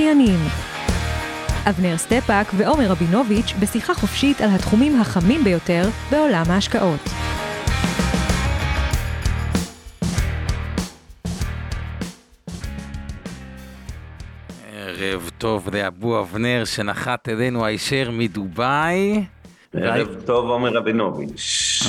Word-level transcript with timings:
המשקיענים 0.00 0.38
אבנר 1.68 1.96
סטפאק 1.96 2.46
ועומר 2.56 2.86
רבינוביץ' 2.86 3.54
בשיחה 3.60 3.94
חופשית 3.94 4.40
על 4.40 4.50
התחומים 4.54 5.00
החמים 5.00 5.44
ביותר 5.44 5.82
בעולם 6.10 6.44
ההשקעות. 6.48 7.00
ערב 14.72 15.30
טוב 15.38 15.68
לאבו 15.74 16.20
אבנר 16.20 16.64
שנחת 16.64 17.28
אלינו 17.28 17.64
הישר 17.64 18.10
מדובאי. 18.12 19.24
ערב 19.74 20.08
טוב 20.26 20.50
עומר 20.50 20.70
רבינוביץ'. 20.72 21.82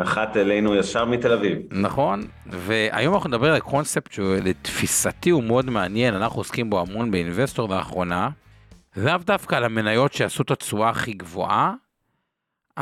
נחת 0.00 0.36
אלינו 0.36 0.74
ישר 0.74 1.04
מתל 1.04 1.32
אביב. 1.32 1.58
נכון, 1.70 2.26
והיום 2.46 3.14
אנחנו 3.14 3.28
נדבר 3.28 3.52
על 3.54 3.60
קונספט 3.60 4.12
שלתפיסתי 4.12 5.30
הוא 5.30 5.44
מאוד 5.44 5.70
מעניין, 5.70 6.14
אנחנו 6.14 6.40
עוסקים 6.40 6.70
בו 6.70 6.80
המון 6.80 7.10
באינבסטור 7.10 7.68
לאחרונה. 7.68 8.28
לאו 8.96 9.18
דווקא 9.26 9.54
על 9.54 9.64
המניות 9.64 10.12
שעשו 10.12 10.42
את 10.42 10.50
התשואה 10.50 10.88
הכי 10.88 11.12
גבוהה, 11.12 11.74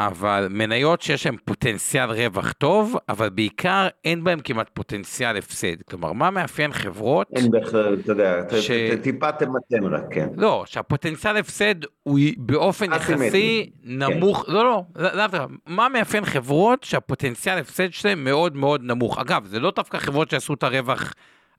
אבל 0.00 0.46
מניות 0.50 1.02
שיש 1.02 1.26
להן 1.26 1.36
פוטנציאל 1.44 2.10
רווח 2.10 2.52
טוב, 2.52 2.96
אבל 3.08 3.28
בעיקר 3.28 3.88
אין 4.04 4.24
בהן 4.24 4.40
כמעט 4.44 4.70
פוטנציאל 4.72 5.36
הפסד. 5.36 5.82
כלומר, 5.90 6.12
מה 6.12 6.30
מאפיין 6.30 6.72
חברות... 6.72 7.26
אין 7.36 7.50
בכלל, 7.50 7.96
אתה 8.04 8.12
יודע, 8.12 8.42
ש... 8.60 8.70
טיפה 9.02 9.32
תמתן 9.32 9.84
רק, 9.84 10.04
כן. 10.10 10.28
לא, 10.36 10.64
שהפוטנציאל 10.66 11.36
הפסד 11.36 11.74
הוא 12.02 12.18
באופן 12.36 12.92
יחסי 12.92 13.70
נמוך, 13.82 14.44
כן. 14.46 14.52
לא, 14.52 14.64
לא, 14.64 14.84
לא, 14.96 15.26
לא, 15.32 15.46
מה 15.66 15.88
מאפיין 15.88 16.24
חברות 16.24 16.84
שהפוטנציאל 16.84 17.58
הפסד 17.58 17.92
שלהן 17.92 18.24
מאוד 18.24 18.56
מאוד 18.56 18.82
נמוך. 18.82 19.18
אגב, 19.18 19.46
זה 19.46 19.60
לא 19.60 19.72
דווקא 19.76 19.98
חברות 19.98 20.30
שעשו 20.30 20.54
את 20.54 20.62
הרווח 20.62 21.14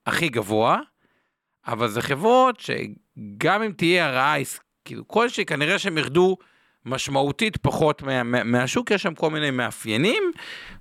הכי 0.06 0.28
גבוה, 0.28 0.78
אבל 1.66 1.88
זה 1.88 2.02
חברות 2.02 2.60
שגם 2.60 3.62
אם 3.62 3.72
תהיה 3.76 4.08
הרעה, 4.08 4.36
כאילו 4.84 5.08
כלשהי, 5.08 5.44
כנראה 5.44 5.78
שהם 5.78 5.98
ירדו... 5.98 6.36
משמעותית 6.86 7.56
פחות 7.56 8.02
מה, 8.02 8.22
מה, 8.22 8.44
מהשוק, 8.44 8.90
יש 8.90 9.02
שם 9.02 9.14
כל 9.14 9.30
מיני 9.30 9.50
מאפיינים, 9.50 10.22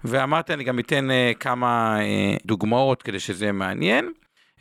ואמרתי 0.04 0.54
אני 0.54 0.64
גם 0.64 0.80
אתן 0.80 1.08
uh, 1.10 1.38
כמה 1.38 2.00
uh, 2.00 2.42
דוגמאות 2.46 3.04
כדי 3.04 3.20
שזה 3.20 3.46
יהיה 3.46 3.52
מעניין. 3.52 4.12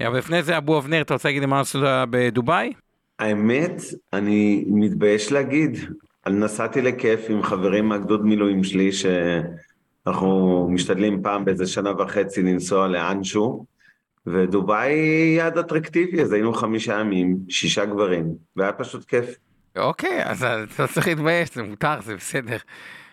אבל 0.06 0.18
לפני 0.18 0.42
זה 0.42 0.56
אבו 0.56 0.78
אבנר, 0.78 1.00
אתה 1.00 1.14
רוצה 1.14 1.28
להגיד 1.28 1.46
מה 1.46 1.60
עשית 1.60 1.80
בדובאי? 2.10 2.72
האמת, 3.18 3.82
אני 4.12 4.64
מתבייש 4.68 5.32
להגיד, 5.32 5.78
נסעתי 6.26 6.82
לכיף 6.82 7.20
עם 7.28 7.42
חברים 7.42 7.88
מהגדוד 7.88 8.24
מילואים 8.24 8.64
שלי, 8.64 8.90
שאנחנו 8.92 10.68
משתדלים 10.70 11.22
פעם 11.22 11.44
באיזה 11.44 11.66
שנה 11.66 11.92
וחצי 11.98 12.42
לנסוע 12.42 12.88
לאנשהו, 12.88 13.64
ודובאי 14.26 14.92
יעד 15.36 15.58
אטרקטיבי, 15.58 16.22
אז 16.22 16.32
היינו 16.32 16.52
חמישה 16.52 17.00
ימים, 17.00 17.36
שישה 17.48 17.84
גברים, 17.84 18.34
והיה 18.56 18.72
פשוט 18.72 19.04
כיף. 19.04 19.36
אוקיי, 19.78 20.24
אז 20.24 20.44
אתה 20.44 20.86
צריך 20.86 21.08
להתבייש, 21.08 21.54
זה 21.54 21.62
מותר, 21.62 22.00
זה 22.00 22.16
בסדר. 22.16 22.56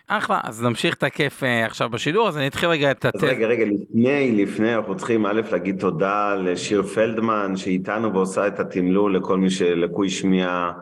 אחלה, 0.08 0.40
אז 0.44 0.62
נמשיך 0.62 0.94
את 0.94 1.02
הכיף 1.02 1.42
uh, 1.42 1.46
עכשיו 1.66 1.90
בשידור, 1.90 2.28
אז 2.28 2.36
אני 2.36 2.46
אתחיל 2.46 2.68
רגע 2.68 2.90
את 2.90 3.04
הטסט. 3.04 3.24
רגע, 3.24 3.46
רגע, 3.46 3.64
לפני, 3.64 4.44
לפני, 4.44 4.74
אנחנו 4.74 4.96
צריכים 4.96 5.26
א' 5.26 5.40
להגיד 5.52 5.80
תודה 5.80 6.34
לשיר 6.34 6.82
פלדמן, 6.82 7.56
שאיתנו 7.56 8.12
ועושה 8.12 8.46
את 8.46 8.60
התמלול 8.60 9.16
לכל 9.16 9.38
מי 9.38 9.50
שלקוי 9.50 10.10
שמיעה, 10.10 10.72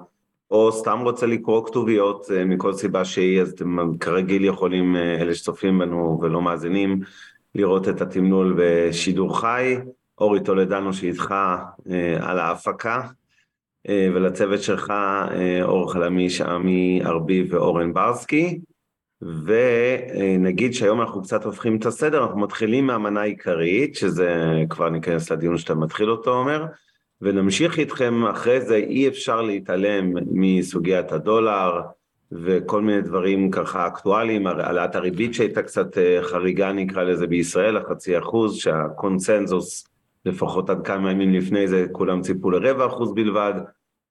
או 0.50 0.72
סתם 0.72 0.98
רוצה 1.02 1.26
לקרוא 1.26 1.66
כתוביות 1.66 2.24
uh, 2.24 2.44
מכל 2.44 2.72
סיבה 2.72 3.04
שהיא, 3.04 3.40
אז 3.40 3.50
אתם 3.50 3.96
כרגיל 3.98 4.44
יכולים, 4.44 4.96
אלה 4.96 5.34
שצופים 5.34 5.78
בנו 5.78 6.18
ולא 6.22 6.42
מאזינים, 6.42 7.00
לראות 7.54 7.88
את 7.88 8.00
התמלול 8.00 8.54
בשידור 8.58 9.40
חי. 9.40 9.76
אורי 10.20 10.40
טולדנו 10.40 10.92
שאיתך 10.92 11.34
על 12.20 12.38
ההפקה. 12.38 13.00
אה, 13.88 14.08
ולצוות 14.14 14.62
שלך, 14.62 14.90
אה, 14.90 15.62
אור 15.62 15.92
חלמי, 15.92 16.30
שעמי 16.30 17.00
ארביב 17.04 17.54
ואורן 17.54 17.92
ברסקי. 17.92 18.60
ונגיד 19.22 20.74
שהיום 20.74 21.00
אנחנו 21.00 21.22
קצת 21.22 21.44
הופכים 21.44 21.76
את 21.76 21.86
הסדר, 21.86 22.22
אנחנו 22.22 22.40
מתחילים 22.40 22.86
מהמנה 22.86 23.20
העיקרית, 23.20 23.94
שזה 23.94 24.34
כבר 24.70 24.88
ניכנס 24.88 25.30
לדיון 25.30 25.58
שאתה 25.58 25.74
מתחיל 25.74 26.10
אותו, 26.10 26.38
אומר, 26.38 26.66
ונמשיך 27.20 27.78
איתכם 27.78 28.26
אחרי 28.26 28.60
זה, 28.60 28.76
אי 28.76 29.08
אפשר 29.08 29.42
להתעלם 29.42 30.12
מסוגיית 30.32 31.12
הדולר 31.12 31.80
וכל 32.32 32.82
מיני 32.82 33.02
דברים 33.02 33.50
ככה 33.50 33.86
אקטואליים, 33.86 34.46
העלאת 34.46 34.96
הריבית 34.96 35.34
שהייתה 35.34 35.62
קצת 35.62 35.98
אה, 35.98 36.18
חריגה 36.22 36.72
נקרא 36.72 37.02
לזה 37.02 37.26
בישראל, 37.26 37.76
החצי 37.76 38.18
אחוז, 38.18 38.56
שהקונצנזוס 38.56 39.88
לפחות 40.26 40.70
עד 40.70 40.86
כמה 40.86 41.10
ימים 41.10 41.32
לפני 41.32 41.68
זה 41.68 41.86
כולם 41.92 42.20
ציפו 42.20 42.50
לרבע 42.50 42.86
אחוז 42.86 43.14
בלבד, 43.14 43.54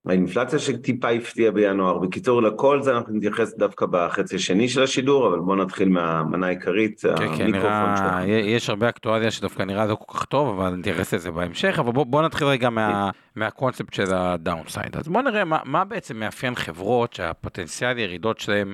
האינפלציה 0.05 0.59
שטיפה 0.59 1.09
הפתיעה 1.09 1.51
בינואר. 1.51 1.97
בקיצור, 1.97 2.41
לכל 2.41 2.81
זה 2.81 2.91
אנחנו 2.91 3.13
נתייחס 3.13 3.53
דווקא 3.57 3.85
בחצי 3.85 4.35
השני 4.35 4.69
של 4.69 4.83
השידור, 4.83 5.27
אבל 5.27 5.39
בואו 5.39 5.55
נתחיל 5.55 5.89
מהמנה 5.89 6.47
העיקרית, 6.47 7.01
כן, 7.01 7.37
כן, 7.37 7.51
נראה, 7.51 7.95
שלך. 7.97 8.27
יש 8.27 8.69
הרבה 8.69 8.89
אקטואליה 8.89 9.31
שדווקא 9.31 9.63
נראה 9.63 9.85
לא 9.85 9.95
כל 9.95 10.17
כך 10.17 10.25
טוב, 10.25 10.59
אבל 10.59 10.75
נתייחס 10.75 11.13
לזה 11.13 11.31
בהמשך, 11.31 11.79
אבל 11.79 11.91
בואו 11.91 12.05
בוא 12.05 12.21
נתחיל 12.21 12.47
רגע 12.47 12.69
מה, 12.69 13.09
מהקונספט 13.35 13.93
של 13.93 14.13
הדאונסייד. 14.13 14.97
אז 14.97 15.07
בואו 15.07 15.23
נראה 15.23 15.45
מה, 15.45 15.59
מה 15.65 15.85
בעצם 15.85 16.19
מאפיין 16.19 16.55
חברות 16.55 17.13
שהפוטנציאל 17.13 17.97
ירידות 17.97 18.39
שלהם 18.39 18.73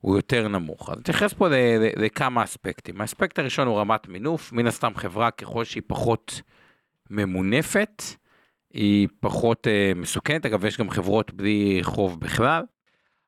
הוא 0.00 0.16
יותר 0.16 0.48
נמוך. 0.48 0.90
אז 0.90 0.98
נתייחס 0.98 1.32
פה 1.32 1.48
לכמה 1.96 2.44
אספקטים. 2.44 3.00
האספקט 3.00 3.38
הראשון 3.38 3.66
הוא 3.66 3.78
רמת 3.78 4.08
מינוף, 4.08 4.52
מן 4.52 4.66
הסתם 4.66 4.92
חברה 4.96 5.30
ככל 5.30 5.64
שהיא 5.64 5.82
פחות 5.86 6.40
ממונפת, 7.10 8.02
היא 8.72 9.08
פחות 9.20 9.66
uh, 9.66 9.98
מסוכנת, 9.98 10.46
אגב 10.46 10.64
יש 10.64 10.78
גם 10.78 10.90
חברות 10.90 11.34
בלי 11.34 11.78
חוב 11.82 12.20
בכלל. 12.20 12.62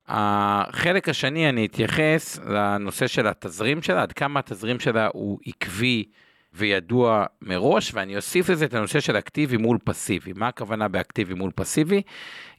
החלק 0.06 1.08
השני 1.08 1.48
אני 1.48 1.66
אתייחס 1.66 2.38
לנושא 2.38 3.06
של 3.06 3.26
התזרים 3.26 3.82
שלה, 3.82 4.02
עד 4.02 4.12
כמה 4.12 4.40
התזרים 4.40 4.80
שלה 4.80 5.08
הוא 5.12 5.38
עקבי 5.46 6.04
וידוע 6.52 7.24
מראש, 7.42 7.94
ואני 7.94 8.16
אוסיף 8.16 8.48
לזה 8.48 8.64
את 8.64 8.74
הנושא 8.74 9.00
של 9.00 9.18
אקטיבי 9.18 9.56
מול 9.56 9.78
פסיבי. 9.84 10.32
מה 10.36 10.48
הכוונה 10.48 10.88
באקטיבי 10.88 11.34
מול 11.34 11.50
פסיבי? 11.54 12.02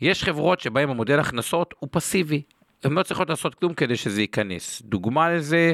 יש 0.02 0.24
חברות 0.24 0.60
שבהן 0.60 0.90
המודל 0.90 1.20
הכנסות 1.20 1.74
הוא 1.80 1.90
פסיבי, 1.92 2.42
הן 2.84 2.94
לא 2.94 3.04
צריכות 3.04 3.30
לעשות 3.30 3.56
כלום 3.56 3.74
כדי 3.74 3.96
שזה 3.96 4.22
ייכנס. 4.22 4.82
דוגמה 4.86 5.30
לזה, 5.30 5.74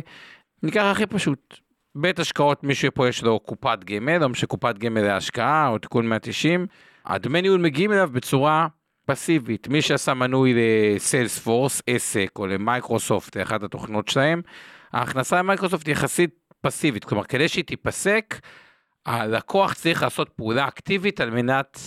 ניקח 0.63 0.83
הכי 0.83 1.05
פשוט, 1.05 1.57
בית 1.95 2.19
השקעות, 2.19 2.63
מישהו 2.63 2.91
פה 2.93 3.07
יש 3.07 3.23
לו 3.23 3.39
קופת 3.39 3.83
גמל, 3.83 4.23
או 4.23 4.35
שקופת 4.35 4.77
גמל 4.77 5.01
להשקעה, 5.01 5.67
או 5.67 5.77
תיקון 5.77 6.07
190, 6.09 6.67
הדמי 7.05 7.41
ניהול 7.41 7.61
מגיעים 7.61 7.91
אליו 7.91 8.09
בצורה 8.13 8.67
פסיבית. 9.05 9.67
מי 9.67 9.81
שעשה 9.81 10.13
מנוי 10.13 10.53
לסיילספורס, 10.95 11.81
עסק, 11.87 12.29
או 12.35 12.47
למייקרוסופט, 12.47 13.37
לאחת 13.37 13.63
התוכנות 13.63 14.07
שלהם, 14.07 14.41
ההכנסה 14.93 15.37
למייקרוסופט 15.39 15.87
יחסית 15.87 16.29
פסיבית. 16.61 17.05
כלומר, 17.05 17.23
כדי 17.23 17.47
שהיא 17.47 17.63
תיפסק, 17.63 18.39
הלקוח 19.05 19.73
צריך 19.73 20.03
לעשות 20.03 20.29
פעולה 20.29 20.67
אקטיבית 20.67 21.21
על 21.21 21.29
מנת 21.29 21.79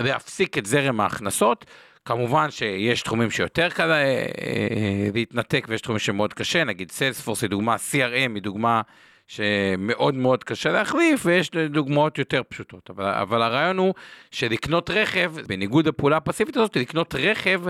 להפסיק 0.00 0.58
את 0.58 0.66
זרם 0.66 1.00
ההכנסות. 1.00 1.64
כמובן 2.08 2.50
שיש 2.50 3.02
תחומים 3.02 3.30
שיותר 3.30 3.68
קל 3.68 3.90
אה, 3.90 3.96
אה, 3.96 5.08
להתנתק 5.14 5.66
ויש 5.68 5.80
תחומים 5.80 5.98
שמאוד 5.98 6.34
קשה, 6.34 6.64
נגיד 6.64 6.90
סיילספורס 6.90 7.42
היא 7.42 7.50
דוגמה, 7.50 7.76
CRM 7.76 8.34
היא 8.34 8.42
דוגמה 8.42 8.80
שמאוד 9.26 10.14
מאוד 10.14 10.44
קשה 10.44 10.72
להחליף, 10.72 11.20
ויש 11.24 11.50
דוגמאות 11.50 12.18
יותר 12.18 12.42
פשוטות. 12.48 12.90
אבל, 12.90 13.04
אבל 13.04 13.42
הרעיון 13.42 13.78
הוא 13.78 13.94
שלקנות 14.30 14.90
רכב, 14.90 15.32
בניגוד 15.46 15.88
לפעולה 15.88 16.16
הפסיבית 16.16 16.56
הזאת, 16.56 16.76
לקנות 16.76 17.14
רכב 17.14 17.60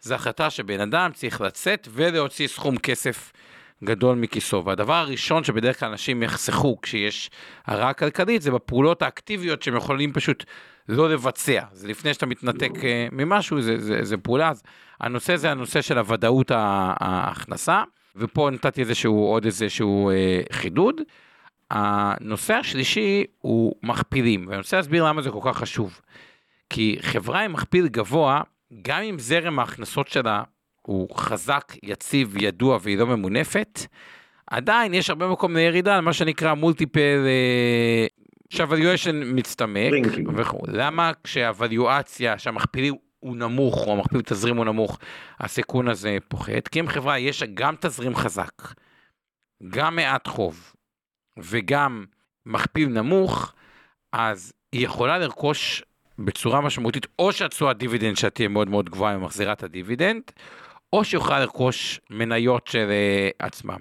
זה 0.00 0.14
החלטה 0.14 0.50
שבן 0.50 0.80
אדם 0.80 1.10
צריך 1.14 1.40
לצאת 1.40 1.88
ולהוציא 1.90 2.48
סכום 2.48 2.78
כסף 2.78 3.32
גדול 3.84 4.16
מכיסו. 4.16 4.64
והדבר 4.64 4.94
הראשון 4.94 5.44
שבדרך 5.44 5.80
כלל 5.80 5.88
אנשים 5.88 6.22
יחסכו 6.22 6.80
כשיש 6.82 7.30
הרעה 7.66 7.92
כלכלית, 7.92 8.42
זה 8.42 8.50
בפעולות 8.50 9.02
האקטיביות 9.02 9.62
שהם 9.62 9.76
יכולים 9.76 10.12
פשוט 10.12 10.44
לא 10.88 11.10
לבצע. 11.10 11.62
זה 11.72 11.88
לפני 11.88 12.14
שאתה 12.14 12.26
מתנתק 12.26 12.84
אה, 12.84 13.08
ממשהו, 13.12 13.60
זה, 13.60 13.78
זה, 13.78 13.98
זה 14.02 14.16
פעולה. 14.16 14.50
אז 14.50 14.62
הנושא 15.00 15.36
זה 15.36 15.50
הנושא 15.50 15.82
של 15.82 15.98
הוודאות 15.98 16.50
ההכנסה. 16.54 17.82
ופה 18.16 18.50
נתתי 18.52 18.80
איזשהו 18.80 19.24
עוד 19.24 19.44
איזשהו 19.44 20.10
אה, 20.10 20.40
חידוד. 20.52 21.00
הנושא 21.70 22.54
השלישי 22.54 23.24
הוא 23.38 23.74
מכפילים, 23.82 24.46
ואני 24.48 24.58
רוצה 24.58 24.76
להסביר 24.76 25.04
למה 25.04 25.22
זה 25.22 25.30
כל 25.30 25.40
כך 25.42 25.58
חשוב. 25.58 26.00
כי 26.70 26.98
חברה 27.00 27.40
עם 27.44 27.52
מכפיל 27.52 27.88
גבוה, 27.88 28.42
גם 28.82 29.02
אם 29.02 29.18
זרם 29.18 29.58
ההכנסות 29.58 30.08
שלה 30.08 30.42
הוא 30.82 31.16
חזק, 31.16 31.72
יציב, 31.82 32.36
ידוע 32.36 32.78
והיא 32.82 32.98
לא 32.98 33.06
ממונפת, 33.06 33.80
עדיין 34.46 34.94
יש 34.94 35.10
הרבה 35.10 35.28
מקום 35.28 35.56
לירידה 35.56 35.94
על 35.94 36.00
מה 36.00 36.12
שנקרא 36.12 36.54
multiple 36.54 37.26
שה 38.50 38.68
valuation 38.68 39.20
מצטמק 39.24 39.92
וכו'. 40.36 40.62
למה 40.68 41.12
כשהווליואציה, 41.24 42.38
שהמכפיל 42.38 42.94
הוא 43.20 43.36
נמוך 43.36 43.86
או 43.86 43.92
המכפיל 43.92 44.22
תזרים 44.22 44.56
הוא 44.56 44.64
נמוך, 44.64 44.98
הסיכון 45.40 45.88
הזה 45.88 46.18
פוחת? 46.28 46.68
כי 46.68 46.80
אם 46.80 46.88
חברה 46.88 47.18
יש 47.18 47.42
גם 47.42 47.74
תזרים 47.80 48.14
חזק, 48.14 48.52
גם 49.68 49.96
מעט 49.96 50.28
חוב 50.28 50.72
וגם 51.38 52.04
מכפיל 52.46 52.88
נמוך, 52.88 53.52
אז 54.12 54.52
היא 54.72 54.84
יכולה 54.84 55.18
לרכוש 55.18 55.82
בצורה 56.18 56.60
משמעותית, 56.60 57.06
או 57.18 57.32
שהתשואה 57.32 57.72
דיבידנד 57.72 58.16
שלה 58.16 58.30
תהיה 58.30 58.48
מאוד 58.48 58.68
מאוד 58.68 58.90
גבוהה 58.90 59.18
מחזירה 59.18 59.52
את 59.52 59.62
הדיבידנד, 59.62 60.22
או 60.92 61.04
שהיא 61.04 61.18
יכולה 61.18 61.40
לרכוש 61.40 62.00
מניות 62.10 62.66
של 62.66 62.88
uh, 62.88 63.44
עצמם. 63.46 63.78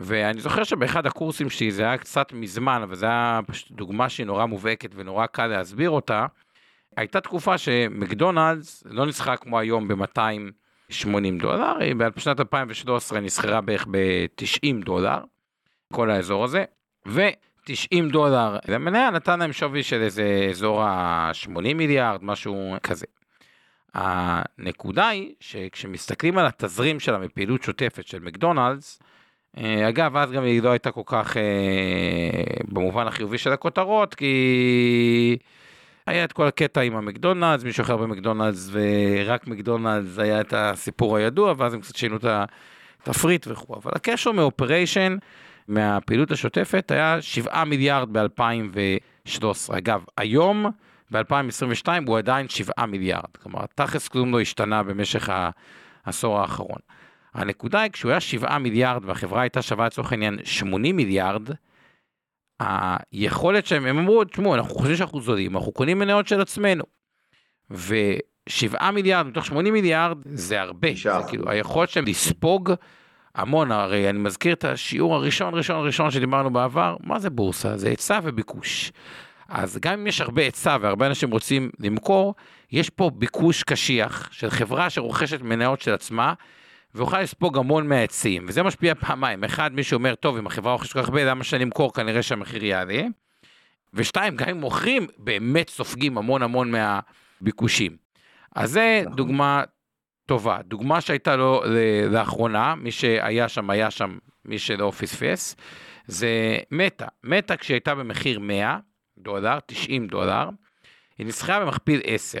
ואני 0.00 0.40
זוכר 0.40 0.64
שבאחד 0.64 1.06
הקורסים 1.06 1.50
שלי, 1.50 1.70
זה 1.70 1.82
היה 1.82 1.98
קצת 1.98 2.32
מזמן, 2.32 2.82
אבל 2.82 2.94
זו 2.94 3.06
הייתה 3.06 3.40
פשוט 3.46 3.70
דוגמה 3.70 4.08
שהיא 4.08 4.26
נורא 4.26 4.46
מובהקת 4.46 4.90
ונורא 4.94 5.26
קל 5.26 5.46
להסביר 5.46 5.90
אותה. 5.90 6.26
הייתה 6.96 7.20
תקופה 7.20 7.58
שמקדונלדס 7.58 8.84
לא 8.86 9.06
נסחרה 9.06 9.36
כמו 9.36 9.58
היום 9.58 9.88
ב-280 9.88 11.40
דולר, 11.40 11.76
היא 11.80 11.94
בשנת 11.94 12.40
2013 12.40 13.20
נסחרה 13.20 13.60
בערך 13.60 13.86
ב-90 13.90 14.84
דולר, 14.84 15.18
כל 15.92 16.10
האזור 16.10 16.44
הזה, 16.44 16.64
ו-90 17.06 18.12
דולר 18.12 18.58
למניה 18.68 19.10
נתן 19.10 19.38
להם 19.38 19.52
שווי 19.52 19.82
של 19.82 20.02
איזה 20.02 20.46
אזור 20.50 20.82
ה-80 20.82 21.74
מיליארד, 21.74 22.24
משהו 22.24 22.74
כזה. 22.82 23.06
הנקודה 23.94 25.08
היא 25.08 25.34
שכשמסתכלים 25.40 26.38
על 26.38 26.46
התזרים 26.46 27.00
שלה 27.00 27.18
מפעילות 27.18 27.62
שוטפת 27.62 28.06
של 28.06 28.18
מקדונלדס, 28.18 29.02
אגב, 29.62 30.16
אז 30.16 30.32
גם 30.32 30.44
היא 30.44 30.62
לא 30.62 30.68
הייתה 30.68 30.90
כל 30.90 31.02
כך 31.06 31.36
אה, 31.36 31.42
במובן 32.68 33.06
החיובי 33.06 33.38
של 33.38 33.52
הכותרות, 33.52 34.14
כי 34.14 35.36
היה 36.06 36.24
את 36.24 36.32
כל 36.32 36.46
הקטע 36.46 36.80
עם 36.80 36.96
המקדונלדס, 36.96 37.64
מישהו 37.64 37.82
אחר 37.82 37.96
במקדונלדס, 37.96 38.70
ורק 38.72 39.46
מקדונלדס 39.46 40.18
היה 40.18 40.40
את 40.40 40.54
הסיפור 40.56 41.16
הידוע, 41.16 41.54
ואז 41.56 41.74
הם 41.74 41.80
קצת 41.80 41.96
שינו 41.96 42.16
את 42.16 42.24
התפריט 43.02 43.46
וכו'. 43.50 43.74
אבל 43.74 43.92
הקשר 43.94 44.32
מאופריישן, 44.32 45.16
מהפעילות 45.68 46.30
השוטפת, 46.30 46.90
היה 46.90 47.22
7 47.22 47.64
מיליארד 47.64 48.18
ב-2013. 48.18 49.78
אגב, 49.78 50.04
היום, 50.16 50.66
ב-2022, 51.12 51.88
הוא 52.06 52.18
עדיין 52.18 52.48
7 52.48 52.86
מיליארד. 52.86 53.36
כלומר, 53.42 53.60
תכלס 53.74 54.08
כלום 54.08 54.32
לא 54.32 54.40
השתנה 54.40 54.82
במשך 54.82 55.28
העשור 56.04 56.40
האחרון. 56.40 56.78
הנקודה 57.34 57.80
היא, 57.80 57.90
כשהוא 57.92 58.10
היה 58.10 58.20
7 58.20 58.58
מיליארד 58.58 59.04
והחברה 59.04 59.42
הייתה 59.42 59.62
שווה 59.62 59.86
לצורך 59.86 60.12
העניין 60.12 60.38
80 60.44 60.96
מיליארד, 60.96 61.48
היכולת 62.60 63.66
שהם, 63.66 63.86
הם 63.86 63.98
אמרו, 63.98 64.24
תשמעו, 64.24 64.54
אנחנו 64.54 64.74
חושבים 64.74 64.96
שאנחנו 64.96 65.20
זולים, 65.20 65.56
אנחנו 65.56 65.72
קונים 65.72 65.98
מניות 65.98 66.28
של 66.28 66.40
עצמנו. 66.40 66.84
ו-7 67.70 68.90
מיליארד 68.90 69.26
מתוך 69.26 69.46
80 69.46 69.72
מיליארד 69.74 70.18
זה 70.24 70.60
הרבה, 70.60 70.88
זה 71.02 71.10
כאילו 71.28 71.50
היכולת 71.50 71.90
שלהם 71.90 72.06
לספוג 72.06 72.72
המון, 73.34 73.72
הרי 73.72 74.10
אני 74.10 74.18
מזכיר 74.18 74.52
את 74.52 74.64
השיעור 74.64 75.14
הראשון, 75.14 75.54
ראשון, 75.54 75.86
ראשון 75.86 76.10
שדיברנו 76.10 76.52
בעבר, 76.52 76.96
מה 77.00 77.18
זה 77.18 77.30
בורסה? 77.30 77.76
זה 77.76 77.88
היצע 77.88 78.20
וביקוש. 78.22 78.92
אז 79.48 79.78
גם 79.82 79.92
אם 79.92 80.06
יש 80.06 80.20
הרבה 80.20 80.42
היצע 80.42 80.76
והרבה 80.80 81.06
אנשים 81.06 81.30
רוצים 81.30 81.70
למכור, 81.80 82.34
יש 82.72 82.90
פה 82.90 83.10
ביקוש 83.14 83.62
קשיח 83.62 84.28
של 84.32 84.50
חברה 84.50 84.90
שרוכשת 84.90 85.42
מניות 85.42 85.80
של 85.80 85.94
עצמה, 85.94 86.34
ויוכל 86.94 87.20
לספוג 87.20 87.58
המון 87.58 87.88
מהעצים, 87.88 88.44
וזה 88.48 88.62
משפיע 88.62 88.94
פעמיים. 88.94 89.44
אחד, 89.44 89.74
מי 89.74 89.82
שאומר, 89.82 90.14
טוב, 90.14 90.36
אם 90.36 90.46
החברה 90.46 90.72
רוכשת 90.72 90.92
כל 90.92 91.02
כך 91.02 91.08
הרבה, 91.08 91.24
למה 91.24 91.44
שאני 91.44 91.64
אמכור? 91.64 91.92
כנראה 91.92 92.22
שהמחיר 92.22 92.64
יעלה. 92.64 93.02
ושתיים, 93.94 94.36
גם 94.36 94.48
אם 94.48 94.60
מוכרים, 94.60 95.06
באמת 95.18 95.68
סופגים 95.68 96.18
המון 96.18 96.42
המון 96.42 96.70
מהביקושים. 96.70 97.96
אז 98.54 98.70
זה 98.70 99.00
נכון. 99.04 99.16
דוגמה 99.16 99.62
טובה. 100.26 100.58
דוגמה 100.62 101.00
שהייתה 101.00 101.36
לו 101.36 101.62
לאחרונה, 102.10 102.74
מי 102.74 102.90
שהיה 102.90 103.48
שם, 103.48 103.70
היה 103.70 103.90
שם, 103.90 104.18
מי 104.44 104.58
שלא 104.58 104.92
פספס, 104.98 105.56
זה 106.06 106.58
מטא. 106.70 107.06
מטא 107.24 107.56
כשהייתה 107.56 107.94
במחיר 107.94 108.38
100 108.38 108.78
דולר, 109.18 109.58
90 109.66 110.06
דולר, 110.06 110.48
היא 111.18 111.26
נסחרה 111.26 111.60
במכפיל 111.60 112.00
10. 112.04 112.38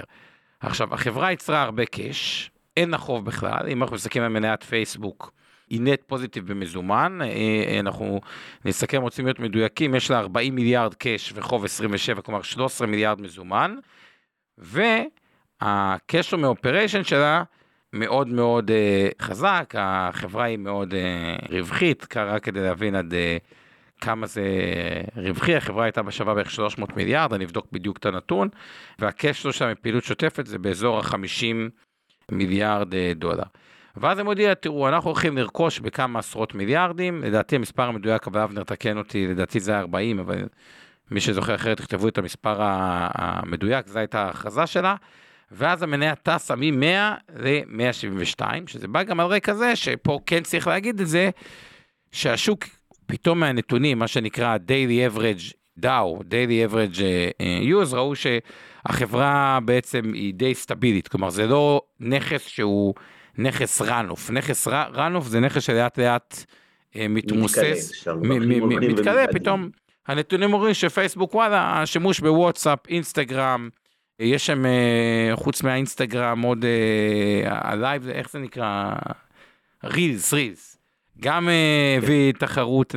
עכשיו, 0.60 0.94
החברה 0.94 1.32
יצרה 1.32 1.62
הרבה 1.62 1.86
קאש, 1.86 2.50
אין 2.76 2.90
לה 2.90 2.98
חוב 2.98 3.24
בכלל, 3.24 3.68
אם 3.68 3.82
אנחנו 3.82 3.96
מסתכלים 3.96 4.24
על 4.24 4.30
מניית 4.30 4.62
פייסבוק, 4.62 5.32
היא 5.70 5.80
נט 5.80 6.02
פוזיטיב 6.06 6.46
במזומן, 6.46 7.18
אה, 7.22 7.26
אה, 7.26 7.80
אנחנו 7.80 8.20
נסכם, 8.64 9.02
רוצים 9.02 9.24
להיות 9.24 9.40
מדויקים, 9.40 9.94
יש 9.94 10.10
לה 10.10 10.18
40 10.18 10.54
מיליארד 10.54 10.94
קאש 10.94 11.32
וחוב 11.36 11.64
27, 11.64 12.22
כלומר 12.22 12.42
13 12.42 12.86
מיליארד 12.86 13.20
מזומן, 13.20 13.76
והקשר 14.58 16.36
מאופריישן 16.36 17.04
שלה 17.04 17.42
מאוד 17.92 18.28
מאוד 18.28 18.70
uh, 18.70 19.22
חזק, 19.22 19.74
החברה 19.78 20.44
היא 20.44 20.58
מאוד 20.58 20.94
רווחית, 21.50 22.16
רק 22.16 22.44
כדי 22.44 22.60
להבין 22.60 22.94
עד 22.94 23.14
כמה 24.00 24.26
זה 24.26 24.42
רווחי, 25.16 25.56
החברה 25.56 25.84
הייתה 25.84 26.02
בשווה 26.02 26.34
בערך 26.34 26.50
300 26.50 26.96
מיליארד, 26.96 27.32
אני 27.32 27.44
אבדוק 27.44 27.66
בדיוק 27.72 27.96
את 27.96 28.06
הנתון, 28.06 28.48
והקשר 28.98 29.50
שלה 29.50 29.72
מפעילות 29.72 30.04
שוטפת 30.04 30.46
זה 30.46 30.58
באזור 30.58 30.98
ה-50 30.98 31.70
מיליארד 32.32 32.94
אה, 32.94 33.12
דולר. 33.14 33.44
ואז 33.96 34.18
הם 34.18 34.26
הודיעו, 34.26 34.54
תראו, 34.54 34.88
אנחנו 34.88 35.10
הולכים 35.10 35.38
לרכוש 35.38 35.80
בכמה 35.80 36.18
עשרות 36.18 36.54
מיליארדים, 36.54 37.22
לדעתי 37.22 37.56
המספר 37.56 37.82
המדויק, 37.82 38.26
אבל 38.26 38.40
אבנר 38.40 38.62
תקן 38.62 38.98
אותי, 38.98 39.26
לדעתי 39.26 39.60
זה 39.60 39.78
40, 39.78 40.18
אבל 40.18 40.44
מי 41.10 41.20
שזוכר 41.20 41.54
אחרת, 41.54 41.76
תכתבו 41.76 42.08
את 42.08 42.18
המספר 42.18 42.56
המדויק, 43.14 43.86
זו 43.88 43.98
הייתה 43.98 44.22
ההכרזה 44.22 44.66
שלה. 44.66 44.94
ואז 45.50 45.82
המניה 45.82 46.14
טסה 46.14 46.56
מ-100 46.56 47.34
ל-172, 47.36 48.42
שזה 48.66 48.88
בא 48.88 49.02
גם 49.02 49.20
על 49.20 49.26
רקע 49.26 49.54
זה, 49.54 49.76
שפה 49.76 50.18
כן 50.26 50.42
צריך 50.42 50.66
להגיד 50.66 51.00
את 51.00 51.06
זה, 51.06 51.30
שהשוק 52.12 52.64
פתאום 53.06 53.40
מהנתונים, 53.40 53.98
מה 53.98 54.08
שנקרא 54.08 54.56
Daily 54.56 55.14
Average 55.14 55.52
DAO, 55.80 56.22
Daily 56.22 56.70
Average 56.70 57.00
אה, 57.40 57.60
Use, 57.62 57.94
ראו 57.94 58.12
שהחברה 58.88 59.58
בעצם 59.64 60.12
היא 60.14 60.34
די 60.34 60.54
סטבילית, 60.54 61.08
כלומר 61.08 61.30
זה 61.30 61.46
לא 61.46 61.80
נכס 62.00 62.46
שהוא 62.46 62.94
נכס 63.38 63.82
רנוף, 63.82 64.30
נכס 64.30 64.68
רנוף 64.68 65.26
זה 65.26 65.40
נכס 65.40 65.62
שלאט 65.62 65.98
לאט 65.98 66.44
אה, 66.96 67.08
מתמוסס, 67.08 68.06
מתקלה, 68.80 69.26
פתאום 69.32 69.70
הנתונים 70.06 70.52
אומרים 70.52 70.74
שפייסבוק 70.74 71.34
וואלה, 71.34 71.82
השימוש 71.82 72.20
בוואטסאפ, 72.20 72.78
אינסטגרם, 72.88 73.68
יש 74.20 74.46
שם 74.46 74.66
אה, 74.66 75.30
חוץ 75.34 75.62
מהאינסטגרם 75.62 76.42
עוד 76.42 76.64
הלייב, 77.46 78.08
איך 78.08 78.30
זה 78.30 78.38
נקרא? 78.38 78.94
Reels, 79.84 80.34
Reels. 80.34 80.78
גם 81.20 81.48
הביא 81.98 82.32
תחרות 82.32 82.94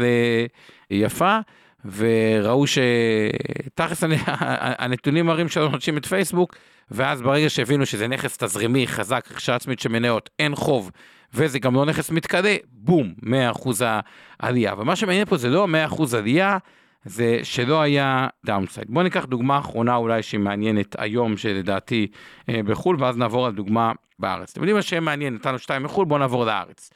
יפה. 0.91 1.39
וראו 1.85 2.65
שתכלס 2.67 4.03
הנתונים 4.79 5.25
מראים 5.25 5.49
שלא 5.49 5.69
נוטשים 5.69 5.97
את 5.97 6.05
פייסבוק, 6.05 6.55
ואז 6.91 7.21
ברגע 7.21 7.49
שהבינו 7.49 7.85
שזה 7.85 8.07
נכס 8.07 8.37
תזרימי 8.37 8.87
חזק, 8.87 9.27
רכישה 9.31 9.55
עצמית 9.55 9.79
של 9.79 9.89
מניות, 9.89 10.29
אין 10.39 10.55
חוב, 10.55 10.91
וזה 11.33 11.59
גם 11.59 11.75
לא 11.75 11.85
נכס 11.85 12.11
מתכלה, 12.11 12.49
בום, 12.71 13.13
100% 13.53 13.69
העלייה. 14.39 14.73
ומה 14.77 14.95
שמעניין 14.95 15.25
פה 15.25 15.37
זה 15.37 15.49
לא 15.49 15.67
100% 15.89 16.17
עלייה, 16.17 16.57
זה 17.05 17.39
שלא 17.43 17.81
היה 17.81 18.27
downside. 18.45 18.87
בואו 18.89 19.03
ניקח 19.03 19.25
דוגמה 19.25 19.59
אחרונה 19.59 19.95
אולי 19.95 20.23
שהיא 20.23 20.39
מעניינת 20.39 20.95
היום, 20.97 21.37
שלדעתי 21.37 22.07
אה, 22.49 22.63
בחו"ל, 22.63 23.03
ואז 23.03 23.17
נעבור 23.17 23.45
על 23.45 23.53
דוגמה 23.53 23.91
בארץ. 24.19 24.51
אתם 24.51 24.61
יודעים 24.61 24.75
מה 24.75 24.81
שיהיה 24.81 24.99
מעניין, 24.99 25.33
נתנו 25.33 25.59
שתיים 25.59 25.83
מחו"ל, 25.83 26.05
בואו 26.05 26.19
נעבור 26.19 26.45
לארץ. 26.45 26.89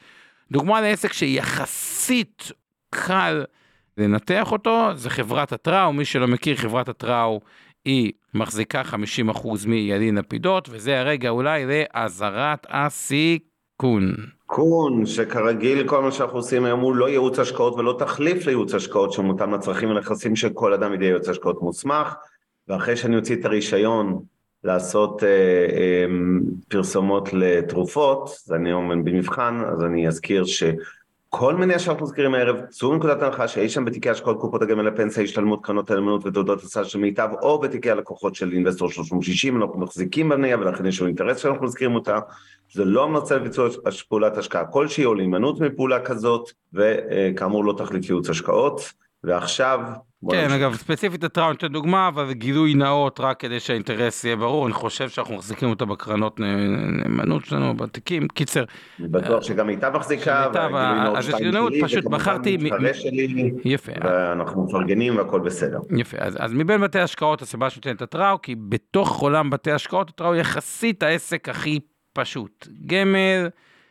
דוגמה 0.50 0.80
לעסק 0.80 1.12
שיחסית 1.12 2.52
קל 2.90 3.44
לנתח 3.98 4.52
אותו, 4.52 4.90
זה 4.94 5.10
חברת 5.10 5.52
הטראו, 5.52 5.92
מי 5.92 6.04
שלא 6.04 6.26
מכיר, 6.26 6.56
חברת 6.56 6.88
הטראו 6.88 7.40
היא 7.84 8.12
מחזיקה 8.34 8.82
50% 9.32 9.48
מידין 9.66 10.18
לפידות, 10.18 10.68
וזה 10.72 11.00
הרגע 11.00 11.28
אולי 11.28 11.64
לאזהרת 11.66 12.66
הסיכון. 12.70 14.14
קון, 14.46 15.06
שכרגיל 15.06 15.88
כל 15.88 16.02
מה 16.02 16.12
שאנחנו 16.12 16.38
עושים 16.38 16.64
היום 16.64 16.80
הוא 16.80 16.94
לא 16.94 17.08
ייעוץ 17.08 17.38
השקעות 17.38 17.74
ולא 17.74 17.96
תחליף 17.98 18.46
לייעוץ 18.46 18.74
השקעות 18.74 19.12
שמותאם 19.12 19.54
לצרכים 19.54 19.90
ונכסים 19.90 20.36
של 20.36 20.48
כל 20.48 20.72
אדם 20.72 20.94
ידי 20.94 21.04
ייעוץ 21.04 21.28
השקעות 21.28 21.62
מוסמך, 21.62 22.14
ואחרי 22.68 22.96
שאני 22.96 23.16
אוציא 23.16 23.36
את 23.36 23.44
הרישיון 23.44 24.22
לעשות 24.64 25.22
אה, 25.22 25.28
אה, 25.28 26.04
פרסומות 26.68 27.32
לתרופות, 27.32 28.22
אז 28.46 28.52
אני 28.52 28.70
עומד 28.70 29.04
במבחן, 29.04 29.62
אז 29.72 29.84
אני 29.84 30.08
אזכיר 30.08 30.44
ש... 30.44 30.62
כל 31.34 31.54
מניה 31.54 31.78
שאנחנו 31.78 32.04
מזכירים 32.04 32.34
הערב, 32.34 32.56
צאו 32.68 32.92
מנקודת 32.92 33.22
הנחה 33.22 33.48
שיש 33.48 33.74
שם 33.74 33.84
בתיקי 33.84 34.10
השקעות 34.10 34.40
קופות 34.40 34.62
הגמל 34.62 34.82
לפנסיה, 34.82 35.24
השתלמות, 35.24 35.64
קרנות 35.64 35.90
הנאמנות 35.90 36.26
ותעודות 36.26 36.62
הסל 36.62 36.84
של 36.84 36.98
מיטב, 36.98 37.28
או 37.42 37.58
בתיקי 37.58 37.90
הלקוחות 37.90 38.34
של 38.34 38.52
אינבסטור 38.52 38.90
360, 38.90 39.62
אנחנו 39.62 39.80
מחזיקים 39.80 40.28
במניה 40.28 40.58
ולכן 40.58 40.86
יש 40.86 41.00
לנו 41.00 41.08
אינטרס 41.08 41.38
שאנחנו 41.38 41.64
מזכירים 41.64 41.94
אותה. 41.94 42.18
זה 42.72 42.84
לא 42.84 43.04
המלצה 43.04 43.36
לביצוע 43.36 43.68
פעולת 44.08 44.36
השקעה 44.36 44.66
כלשהי 44.66 45.04
או 45.04 45.14
להימנעות 45.14 45.60
מפעולה 45.60 46.00
כזאת, 46.00 46.50
וכאמור 46.72 47.64
לא 47.64 47.74
תחליף 47.78 48.08
ייעוץ 48.08 48.30
השקעות. 48.30 48.92
ועכשיו... 49.24 49.80
כן, 50.30 50.50
אגב, 50.50 50.74
ספציפית 50.74 51.24
הטראון 51.24 51.50
נותן 51.50 51.68
דוגמה, 51.68 52.08
אבל 52.08 52.32
גילוי 52.32 52.74
נאות 52.74 53.20
רק 53.20 53.40
כדי 53.40 53.60
שהאינטרס 53.60 54.24
יהיה 54.24 54.36
ברור, 54.36 54.66
אני 54.66 54.74
חושב 54.74 55.08
שאנחנו 55.08 55.34
מחזיקים 55.34 55.70
אותה 55.70 55.84
בקרנות 55.84 56.40
נאמנות 56.40 57.44
שלנו, 57.44 57.76
בתיקים, 57.76 58.28
קיצר. 58.28 58.64
אני 59.00 59.08
בטוח 59.08 59.38
אה, 59.38 59.42
שגם 59.42 59.68
איתה 59.68 59.90
מחזיקה, 59.90 60.46
והגילוי 60.54 61.04
נאות 61.04 61.16
אז 61.16 61.30
גילוי 61.36 61.52
נאות, 61.52 61.72
פשוט 61.82 62.04
בחרתי... 62.04 62.58
יפה. 63.64 63.92
ואנחנו 64.04 64.64
מפרגנים 64.64 65.16
והכל 65.16 65.40
בסדר. 65.40 65.78
יפה, 65.98 66.16
אז 66.20 66.52
מבין 66.52 66.80
בתי 66.80 66.98
השקעות 66.98 67.42
הסיבה 67.42 67.70
שנותנת 67.70 67.96
את 67.96 68.02
הטראו, 68.02 68.42
כי 68.42 68.54
בתוך 68.68 69.20
עולם 69.20 69.50
בתי 69.50 69.72
השקעות 69.72 70.08
הטראו 70.08 70.34
יחסית 70.34 71.02
העסק 71.02 71.48
הכי 71.48 71.80
פשוט. 72.12 72.68
גמל, 72.86 73.48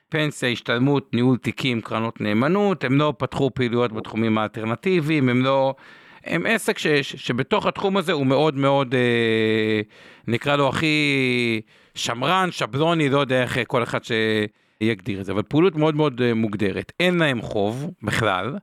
פנסיה, 0.10 0.50
השתלמות, 0.50 1.14
ניהול 1.14 1.38
תיקים, 1.38 1.82
קרנות 1.82 2.22
נאמנות, 2.22 2.84
הם 2.84 2.98
לא 2.98 3.14
פתחו 3.18 3.52
פעילויות 3.54 3.94
בתחומים 3.94 4.38
האלטרנטיביים, 4.38 5.30
הם 5.30 5.44
לא... 5.44 5.76
הם 6.24 6.46
עסק 6.46 6.78
ש, 6.78 6.88
ש, 6.88 7.16
שבתוך 7.16 7.66
התחום 7.66 7.98
הזה 7.98 8.12
הוא 8.12 8.25
מאוד 8.25 8.56
מאוד, 8.56 8.96
אה, 8.96 9.82
נקרא 10.28 10.56
לו 10.56 10.70
הכי 10.70 11.62
שמרן, 11.96 12.50
שבלוני, 12.51 13.10
לא 13.10 13.20
יודע 13.20 13.42
איך 13.42 13.60
כל 13.68 13.84
אחד 13.84 14.00
שיגדיר 14.04 15.20
את 15.20 15.25
זה, 15.25 15.32
אבל 15.32 15.44
פעילות 15.44 15.75
מאוד 15.75 15.96
מאוד 15.96 16.22
אה, 16.22 16.34
מוגדרת. 16.34 16.92
אין 17.00 17.18
להם 17.18 17.42
חוב 17.42 17.92
בכלל, 18.04 18.58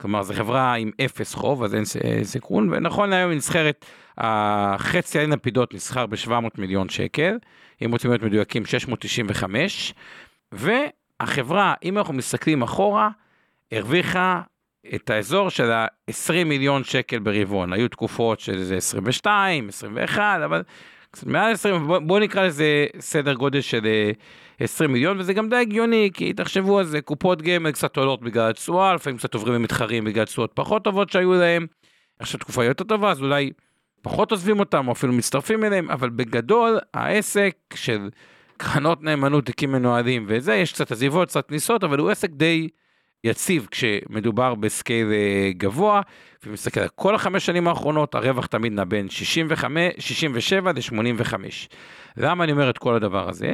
כלומר 0.00 0.22
זו 0.22 0.34
חברה 0.34 0.74
עם 0.74 0.90
אפס 1.04 1.34
חוב, 1.34 1.62
אז 1.64 1.74
אין 1.74 1.84
סיכון, 2.24 2.72
ונכון 2.72 3.10
להיום 3.10 3.30
היא 3.30 3.38
נסחרת, 3.38 3.86
החצי 4.18 5.18
העין 5.18 5.30
לפידות 5.30 5.74
נסחר 5.74 6.06
ב-700 6.06 6.30
מיליון 6.58 6.88
שקל, 6.88 7.38
אם 7.84 7.92
רוצים 7.92 8.10
להיות 8.10 8.22
מדויקים 8.22 8.66
695, 8.66 9.94
והחברה, 10.52 11.74
אם 11.84 11.98
אנחנו 11.98 12.14
מסתכלים 12.14 12.62
אחורה, 12.62 13.10
הרוויחה 13.72 14.40
את 14.94 15.10
האזור 15.10 15.50
של 15.50 15.70
ה-20 15.70 16.44
מיליון 16.44 16.84
שקל 16.84 17.18
ברבעון. 17.18 17.72
היו 17.72 17.88
תקופות 17.88 18.40
של 18.40 18.58
איזה 18.58 18.76
22, 18.76 19.68
21, 19.68 20.40
אבל 20.44 20.62
מעל 21.26 21.52
20, 21.52 21.86
בוא, 21.86 21.98
בוא 21.98 22.20
נקרא 22.20 22.46
לזה 22.46 22.86
סדר 23.00 23.34
גודל 23.34 23.60
של 23.60 23.86
20 24.60 24.90
אה, 24.90 24.92
מיליון, 24.92 25.18
וזה 25.18 25.32
גם 25.32 25.48
די 25.48 25.56
הגיוני, 25.56 26.10
כי 26.14 26.32
תחשבו 26.32 26.78
על 26.78 26.84
זה, 26.84 27.00
קופות 27.00 27.42
גמל 27.42 27.72
קצת 27.72 27.96
עולות 27.96 28.20
בגלל 28.20 28.50
התשואה, 28.50 28.94
לפעמים 28.94 29.18
קצת 29.18 29.34
עוברים 29.34 29.56
ומתחרים 29.56 30.04
בגלל 30.04 30.24
תשואות 30.24 30.50
פחות 30.54 30.84
טובות 30.84 31.10
שהיו 31.10 31.32
להם. 31.32 31.66
עכשיו 32.18 32.40
תקופה 32.40 32.64
יותר 32.64 32.84
טובה, 32.84 33.10
אז 33.10 33.22
אולי 33.22 33.50
פחות 34.02 34.30
עוזבים 34.30 34.60
אותם, 34.60 34.88
או 34.88 34.92
אפילו 34.92 35.12
מצטרפים 35.12 35.64
אליהם, 35.64 35.90
אבל 35.90 36.10
בגדול, 36.10 36.78
העסק 36.94 37.54
של 37.74 38.08
קרנות 38.56 39.02
נאמנות, 39.02 39.46
תיקים 39.46 39.72
מנוהלים 39.72 40.24
וזה, 40.28 40.54
יש 40.54 40.72
קצת 40.72 40.92
עזיבות, 40.92 41.28
קצת 41.28 41.48
כניסות, 41.48 41.84
אבל 41.84 41.98
הוא 41.98 42.10
עסק 42.10 42.30
די 42.30 42.68
יציב 43.24 43.68
כשמדובר 43.70 44.54
בסקייל 44.54 45.12
אה, 45.12 45.50
גבוה, 45.56 46.00
ומסתכל 46.46 46.80
על 46.80 46.88
כל 46.88 47.14
החמש 47.14 47.46
שנים 47.46 47.68
האחרונות, 47.68 48.14
הרווח 48.14 48.46
תמיד 48.46 48.72
נע 48.72 48.84
בין 48.84 49.08
65, 49.08 49.92
67 49.98 50.72
ל-85. 50.72 51.34
למה 52.16 52.44
אני 52.44 52.52
אומר 52.52 52.70
את 52.70 52.78
כל 52.78 52.94
הדבר 52.94 53.28
הזה? 53.28 53.52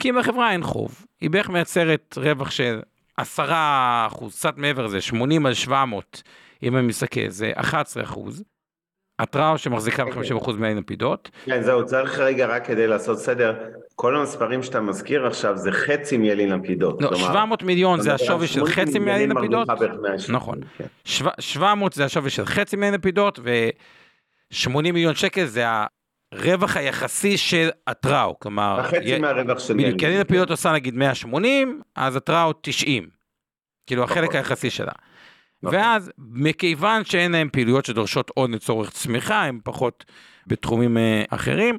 כי 0.00 0.10
אם 0.10 0.16
לחברה 0.16 0.52
אין 0.52 0.62
חוב, 0.62 1.06
היא 1.20 1.30
בערך 1.30 1.48
מייצרת 1.48 2.18
רווח 2.20 2.50
של 2.50 2.80
10 3.16 3.52
אחוז, 4.06 4.36
קצת 4.38 4.58
מעבר 4.58 4.86
לזה, 4.86 5.00
80 5.00 5.46
על 5.46 5.54
700, 5.54 6.22
אם 6.62 6.76
אני 6.76 6.86
מסתכל, 6.86 7.28
זה 7.28 7.52
11 7.54 8.04
אחוז. 8.04 8.44
התראה 9.18 9.58
שמחזיקה 9.58 10.04
ב-50% 10.04 10.52
מהעין 10.52 10.78
לפידות. 10.78 11.30
כן, 11.44 11.62
זהו, 11.62 11.86
צריך 11.86 12.18
רגע 12.18 12.46
רק 12.46 12.66
כדי 12.66 12.86
לעשות 12.86 13.18
סדר, 13.18 13.54
כל 13.96 14.16
המספרים 14.16 14.62
שאתה 14.62 14.80
מזכיר 14.80 15.26
עכשיו 15.26 15.56
זה 15.56 15.72
חצי 15.72 16.16
מיילין 16.16 16.52
לפידות. 16.52 17.02
לא, 17.02 17.16
700 17.16 17.62
מיליון 17.62 18.00
זה 18.00 18.14
השווי 18.14 18.46
של 18.46 18.66
חצי 18.66 18.98
מיילין 18.98 19.32
לפידות. 19.32 19.68
נכון. 20.28 20.60
700 21.04 21.92
כן. 21.92 21.96
זה 21.96 22.04
השווי 22.04 22.30
של 22.30 22.46
חצי 22.46 22.76
מיילין 22.76 22.94
לפידות, 23.00 23.38
ו-80 23.42 24.70
מיליון 24.70 25.14
שקל 25.14 25.44
זה 25.44 25.64
הרווח 26.32 26.76
היחסי 26.76 27.36
של 27.36 27.68
התראו, 27.86 28.38
כלומר... 28.38 28.80
החצי 28.80 29.18
מהרווח 29.18 29.58
של 29.58 29.74
מיילין. 29.74 29.98
כי 29.98 30.06
לפידות 30.06 30.50
עושה 30.50 30.72
נגיד 30.72 30.94
180, 30.94 31.80
אז 31.96 32.16
התראו 32.16 32.52
90. 32.60 33.08
כאילו 33.86 34.04
החלק 34.04 34.28
נכון. 34.28 34.36
היחסי 34.36 34.70
שלה. 34.70 34.92
נכון. 35.64 35.78
ואז, 35.78 36.10
מכיוון 36.18 37.04
שאין 37.04 37.32
להם 37.32 37.48
פעילויות 37.52 37.84
שדורשות 37.84 38.30
עוד 38.34 38.50
לצורך 38.50 38.90
צמיחה, 38.90 39.44
הם 39.44 39.60
פחות 39.64 40.04
בתחומים 40.46 40.98
אה, 40.98 41.22
אחרים, 41.28 41.78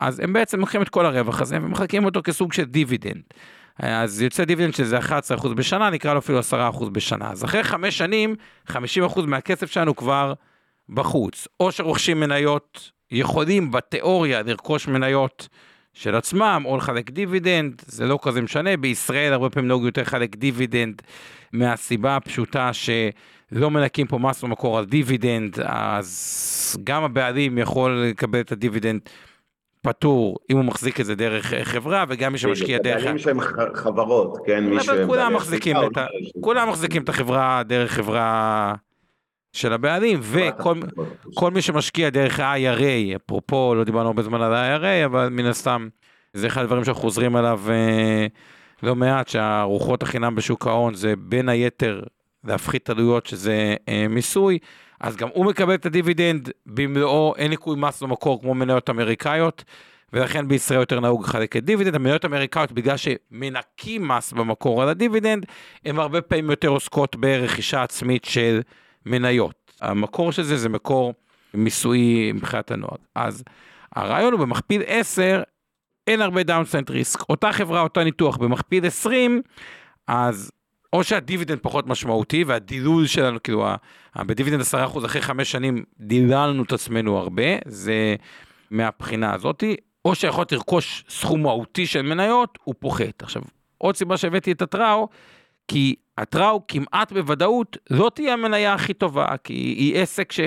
אז 0.00 0.20
הם 0.20 0.32
בעצם 0.32 0.60
לוקחים 0.60 0.82
את 0.82 0.88
כל 0.88 1.06
הרווח 1.06 1.40
הזה 1.40 1.56
ומחלקים 1.62 2.04
אותו 2.04 2.20
כסוג 2.24 2.52
של 2.52 2.64
דיבידנד. 2.64 3.22
אז 3.78 4.22
יוצא 4.22 4.44
דיבידנד 4.44 4.74
שזה 4.74 4.98
11% 4.98 5.48
בשנה, 5.56 5.90
נקרא 5.90 6.12
לו 6.12 6.18
אפילו 6.18 6.40
10% 6.40 6.90
בשנה. 6.92 7.30
אז 7.30 7.44
אחרי 7.44 7.62
חמש 7.62 7.98
שנים, 7.98 8.36
50% 8.68 8.74
מהכסף 9.26 9.70
שלנו 9.70 9.96
כבר 9.96 10.32
בחוץ. 10.88 11.48
או 11.60 11.72
שרוכשים 11.72 12.20
מניות, 12.20 12.90
יכולים 13.10 13.70
בתיאוריה 13.70 14.42
לרכוש 14.42 14.88
מניות 14.88 15.48
של 15.92 16.14
עצמם, 16.14 16.62
או 16.64 16.76
לחלק 16.76 17.10
דיבידנד, 17.10 17.82
זה 17.86 18.06
לא 18.06 18.18
כזה 18.22 18.42
משנה, 18.42 18.76
בישראל 18.76 19.32
הרבה 19.32 19.50
פעמים 19.50 19.68
נהוג 19.68 19.84
יותר 19.84 20.02
לחלק 20.02 20.36
דיבידנד 20.36 21.02
מהסיבה 21.54 22.16
הפשוטה 22.16 22.70
שלא 22.72 23.70
מנקים 23.70 24.06
פה 24.06 24.18
מס 24.18 24.44
במקור 24.44 24.78
על 24.78 24.84
דיבידנד, 24.84 25.60
אז 25.60 26.78
גם 26.84 27.04
הבעלים 27.04 27.58
יכול 27.58 28.04
לקבל 28.10 28.40
את 28.40 28.52
הדיבידנד 28.52 29.00
פטור 29.82 30.36
אם 30.50 30.56
הוא 30.56 30.64
מחזיק 30.64 31.00
את 31.00 31.06
זה 31.06 31.14
דרך 31.14 31.54
חברה 31.62 32.04
וגם 32.08 32.32
מי 32.32 32.38
שמשקיע 32.38 32.78
דרך... 32.78 33.02
בעלים 33.02 33.18
שהם 33.18 33.38
חברות, 33.74 34.38
כן? 34.46 34.64
מי 34.64 34.80
שהם... 34.80 35.06
כולם 35.06 35.34
מחזיקים 35.34 35.76
את 35.76 35.96
ה... 35.96 36.06
כולם 36.40 36.68
מחזיקים 36.68 37.02
את 37.02 37.08
החברה 37.08 37.62
דרך 37.66 37.92
חברה 37.92 38.74
של 39.52 39.72
הבעלים 39.72 40.20
וכל 40.22 41.50
מי 41.50 41.62
שמשקיע 41.62 42.10
דרך 42.10 42.40
ה-IRA, 42.40 43.16
אפרופו 43.16 43.74
לא 43.74 43.84
דיברנו 43.84 44.06
הרבה 44.06 44.22
זמן 44.22 44.42
על 44.42 44.54
ה-IRA 44.54 45.06
אבל 45.06 45.28
מן 45.28 45.46
הסתם 45.46 45.88
זה 46.32 46.46
אחד 46.46 46.62
הדברים 46.62 46.84
שאנחנו 46.84 47.02
חוזרים 47.02 47.36
עליו 47.36 47.60
אה, 47.70 48.26
לא 48.84 48.94
מעט 48.94 49.28
שהרוחות 49.28 50.02
החינם 50.02 50.34
בשוק 50.34 50.66
ההון 50.66 50.94
זה 50.94 51.14
בין 51.18 51.48
היתר 51.48 52.02
להפחית 52.44 52.90
עלויות 52.90 53.26
שזה 53.26 53.74
אה, 53.88 54.06
מיסוי. 54.08 54.58
אז 55.00 55.16
גם 55.16 55.28
הוא 55.34 55.46
מקבל 55.46 55.74
את 55.74 55.86
הדיבידנד 55.86 56.50
במלואו, 56.66 57.34
אין 57.36 57.50
ניקוי 57.50 57.76
מס 57.78 58.02
במקור 58.02 58.40
כמו 58.40 58.54
מניות 58.54 58.90
אמריקאיות, 58.90 59.64
ולכן 60.12 60.48
בישראל 60.48 60.80
יותר 60.80 61.00
נהוג 61.00 61.24
לחלק 61.24 61.56
את 61.56 61.64
דיבידנד. 61.64 61.94
המניות 61.94 62.24
האמריקאיות, 62.24 62.72
בגלל 62.72 62.96
שמנקים 62.96 64.08
מס 64.08 64.32
במקור 64.32 64.82
על 64.82 64.88
הדיבידנד, 64.88 65.46
הן 65.84 65.98
הרבה 65.98 66.22
פעמים 66.22 66.50
יותר 66.50 66.68
עוסקות 66.68 67.16
ברכישה 67.16 67.82
עצמית 67.82 68.24
של 68.24 68.60
מניות. 69.06 69.72
המקור 69.80 70.32
של 70.32 70.42
זה 70.42 70.56
זה 70.56 70.68
מקור 70.68 71.14
מיסוי 71.54 72.32
מבחינת 72.32 72.70
הנוהג. 72.70 72.98
אז 73.14 73.44
הרעיון 73.96 74.32
הוא 74.32 74.40
במכפיל 74.40 74.82
10, 74.86 75.42
אין 76.06 76.20
הרבה 76.20 76.42
downside 76.42 76.90
risk. 76.90 77.20
אותה 77.28 77.52
חברה, 77.52 77.80
אותו 77.80 78.04
ניתוח 78.04 78.36
במכפיל 78.36 78.86
20, 78.86 79.42
אז 80.06 80.50
או 80.92 81.04
שהדיבידנד 81.04 81.58
פחות 81.62 81.86
משמעותי 81.86 82.44
והדילול 82.44 83.06
שלנו, 83.06 83.42
כאילו, 83.42 83.66
בדיבידנד 84.16 84.60
10% 84.60 85.06
אחרי 85.06 85.22
5 85.22 85.50
שנים 85.50 85.84
דיללנו 86.00 86.62
את 86.62 86.72
עצמנו 86.72 87.18
הרבה, 87.18 87.42
זה 87.66 88.16
מהבחינה 88.70 89.34
הזאתי, 89.34 89.76
או 90.04 90.14
שיכולת 90.14 90.52
לרכוש 90.52 91.04
סכום 91.08 91.42
מהותי 91.42 91.86
של 91.86 92.02
מניות, 92.02 92.58
הוא 92.64 92.74
פוחת. 92.78 93.22
עכשיו, 93.22 93.42
עוד 93.78 93.96
סיבה 93.96 94.16
שהבאתי 94.16 94.52
את 94.52 94.62
הטראו, 94.62 95.08
כי 95.68 95.94
הטראו 96.18 96.60
כמעט 96.68 97.12
בוודאות 97.12 97.76
לא 97.90 98.10
תהיה 98.14 98.32
המניה 98.32 98.74
הכי 98.74 98.94
טובה, 98.94 99.26
כי 99.44 99.52
היא 99.52 99.98
עסק 99.98 100.32
ש, 100.32 100.40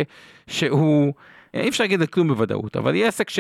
שהוא, 0.48 1.14
אי 1.54 1.70
אפשר 1.70 1.84
להגיד 1.84 2.10
כלום 2.10 2.28
בוודאות, 2.28 2.78
אבל 2.78 2.94
היא 2.94 3.06
עסק 3.06 3.30
ש... 3.30 3.40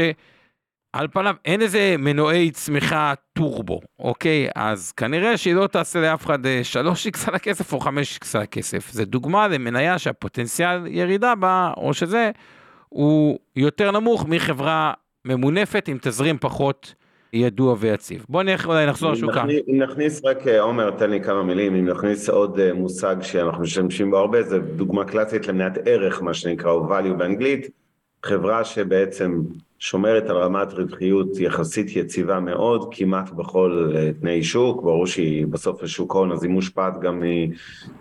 על 0.97 1.07
פניו 1.07 1.35
אין 1.45 1.61
איזה 1.61 1.95
מנועי 1.99 2.51
צמיחה 2.51 3.13
טורבו, 3.33 3.79
אוקיי? 3.99 4.47
אז 4.55 4.91
כנראה 4.91 5.37
שהיא 5.37 5.55
לא 5.55 5.67
תעשה 5.67 6.01
לאף 6.01 6.25
אחד 6.25 6.39
3x 6.45 6.47
אה, 6.47 7.27
על 7.27 7.35
הכסף 7.35 7.73
או 7.73 7.79
5x 7.79 8.27
על 8.33 8.41
הכסף. 8.41 8.91
זה 8.91 9.05
דוגמה 9.05 9.47
למניה 9.47 9.99
שהפוטנציאל 9.99 10.87
ירידה 10.87 11.35
בה, 11.35 11.71
או 11.77 11.93
שזה, 11.93 12.31
הוא 12.89 13.39
יותר 13.55 13.91
נמוך 13.91 14.25
מחברה 14.27 14.93
ממונפת 15.25 15.87
עם 15.87 15.97
תזרים 16.01 16.37
פחות 16.39 16.93
ידוע 17.33 17.75
ויציב. 17.79 18.25
בוא 18.29 18.43
נלך 18.43 18.67
אולי 18.67 18.85
נחזור 18.85 19.11
לשוק. 19.11 19.31
אם 19.69 19.81
נכניס 19.81 20.25
רק, 20.25 20.47
אה, 20.47 20.61
עומר, 20.61 20.91
תן 20.91 21.09
לי 21.09 21.21
כמה 21.21 21.43
מילים, 21.43 21.75
אם 21.75 21.85
נכניס 21.89 22.29
עוד 22.29 22.59
אה, 22.59 22.73
מושג 22.73 23.15
שאנחנו 23.21 23.61
משתמשים 23.61 24.11
בו 24.11 24.17
הרבה, 24.17 24.43
זה 24.43 24.59
דוגמה 24.59 25.05
קלאסית 25.05 25.47
למניעת 25.47 25.77
ערך, 25.85 26.21
מה 26.21 26.33
שנקרא, 26.33 26.71
או 26.71 26.89
value 26.89 27.13
באנגלית. 27.13 27.69
חברה 28.25 28.63
שבעצם 28.63 29.41
שומרת 29.79 30.29
על 30.29 30.37
רמת 30.37 30.73
רווחיות 30.73 31.39
יחסית 31.39 31.95
יציבה 31.95 32.39
מאוד, 32.39 32.87
כמעט 32.91 33.29
בכל 33.29 33.91
אה, 33.95 34.11
תנאי 34.21 34.43
שוק, 34.43 34.83
ברור 34.83 35.07
שהיא 35.07 35.47
בסוף 35.47 35.83
לשוק 35.83 36.13
הון 36.13 36.31
אז 36.31 36.43
היא 36.43 36.51
מושפעת 36.51 36.99
גם 36.99 37.23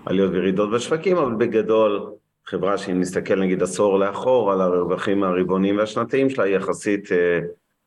מעליות 0.06 0.32
וירידות 0.32 0.70
בשווקים, 0.70 1.16
אבל 1.16 1.34
בגדול 1.34 2.12
חברה 2.46 2.78
שאם 2.78 3.00
נסתכל 3.00 3.40
נגיד 3.40 3.62
עשור 3.62 3.98
לאחור 3.98 4.52
על 4.52 4.60
הרווחים 4.60 5.24
הרבעוניים 5.24 5.78
והשנתיים 5.78 6.30
שלה 6.30 6.44
היא 6.44 6.56
יחסית 6.56 7.12
אה, 7.12 7.40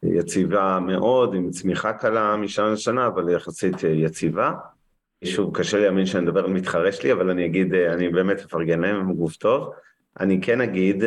יציבה 0.03 0.79
מאוד, 0.88 1.34
עם 1.34 1.50
צמיחה 1.50 1.93
קלה 1.93 2.36
משנה 2.36 2.69
לשנה, 2.69 3.08
אבל 3.08 3.29
יחסית 3.29 3.86
אה, 3.86 3.89
יציבה. 3.89 4.53
שוב, 5.24 5.58
קשה 5.58 5.77
לי 5.77 5.84
להאמין 5.84 6.05
שאני 6.05 6.24
מדבר 6.24 6.46
על 6.46 6.51
מתחרה 6.51 6.91
שלי, 6.91 7.12
אבל 7.12 7.29
אני 7.29 7.46
אגיד, 7.46 7.74
אני 7.74 8.10
באמת 8.10 8.39
אפרגן 8.39 8.79
להם, 8.79 8.96
הם 8.96 9.13
גוף 9.13 9.36
טוב. 9.36 9.69
אני 10.19 10.41
כן 10.41 10.62
אגיד, 10.62 11.03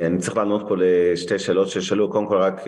אני 0.00 0.18
צריך 0.18 0.36
לענות 0.36 0.64
פה 0.68 0.74
לשתי 0.78 1.38
שאלות 1.38 1.68
ששאלו, 1.68 2.10
קודם 2.10 2.26
כל 2.26 2.36
רק 2.36 2.60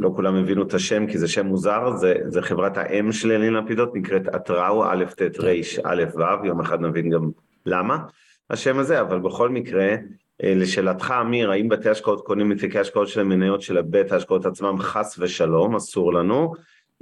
לא 0.00 0.10
כולם 0.16 0.36
הבינו 0.36 0.62
את 0.62 0.74
השם 0.74 1.06
כי 1.06 1.18
זה 1.18 1.28
שם 1.28 1.46
מוזר, 1.46 1.96
זה, 1.96 2.14
זה 2.26 2.42
חברת 2.42 2.76
האם 2.76 3.12
של 3.12 3.30
ילין 3.30 3.54
לפידות, 3.54 3.94
נקראת 3.94 4.28
אטראו, 4.28 4.84
א' 4.84 5.04
ט' 5.16 5.40
ר' 5.40 5.50
א' 5.84 6.04
ו', 6.14 6.46
יום 6.46 6.60
אחד 6.60 6.80
נבין 6.80 7.10
גם 7.10 7.30
למה 7.66 7.98
השם 8.50 8.78
הזה, 8.78 9.00
אבל 9.00 9.18
בכל 9.18 9.48
מקרה, 9.48 9.88
אה, 10.44 10.54
לשאלתך 10.56 11.14
אמיר, 11.20 11.50
האם 11.50 11.68
בתי 11.68 11.88
השקעות 11.88 12.26
קונים 12.26 12.48
מתיקי 12.48 12.78
השקעות 12.78 13.08
של 13.08 13.20
המניות 13.20 13.62
של 13.62 13.82
בית 13.82 14.12
ההשקעות 14.12 14.46
עצמם, 14.46 14.78
חס 14.78 15.18
ושלום, 15.18 15.76
אסור 15.76 16.12
לנו. 16.12 16.52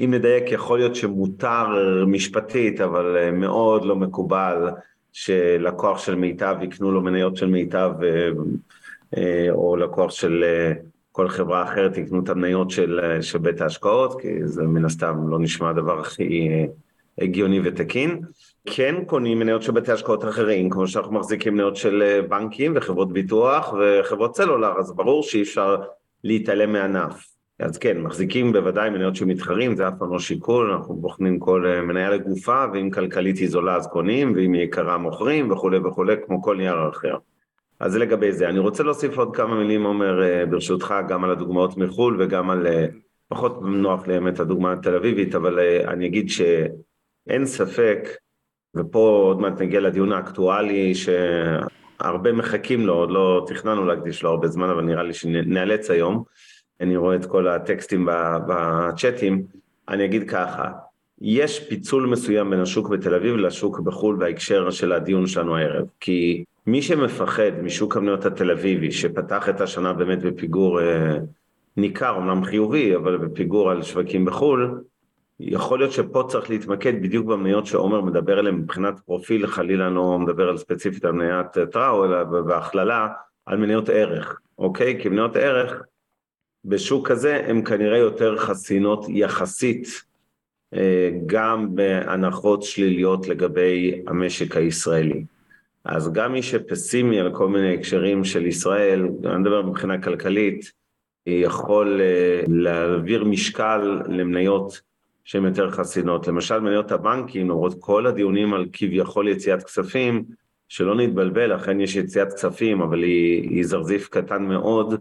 אם 0.01 0.15
נדייק, 0.15 0.53
יכול 0.53 0.79
להיות 0.79 0.95
שמותר 0.95 1.67
משפטית, 2.07 2.81
אבל 2.81 3.17
אה, 3.17 3.31
מאוד 3.31 3.85
לא 3.85 3.97
מקובל 3.97 4.71
שלקוח 5.13 5.99
של 5.99 6.15
מיטב 6.15 6.57
יקנו 6.63 6.93
לו 6.93 7.01
מניות 7.01 7.37
של 7.37 7.47
מיטב 7.47 7.93
אה, 8.03 8.09
אה, 8.09 8.31
או 9.51 9.77
לקוח 9.77 10.11
של 10.11 10.45
אה, 10.45 10.73
כל 11.13 11.29
חברה 11.29 11.63
אחרת 11.63 11.97
יקנו 11.97 12.25
את 12.25 12.29
המניות 12.29 12.71
של, 12.71 13.01
אה, 13.03 13.23
של 13.23 13.39
בית 13.39 13.61
ההשקעות, 13.61 14.21
כי 14.21 14.47
זה 14.47 14.63
מן 14.63 14.85
הסתם 14.85 15.29
לא 15.29 15.39
נשמע 15.39 15.71
הדבר 15.71 16.01
הכי 16.01 16.49
הגיוני 17.19 17.61
ותקין. 17.65 18.21
כן 18.67 18.95
קונים 19.07 19.39
מניות 19.39 19.63
של 19.63 19.73
בתי 19.73 19.93
השקעות 19.93 20.25
אחרים, 20.25 20.71
כמו 20.71 20.89
שאנחנו 20.89 21.13
מחזיקים 21.13 21.55
מניות 21.55 21.77
של 21.77 22.21
בנקים 22.29 22.73
וחברות 22.77 23.13
ביטוח 23.13 23.75
וחברות 23.81 24.37
סלולר, 24.37 24.73
אז 24.79 24.93
ברור 24.93 25.23
שאי 25.23 25.43
אפשר 25.43 25.77
להתעלם 26.25 26.73
מענף. 26.73 27.27
אז 27.59 27.79
כן, 27.79 27.99
מחזיקים 27.99 28.53
בוודאי 28.53 28.91
מניות 28.91 29.17
שמתחרים, 29.17 29.77
זה 29.77 29.89
אף 29.89 29.95
פעם 29.99 30.13
לא 30.13 30.19
שיקול, 30.19 30.71
אנחנו 30.71 30.95
בוחנים 30.95 31.39
כל 31.39 31.67
מניה 31.83 32.11
לגופה, 32.11 32.65
ואם 32.73 32.91
כלכלית 32.91 33.39
היא 33.39 33.49
זולה 33.49 33.77
אז 33.77 33.87
קונים, 33.87 34.33
ואם 34.37 34.53
היא 34.53 34.63
יקרה 34.63 34.99
מוכרים 34.99 35.51
וכולי 35.51 35.79
וכולי, 35.79 36.15
כמו 36.27 36.43
כל 36.43 36.57
נייר 36.57 36.89
אחר. 36.89 37.17
אז 37.81 37.93
זה 37.93 37.99
לגבי 37.99 38.33
זה. 38.33 38.49
אני 38.49 38.59
רוצה 38.59 38.83
להוסיף 38.83 39.19
עוד 39.19 39.37
כמה 39.37 39.55
מילים, 39.55 39.85
עומר, 39.85 40.23
אה, 40.23 40.47
ברשותך, 40.47 40.95
גם 41.09 41.25
על 41.25 41.31
הדוגמאות 41.31 41.77
מחו"ל 41.77 42.17
וגם 42.23 42.51
על, 42.51 42.67
אה, 42.67 42.87
פחות 43.29 43.63
נוח 43.63 44.07
לי 44.07 44.15
האמת 44.15 44.41
הדוגמה 44.41 44.73
התל 44.73 44.95
אביבית, 44.95 45.35
אבל 45.35 45.59
אה, 45.59 45.93
אני 45.93 46.07
אגיד 46.07 46.29
שאין 46.31 47.47
ספק, 47.47 48.09
ופה 48.77 49.23
עוד 49.27 49.41
מעט 49.41 49.61
נגיע 49.61 49.81
לדיון 49.81 50.13
האקטואלי, 50.13 50.93
שהרבה 50.95 52.33
מחכים 52.33 52.87
לו, 52.87 52.95
עוד 52.95 53.11
לא 53.11 53.45
תכננו 53.47 53.85
להקדיש 53.85 54.23
לו 54.23 54.31
הרבה 54.31 54.49
זמן, 54.49 54.71
אבל 54.71 54.83
נראה 54.83 55.03
לי 55.03 55.15
שנאלץ 55.15 55.91
היום. 55.91 56.25
אני 56.81 56.97
רואה 56.97 57.17
את 57.17 57.27
כל 57.27 57.49
הטקסטים 57.49 58.09
בצ'אטים. 58.49 59.43
אני 59.89 60.05
אגיד 60.05 60.31
ככה, 60.31 60.71
יש 61.21 61.69
פיצול 61.69 62.07
מסוים 62.07 62.51
בין 62.51 62.61
השוק 62.61 62.89
בתל 62.89 63.15
אביב 63.15 63.37
לשוק 63.37 63.81
בחו"ל 63.81 64.17
בהקשר 64.17 64.71
של 64.71 64.93
הדיון 64.93 65.27
שלנו 65.27 65.57
הערב, 65.57 65.87
כי 66.01 66.45
מי 66.67 66.83
שמפחד 66.83 67.51
משוק 67.63 67.97
המניות 67.97 68.25
התל 68.27 68.51
אביבי, 68.51 68.93
שפתח 68.93 69.49
את 69.49 69.61
השנה 69.61 69.93
באמת 69.93 70.23
בפיגור 70.23 70.81
אה, 70.81 71.17
ניכר, 71.77 72.17
אמנם 72.19 72.45
חיובי, 72.45 72.97
אבל 72.97 73.17
בפיגור 73.17 73.71
על 73.71 73.83
שווקים 73.83 74.25
בחו"ל, 74.25 74.81
יכול 75.41 75.79
להיות 75.79 75.93
שפה 75.93 76.25
צריך 76.29 76.51
להתמקד 76.51 77.03
בדיוק 77.03 77.27
במניות 77.27 77.67
שעומר 77.67 78.01
מדבר 78.01 78.39
עליהן 78.39 78.55
מבחינת 78.55 79.01
פרופיל, 79.01 79.47
חלילה 79.47 79.91
לא 79.91 80.19
מדבר 80.19 80.49
על 80.49 80.57
ספציפית 80.57 81.05
על 81.05 81.13
מניית 81.13 81.47
טראו, 81.73 82.05
אלא 82.05 82.25
בהכללה 82.25 83.09
על 83.47 83.59
מניות 83.59 83.89
ערך, 83.89 84.41
אוקיי? 84.59 85.03
כי 85.03 85.09
מניות 85.09 85.37
ערך 85.37 85.83
בשוק 86.65 87.09
כזה 87.09 87.45
הן 87.47 87.65
כנראה 87.65 87.99
יותר 87.99 88.37
חסינות 88.37 89.07
יחסית 89.09 89.89
אה, 90.75 91.11
גם 91.27 91.75
בהנחות 91.75 92.63
שליליות 92.63 93.29
לגבי 93.29 94.03
המשק 94.07 94.57
הישראלי. 94.57 95.25
אז 95.89 96.13
גם 96.13 96.33
מי 96.33 96.43
שפסימי 96.43 97.21
על 97.21 97.35
כל 97.35 97.49
מיני 97.49 97.75
הקשרים 97.75 98.25
של 98.25 98.47
ישראל, 98.47 99.09
אני 99.25 99.37
מדבר 99.37 99.63
מבחינה 99.63 100.03
כלכלית, 100.03 100.73
יכול 101.27 102.01
אה, 102.01 102.43
להעביר 102.49 103.25
משקל 103.25 104.03
למניות 104.09 104.81
שהן 105.25 105.45
יותר 105.45 105.71
חסינות. 105.71 106.29
למשל 106.29 106.61
מניות 106.61 106.93
הבנקים, 106.93 107.51
למרות 107.51 107.75
כל 107.81 108.07
הדיונים 108.07 108.55
על 108.55 108.67
כביכול 108.73 109.29
יציאת 109.29 109.63
כספים, 109.63 110.25
שלא 110.69 110.97
נתבלבל, 110.97 111.57
אכן 111.57 111.81
יש 111.81 111.97
יציאת 111.97 112.33
כספים, 112.33 112.81
אבל 112.81 113.03
היא, 113.03 113.51
היא 113.51 113.65
זרזיף 113.65 114.09
קטן 114.09 114.43
מאוד 114.43 114.95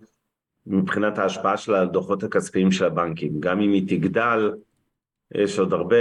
מבחינת 0.67 1.17
ההשפעה 1.17 1.58
שלה 1.58 1.82
על 1.82 1.88
דוחות 1.88 2.24
הכספיים 2.24 2.71
של 2.71 2.86
הבנקים. 2.86 3.39
גם 3.39 3.62
אם 3.62 3.71
היא 3.71 3.88
תגדל, 3.88 4.52
יש 5.33 5.59
עוד 5.59 5.73
הרבה, 5.73 5.95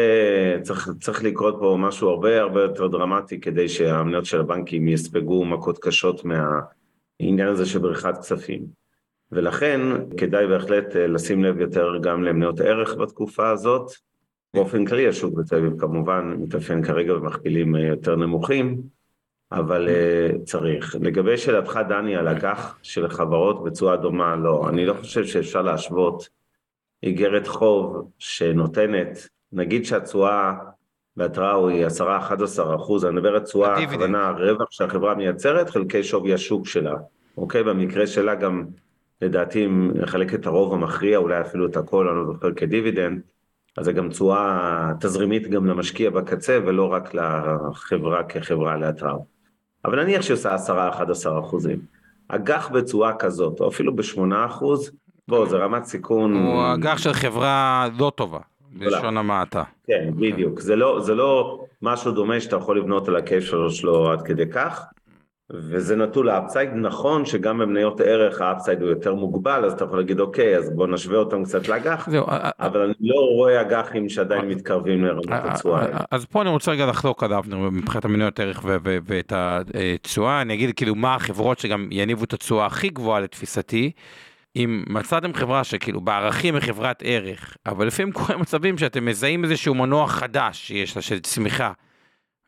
צריך, 0.62 0.88
צריך 1.00 1.24
לקרות 1.24 1.56
פה 1.60 1.76
משהו 1.78 2.08
הרבה 2.08 2.40
הרבה 2.40 2.62
יותר 2.62 2.87
דרמטי 2.87 3.40
כדי 3.40 3.68
שהמניות 3.68 4.24
של 4.24 4.40
הבנקים 4.40 4.88
יספגו 4.88 5.44
מכות 5.44 5.78
קשות 5.78 6.24
מהעניין 6.24 7.48
הזה 7.48 7.66
של 7.66 7.78
בריחת 7.78 8.18
כספים. 8.18 8.66
ולכן 9.32 9.80
כדאי 10.16 10.46
בהחלט 10.46 10.96
אה, 10.96 11.06
לשים 11.06 11.44
לב 11.44 11.60
יותר 11.60 11.98
גם 12.02 12.22
למניות 12.22 12.60
ערך 12.60 12.96
בתקופה 12.96 13.50
הזאת. 13.50 13.90
באופן 14.54 14.84
כללי 14.84 15.08
השוק 15.08 15.34
בתל 15.34 15.56
אביב 15.56 15.80
כמובן 15.80 16.34
מתאפיין 16.38 16.82
כרגע 16.82 17.14
במכפילים 17.14 17.76
אה, 17.76 17.80
יותר 17.80 18.16
נמוכים, 18.16 18.82
אבל 19.52 19.88
uh, 19.88 20.44
צריך. 20.44 20.96
לגבי 21.00 21.37
שאלתך 21.37 21.80
דני 21.88 22.16
על 22.16 22.28
אג"ח 22.28 22.78
של 22.82 23.08
חברות 23.08 23.64
בצורה 23.64 23.96
דומה, 23.96 24.37
לא, 24.37 24.68
אני 24.68 24.87
לא 24.87 24.94
חושב 24.94 25.24
שאפשר 25.24 25.62
להשוות 25.62 26.28
איגרת 27.04 27.46
חוב 27.46 28.10
שנותנת, 28.18 29.28
נגיד 29.52 29.84
שהתשואה 29.84 30.54
בהתראה 31.16 31.68
היא 31.68 31.86
10-11 31.86 32.76
אחוז, 32.76 33.04
אני 33.04 33.14
מדבר 33.14 33.34
על 33.34 33.40
תשואה, 33.40 33.82
הכוונה 33.82 34.28
הרווח 34.28 34.70
שהחברה 34.70 35.14
מייצרת 35.14 35.70
חלקי 35.70 36.02
שווי 36.02 36.34
השוק 36.34 36.66
שלה, 36.66 36.94
אוקיי? 37.36 37.62
במקרה 37.62 38.06
שלה 38.06 38.34
גם 38.34 38.64
לדעתי 39.22 39.64
אם 39.64 39.90
נחלק 39.94 40.34
את 40.34 40.46
הרוב 40.46 40.74
המכריע, 40.74 41.18
אולי 41.18 41.40
אפילו 41.40 41.66
את 41.66 41.76
הכל, 41.76 42.08
אני 42.08 42.16
לא 42.16 42.32
זוכר 42.32 42.52
כדיבידנד, 42.52 43.20
אז 43.76 43.84
זה 43.84 43.92
גם 43.92 44.08
תשואה 44.08 44.92
תזרימית 45.00 45.48
גם 45.48 45.66
למשקיע 45.66 46.10
בקצה 46.10 46.58
ולא 46.66 46.92
רק 46.92 47.14
לחברה 47.14 48.24
כחברה 48.24 48.76
להתראה. 48.76 49.14
אבל 49.84 50.02
נניח 50.02 50.22
שהיא 50.22 50.34
עושה 50.34 50.56
10-11 50.56 51.40
אחוזים. 51.40 51.78
אג"ח 52.28 52.70
בתשואה 52.72 53.14
כזאת, 53.14 53.60
או 53.60 53.68
אפילו 53.68 53.96
ב-8 53.96 54.20
אחוז, 54.46 54.90
בוא, 55.28 55.46
זה 55.46 55.56
רמת 55.56 55.84
סיכון... 55.84 56.34
הוא 56.37 56.74
אג"ח 56.74 56.98
של 56.98 57.12
חברה 57.12 57.88
לא 57.98 58.12
טובה, 58.14 58.38
בלשון 58.72 59.16
המעטה. 59.16 59.62
כן, 59.87 60.10
בדיוק. 60.16 60.60
זה 60.60 60.76
לא, 60.76 61.00
זה 61.00 61.14
לא 61.14 61.64
משהו 61.82 62.12
דומה 62.12 62.40
שאתה 62.40 62.56
יכול 62.56 62.78
לבנות 62.78 63.08
על 63.08 63.16
הקשר 63.16 63.68
שלו 63.68 64.12
עד 64.12 64.22
כדי 64.22 64.50
כך, 64.52 64.84
וזה 65.50 65.96
נטול 65.96 66.28
ה 66.28 66.34
upside. 66.34 66.70
נכון 66.74 67.24
שגם 67.24 67.58
במניות 67.58 68.00
ערך 68.00 68.40
ה 68.40 68.46
upside 68.46 68.83
הוא 68.82 68.90
יותר 68.90 69.14
מוגבל, 69.14 69.64
אז 69.64 69.72
אתה 69.72 69.84
יכול 69.84 69.98
להגיד, 69.98 70.20
אוקיי, 70.20 70.56
אז 70.56 70.70
בוא 70.70 70.87
נשווה 70.87 71.18
אותם 71.18 71.44
קצת 71.44 71.68
לאג"ח, 71.68 72.08
אבל 72.60 72.80
אני 72.80 72.94
לא 73.00 73.20
רואה 73.20 73.60
אג"חים 73.60 74.08
שעדיין 74.08 74.48
מתקרבים 74.48 75.04
לרמת 75.04 75.44
התשואה. 75.44 75.87
אז 76.10 76.24
פה 76.24 76.42
אני 76.42 76.50
רוצה 76.50 76.70
רגע 76.72 76.87
לחלוק 76.87 77.22
על 77.22 77.32
אבנר 77.34 77.70
מבחינת 77.70 78.04
המניות 78.04 78.40
ערך 78.40 78.64
ואת 79.06 79.32
התשואה, 79.37 80.42
אני 80.42 80.54
אגיד 80.54 80.76
כאילו 80.76 80.94
מה 80.94 81.14
החברות 81.14 81.58
שגם 81.58 81.88
יניבו 81.90 82.24
את 82.24 82.32
התשואה 82.32 82.66
הכי 82.66 82.88
גבוהה 82.88 83.20
לתפיסתי. 83.20 83.90
אם 84.56 84.84
מצאתם 84.86 85.34
חברה 85.34 85.64
שכאילו 85.64 86.00
בערכים 86.00 86.54
היא 86.54 86.62
חברת 86.62 87.02
ערך, 87.06 87.56
אבל 87.66 87.86
לפעמים 87.86 88.12
קורה 88.12 88.36
מצבים 88.42 88.78
שאתם 88.78 89.04
מזהים 89.04 89.44
איזשהו 89.44 89.74
מנוע 89.74 90.08
חדש 90.08 90.66
שיש 90.66 90.96
לה 90.96 91.02
של 91.02 91.20
צמיחה, 91.20 91.72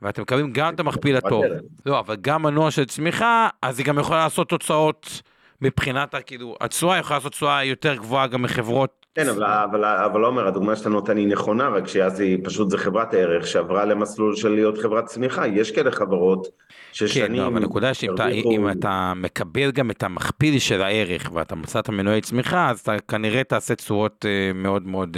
ואתם 0.03 0.23
מקבלים 0.23 0.53
גם 0.53 0.75
את 0.75 0.81
המכפיל 0.81 1.17
הטוב, 1.17 1.45
לא, 1.87 1.99
אבל 1.99 2.17
גם 2.21 2.43
מנוע 2.43 2.71
של 2.71 2.85
צמיחה, 2.85 3.49
אז 3.63 3.79
היא 3.79 3.87
גם 3.87 3.99
יכולה 3.99 4.19
לעשות 4.19 4.49
תוצאות 4.49 5.23
מבחינת, 5.61 6.15
כאילו, 6.27 6.57
התשואה 6.61 6.99
יכולה 6.99 7.19
לעשות 7.19 7.33
תשואה 7.33 7.65
יותר 7.65 7.95
גבוהה 7.95 8.27
גם 8.27 8.43
מחברות 8.43 9.06
כן, 9.17 9.29
אבל, 9.29 9.45
אבל, 9.45 9.85
אבל 9.85 10.25
עומר, 10.25 10.47
הדוגמה 10.47 10.77
שאתה 10.77 10.89
נותן 10.89 11.17
היא 11.17 11.29
נכונה, 11.29 11.69
רק 11.69 11.89
שאז 11.89 12.21
היא 12.21 12.39
פשוט 12.45 12.71
זה 12.71 12.79
חברת 12.79 13.15
ערך 13.15 13.47
שעברה 13.47 13.85
למסלול 13.85 14.37
של 14.37 14.49
להיות 14.49 14.79
חברת 14.79 15.05
צמיחה. 15.05 15.47
יש 15.47 15.71
כאלה 15.71 15.91
חברות 15.91 16.49
ששנים... 16.93 17.27
כן, 17.27 17.33
לא, 17.33 17.47
אבל 17.47 17.57
הנקודה 17.57 17.95
שאם 17.95 18.15
אתה, 18.15 18.29
אם 18.29 18.71
אתה 18.71 19.13
מקבל 19.17 19.71
גם 19.71 19.91
את 19.91 20.03
המכפיל 20.03 20.59
של 20.59 20.83
הערך 20.83 21.31
ואתה 21.33 21.55
מצא 21.55 21.79
את 21.79 21.89
המנועי 21.89 22.21
צמיחה, 22.21 22.71
אז 22.71 22.81
אתה 22.81 22.97
כנראה 23.09 23.45
תעשה 23.45 23.75
תשואות 23.75 24.27
אה, 24.29 24.53
מאוד 24.55 24.87
מאוד... 24.87 25.17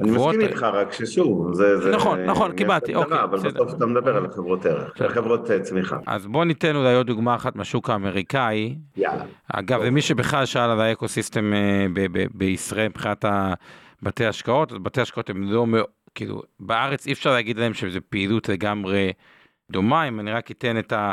אה, 0.00 0.04
אני. 0.04 0.10
מסכים 0.10 0.40
איתך, 0.40 0.62
רק 0.62 0.92
ששוב, 0.92 1.54
זה... 1.54 1.80
זה 1.80 1.90
נכון, 1.90 2.24
נכון, 2.24 2.52
קיבלתי, 2.52 2.94
אוקיי, 2.94 3.22
אבל. 3.22 3.38
בסוף 3.38 3.74
אתה 3.74 3.86
מדבר 3.86 4.16
על 4.16 4.26
החברות 4.26 4.66
ערך, 4.66 4.92
בסדר. 4.94 5.08
חברות 5.08 5.50
אה, 5.50 5.60
צמיחה. 5.60 5.98
אז 6.06 6.26
בוא 6.26 6.44
ניתן 6.44 6.76
אולי 6.76 6.94
עוד 6.94 7.06
דוגמה 7.06 7.34
אחת 7.34 7.56
מהשוק 7.56 7.90
האמריקאי. 7.90 8.76
יאללה. 8.96 9.24
אגב, 9.52 9.80
ומי 9.84 10.00
שבכלל 10.02 10.46
שאל 10.46 10.70
על 10.70 10.80
האקוסיסטם 10.80 11.52
אה, 11.52 11.86
ב- 11.92 12.18
ב- 12.18 12.26
בישראל 12.34 12.88
מבחינת 12.88 13.24
בתי 14.02 14.26
השקעות, 14.26 14.72
אז 14.72 14.78
בתי 14.78 15.00
השקעות 15.00 15.30
הם 15.30 15.42
לא 15.42 15.66
כאילו, 16.14 16.42
בארץ 16.60 17.06
אי 17.06 17.12
אפשר 17.12 17.30
להגיד 17.30 17.58
להם 17.58 17.74
שזו 17.74 18.00
פעילות 18.08 18.48
לגמרי 18.48 19.12
דומה, 19.70 20.08
אם 20.08 20.20
אני 20.20 20.32
רק 20.32 20.50
אתן 20.50 20.78
את 20.78 20.92
ה... 20.92 21.12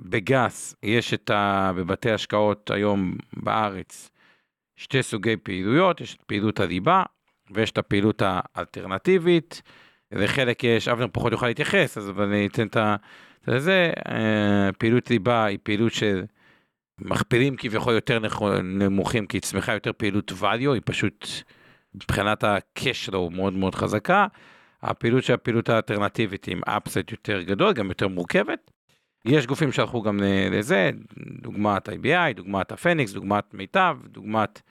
בגס, 0.00 0.74
יש 0.82 1.14
את 1.14 1.30
ה... 1.30 1.72
בבתי 1.76 2.10
השקעות 2.10 2.70
היום 2.70 3.16
בארץ 3.36 4.10
שתי 4.76 5.02
סוגי 5.02 5.36
פעילויות, 5.36 6.00
יש 6.00 6.14
את 6.14 6.22
פעילות 6.22 6.60
הליבה 6.60 7.02
ויש 7.54 7.70
את 7.70 7.78
הפעילות 7.78 8.22
האלטרנטיבית, 8.24 9.62
לחלק 10.12 10.64
יש, 10.64 10.88
אבנר 10.88 11.06
פחות 11.12 11.32
יוכל 11.32 11.46
להתייחס, 11.46 11.98
אז 11.98 12.10
אני 12.20 12.46
אתן 12.46 12.66
את 12.66 12.76
ה... 12.76 12.96
זה, 13.56 13.92
אה, 14.08 14.70
פעילות 14.78 15.10
ליבה 15.10 15.44
היא 15.44 15.58
פעילות 15.62 15.92
של 15.92 16.24
מכפילים 16.98 17.56
כביכול 17.56 17.94
יותר 17.94 18.18
נמוכים, 18.62 19.26
כי 19.26 19.40
היא 19.54 19.74
יותר 19.74 19.92
פעילות 19.96 20.32
value, 20.40 20.72
היא 20.72 20.82
פשוט 20.84 21.26
מבחינת 21.94 22.44
ה-cash 22.44 23.08
flow 23.08 23.30
מאוד 23.30 23.52
מאוד 23.52 23.74
חזקה. 23.74 24.26
הפעילות 24.82 25.24
של 25.24 25.32
הפעילות 25.32 25.68
האלטרנטיבית 25.68 26.48
עם 26.48 26.60
אפסט 26.64 27.10
יותר 27.10 27.42
גדול, 27.42 27.72
גם 27.72 27.88
יותר 27.88 28.08
מורכבת. 28.08 28.70
יש 29.24 29.46
גופים 29.46 29.72
שהלכו 29.72 30.02
גם 30.02 30.20
לזה, 30.50 30.90
דוגמת 31.42 31.88
IBI, 31.88 32.34
דוגמת 32.34 32.72
הפניקס, 32.72 33.12
דוגמת 33.12 33.54
מיטב, 33.54 33.98
דוגמת, 34.06 34.62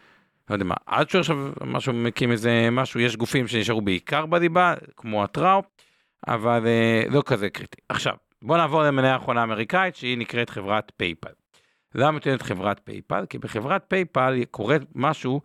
לא 0.52 0.56
יודע 0.56 0.66
מה, 0.66 0.76
עד 0.86 1.10
שעכשיו 1.10 1.38
משהו 1.66 1.94
מקים 1.94 2.32
איזה 2.32 2.70
משהו, 2.72 3.00
יש 3.00 3.16
גופים 3.16 3.48
שנשארו 3.48 3.82
בעיקר 3.82 4.26
בליבה, 4.26 4.74
כמו 4.98 5.24
אלטרא, 5.24 5.64
אבל 6.28 6.68
אה, 6.68 7.04
לא 7.10 7.24
כזה 7.26 7.50
קריטי. 7.50 7.78
עכשיו, 7.90 8.14
בוא 8.42 8.58
נעבור 8.58 8.84
למניה 8.84 9.14
האחרונה 9.14 9.42
האמריקאית, 9.42 9.96
שהיא 9.96 10.18
נקראת 10.18 10.50
חברת 10.50 10.92
PayPal. 10.98 11.30
למה 11.96 12.12
נותנת 12.12 12.42
חברת 12.42 12.82
PayPal? 12.84 13.26
כי 13.30 13.38
בחברת 13.38 13.84
PayPal 13.88 14.44
קורה 14.52 14.78
משהו 14.96 15.42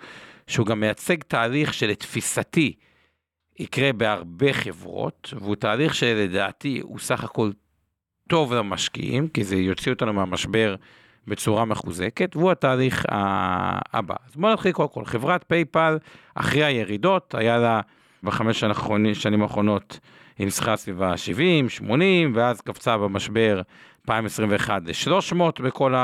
שהוא 0.46 0.66
גם 0.66 0.80
מייצג 0.80 1.22
תהליך 1.22 1.74
שלתפיסתי 1.74 2.74
יקרה 3.58 3.92
בהרבה 3.92 4.52
חברות, 4.52 5.34
והוא 5.38 5.56
תהליך 5.56 5.94
שלדעתי 5.94 6.80
הוא 6.82 6.98
סך 6.98 7.24
הכל 7.24 7.50
טוב 8.28 8.54
למשקיעים, 8.54 9.28
כי 9.28 9.44
זה 9.44 9.56
יוציא 9.56 9.92
אותנו 9.92 10.12
מהמשבר 10.12 10.76
בצורה 11.26 11.64
מחוזקת, 11.64 12.36
והוא 12.36 12.50
התהליך 12.50 13.04
הבא. 13.92 14.14
אז 14.26 14.36
בואו 14.36 14.52
נתחיל 14.52 14.72
קודם 14.72 14.88
כל, 14.88 15.04
חברת 15.04 15.44
פייפל, 15.48 15.98
אחרי 16.34 16.64
הירידות, 16.64 17.34
היה 17.34 17.58
לה 17.58 17.80
בחמש 18.22 18.64
שנים 19.12 19.42
האחרונות, 19.42 19.98
היא 20.38 20.46
נסחרה 20.46 20.76
סביבה 20.76 21.16
70, 21.16 21.68
80, 21.68 22.32
ואז 22.34 22.60
קפצה 22.60 22.96
במשבר 22.96 23.60
2021 24.00 24.82
ל-300 24.86 25.62
בכל 25.62 25.94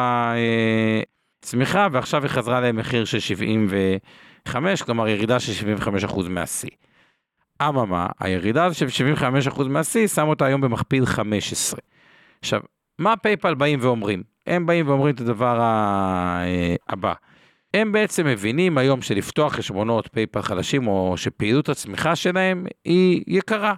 הצמיחה, 1.42 1.88
ועכשיו 1.92 2.22
היא 2.22 2.30
חזרה 2.30 2.60
למחיר 2.60 3.04
של 3.04 3.18
75, 3.18 4.82
כלומר 4.82 5.08
ירידה 5.08 5.40
של 5.40 5.74
75% 6.08 6.28
מהשיא. 6.28 6.70
אממה, 7.62 8.06
הירידה 8.20 8.74
של 8.74 8.86
75% 9.52 9.62
מהשיא 9.68 10.06
שם 10.06 10.28
אותה 10.28 10.46
היום 10.46 10.60
במכפיל 10.60 11.06
15. 11.06 11.80
עכשיו, 12.40 12.60
מה 12.98 13.16
PayPal 13.16 13.54
באים 13.54 13.78
ואומרים? 13.82 14.31
הם 14.46 14.66
באים 14.66 14.88
ואומרים 14.88 15.14
את 15.14 15.20
הדבר 15.20 15.58
הבא. 16.88 17.12
הם 17.74 17.92
בעצם 17.92 18.26
מבינים 18.26 18.78
היום 18.78 19.02
שלפתוח 19.02 19.52
חשבונות 19.52 20.08
PayPal 20.12 20.42
חדשים, 20.42 20.86
או 20.86 21.14
שפעילות 21.16 21.68
הצמיחה 21.68 22.16
שלהם 22.16 22.66
היא 22.84 23.22
יקרה. 23.26 23.74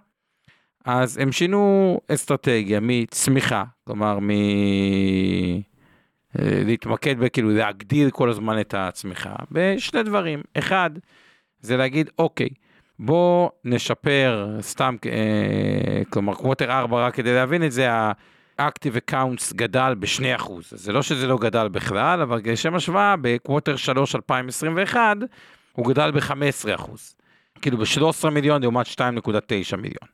אז 0.85 1.18
הם 1.18 1.33
שינו 1.33 2.00
אסטרטגיה 2.09 2.81
מצמיחה, 2.83 3.64
כלומר 3.85 4.18
מ... 4.18 4.31
אה, 6.38 6.62
להתמקד 6.64 7.18
בכאילו 7.18 7.50
להגדיל 7.50 8.11
כל 8.11 8.31
הזמן 8.31 8.61
את 8.61 8.74
הצמיחה, 8.74 9.35
בשני 9.50 10.03
דברים. 10.03 10.42
אחד, 10.59 10.90
זה 11.61 11.77
להגיד, 11.77 12.11
אוקיי, 12.18 12.48
בוא 12.98 13.50
נשפר 13.64 14.57
סתם, 14.61 14.96
אה, 15.07 16.03
כלומר 16.11 16.35
quarter 16.35 16.70
4, 16.70 17.07
רק 17.07 17.14
כדי 17.14 17.35
להבין 17.35 17.64
את 17.64 17.72
זה, 17.72 17.88
ה-active 18.59 19.11
accounts 19.11 19.55
גדל 19.55 19.95
ב-2%. 19.99 20.51
זה 20.71 20.93
לא 20.93 21.03
שזה 21.03 21.27
לא 21.27 21.38
גדל 21.38 21.69
בכלל, 21.69 22.23
אבל 22.23 22.40
לשם 22.45 22.75
השוואה, 22.75 23.14
ב 23.20 23.28
quarter 23.28 23.77
3 23.77 24.14
2021, 24.14 25.17
הוא 25.73 25.87
גדל 25.87 26.11
ב-15%. 26.11 26.90
כאילו 27.62 27.79
ב-13 27.79 28.31
מיליון 28.31 28.62
לעומת 28.62 28.87
2.9 28.87 29.77
מיליון. 29.77 30.09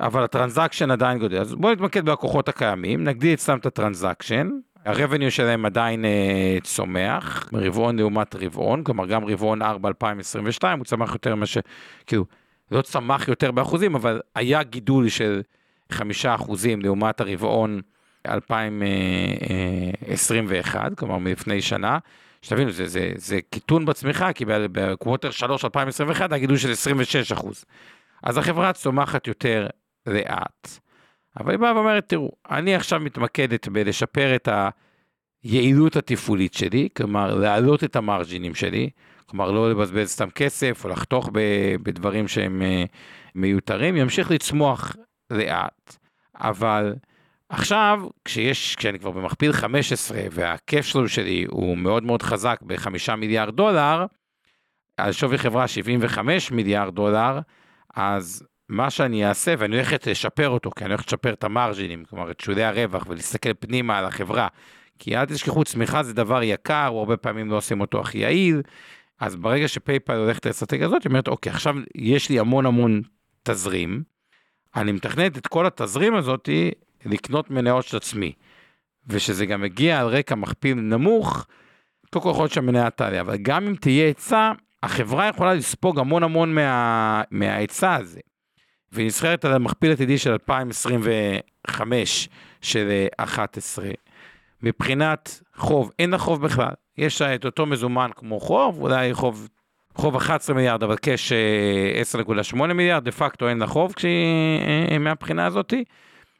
אבל 0.00 0.24
ה 0.24 0.29
transaction 0.29 0.90
עדיין 0.90 1.18
גודל. 1.18 1.40
אז 1.40 1.54
בואו 1.54 1.72
נתמקד 1.72 2.04
בלקוחות 2.04 2.48
הקיימים, 2.48 3.04
נגדיל 3.04 3.34
אצלם 3.34 3.58
את 3.58 3.66
ה 3.66 3.72
transaction, 3.72 4.50
ה 4.84 4.90
revenue 4.90 5.30
שלהם 5.30 5.66
עדיין 5.66 6.04
אה, 6.04 6.58
צומח, 6.62 7.48
רבעון 7.52 7.96
לעומת 7.96 8.34
רבעון, 8.34 8.84
כלומר 8.84 9.06
גם 9.06 9.24
רבעון 9.24 9.62
4 9.62 9.88
2022 9.88 10.78
הוא 10.78 10.84
צמח 10.84 11.12
יותר 11.12 11.34
ממה 11.34 11.46
ש... 11.46 11.58
כאילו, 12.06 12.24
לא 12.70 12.82
צמח 12.82 13.28
יותר 13.28 13.50
באחוזים, 13.50 13.94
אבל 13.94 14.20
היה 14.34 14.62
גידול 14.62 15.08
של 15.08 15.42
חמישה 15.94 16.34
אחוזים 16.34 16.82
לעומת 16.82 17.20
הרבעון 17.20 17.80
2021, 18.28 20.98
כלומר 20.98 21.18
מלפני 21.18 21.62
שנה. 21.62 21.98
שתבינו, 22.42 22.70
זה, 22.70 22.86
זה, 22.86 23.12
זה 23.16 23.38
קיטון 23.50 23.84
בצמיחה, 23.84 24.32
כי 24.32 24.44
בקווטר 24.48 25.30
3 25.30 25.64
2021 25.64 26.32
היה 26.32 26.38
גידול 26.38 26.56
של 26.56 26.72
26 26.72 27.32
אחוז. 27.32 27.64
אז 28.22 28.38
החברה 28.38 28.72
צומחת 28.72 29.26
יותר 29.26 29.66
לאט. 30.06 30.68
אבל 31.40 31.50
היא 31.50 31.58
באה 31.58 31.74
ואומרת, 31.74 32.08
תראו, 32.08 32.32
אני 32.50 32.74
עכשיו 32.74 33.00
מתמקדת 33.00 33.68
בלשפר 33.68 34.34
את 34.34 34.48
היעילות 35.42 35.96
התפעולית 35.96 36.54
שלי, 36.54 36.88
כלומר 36.96 37.34
להעלות 37.34 37.84
את 37.84 37.96
המרג'ינים 37.96 38.54
שלי, 38.54 38.90
כלומר 39.26 39.50
לא 39.50 39.70
לבזבז 39.70 40.10
סתם 40.10 40.30
כסף 40.30 40.84
או 40.84 40.88
לחתוך 40.88 41.30
בדברים 41.82 42.28
שהם 42.28 42.62
אה, 42.62 42.84
מיותרים, 43.34 43.96
ימשיך 43.96 44.30
לצמוח 44.30 44.96
לאט. 45.30 45.96
אבל 46.34 46.94
עכשיו, 47.48 48.00
כשיש, 48.24 48.76
כשאני 48.76 48.98
כבר 48.98 49.10
במכפיל 49.10 49.52
15 49.52 50.18
והכיף 50.30 50.86
שלו 50.86 51.08
שלי 51.08 51.44
הוא 51.48 51.78
מאוד 51.78 52.02
מאוד 52.02 52.22
חזק 52.22 52.62
בחמישה 52.62 53.16
מיליארד 53.16 53.56
דולר, 53.56 54.06
על 54.96 55.12
שווי 55.12 55.38
חברה 55.38 55.68
75 55.68 56.50
מיליארד 56.50 56.94
דולר, 56.94 57.38
אז 57.94 58.46
מה 58.68 58.90
שאני 58.90 59.28
אעשה, 59.28 59.54
ואני 59.58 59.76
הולכת 59.76 60.06
לשפר 60.06 60.48
אותו, 60.48 60.70
כי 60.70 60.84
אני 60.84 60.92
הולכת 60.92 61.06
לשפר 61.06 61.32
את 61.32 61.44
המרג'ינים, 61.44 62.04
כלומר 62.04 62.30
את 62.30 62.40
שולי 62.40 62.64
הרווח, 62.64 63.06
ולהסתכל 63.08 63.54
פנימה 63.54 63.98
על 63.98 64.04
החברה. 64.04 64.48
כי 64.98 65.16
אל 65.16 65.24
תשכחו, 65.24 65.64
צמיחה 65.64 66.02
זה 66.02 66.14
דבר 66.14 66.42
יקר, 66.42 66.88
או 66.88 66.98
הרבה 66.98 67.16
פעמים 67.16 67.50
לא 67.50 67.56
עושים 67.56 67.80
אותו 67.80 68.00
הכי 68.00 68.18
יעיל. 68.18 68.62
אז 69.20 69.36
ברגע 69.36 69.68
שפייפל 69.68 70.16
הולכת 70.16 70.46
לאסטרטגיה 70.46 70.86
הזאת, 70.86 71.02
היא 71.02 71.10
אומרת, 71.10 71.28
אוקיי, 71.28 71.52
עכשיו 71.52 71.74
יש 71.94 72.30
לי 72.30 72.38
המון 72.38 72.66
המון 72.66 73.02
תזרים, 73.42 74.02
אני 74.76 74.92
מתכננת 74.92 75.38
את 75.38 75.46
כל 75.46 75.66
התזרים 75.66 76.14
הזאתי 76.14 76.70
לקנות 77.04 77.50
מניות 77.50 77.84
של 77.84 77.96
עצמי. 77.96 78.32
ושזה 79.06 79.46
גם 79.46 79.62
מגיע 79.62 80.00
על 80.00 80.06
רקע 80.06 80.34
מכפיל 80.34 80.74
נמוך, 80.74 81.46
קודם 82.10 82.22
כל 82.22 82.30
יכול 82.30 82.48
שהמניה 82.48 82.90
תעלה, 82.90 83.20
אבל 83.20 83.36
גם 83.36 83.66
אם 83.66 83.74
תהיה 83.74 84.06
היצע, 84.06 84.52
החברה 84.82 85.28
יכולה 85.28 85.54
לספוג 85.54 85.98
המון 85.98 86.22
המון 86.22 86.54
מה, 86.54 87.22
מההיצע 87.30 87.94
הזה. 87.94 88.20
והיא 88.92 89.06
נסחרת 89.06 89.44
על 89.44 89.52
המכפיל 89.52 89.92
עתידי 89.92 90.18
של 90.18 90.32
2025 90.32 92.28
של 92.60 92.88
אה, 92.90 93.06
11. 93.24 93.88
מבחינת 94.62 95.40
חוב, 95.54 95.90
אין 95.98 96.10
לה 96.10 96.18
חוב 96.18 96.42
בכלל. 96.42 96.72
יש 96.98 97.22
לה 97.22 97.34
את 97.34 97.44
אותו 97.44 97.66
מזומן 97.66 98.10
כמו 98.16 98.40
חוב, 98.40 98.80
אולי 98.80 99.14
חוב, 99.14 99.48
חוב 99.94 100.16
11 100.16 100.56
מיליארד, 100.56 100.82
אבל 100.82 100.96
אה, 101.32 102.02
10.8 102.52 102.56
מיליארד, 102.56 103.04
דה 103.04 103.10
פקטו 103.10 103.48
אין 103.48 103.58
לה 103.58 103.66
חוב 103.66 103.92
כשהיא, 103.92 104.60
אה, 104.90 104.98
מהבחינה 104.98 105.46
הזאתי. 105.46 105.84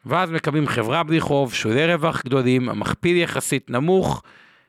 ואז 0.07 0.31
מקבלים 0.31 0.67
חברה 0.67 1.03
בלי 1.03 1.21
חוב, 1.21 1.55
שולי 1.55 1.95
רווח 1.95 2.23
גדולים, 2.25 2.67
מכפיל 2.67 3.17
יחסית 3.17 3.71
נמוך, 3.71 4.23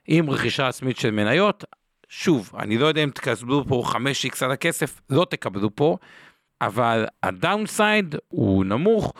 עם 0.08 0.30
רכישה 0.30 0.68
עצמית 0.68 0.98
של 0.98 1.12
מניות. 1.12 1.64
שוב, 2.10 2.52
אני 2.60 2.78
לא 2.78 2.86
יודע 2.86 3.04
אם 3.04 3.10
תקבלו 3.10 3.66
פה 3.68 3.84
5x 3.88 4.46
על 4.46 4.52
הכסף, 4.52 5.02
לא 5.10 5.26
תקבלו 5.30 5.76
פה, 5.76 5.98
אבל 6.62 7.06
הדאונסייד 7.24 8.16
הוא 8.28 8.66
נמוך. 8.66 9.14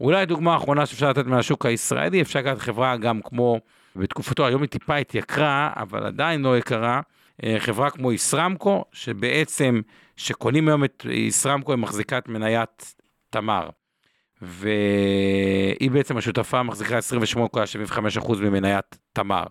אולי 0.00 0.26
דוגמה 0.26 0.56
אחרונה 0.56 0.86
שאפשר 0.86 1.10
לתת 1.10 1.26
מהשוק 1.26 1.66
הישראלי, 1.66 2.22
אפשר 2.22 2.38
לקחת 2.38 2.58
חברה 2.58 2.96
גם 2.96 3.20
כמו, 3.24 3.60
בתקופתו 3.96 4.46
היום 4.46 4.62
היא 4.62 4.68
טיפה 4.68 4.96
התייקרה, 4.96 5.70
אבל 5.76 6.06
עדיין 6.06 6.42
לא 6.42 6.58
יקרה, 6.58 6.94
אה, 6.94 7.00
חברה 7.58 7.90
כמו 7.90 8.12
ישראמקו, 8.12 8.84
שבעצם, 8.92 9.80
שקונים 10.16 10.68
היום 10.68 10.84
את 10.84 11.06
ישראמקו, 11.10 11.72
היא 11.72 11.78
מחזיקה 11.78 12.18
את 12.18 12.28
מניית 12.28 12.94
תמר. 13.30 13.68
והיא 14.42 15.90
בעצם 15.90 16.16
השותפה 16.16 16.62
מחזיקה 16.62 16.98
28.75% 18.18 18.36
ממניית 18.40 18.98
תמר. 19.12 19.44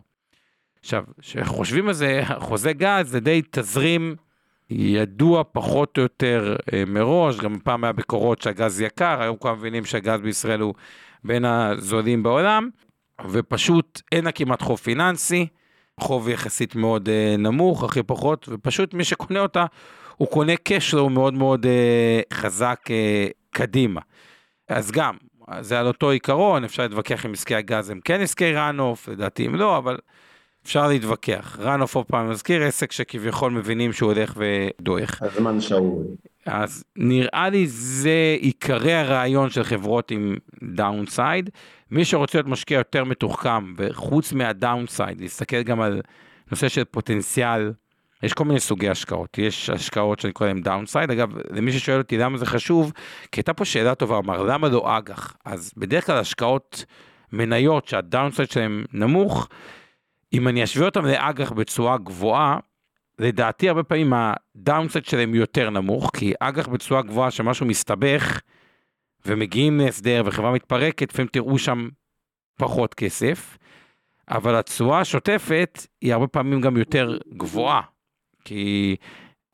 עכשיו, 0.80 1.04
כשחושבים 1.22 1.88
על 1.88 1.94
זה, 1.94 2.22
חוזה 2.39 2.74
גז 2.74 3.10
זה 3.10 3.20
די 3.20 3.41
תזרים 3.52 4.15
ידוע 4.70 5.44
פחות 5.52 5.98
או 5.98 6.04
יותר 6.04 6.56
אה, 6.74 6.84
מראש, 6.88 7.39
גם 7.39 7.60
פעם 7.63 7.84
היה 7.84 7.94
ביקורות 7.94 8.41
שהגז 8.41 8.82
יקר, 8.82 9.22
היום 9.22 9.38
כולם 9.38 9.58
מבינים 9.58 9.86
שהגז 9.86 10.22
בישראל 10.22 10.60
הוא 10.60 10.74
בין 11.24 11.46
הזולים 11.46 12.24
בעולם, 12.24 12.70
ופשוט 13.30 14.02
אין 14.12 14.26
לה 14.26 14.32
כמעט 14.32 14.62
חוב 14.62 14.80
פיננסי, 14.80 15.48
חוב 15.99 16.30
יחסית 16.30 16.75
מאוד 16.75 17.10
אה, 17.10 17.36
נמוך, 17.38 17.84
הכי 17.84 18.04
פחות, 18.04 18.49
ופשוט 18.51 18.93
מי 18.93 19.04
שקונה 19.04 19.39
אותה, 19.39 19.65
הוא 20.17 20.27
קונה 20.27 20.54
קשלו 20.63 21.10
מאוד 21.10 21.34
מאוד 21.34 21.65
אה, 21.65 22.21
חזק 22.34 22.80
קדימה. 23.49 24.01
אז 24.69 24.91
גם, 24.91 25.17
זה 25.60 25.80
על 25.80 25.88
אותו 25.88 26.10
עיקרון, 26.10 26.63
אפשר 26.63 26.84
להתווכח 26.84 27.25
אם 27.25 27.32
עסקי 27.32 27.56
הגז 27.56 27.89
הם 27.89 27.99
כן 28.04 28.21
עסקי 28.21 28.54
ראנוף, 28.54 29.08
לדעתי 29.08 29.45
אם 29.47 29.56
לא, 29.56 29.77
אבל 29.77 29.97
אפשר 30.63 30.88
להתווכח. 30.88 31.58
run-off 31.60 31.96
עוד 31.95 32.06
פעם 32.06 32.30
מזכיר 32.30 32.63
עסק 32.63 32.91
שכביכול 32.91 33.52
מבינים 33.52 33.93
שהוא 33.93 34.13
הולך 34.13 34.34
ודועך. 34.38 35.21
הזמן 35.21 35.62
שאול. 35.62 36.04
אז 36.45 36.84
נראה 36.95 37.50
לי 37.50 37.67
זה 37.67 38.36
עיקרי 38.39 38.93
הרעיון 38.93 39.50
של 39.50 39.63
חברות 39.63 40.12
עם 40.12 40.38
downside. 40.63 41.50
מי 41.91 42.06
שרוצה 42.06 42.38
להיות 42.38 42.47
משקיע 42.47 42.78
יותר 42.78 43.04
מתוחכם, 43.04 43.74
וחוץ 43.78 44.34
מה 44.34 44.50
downside, 44.50 45.22
להסתכל 45.21 45.63
גם 45.63 45.82
על 45.82 46.02
נושא 46.52 46.69
של 46.69 46.84
פוטנציאל, 46.84 47.71
יש 48.24 48.34
כל 48.34 48.45
מיני 48.45 48.60
סוגי 48.60 48.89
השקעות, 48.89 49.38
יש 49.38 49.69
השקעות 49.69 50.19
שאני 50.19 50.34
קורא 50.34 50.50
להן 50.50 50.62
downside, 50.62 51.12
אגב, 51.12 51.30
למי 51.50 51.71
ששואל 51.71 51.97
אותי 51.97 52.17
למה 52.17 52.38
זה 52.38 52.45
חשוב, 52.45 52.91
כי 53.32 53.39
הייתה 53.39 53.54
פה 53.54 53.65
שאלה 53.65 53.95
טובה, 53.95 54.17
אמר 54.17 54.43
למה 54.43 54.69
לא 54.69 54.97
אג"ח? 54.97 55.36
אז 55.45 55.71
בדרך 55.78 56.06
כלל 56.06 56.17
השקעות 56.17 56.86
מניות 57.34 57.88
שה 57.88 58.05
downside 58.05 58.52
שלהן 58.52 58.86
נמוך, 58.93 59.47
אם 60.34 60.48
אני 60.48 60.63
אשווה 60.63 60.86
אותם 60.86 61.06
לאג"ח 61.06 61.52
בתשואה 61.52 61.98
גבוהה, 61.98 62.58
לדעתי 63.20 63.70
הרבה 63.70 63.84
פעמים 63.84 64.13
ה 64.15 64.26
downside 64.26 65.06
שלהם 65.06 65.36
יותר 65.36 65.70
נמוך, 65.70 66.12
כי 66.17 66.34
אג"ח 66.39 66.67
בתשואה 66.67 67.02
גבוהה 67.02 67.32
שמשהו 67.32 67.65
מסתבך 67.65 68.41
ומגיעים 69.26 69.80
להסדר 69.80 70.24
וחברה 70.26 70.52
מתפרקת, 70.52 71.13
לפעמים 71.13 71.28
תראו 71.28 71.60
שם 71.60 71.89
פחות 72.60 72.94
כסף, 72.94 73.58
אבל 74.30 74.56
התשואה 74.56 75.00
השוטפת 75.00 75.88
היא 76.02 76.13
הרבה 76.13 76.28
פעמים 76.28 76.62
גם 76.62 76.78
יותר 76.78 77.17
גבוהה, 77.38 77.82
כי 78.46 78.96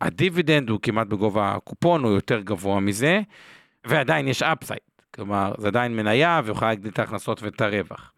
הדיבידנד 0.02 0.70
הוא 0.70 0.80
כמעט 0.82 1.08
בגובה 1.08 1.52
הקופון, 1.52 2.04
הוא 2.04 2.12
יותר 2.12 2.40
גבוה 2.40 2.80
מזה, 2.80 3.22
ועדיין 3.86 4.28
יש 4.28 4.44
upside, 4.44 4.80
כלומר 5.16 5.54
זה 5.58 5.68
עדיין 5.68 5.96
מניה 5.96 6.42
ויכולה 6.46 6.70
להגדיל 6.70 6.92
את 6.92 7.00
ההכנסות 7.00 7.44
ואת 7.44 7.62
הרווח. 7.62 8.12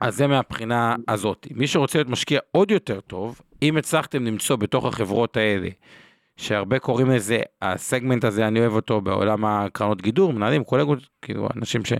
אז 0.00 0.16
זה 0.16 0.26
מהבחינה 0.26 0.94
הזאת. 1.08 1.46
מי 1.50 1.66
שרוצה 1.66 1.98
להיות 1.98 2.08
משקיע 2.08 2.40
עוד 2.52 2.70
יותר 2.70 3.00
טוב, 3.00 3.40
אם 3.62 3.76
הצלחתם 3.76 4.24
למצוא 4.24 4.56
בתוך 4.56 4.84
החברות 4.84 5.36
האלה, 5.36 5.68
שהרבה 6.36 6.78
קוראים 6.78 7.10
לזה, 7.10 7.38
הסגמנט 7.62 8.24
הזה, 8.24 8.48
אני 8.48 8.60
אוהב 8.60 8.72
אותו 8.72 9.00
בעולם 9.00 9.44
הקרנות 9.44 10.02
גידור, 10.02 10.32
מנהלים, 10.32 10.64
קולגות, 10.64 10.98
כאילו 11.22 11.48
אנשים 11.56 11.84
ש... 11.84 11.92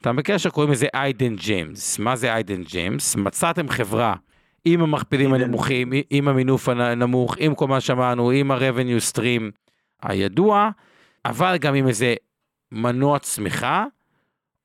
אתה 0.00 0.12
בקשר 0.12 0.50
קוראים 0.50 0.72
לזה 0.72 0.86
hidden 0.94 1.36
gems. 1.36 1.98
מה 1.98 2.16
זה 2.16 2.34
hidden 2.34 2.62
gems? 2.62 3.16
מצאתם 3.16 3.68
חברה 3.68 4.14
עם 4.64 4.82
המכפילים 4.82 5.34
הנמוכים, 5.34 5.92
עם 6.10 6.28
המינוף 6.28 6.68
הנמוך, 6.68 7.36
עם 7.38 7.54
כל 7.54 7.68
מה 7.68 7.80
שאמרנו, 7.80 8.30
עם 8.30 8.50
ה-revenue 8.50 9.12
stream 9.12 9.42
הידוע, 10.02 10.70
אבל 11.24 11.56
גם 11.56 11.74
עם 11.74 11.88
איזה 11.88 12.14
מנוע 12.72 13.18
צמיחה. 13.18 13.84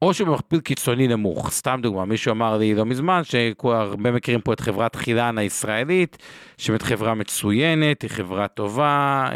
או 0.01 0.13
שהוא 0.13 0.27
במכפיל 0.27 0.59
קיצוני 0.59 1.07
נמוך, 1.07 1.51
סתם 1.51 1.79
דוגמה, 1.83 2.05
מישהו 2.05 2.31
אמר 2.31 2.57
לי 2.57 2.75
לא 2.75 2.85
מזמן 2.85 3.21
שהרבה 3.23 4.11
מכירים 4.11 4.41
פה 4.41 4.53
את 4.53 4.59
חברת 4.59 4.95
חילן 4.95 5.37
הישראלית, 5.37 6.17
שבאמת 6.57 6.81
חברה 6.81 7.13
מצוינת, 7.13 8.01
היא 8.01 8.09
חברה 8.09 8.47
טובה, 8.47 9.29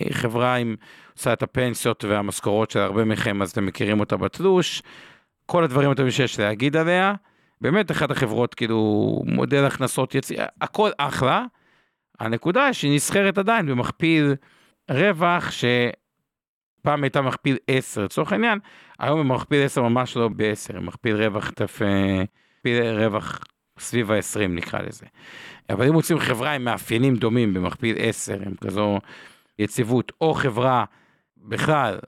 היא 0.00 0.14
חברה 0.14 0.56
עם, 0.56 0.76
עושה 1.16 1.32
את 1.32 1.42
הפנסיות 1.42 2.04
והמשכורות 2.04 2.70
של 2.70 2.78
הרבה 2.78 3.04
מכם, 3.04 3.42
אז 3.42 3.50
אתם 3.50 3.66
מכירים 3.66 4.00
אותה 4.00 4.16
בתלוש, 4.16 4.82
כל 5.46 5.64
הדברים 5.64 5.90
הטובים 5.90 6.10
שיש 6.10 6.40
להגיד 6.40 6.76
עליה, 6.76 7.14
באמת 7.60 7.90
אחת 7.90 8.10
החברות 8.10 8.54
כאילו 8.54 9.22
מודל 9.26 9.64
הכנסות 9.64 10.14
יציא, 10.14 10.38
הכל 10.60 10.90
אחלה, 10.98 11.44
הנקודה 12.20 12.64
היא 12.64 12.72
שהיא 12.72 12.94
נסחרת 12.94 13.38
עדיין 13.38 13.66
במכפיל 13.66 14.34
רווח 14.90 15.50
ש... 15.50 15.64
פעם 16.82 17.02
הייתה 17.02 17.22
מכפיל 17.22 17.56
10 17.66 18.04
לצורך 18.04 18.32
העניין, 18.32 18.58
היום 19.04 19.20
הם 19.20 19.32
מכפיל 19.32 19.64
10 19.64 19.82
ממש 19.82 20.16
לא 20.16 20.28
ב-10, 20.28 20.76
הם 20.76 20.86
מכפיל 20.86 21.16
רווח 21.16 21.50
תף... 21.50 21.80
מכפיל 22.54 22.82
רווח 22.82 23.44
סביב 23.78 24.10
ה-20 24.10 24.48
נקרא 24.48 24.80
לזה. 24.80 25.06
אבל 25.70 25.86
אם 25.86 25.94
רוצים 25.94 26.18
חברה 26.18 26.52
עם 26.52 26.64
מאפיינים 26.64 27.16
דומים 27.16 27.54
במכפיל 27.54 27.96
10, 27.98 28.34
עם 28.46 28.54
כזו 28.60 28.98
יציבות, 29.58 30.12
או 30.20 30.34
חברה 30.34 30.84
בכלל 31.36 31.98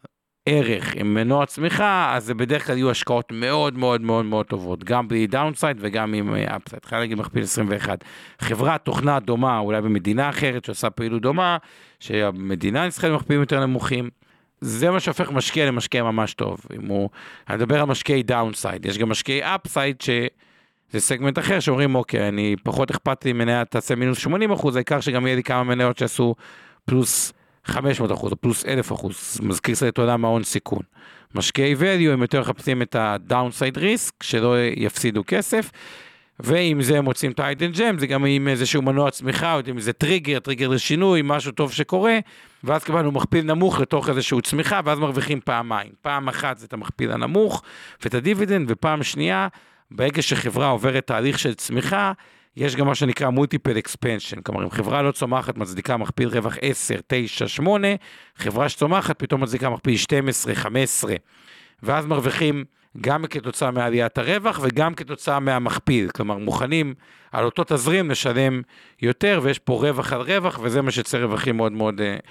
ערך 0.46 0.94
עם 0.94 1.14
מנוע 1.14 1.46
צמיחה, 1.46 2.12
אז 2.16 2.24
זה 2.24 2.34
בדרך 2.34 2.66
כלל 2.66 2.76
יהיו 2.76 2.90
השקעות 2.90 3.32
מאוד 3.32 3.78
מאוד 3.78 4.00
מאוד 4.00 4.24
מאוד 4.24 4.46
טובות, 4.46 4.84
גם 4.84 5.08
בלי 5.08 5.26
downside 5.26 5.76
וגם 5.80 6.14
עם 6.14 6.34
upside, 6.34 6.84
חייב 6.84 7.00
להגיד 7.00 7.18
מכפיל 7.18 7.42
21. 7.42 8.04
חברה 8.38 8.78
תוכנה 8.78 9.20
דומה, 9.20 9.58
אולי 9.58 9.82
במדינה 9.82 10.28
אחרת 10.28 10.64
שעושה 10.64 10.90
פעילות 10.90 11.22
דומה, 11.22 11.56
שהמדינה 12.00 12.86
נסחרת 12.86 13.12
במכפילים 13.12 13.40
יותר 13.40 13.66
נמוכים. 13.66 14.10
זה 14.60 14.90
מה 14.90 15.00
שהופך 15.00 15.30
משקיע 15.30 15.66
למשקיע 15.66 16.02
ממש 16.02 16.34
טוב. 16.34 16.60
אם 16.74 16.86
הוא, 16.86 17.10
אני 17.48 17.56
מדבר 17.56 17.80
על 17.80 17.86
משקיעי 17.86 18.22
downside, 18.22 18.86
יש 18.86 18.98
גם 18.98 19.08
משקיעי 19.08 19.40
upside 19.42 20.00
שזה 20.00 21.00
סגמנט 21.06 21.38
אחר 21.38 21.60
שאומרים 21.60 21.94
אוקיי, 21.94 22.28
אני 22.28 22.56
פחות 22.62 22.90
אכפת 22.90 23.24
לי 23.24 23.32
מניה 23.32 23.64
תעשה 23.64 23.94
מינוס 23.94 24.18
80 24.18 24.52
אחוז, 24.52 24.76
העיקר 24.76 25.00
שגם 25.00 25.26
יהיה 25.26 25.36
לי 25.36 25.42
כמה 25.42 25.64
מניות 25.64 25.98
שעשו 25.98 26.34
פלוס 26.84 27.32
500 27.64 28.12
אחוז 28.12 28.32
או 28.32 28.36
פלוס 28.36 28.66
1,000 28.66 28.92
אחוז, 28.92 29.40
מזכיר 29.42 29.74
קצת 29.74 29.88
את 29.88 29.98
עולם 29.98 30.24
ההון 30.24 30.44
סיכון. 30.44 30.82
משקיעי 31.34 31.74
value 31.74 32.12
הם 32.12 32.22
יותר 32.22 32.40
מחפשים 32.40 32.82
את 32.82 32.94
ה-downside 32.94 33.76
risk, 33.76 34.12
שלא 34.22 34.54
יפסידו 34.76 35.22
כסף. 35.26 35.70
ועם 36.40 36.82
זה 36.82 36.98
הם 36.98 37.04
מוצאים 37.04 37.32
את 37.32 37.40
ה 37.40 37.45
hidden 37.45 37.72
gem, 37.72 37.98
זה 37.98 38.06
גם 38.06 38.24
עם 38.24 38.48
איזשהו 38.48 38.82
מנוע 38.82 39.10
צמיחה, 39.10 39.54
או 39.54 39.60
עם 39.66 39.76
איזה 39.76 39.92
טריגר, 39.92 40.38
טריגר 40.38 40.68
לשינוי, 40.68 41.20
משהו 41.24 41.52
טוב 41.52 41.72
שקורה, 41.72 42.18
ואז 42.66 42.84
קיבלנו 42.84 43.12
מכפיל 43.12 43.44
נמוך 43.44 43.80
לתוך 43.80 44.08
איזשהו 44.08 44.42
צמיחה, 44.42 44.80
ואז 44.84 44.98
מרוויחים 44.98 45.40
פעמיים. 45.44 45.92
פעם 46.02 46.28
אחת 46.28 46.58
זה 46.58 46.66
את 46.66 46.72
המכפיל 46.72 47.12
הנמוך 47.12 47.62
ואת 48.02 48.14
הדיבידנד, 48.14 48.70
ופעם 48.70 49.02
שנייה, 49.02 49.48
ברגע 49.90 50.22
שחברה 50.22 50.68
עוברת 50.68 51.06
תהליך 51.06 51.38
של 51.38 51.54
צמיחה, 51.54 52.12
יש 52.56 52.76
גם 52.76 52.86
מה 52.86 52.94
שנקרא 52.94 53.30
multiple 53.30 53.78
expansion, 53.78 54.40
כלומר 54.40 54.64
אם 54.64 54.70
חברה 54.70 55.02
לא 55.02 55.12
צומחת 55.12 55.58
מצדיקה 55.58 55.96
מכפיל 55.96 56.28
רווח 56.28 56.56
10, 56.62 56.94
9, 57.06 57.48
8, 57.48 57.88
חברה 58.36 58.68
שצומחת 58.68 59.18
פתאום 59.18 59.42
מצדיקה 59.42 59.70
מכפיל 59.70 59.96
12, 59.96 60.54
15, 60.54 61.14
ואז 61.82 62.06
מרוויחים 62.06 62.64
גם 63.00 63.26
כתוצאה 63.26 63.70
מעליית 63.70 64.18
הרווח 64.18 64.60
וגם 64.62 64.94
כתוצאה 64.94 65.40
מהמכפיל, 65.40 66.08
כלומר 66.08 66.38
מוכנים 66.38 66.94
על 67.32 67.44
אותו 67.44 67.64
תזרים 67.66 68.10
לשלם 68.10 68.62
יותר 69.02 69.40
ויש 69.42 69.58
פה 69.58 69.72
רווח 69.72 70.12
על 70.12 70.20
רווח 70.20 70.60
וזה 70.62 70.82
מה 70.82 70.90
שיוצר 70.90 71.22
רווחים 71.22 71.56
מאוד 71.56 71.72
מאוד 71.72 72.00
uh, 72.00 72.30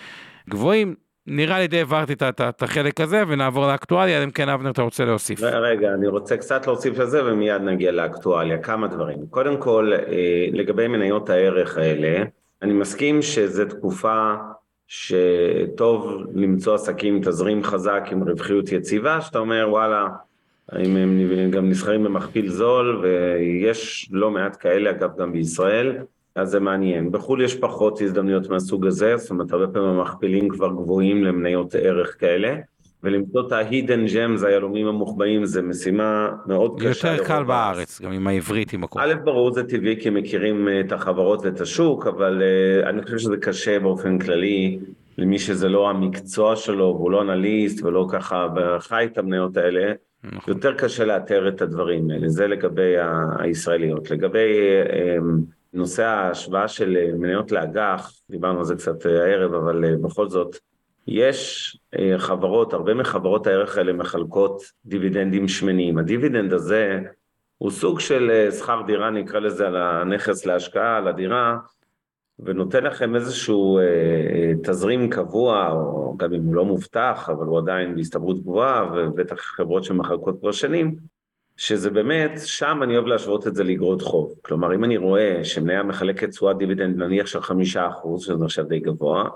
גבוהים. 0.50 0.96
נראה 1.28 1.60
לי 1.60 1.68
די 1.68 1.78
העברתי 1.78 2.14
את 2.30 2.64
החלק 2.64 3.02
הזה 3.02 3.24
ונעבור 3.28 3.68
לאקטואליה, 3.68 4.24
אם 4.24 4.32
כן 4.32 4.50
אבנר 4.50 4.70
אתה 4.70 4.82
רוצה 4.82 5.06
להוסיף. 5.06 5.44
רגע, 5.44 5.94
אני 5.94 6.08
רוצה 6.08 6.38
קצת 6.38 6.68
להוסיף 6.68 7.00
לזה 7.00 7.26
ומיד 7.26 7.62
נגיע 7.62 7.92
לאקטואליה, 7.92 8.58
כמה 8.58 8.88
דברים. 8.88 9.18
קודם 9.30 9.58
כל, 9.58 9.92
אה, 9.94 10.48
לגבי 10.52 10.88
מניות 10.88 11.30
הערך 11.30 11.78
האלה, 11.78 12.24
אני 12.62 12.74
מסכים 12.74 13.22
שזו 13.22 13.66
תקופה 13.66 14.34
שטוב 14.88 16.24
למצוא 16.34 16.76
עסקים 16.76 17.16
עם 17.16 17.22
תזרים 17.22 17.64
חזק 17.64 18.04
עם 18.12 18.24
רווחיות 18.24 18.72
יציבה, 18.72 19.22
שאתה 19.22 19.40
אומר 19.40 19.68
וואלה, 19.70 20.08
האם 20.72 20.96
הם 20.96 21.52
גם 21.52 21.70
נסחרים 21.70 22.04
במכפיל 22.04 22.50
זול, 22.50 23.02
ויש 23.04 24.10
לא 24.12 24.32
מעט 24.32 24.58
כאלה 24.60 24.90
אגב 24.90 25.10
גם 25.18 25.32
בישראל, 25.32 25.98
אז 26.36 26.50
זה 26.50 26.60
מעניין. 26.60 27.12
בחו"ל 27.12 27.42
יש 27.42 27.56
פחות 27.56 28.02
הזדמנויות 28.02 28.50
מהסוג 28.50 28.86
הזה, 28.86 29.18
זאת 29.18 29.30
אומרת 29.30 29.52
הרבה 29.52 29.68
פעמים 29.68 29.90
המכפילים 29.90 30.50
כבר 30.50 30.72
גבוהים 30.72 31.24
למניות 31.24 31.76
ערך 31.76 32.16
כאלה, 32.20 32.56
ולמצוא 33.04 33.48
את 33.48 33.52
ה-hidden 33.52 34.14
gems, 34.14 34.46
היהלומים 34.46 34.88
המוחבאים, 34.88 35.46
זה 35.46 35.62
משימה 35.62 36.30
מאוד 36.46 36.82
קשה. 36.82 37.12
יותר 37.12 37.26
קל 37.26 37.44
בארץ, 37.44 38.02
גם 38.02 38.12
עם 38.12 38.28
העברית, 38.28 38.74
עם 38.74 38.84
הכול. 38.84 39.02
א', 39.02 39.14
ברור 39.24 39.54
זה 39.54 39.64
טבעי 39.64 40.02
כי 40.02 40.10
מכירים 40.10 40.68
אה, 40.68 40.80
את 40.80 40.92
החברות 40.92 41.46
ואת 41.46 41.62
השוק, 41.62 42.08
אבל 42.08 42.42
uh, 42.42 42.90
אני 42.90 43.02
חושב 43.02 43.18
שזה 43.18 43.38
קשה 43.38 43.80
באופן 43.80 44.20
כללי 44.20 44.80
למי 45.18 45.40
שזה 45.40 45.70
לא 45.70 45.90
המקצוע 45.90 46.56
שלו, 46.56 46.96
והוא 46.98 47.12
לא 47.12 47.22
אנליסט 47.22 47.84
ולא 47.84 48.08
ככה 48.10 48.48
חי 48.80 49.08
את 49.12 49.18
המניות 49.18 49.58
האלה. 49.58 49.94
נכון. 50.32 50.54
יותר 50.54 50.74
קשה 50.74 51.06
לאתר 51.06 51.48
את 51.48 51.62
הדברים 51.62 52.12
האלה, 52.12 52.30
זה 52.30 52.48
לגבי 52.48 52.96
הישראליות. 53.40 54.12
לגבי 54.12 54.58
אמ, 54.94 55.40
נושא 55.76 56.04
ההשוואה 56.04 56.68
של 56.68 56.98
אה, 56.98 57.18
מניות 57.18 57.52
לאג"ח, 57.52 58.12
דיברנו 58.30 58.60
על 58.60 58.66
זה 58.66 58.76
קצת 58.76 59.06
אה, 59.06 59.24
הערב, 59.24 59.54
אבל 59.54 59.86
אה, 59.86 59.96
בכל 60.02 60.30
זאת, 60.30 60.56
יש 61.08 61.78
חברות, 62.18 62.74
הרבה 62.74 62.94
מחברות 62.94 63.48
הערך 63.48 63.78
האלה 63.78 63.94
מחלקות 63.94 64.62
דיבידנדים 64.86 65.48
שמניים. 65.48 65.98
הדיבידנד 65.98 66.54
הזה 66.54 67.00
הוא 67.58 67.72
סוג 67.72 68.00
של 68.00 68.50
שכר 68.60 68.82
דירה, 68.88 69.10
נקרא 69.10 69.40
לזה, 69.40 69.68
על 69.68 69.76
הנכס 69.76 70.46
להשקעה, 70.46 70.98
על 70.98 71.08
הדירה, 71.08 71.58
ונותן 72.40 72.84
לכם 72.84 73.16
איזשהו 73.16 73.78
אה, 73.78 73.84
אה, 73.84 74.52
תזרים 74.64 75.10
קבוע, 75.10 75.72
או 75.72 76.16
גם 76.18 76.34
אם 76.34 76.44
הוא 76.44 76.56
לא 76.56 76.66
מובטח, 76.66 77.30
אבל 77.34 77.46
הוא 77.46 77.58
עדיין 77.58 77.96
בהסתברות 77.96 78.42
גבוהה, 78.42 78.92
ובטח 78.94 79.36
חברות 79.40 79.84
שמחלקות 79.84 80.40
כבר 80.40 80.52
שנים, 80.52 80.96
שזה 81.58 81.90
באמת, 81.90 82.32
שם 82.44 82.80
אני 82.84 82.96
אוהב 82.96 83.08
להשוות 83.08 83.48
את 83.48 83.56
זה 83.56 83.64
לאגרות 83.64 84.02
חוב. 84.02 84.34
כלומר, 84.42 84.76
אם 84.76 84.84
אני 84.84 84.98
רואה 84.98 85.44
שמניה 85.44 85.84
מחלקת 85.84 86.30
תשואת 86.30 86.58
דיבידנד 86.58 86.98
נניח 86.98 87.28
של 87.28 87.42
חמישה 87.42 87.88
אחוז, 87.88 88.24
שזה 88.24 88.36
נחשב 88.36 88.68
די 88.68 88.80
גבוה, 88.80 89.30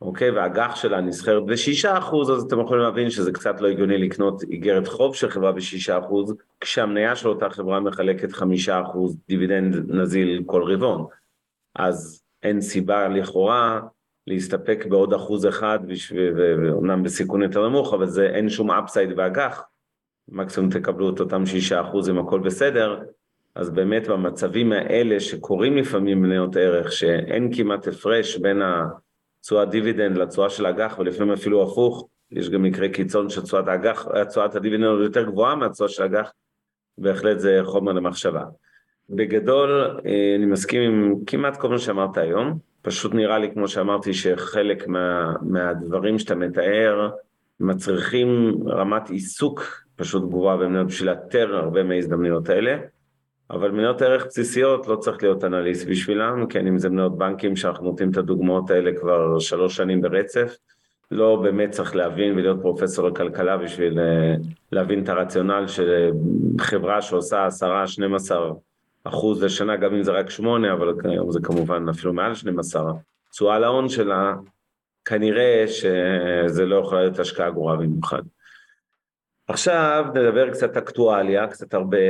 אוקיי, 0.00 0.30
והאג"ח 0.30 0.76
שלה 0.76 1.00
נסחרת 1.00 1.46
בשישה 1.46 1.98
אחוז, 1.98 2.30
אז 2.30 2.42
אתם 2.42 2.60
יכולים 2.60 2.82
להבין 2.82 3.10
שזה 3.10 3.32
קצת 3.32 3.60
לא 3.60 3.68
הגיוני 3.68 3.98
לקנות 3.98 4.42
איגרת 4.42 4.88
חוב 4.88 5.14
של 5.14 5.28
חברה 5.28 5.52
בשישה 5.52 5.98
אחוז, 5.98 6.34
כשהמניה 6.60 7.16
של 7.16 7.28
אותה 7.28 7.50
חברה 7.50 7.80
מחלקת 7.80 8.32
חמישה 8.32 8.82
אחוז 8.82 9.16
דיבידנד 9.28 9.90
נזיל 9.90 10.42
כל 10.46 10.62
רבעון. 10.62 11.06
אז 11.74 12.22
אין 12.42 12.60
סיבה 12.60 13.08
לכאורה 13.08 13.80
להסתפק 14.26 14.86
בעוד 14.88 15.14
אחוז 15.14 15.46
אחד, 15.46 15.78
ואומנם 16.36 17.02
בסיכון 17.02 17.42
יותר 17.42 17.68
נמוך, 17.68 17.94
אבל 17.94 18.06
זה 18.06 18.26
אין 18.26 18.48
שום 18.48 18.70
upside 18.70 19.16
באג"ח, 19.16 19.62
מקסימום 20.28 20.70
תקבלו 20.70 21.10
את 21.10 21.20
אותם 21.20 21.46
שישה 21.46 21.80
אחוז 21.80 22.10
אם 22.10 22.18
הכל 22.18 22.40
בסדר, 22.40 23.02
אז 23.54 23.70
באמת 23.70 24.08
במצבים 24.08 24.72
האלה 24.72 25.20
שקורים 25.20 25.76
לפעמים 25.76 26.22
מניות 26.22 26.56
ערך, 26.56 26.92
שאין 26.92 27.56
כמעט 27.56 27.88
הפרש 27.88 28.36
בין 28.36 28.62
התשואת 28.62 29.70
דיבידנד 29.70 30.18
לתשואה 30.18 30.50
של 30.50 30.66
אג"ח, 30.66 30.96
ולפעמים 30.98 31.32
אפילו 31.32 31.62
הפוך, 31.62 32.08
יש 32.30 32.50
גם 32.50 32.62
מקרה 32.62 32.88
קיצון 32.88 33.30
שתשואת 33.30 33.68
האג"ח, 33.68 34.06
תשואת 34.28 34.54
הדיבידנד 34.54 35.00
יותר 35.00 35.24
גבוהה 35.24 35.54
מהתשואה 35.54 35.88
של 35.88 36.02
אג"ח, 36.02 36.32
בהחלט 36.98 37.38
זה 37.38 37.60
חומר 37.64 37.92
למחשבה. 37.92 38.44
בגדול, 39.10 40.00
אה, 40.06 40.34
אני 40.36 40.46
מסכים 40.46 40.82
עם 40.82 41.14
כמעט 41.26 41.56
כל 41.56 41.68
מה 41.68 41.78
שאמרת 41.78 42.18
היום, 42.18 42.58
פשוט 42.82 43.14
נראה 43.14 43.38
לי, 43.38 43.50
כמו 43.52 43.68
שאמרתי, 43.68 44.14
שחלק 44.14 44.88
מה, 44.88 45.34
מהדברים 45.42 46.18
שאתה 46.18 46.34
מתאר 46.34 47.10
מצריכים 47.60 48.54
רמת 48.66 49.10
עיסוק 49.10 49.84
פשוט 49.96 50.22
גבוהה 50.22 50.56
במניות 50.56 50.86
בשביל 50.86 51.10
לאתר 51.10 51.56
הרבה 51.56 51.82
מההזדמנויות 51.82 52.48
האלה, 52.48 52.76
אבל 53.50 53.70
מניות 53.70 54.02
ערך 54.02 54.26
בסיסיות 54.26 54.88
לא 54.88 54.96
צריך 54.96 55.22
להיות 55.22 55.44
אנליסט 55.44 55.88
בשבילם, 55.88 56.46
כן 56.48 56.66
אם 56.66 56.78
זה 56.78 56.88
מניות 56.88 57.18
בנקים 57.18 57.56
שאנחנו 57.56 57.84
נותנים 57.84 58.10
את 58.10 58.16
הדוגמאות 58.16 58.70
האלה 58.70 58.90
כבר 59.00 59.38
שלוש 59.38 59.76
שנים 59.76 60.00
ברצף, 60.00 60.56
לא 61.10 61.36
באמת 61.36 61.70
צריך 61.70 61.96
להבין 61.96 62.38
ולהיות 62.38 62.62
פרופסור 62.62 63.08
לכלכלה 63.08 63.56
בשביל 63.56 63.98
אה, 63.98 64.34
להבין 64.72 65.02
את 65.02 65.08
הרציונל 65.08 65.66
של 65.66 66.10
חברה 66.60 67.02
שעושה 67.02 67.46
עשרה, 67.46 67.86
שנים 67.86 68.14
עשר 68.14 68.52
אחוז 69.08 69.44
לשנה, 69.44 69.76
גם 69.76 69.94
אם 69.94 70.02
זה 70.02 70.12
רק 70.12 70.30
שמונה, 70.30 70.72
אבל 70.72 70.94
היום 71.04 71.32
זה 71.32 71.40
כמובן 71.42 71.88
אפילו 71.88 72.12
מעל 72.12 72.34
12, 72.34 72.92
תשואה 73.30 73.58
להון 73.58 73.88
שלה, 73.88 74.34
כנראה 75.04 75.64
שזה 75.68 76.66
לא 76.66 76.76
יכול 76.76 76.98
להיות 76.98 77.18
השקעה 77.18 77.50
גרועה 77.50 77.76
במיוחד. 77.76 78.22
עכשיו 79.48 80.04
נדבר 80.14 80.50
קצת 80.50 80.76
אקטואליה, 80.76 81.46
קצת 81.46 81.74
הרבה, 81.74 82.06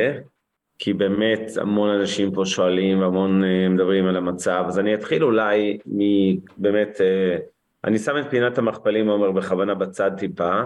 כי 0.78 0.92
באמת 0.92 1.40
המון 1.60 1.90
אנשים 1.90 2.32
פה 2.32 2.42
שואלים 2.44 3.00
והמון 3.00 3.44
אה, 3.44 3.68
מדברים 3.68 4.06
על 4.06 4.16
המצב, 4.16 4.64
אז 4.68 4.78
אני 4.78 4.94
אתחיל 4.94 5.24
אולי 5.24 5.78
מבאמת, 5.86 7.00
אה, 7.00 7.36
אני 7.84 7.98
שם 7.98 8.18
את 8.20 8.30
פינת 8.30 8.58
המכפלים, 8.58 9.08
עומר, 9.08 9.30
בכוונה 9.30 9.74
בצד 9.74 10.10
טיפה, 10.16 10.60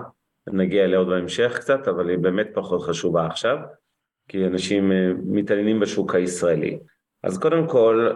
נגיע 0.47 0.85
אליה 0.85 0.99
עוד 0.99 1.09
בהמשך 1.09 1.53
קצת, 1.57 1.89
אבל 1.89 2.09
היא 2.09 2.19
באמת 2.19 2.49
פחות 2.55 2.83
חשובה 2.83 3.27
עכשיו. 3.27 3.59
כי 4.33 4.47
אנשים 4.47 4.93
אה, 4.93 5.13
מתעניינים 5.25 5.81
בשוק 5.81 6.15
הישראלי. 6.15 6.79
אז 7.23 7.39
קודם 7.39 7.67
כל, 7.67 8.11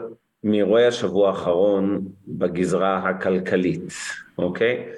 מאירועי 0.45 0.87
השבוע 0.87 1.29
האחרון 1.29 2.09
בגזרה 2.29 2.99
הכלכלית, 2.99 3.93
אוקיי? 4.39 4.89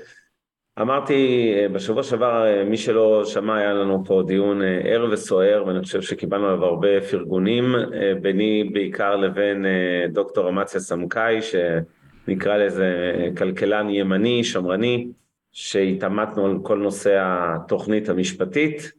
אמרתי 0.81 1.52
אה, 1.57 1.68
בשבוע 1.68 2.02
שעבר, 2.02 2.46
אה, 2.46 2.64
מי 2.64 2.76
שלא 2.76 3.24
שמע, 3.24 3.57
היה 3.57 3.72
לנו 3.72 4.04
פה 4.04 4.22
דיון 4.26 4.62
ער 4.62 5.09
וסוער, 5.12 5.64
ואני 5.66 5.83
חושב 5.83 6.02
שקיבלנו 6.02 6.46
עליו 6.46 6.64
הרבה 6.64 7.00
פרגונים, 7.11 7.74
ביני 8.22 8.70
בעיקר 8.72 9.16
לבין 9.16 9.66
דוקטור 10.12 10.48
אמציה 10.48 10.81
סמכאי, 10.81 11.38
שנקרא 11.42 12.57
לזה 12.57 13.14
כלכלן 13.38 13.90
ימני, 13.90 14.44
שמרני, 14.44 15.09
שהתעמתנו 15.52 16.46
על 16.46 16.59
כל 16.62 16.78
נושא 16.78 17.18
התוכנית 17.20 18.09
המשפטית, 18.09 18.92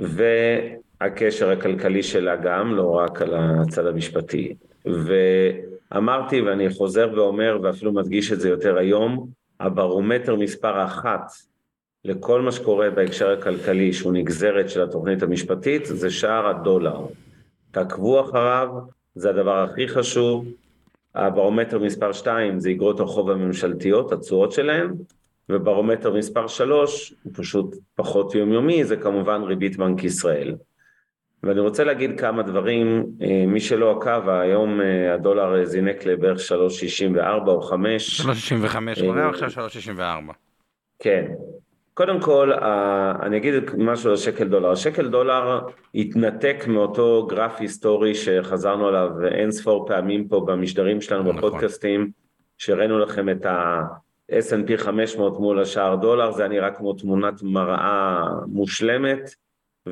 ו... 0.00 0.24
הקשר 1.00 1.50
הכלכלי 1.50 2.02
שלה 2.02 2.36
גם, 2.36 2.74
לא 2.74 2.90
רק 2.90 3.22
על 3.22 3.34
הצד 3.34 3.86
המשפטי. 3.86 4.54
ואמרתי, 4.84 6.40
ואני 6.40 6.70
חוזר 6.70 7.10
ואומר, 7.14 7.58
ואפילו 7.62 7.92
מדגיש 7.92 8.32
את 8.32 8.40
זה 8.40 8.48
יותר 8.48 8.78
היום, 8.78 9.28
הברומטר 9.60 10.36
מספר 10.36 10.84
אחת 10.84 11.32
לכל 12.04 12.42
מה 12.42 12.52
שקורה 12.52 12.90
בהקשר 12.90 13.30
הכלכלי, 13.30 13.92
שהוא 13.92 14.12
נגזרת 14.12 14.70
של 14.70 14.82
התוכנית 14.82 15.22
המשפטית, 15.22 15.86
זה 15.86 16.10
שער 16.10 16.48
הדולר. 16.48 17.00
תעקבו 17.70 18.20
אחריו, 18.20 18.68
זה 19.14 19.30
הדבר 19.30 19.62
הכי 19.62 19.88
חשוב. 19.88 20.46
הברומטר 21.14 21.78
מספר 21.78 22.12
2 22.12 22.60
זה 22.60 22.70
אגרות 22.70 23.00
החוב 23.00 23.30
הממשלתיות, 23.30 24.12
התשואות 24.12 24.52
שלהן, 24.52 24.94
וברומטר 25.48 26.14
מספר 26.14 26.46
3 26.46 27.14
הוא 27.22 27.32
פשוט 27.36 27.76
פחות 27.94 28.34
יומיומי, 28.34 28.84
זה 28.84 28.96
כמובן 28.96 29.42
ריבית 29.42 29.76
בנק 29.76 30.04
ישראל. 30.04 30.54
ואני 31.42 31.60
רוצה 31.60 31.84
להגיד 31.84 32.20
כמה 32.20 32.42
דברים, 32.42 33.06
אה, 33.22 33.44
מי 33.46 33.60
שלא 33.60 33.96
עקב, 33.96 34.28
היום 34.28 34.80
אה, 34.80 35.14
הדולר 35.14 35.64
זינק 35.64 36.06
לבערך 36.06 36.38
3.64 36.38 37.48
או 37.48 37.62
5. 37.62 38.20
3.65, 38.20 38.26
קורה 39.00 39.22
אה, 39.22 39.28
עכשיו 39.28 39.66
3.64. 39.66 40.32
כן. 40.98 41.26
קודם 41.94 42.20
כל, 42.20 42.52
אני 43.22 43.36
אגיד 43.36 43.54
משהו 43.78 44.10
על 44.10 44.16
שקל 44.16 44.48
דולר. 44.48 44.74
שקל 44.74 45.08
דולר 45.08 45.60
התנתק 45.94 46.64
מאותו 46.68 47.26
גרף 47.30 47.60
היסטורי 47.60 48.14
שחזרנו 48.14 48.88
עליו 48.88 49.10
אין 49.30 49.50
ספור 49.50 49.88
פעמים 49.88 50.28
פה 50.28 50.40
במשדרים 50.46 51.00
שלנו 51.00 51.22
נכון. 51.22 51.36
בפודקאסטים, 51.36 52.10
שהראינו 52.58 52.98
לכם 52.98 53.28
את 53.28 53.46
ה... 53.46 53.82
S&P 54.32 54.76
500 54.76 55.40
מול 55.40 55.60
השער 55.60 55.96
דולר, 55.96 56.32
זה 56.32 56.42
היה 56.42 56.48
נראה 56.48 56.70
כמו 56.70 56.92
תמונת 56.92 57.42
מראה 57.42 58.24
מושלמת. 58.46 59.34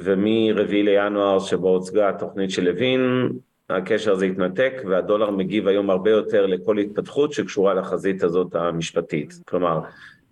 ומרביעי 0.03 0.83
לינואר 0.83 1.39
שבו 1.39 1.69
הוצגה 1.69 2.09
התוכנית 2.09 2.51
של 2.51 2.65
לוין, 2.65 3.33
הקשר 3.71 4.13
הזה 4.13 4.25
התנתק 4.25 4.73
והדולר 4.89 5.31
מגיב 5.31 5.69
היום 5.69 5.91
הרבה 5.91 6.11
יותר 6.11 6.47
לכל 6.47 6.79
התפתחות 6.79 7.33
שקשורה 7.33 7.75
לחזית 7.75 8.23
הזאת 8.23 8.55
המשפטית. 8.55 9.35
כלומר, 9.49 9.81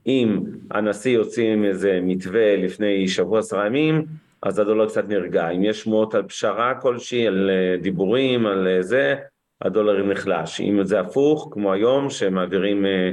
אם 0.07 0.40
הנשיא 0.70 1.12
יוציא 1.12 1.53
עם 1.53 1.64
איזה 1.64 2.00
מתווה 2.03 2.57
לפני 2.57 3.09
שבוע 3.09 3.38
עשרה 3.38 3.66
ימים, 3.66 4.07
אז 4.42 4.59
הדולר 4.59 4.88
קצת 4.88 5.09
נרגע. 5.09 5.48
אם 5.48 5.64
יש 5.64 5.83
שמועות 5.83 6.14
על 6.14 6.22
פשרה 6.22 6.74
כלשהי, 6.74 7.27
על 7.27 7.50
אה, 7.50 7.77
דיבורים, 7.83 8.46
על 8.46 8.68
אה, 8.68 8.83
זה, 8.83 9.14
הדולר 9.62 10.07
נחלש. 10.07 10.61
אם 10.61 10.85
זה 10.85 11.00
הפוך, 11.00 11.48
כמו 11.53 11.72
היום, 11.72 12.11
שמעבירים 12.11 12.87
אה, 12.87 13.11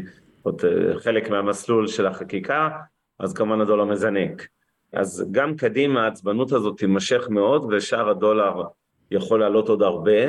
חלק 0.99 1.29
מהמסלול 1.29 1.87
של 1.87 2.07
החקיקה, 2.07 2.69
אז 3.19 3.33
כמובן 3.33 3.61
הדולר 3.61 3.85
מזנק. 3.85 4.47
אז 4.93 5.25
גם 5.31 5.55
קדימה 5.55 6.03
העצבנות 6.03 6.51
הזאת 6.51 6.77
תימשך 6.77 7.27
מאוד 7.29 7.73
ושער 7.73 8.09
הדולר 8.09 8.63
יכול 9.11 9.39
לעלות 9.39 9.69
עוד 9.69 9.81
הרבה, 9.81 10.21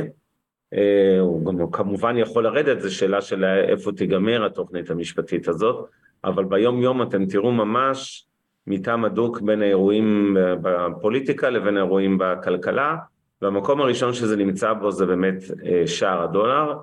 אה, 0.74 1.20
הוא 1.20 1.44
גם 1.44 1.70
כמובן 1.70 2.16
יכול 2.16 2.44
לרדת, 2.44 2.80
זו 2.80 2.94
שאלה 2.94 3.20
של 3.20 3.44
איפה 3.44 3.92
תיגמר 3.92 4.46
התוכנית 4.46 4.90
המשפטית 4.90 5.48
הזאת, 5.48 5.86
אבל 6.24 6.44
ביום 6.44 6.82
יום 6.82 7.02
אתם 7.02 7.26
תראו 7.26 7.52
ממש 7.52 8.26
מטעם 8.66 9.04
הדוק 9.04 9.40
בין 9.40 9.62
האירועים 9.62 10.36
בפוליטיקה 10.62 11.50
לבין 11.50 11.76
האירועים 11.76 12.18
בכלכלה, 12.18 12.96
והמקום 13.42 13.80
הראשון 13.80 14.12
שזה 14.12 14.36
נמצא 14.36 14.72
בו 14.72 14.90
זה 14.90 15.06
באמת 15.06 15.34
אה, 15.64 15.86
שער 15.86 16.22
הדולר, 16.22 16.74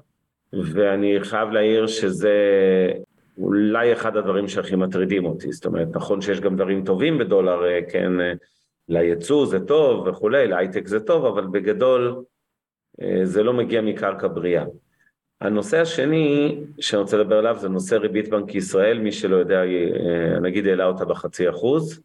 ואני 0.54 1.18
חייב 1.22 1.50
להעיר 1.50 1.88
שזה 1.88 2.34
אולי 3.40 3.94
אחד 3.94 4.18
הדברים 4.18 4.48
שהכי 4.48 4.76
מטרידים 4.76 5.26
אותי, 5.26 5.52
זאת 5.52 5.66
אומרת, 5.66 5.88
נכון 5.94 6.22
שיש 6.22 6.40
גם 6.40 6.56
דברים 6.56 6.86
טובים 6.86 7.18
בדולר, 7.18 7.66
אה, 7.66 7.80
כן, 7.92 8.22
אה, 8.22 8.34
ליצוא 8.88 9.46
זה 9.46 9.60
טוב 9.60 10.08
וכולי, 10.08 10.48
להייטק 10.48 10.88
זה 10.88 11.00
טוב, 11.00 11.26
אבל 11.26 11.48
בגדול 11.48 12.24
אה, 13.02 13.22
זה 13.24 13.44
לא 13.44 13.54
מגיע 13.54 13.82
מקרקע 13.82 14.28
בריאה. 14.28 14.66
הנושא 15.42 15.82
השני 15.82 16.60
שאני 16.80 17.02
רוצה 17.02 17.18
לדבר 17.18 17.38
עליו 17.38 17.58
זה 17.60 17.70
נושא 17.70 17.96
ריבית 17.96 18.30
בנק 18.30 18.56
ישראל, 18.56 19.00
מי 19.00 19.12
שלא 19.12 19.36
יודע, 19.36 19.62
נגיד 20.42 20.68
העלה 20.68 20.86
אותה 20.86 21.06
בחצי 21.06 21.50
אחוז, 21.50 22.02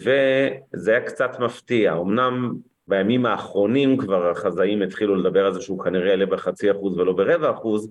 וזה 0.00 0.90
היה 0.90 1.00
קצת 1.00 1.30
מפתיע, 1.40 1.92
אמנם 1.92 2.54
בימים 2.88 3.26
האחרונים 3.26 3.96
כבר 3.96 4.30
החזאים 4.30 4.82
התחילו 4.82 5.16
לדבר 5.16 5.46
על 5.46 5.52
זה 5.52 5.60
שהוא 5.60 5.84
כנראה 5.84 6.08
יעלה 6.08 6.26
בחצי 6.26 6.70
אחוז 6.70 6.98
ולא 6.98 7.12
ברבע 7.12 7.50
אחוז, 7.50 7.90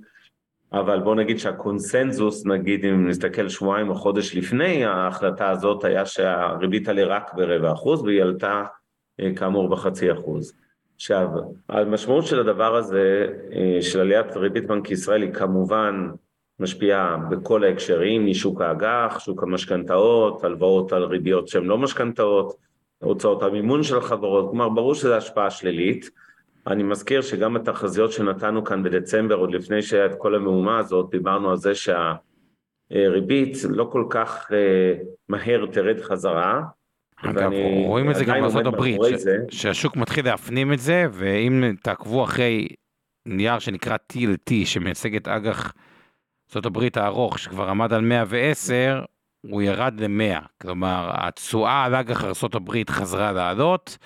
אבל 0.74 1.00
בוא 1.00 1.16
נגיד 1.16 1.40
שהקונסנזוס, 1.40 2.46
נגיד 2.46 2.86
אם 2.86 3.08
נסתכל 3.08 3.50
שבועיים 3.50 3.90
או 3.90 3.96
חודש 3.96 4.36
לפני 4.36 4.86
ההחלטה 4.86 5.50
הזאת, 5.50 5.84
היה 5.84 6.06
שהריבית 6.06 6.88
עלה 6.88 7.04
רק 7.04 7.34
ברבע 7.34 7.74
אחוז 7.74 8.02
והיא 8.02 8.22
עלתה 8.22 8.64
אה, 9.20 9.36
כאמור 9.36 9.70
בחצי 9.70 10.12
אחוז. 10.12 10.54
עכשיו, 10.96 11.28
המשמעות 11.70 12.26
של 12.26 12.40
הדבר 12.40 12.76
הזה, 12.76 13.28
אה, 13.54 13.82
של 13.82 14.00
עליית 14.00 14.38
ריבית 14.38 14.68
בנק 14.68 14.92
ישראל, 14.92 15.22
היא 15.22 15.34
כמובן 15.34 16.10
משפיעה 16.60 17.18
בכל 17.18 17.64
ההקשרים, 17.64 18.26
משוק 18.26 18.62
האג"ח, 18.62 19.20
שוק 19.20 19.44
המשכנתאות, 19.44 20.44
הלוואות 20.44 20.94
על 20.94 21.04
ריביות 21.04 21.48
שהן 21.48 21.64
לא 21.64 21.78
משכנתאות, 21.78 22.56
הוצאות 23.04 23.44
המימון 23.44 23.84
של 23.84 23.98
החברות, 23.98 24.50
כלומר 24.50 24.70
ברור 24.70 24.96
שזו 24.96 25.14
השפעה 25.14 25.50
שלילית. 25.50 26.10
אני 26.70 26.84
מזכיר 26.84 27.22
שגם 27.22 27.56
התחזיות 27.56 28.12
שנתנו 28.12 28.64
כאן 28.64 28.84
בדצמבר, 28.84 29.36
עוד 29.36 29.52
לפני 29.52 29.82
שהיה 29.82 30.06
את 30.06 30.16
כל 30.18 30.36
המהומה 30.36 30.78
הזאת, 30.78 31.10
דיברנו 31.12 31.52
על 31.52 31.58
זה 31.58 31.72
שהריבית 31.76 33.58
לא 33.70 33.90
כל 33.92 34.06
כך 34.10 34.52
אה, 34.54 34.94
מהר 35.30 35.66
תרד 35.72 36.02
חזרה. 36.02 36.62
אגב, 37.16 37.52
רואים 37.86 38.12
את 38.12 38.16
זה 38.16 38.26
גם 38.26 38.42
בארצות 38.42 38.66
הברית, 38.66 39.00
ש... 39.02 39.58
שהשוק 39.62 39.96
מתחיל 39.96 40.26
להפנים 40.26 40.74
את 40.74 40.80
זה, 40.80 41.06
ואם 41.12 41.76
תעקבו 41.84 42.24
אחרי 42.24 42.68
נייר 43.26 43.60
שנקרא 43.60 43.98
TLT, 44.14 44.54
שמייצג 44.66 45.16
את 45.16 45.28
אג"ח 45.28 45.74
ארצות 46.50 46.66
הברית 46.66 46.98
הארוך, 46.98 47.40
שכבר 47.40 47.70
עמד 47.70 47.94
על 47.94 48.02
110, 48.02 49.04
הוא 49.42 49.62
ירד 49.62 50.00
ל-100. 50.00 50.42
כלומר, 50.62 51.10
התשואה 51.14 51.84
על 51.86 51.96
אג"ח 51.96 52.24
ארצות 52.24 52.56
הברית 52.56 52.90
חזרה 52.90 53.32
לעלות, 53.32 53.98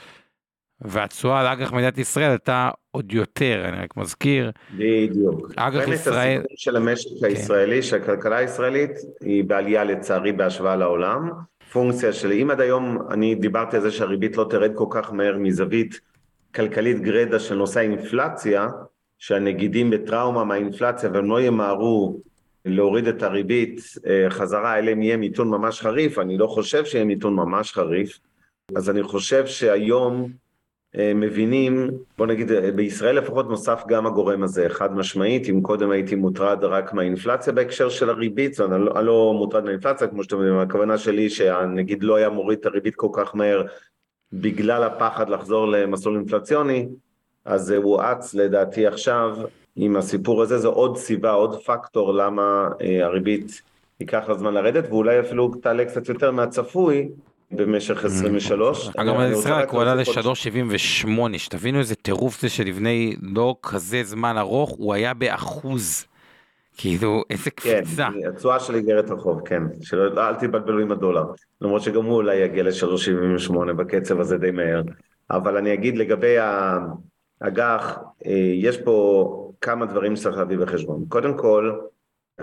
והתשואה 0.81 1.39
על 1.39 1.47
אג"ח 1.47 1.73
מדינת 1.73 1.97
ישראל 1.97 2.29
הייתה 2.29 2.69
עוד 2.91 3.13
יותר, 3.13 3.65
אני 3.67 3.77
רק 3.77 3.97
מזכיר. 3.97 4.51
בדיוק. 4.77 5.51
אג"ח 5.55 5.87
ישראל... 5.87 6.39
הסיכון 6.39 6.57
של 6.57 6.75
המשק 6.75 7.09
כן. 7.19 7.25
הישראלי, 7.25 7.83
שהכלכלה 7.83 8.37
הישראלית 8.37 8.91
היא 9.21 9.43
בעלייה 9.43 9.83
לצערי 9.83 10.31
בהשוואה 10.31 10.75
לעולם. 10.75 11.29
פונקציה 11.71 12.13
של 12.13 12.31
אם 12.31 12.51
עד 12.51 12.61
היום 12.61 12.97
אני 13.11 13.35
דיברתי 13.35 13.75
על 13.75 13.81
זה 13.81 13.91
שהריבית 13.91 14.37
לא 14.37 14.47
תרד 14.49 14.71
כל 14.75 14.85
כך 14.89 15.13
מהר 15.13 15.37
מזווית 15.37 15.99
כלכלית 16.55 17.01
גרדה 17.01 17.39
של 17.39 17.55
נושא 17.55 17.79
האינפלציה, 17.79 18.67
שהנגידים 19.19 19.89
בטראומה 19.89 20.43
מהאינפלציה 20.43 21.09
והם 21.13 21.29
לא 21.29 21.41
ימהרו 21.41 22.19
להוריד 22.65 23.07
את 23.07 23.23
הריבית 23.23 23.81
אה, 24.07 24.29
חזרה, 24.29 24.79
אלא 24.79 24.93
אם 24.93 25.01
יהיה 25.01 25.17
מיתון 25.17 25.49
ממש 25.49 25.81
חריף, 25.81 26.19
אני 26.19 26.37
לא 26.37 26.47
חושב 26.47 26.85
שיהיה 26.85 27.05
מיתון 27.05 27.35
ממש 27.35 27.71
חריף, 27.71 28.19
אז 28.75 28.89
אני 28.89 29.03
חושב 29.03 29.45
שהיום 29.45 30.31
מבינים, 30.97 31.91
בוא 32.17 32.27
נגיד 32.27 32.51
אה, 32.51 32.71
בישראל 32.71 33.17
לפחות 33.17 33.49
נוסף 33.49 33.83
גם 33.87 34.05
הגורם 34.05 34.43
הזה, 34.43 34.65
חד 34.69 34.95
משמעית, 34.95 35.49
אם 35.49 35.61
קודם 35.61 35.91
הייתי 35.91 36.15
מוטרד 36.15 36.63
רק 36.63 36.93
מהאינפלציה 36.93 37.53
בהקשר 37.53 37.89
של 37.89 38.09
הריבית, 38.09 38.53
זאת 38.53 38.65
אומרת, 38.65 38.79
אני 38.79 38.85
לא, 38.85 39.01
לא 39.01 39.33
מוטרד 39.37 39.63
מהאינפלציה, 39.63 40.07
כמו 40.07 40.23
שאתם 40.23 40.35
יודעים, 40.35 40.57
הכוונה 40.57 40.97
שלי 40.97 41.29
שהנגיד 41.29 42.03
לא 42.03 42.15
היה 42.15 42.29
מוריד 42.29 42.59
את 42.59 42.65
הריבית 42.65 42.95
כל 42.95 43.07
כך 43.13 43.35
מהר 43.35 43.63
בגלל 44.33 44.83
הפחד 44.83 45.29
לחזור 45.29 45.67
למסלול 45.67 46.15
אינפלציוני, 46.17 46.87
אז 47.45 47.61
זה 47.61 47.77
הואץ 47.77 48.33
לדעתי 48.33 48.87
עכשיו 48.87 49.37
עם 49.75 49.95
הסיפור 49.95 50.41
הזה, 50.41 50.57
זה 50.57 50.67
עוד 50.67 50.97
סיבה, 50.97 51.31
עוד 51.31 51.63
פקטור 51.63 52.13
למה 52.13 52.69
אה, 52.81 53.05
הריבית 53.05 53.61
ייקח 53.99 54.29
לה 54.29 54.35
זמן 54.35 54.53
לרדת, 54.53 54.83
ואולי 54.89 55.19
אפילו 55.19 55.51
תעלה 55.61 55.85
קצת 55.85 56.09
יותר 56.09 56.31
מהצפוי 56.31 57.09
במשך 57.55 58.05
23. 58.05 58.89
אגב, 58.97 59.19
אני 59.19 59.31
ישראל 59.31 59.65
הוא 59.69 59.81
עלה 59.81 59.95
ל-3.78, 59.95 61.37
שתבינו 61.37 61.79
איזה 61.79 61.95
טירוף 61.95 62.41
זה 62.41 62.49
שלפני 62.49 63.15
לא 63.21 63.55
כזה 63.63 64.03
זמן 64.03 64.37
ארוך, 64.37 64.69
הוא 64.69 64.93
היה 64.93 65.13
באחוז. 65.13 66.05
כאילו, 66.77 67.23
איזה 67.29 67.51
כן, 67.51 67.81
קפיצה. 67.81 68.07
כן, 68.21 68.29
התשואה 68.29 68.59
של 68.59 68.75
איגרת 68.75 69.11
החוב, 69.11 69.41
כן. 69.45 69.63
שלא, 69.81 70.27
אל 70.29 70.35
תתבלבלו 70.35 70.79
עם 70.79 70.91
הדולר. 70.91 71.23
למרות 71.61 71.81
שגם 71.81 72.05
הוא 72.05 72.15
אולי 72.15 72.35
יגיע 72.35 72.63
ל-3.78 72.63 73.73
בקצב 73.73 74.19
הזה 74.19 74.37
די 74.37 74.51
מהר. 74.51 74.81
אבל 75.31 75.57
אני 75.57 75.73
אגיד 75.73 75.97
לגבי 75.97 76.35
האג"ח, 77.41 77.99
אה, 78.25 78.31
יש 78.55 78.77
פה 78.77 79.49
כמה 79.61 79.85
דברים 79.85 80.15
שצריך 80.15 80.37
להביא 80.37 80.57
בחשבון. 80.57 81.05
קודם 81.09 81.37
כל, 81.37 81.71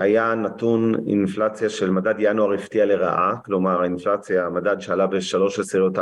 היה 0.00 0.34
נתון 0.34 0.94
אינפלציה 1.06 1.68
של 1.68 1.90
מדד 1.90 2.14
ינואר 2.18 2.52
הפתיע 2.52 2.86
לרעה, 2.86 3.36
כלומר 3.44 3.80
האינפלציה, 3.80 4.46
המדד 4.46 4.80
שעלה 4.80 5.06
ב-3 5.06 5.60
עשיריות 5.60 5.98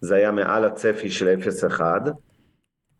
זה 0.00 0.14
היה 0.14 0.32
מעל 0.32 0.64
הצפי 0.64 1.10
של 1.10 1.34
0.1. 1.70 1.80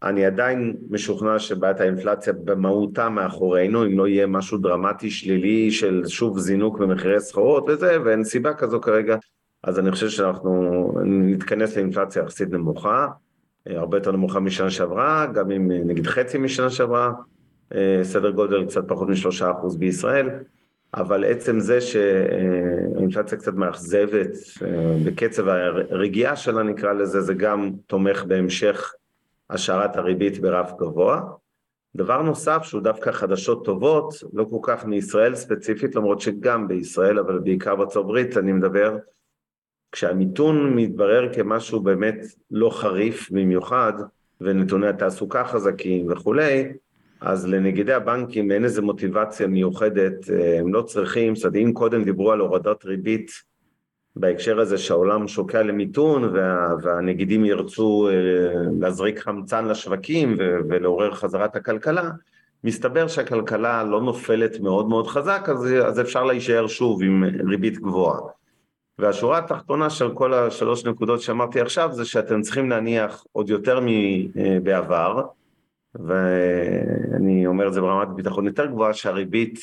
אני 0.02 0.26
עדיין 0.26 0.76
משוכנע 0.90 1.38
שבעיית 1.38 1.80
האינפלציה 1.80 2.32
במהותה 2.32 3.08
מאחורינו, 3.08 3.86
אם 3.86 3.98
לא 3.98 4.08
יהיה 4.08 4.26
משהו 4.26 4.58
דרמטי 4.58 5.10
שלילי 5.10 5.70
של 5.70 6.02
שוב 6.06 6.38
זינוק 6.38 6.78
במחירי 6.78 7.20
סחורות 7.20 7.64
וזה, 7.68 7.96
ואין 8.04 8.24
סיבה 8.24 8.54
כזו 8.54 8.80
כרגע, 8.80 9.16
אז 9.62 9.78
אני 9.78 9.90
חושב 9.90 10.08
שאנחנו 10.08 10.92
נתכנס 11.04 11.76
לאינפלציה 11.76 12.22
יחסית 12.22 12.50
נמוכה, 12.50 13.06
הרבה 13.66 13.96
יותר 13.96 14.12
נמוכה 14.12 14.40
משנה 14.40 14.70
שעברה, 14.70 15.26
גם 15.26 15.50
אם 15.50 15.70
נגיד 15.72 16.06
חצי 16.06 16.38
משנה 16.38 16.70
שעברה, 16.70 17.12
סדר 18.02 18.30
גודל 18.30 18.66
קצת 18.66 18.88
פחות 18.88 19.08
משלושה 19.08 19.50
אחוז 19.50 19.76
בישראל, 19.76 20.28
אבל 20.94 21.24
עצם 21.24 21.60
זה 21.60 21.80
שהאינפלציה 21.80 23.38
קצת 23.38 23.54
מאכזבת 23.54 24.30
אה, 24.62 24.96
בקצב 25.04 25.48
הרגיעה 25.90 26.36
שלה 26.36 26.62
נקרא 26.62 26.92
לזה, 26.92 27.20
זה 27.20 27.34
גם 27.34 27.70
תומך 27.86 28.24
בהמשך 28.24 28.94
השארת 29.50 29.96
הריבית 29.96 30.38
ברף 30.40 30.72
גבוה. 30.78 31.20
דבר 31.96 32.22
נוסף 32.22 32.62
שהוא 32.62 32.82
דווקא 32.82 33.12
חדשות 33.12 33.64
טובות, 33.64 34.14
לא 34.32 34.46
כל 34.50 34.58
כך 34.62 34.84
מישראל 34.84 35.34
ספציפית, 35.34 35.94
למרות 35.94 36.20
שגם 36.20 36.68
בישראל, 36.68 37.18
אבל 37.18 37.38
בעיקר 37.38 37.76
בארצות 37.76 38.04
הברית 38.04 38.36
אני 38.36 38.52
מדבר, 38.52 38.96
כשהמיתון 39.92 40.76
מתברר 40.76 41.34
כמשהו 41.34 41.80
באמת 41.80 42.16
לא 42.50 42.70
חריף 42.70 43.30
במיוחד, 43.30 43.92
ונתוני 44.40 44.88
התעסוקה 44.88 45.44
חזקים 45.44 46.12
וכולי, 46.12 46.72
אז 47.24 47.46
לנגידי 47.46 47.92
הבנקים 47.92 48.50
אין 48.50 48.64
איזו 48.64 48.82
מוטיבציה 48.82 49.46
מיוחדת, 49.46 50.30
אה, 50.30 50.58
הם 50.60 50.74
לא 50.74 50.82
צריכים, 50.82 51.36
זאת 51.36 51.44
אומרת, 51.44 51.56
אם 51.56 51.72
קודם 51.72 52.04
דיברו 52.04 52.32
על 52.32 52.40
הורדת 52.40 52.84
ריבית 52.84 53.30
בהקשר 54.16 54.60
הזה 54.60 54.78
שהעולם 54.78 55.28
שוקע 55.28 55.62
למיתון 55.62 56.24
וה, 56.24 56.74
והנגידים 56.82 57.44
ירצו 57.44 58.08
אה, 58.08 58.14
להזריק 58.80 59.18
חמצן 59.18 59.64
לשווקים 59.64 60.36
ולעורר 60.38 61.14
חזרת 61.14 61.56
הכלכלה, 61.56 62.10
מסתבר 62.64 63.08
שהכלכלה 63.08 63.84
לא 63.84 64.02
נופלת 64.02 64.60
מאוד 64.60 64.88
מאוד 64.88 65.06
חזק, 65.06 65.48
אז, 65.48 65.66
אז 65.86 66.00
אפשר 66.00 66.24
להישאר 66.24 66.66
שוב 66.66 67.02
עם 67.02 67.24
ריבית 67.48 67.78
גבוהה. 67.78 68.20
והשורה 68.98 69.38
התחתונה 69.38 69.90
של 69.90 70.14
כל 70.14 70.34
השלוש 70.34 70.84
נקודות 70.84 71.20
שאמרתי 71.20 71.60
עכשיו 71.60 71.90
זה 71.92 72.04
שאתם 72.04 72.42
צריכים 72.42 72.70
להניח 72.70 73.24
עוד 73.32 73.50
יותר 73.50 73.80
מבעבר, 73.82 75.22
ואני 75.94 77.46
אומר 77.46 77.68
את 77.68 77.72
זה 77.72 77.80
ברמת 77.80 78.08
ביטחון 78.08 78.46
יותר 78.46 78.66
גבוהה, 78.66 78.94
שהריבית 78.94 79.58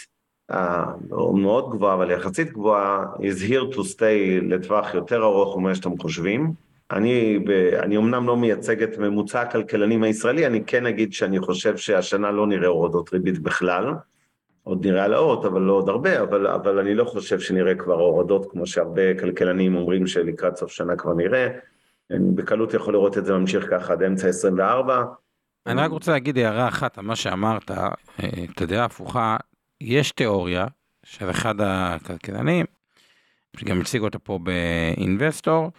לא 1.09 1.33
מאוד 1.33 1.69
גבוהה, 1.71 1.93
אבל 1.93 2.11
יחסית 2.11 2.51
גבוהה, 2.51 3.05
is 3.17 3.49
here 3.49 3.75
to 3.75 3.79
stay 3.79 4.41
לטווח 4.41 4.93
יותר 4.93 5.23
ארוך 5.23 5.57
ממה 5.57 5.75
שאתם 5.75 5.97
חושבים. 5.97 6.53
אני, 6.91 7.39
אני 7.79 7.97
אמנם 7.97 8.27
לא 8.27 8.37
מייצג 8.37 8.83
את 8.83 8.97
ממוצע 8.97 9.41
הכלכלנים 9.41 10.03
הישראלי, 10.03 10.47
אני 10.47 10.63
כן 10.65 10.85
אגיד 10.85 11.13
שאני 11.13 11.39
חושב 11.39 11.77
שהשנה 11.77 12.31
לא 12.31 12.47
נראה 12.47 12.67
הורדות 12.67 13.13
ריבית 13.13 13.39
בכלל. 13.39 13.93
עוד 14.63 14.87
נראה 14.87 15.07
לאות, 15.07 15.45
אבל 15.45 15.61
לא 15.61 15.73
עוד 15.73 15.89
הרבה, 15.89 16.21
אבל, 16.21 16.47
אבל 16.47 16.79
אני 16.79 16.95
לא 16.95 17.03
חושב 17.03 17.39
שנראה 17.39 17.75
כבר 17.75 17.99
הורדות 17.99 18.51
כמו 18.51 18.65
שהרבה 18.65 19.19
כלכלנים 19.19 19.75
אומרים 19.75 20.07
שלקראת 20.07 20.55
סוף 20.55 20.71
שנה 20.71 20.95
כבר 20.95 21.13
נראה. 21.13 21.47
אני 22.11 22.31
בקלות 22.35 22.73
יכול 22.73 22.93
לראות 22.93 23.17
את 23.17 23.25
זה 23.25 23.33
ממשיך 23.33 23.69
ככה 23.69 23.93
עד 23.93 24.03
אמצע 24.03 24.27
24. 24.27 25.05
אני 25.67 25.81
רק 25.81 25.91
רוצה 25.91 26.11
להגיד 26.11 26.37
הערה 26.37 26.67
אחת 26.67 26.97
על 26.97 27.05
מה 27.05 27.15
שאמרת, 27.15 27.71
אה, 27.71 27.89
את 28.51 28.61
הדעה 28.61 28.81
ההפוכה, 28.81 29.37
יש 29.81 30.11
תיאוריה 30.11 30.65
של 31.03 31.29
אחד 31.29 31.55
הכלכלנים, 31.61 32.65
שגם 33.57 33.81
הציג 33.81 34.01
אותה 34.01 34.19
פה 34.19 34.39
באינבסטור, 34.43 35.71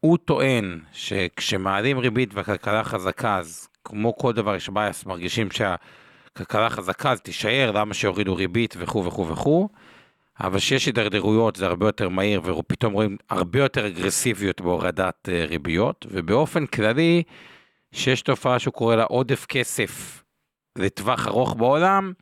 הוא 0.00 0.18
טוען 0.18 0.80
שכשמעלים 0.92 1.98
ריבית 1.98 2.34
והכלכלה 2.34 2.84
חזקה, 2.84 3.36
אז 3.36 3.68
כמו 3.84 4.16
כל 4.16 4.32
דבר 4.32 4.54
יש 4.54 4.68
בייס, 4.68 5.06
מרגישים 5.06 5.48
שהכלכלה 5.50 6.70
חזקה 6.70 7.12
אז 7.12 7.20
תישאר, 7.20 7.70
למה 7.74 7.94
שיורידו 7.94 8.36
ריבית 8.36 8.74
וכו' 8.78 9.04
וכו' 9.04 9.28
וכו', 9.28 9.68
אבל 10.40 10.58
כשיש 10.58 10.86
הידרדרויות 10.86 11.56
זה 11.56 11.66
הרבה 11.66 11.86
יותר 11.86 12.08
מהיר 12.08 12.42
ופתאום 12.44 12.92
רואים 12.92 13.16
הרבה 13.30 13.58
יותר 13.58 13.86
אגרסיביות 13.86 14.60
בהורדת 14.60 15.28
אה, 15.28 15.44
ריביות, 15.48 16.06
ובאופן 16.10 16.66
כללי, 16.66 17.22
שיש 17.94 18.22
תופעה 18.22 18.58
שהוא 18.58 18.74
קורא 18.74 18.96
לה 18.96 19.04
עודף 19.04 19.46
כסף 19.46 20.22
לטווח 20.78 21.26
ארוך 21.26 21.54
בעולם, 21.54 22.12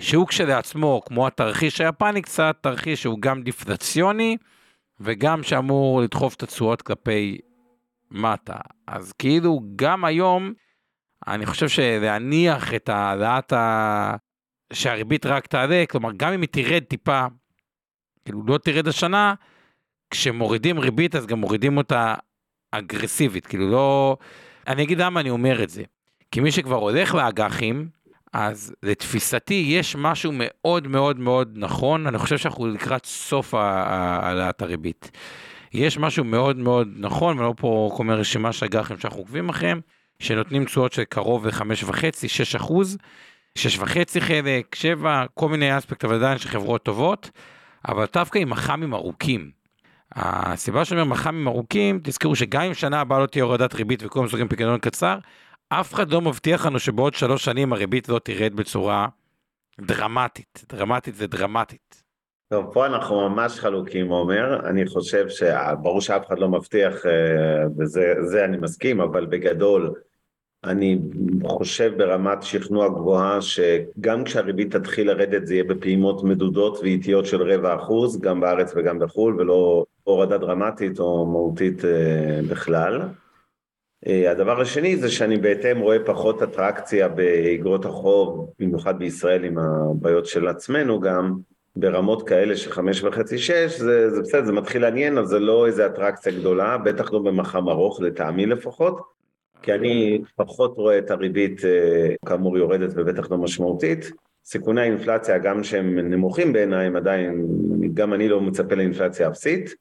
שהוא 0.00 0.26
כשלעצמו, 0.26 1.02
כמו 1.06 1.26
התרחיש 1.26 1.80
היפני 1.80 2.22
קצת, 2.22 2.56
תרחיש 2.60 3.02
שהוא 3.02 3.20
גם 3.20 3.42
דיפלציוני, 3.42 4.36
וגם 5.00 5.42
שאמור 5.42 6.00
לדחוף 6.00 6.34
את 6.34 6.42
התשואות 6.42 6.82
כלפי 6.82 7.38
מטה. 8.10 8.56
אז 8.86 9.12
כאילו 9.12 9.60
גם 9.76 10.04
היום, 10.04 10.52
אני 11.26 11.46
חושב 11.46 11.68
שלהניח 11.68 12.74
את 12.74 12.88
העלאת 12.88 13.52
ה... 13.52 14.16
שהריבית 14.72 15.26
רק 15.26 15.46
תעלה, 15.46 15.84
כלומר 15.90 16.10
גם 16.16 16.32
אם 16.32 16.40
היא 16.40 16.48
תרד 16.52 16.82
טיפה, 16.82 17.26
כאילו 18.24 18.42
לא 18.46 18.58
תרד 18.58 18.88
השנה, 18.88 19.34
כשמורידים 20.10 20.78
ריבית 20.78 21.14
אז 21.14 21.26
גם 21.26 21.38
מורידים 21.38 21.76
אותה 21.76 22.14
אגרסיבית, 22.72 23.46
כאילו 23.46 23.70
לא... 23.70 24.16
אני 24.66 24.82
אגיד 24.82 24.98
למה 24.98 25.20
אני 25.20 25.30
אומר 25.30 25.62
את 25.62 25.70
זה. 25.70 25.82
כי 26.30 26.40
מי 26.40 26.52
שכבר 26.52 26.76
הולך 26.76 27.14
לאג"חים, 27.14 27.88
אז 28.32 28.74
לתפיסתי 28.82 29.64
יש 29.68 29.96
משהו 29.96 30.32
מאוד 30.34 30.88
מאוד 30.88 31.18
מאוד 31.18 31.52
נכון, 31.56 32.06
אני 32.06 32.18
חושב 32.18 32.38
שאנחנו 32.38 32.66
לקראת 32.66 33.06
סוף 33.06 33.54
העלאת 33.54 34.62
הריבית. 34.62 35.10
יש 35.72 35.98
משהו 35.98 36.24
מאוד 36.24 36.56
מאוד 36.56 36.88
נכון, 36.96 37.38
ולא 37.38 37.54
פה 37.56 37.90
כל 37.96 38.04
מיני 38.04 38.18
רשימה 38.18 38.52
של 38.52 38.66
אג"חים 38.66 38.98
שאנחנו 38.98 39.18
עוקבים 39.18 39.48
אחריהם, 39.48 39.80
שנותנים 40.18 40.64
תשואות 40.64 40.92
של 40.92 41.04
קרוב 41.04 41.46
ל-5.5, 41.46 41.94
6 42.26 42.54
אחוז, 42.56 42.98
6.5 43.58 44.20
חלק, 44.20 44.74
7, 44.74 45.24
כל 45.34 45.48
מיני 45.48 45.78
אספקט, 45.78 46.04
אבל 46.04 46.14
עדיין 46.14 46.38
של 46.38 46.48
חברות 46.48 46.82
טובות, 46.82 47.30
אבל 47.88 48.04
דווקא 48.12 48.38
עם 48.38 48.50
מח"מים 48.50 48.94
ארוכים. 48.94 49.63
הסיבה 50.16 50.84
שאני 50.84 51.00
אומר 51.00 51.12
מח"מים 51.12 51.48
ארוכים, 51.48 52.00
תזכרו 52.02 52.36
שגם 52.36 52.62
אם 52.62 52.74
שנה 52.74 53.00
הבאה 53.00 53.18
לא 53.18 53.26
תהיה 53.26 53.44
הורדת 53.44 53.74
ריבית 53.74 54.02
וכולם 54.02 54.24
מסוגלים 54.24 54.48
פיקדון 54.48 54.78
קצר, 54.78 55.18
אף 55.68 55.94
אחד 55.94 56.10
לא 56.10 56.20
מבטיח 56.20 56.66
לנו 56.66 56.78
שבעוד 56.78 57.14
שלוש 57.14 57.44
שנים 57.44 57.72
הריבית 57.72 58.08
לא 58.08 58.18
תרד 58.18 58.54
בצורה 58.54 59.08
דרמטית. 59.80 60.64
דרמטית 60.68 61.14
זה 61.14 61.26
דרמטית. 61.26 62.04
טוב, 62.48 62.72
פה 62.72 62.86
אנחנו 62.86 63.28
ממש 63.28 63.60
חלוקים, 63.60 64.08
עומר. 64.08 64.68
אני 64.68 64.86
חושב 64.86 65.26
שברור 65.28 66.00
שאף 66.00 66.26
אחד 66.26 66.38
לא 66.38 66.48
מבטיח, 66.48 67.06
אה, 67.06 67.66
וזה 67.78 68.44
אני 68.44 68.56
מסכים, 68.56 69.00
אבל 69.00 69.26
בגדול, 69.26 69.94
אני 70.64 70.98
חושב 71.44 71.92
ברמת 71.96 72.42
שכנוע 72.42 72.88
גבוהה 72.88 73.38
שגם 73.42 74.24
כשהריבית 74.24 74.76
תתחיל 74.76 75.06
לרדת 75.06 75.46
זה 75.46 75.54
יהיה 75.54 75.64
בפעימות 75.64 76.24
מדודות 76.24 76.78
ואיטיות 76.82 77.26
של 77.26 77.42
רבע 77.42 77.76
אחוז, 77.76 78.20
גם 78.20 78.40
בארץ 78.40 78.72
וגם 78.76 78.98
בחו"ל, 78.98 79.40
ולא 79.40 79.84
הורדה 80.04 80.38
דרמטית 80.38 80.98
או 81.00 81.26
מהותית 81.26 81.84
אה, 81.84 82.40
בכלל. 82.50 83.02
אה, 84.06 84.30
הדבר 84.30 84.60
השני 84.60 84.96
זה 84.96 85.10
שאני 85.10 85.36
בהתאם 85.36 85.80
רואה 85.80 86.04
פחות 86.04 86.42
אטרקציה 86.42 87.08
באגרות 87.08 87.84
החוב, 87.84 88.50
במיוחד 88.58 88.98
בישראל 88.98 89.44
עם 89.44 89.58
הבעיות 89.58 90.26
של 90.26 90.48
עצמנו 90.48 91.00
גם, 91.00 91.36
ברמות 91.76 92.28
כאלה 92.28 92.56
של 92.56 92.70
חמש 92.70 93.02
וחצי, 93.02 93.38
שש, 93.38 93.78
זה, 93.78 94.10
זה 94.10 94.20
בסדר, 94.20 94.44
זה 94.44 94.52
מתחיל 94.52 94.82
לעניין, 94.82 95.18
אז 95.18 95.28
זה 95.28 95.38
לא 95.38 95.66
איזה 95.66 95.86
אטרקציה 95.86 96.32
גדולה, 96.32 96.78
בטח 96.78 97.12
לא 97.12 97.18
במחם 97.18 97.68
ארוך, 97.68 98.00
לטעמי 98.00 98.46
לפחות, 98.46 99.00
כי 99.62 99.74
אני 99.74 100.22
פחות 100.36 100.76
רואה 100.76 100.98
את 100.98 101.10
הריבית 101.10 101.64
אה, 101.64 102.14
כאמור 102.26 102.58
יורדת 102.58 102.90
ובטח 102.96 103.30
לא 103.30 103.38
משמעותית. 103.38 104.12
סיכוני 104.44 104.80
האינפלציה, 104.80 105.38
גם 105.38 105.64
שהם 105.64 105.98
נמוכים 105.98 106.52
בעיניי, 106.52 106.90
עדיין, 106.96 107.46
גם 107.94 108.14
אני 108.14 108.28
לא 108.28 108.40
מצפה 108.40 108.74
לאינפלציה 108.74 109.28
אפסית. 109.28 109.74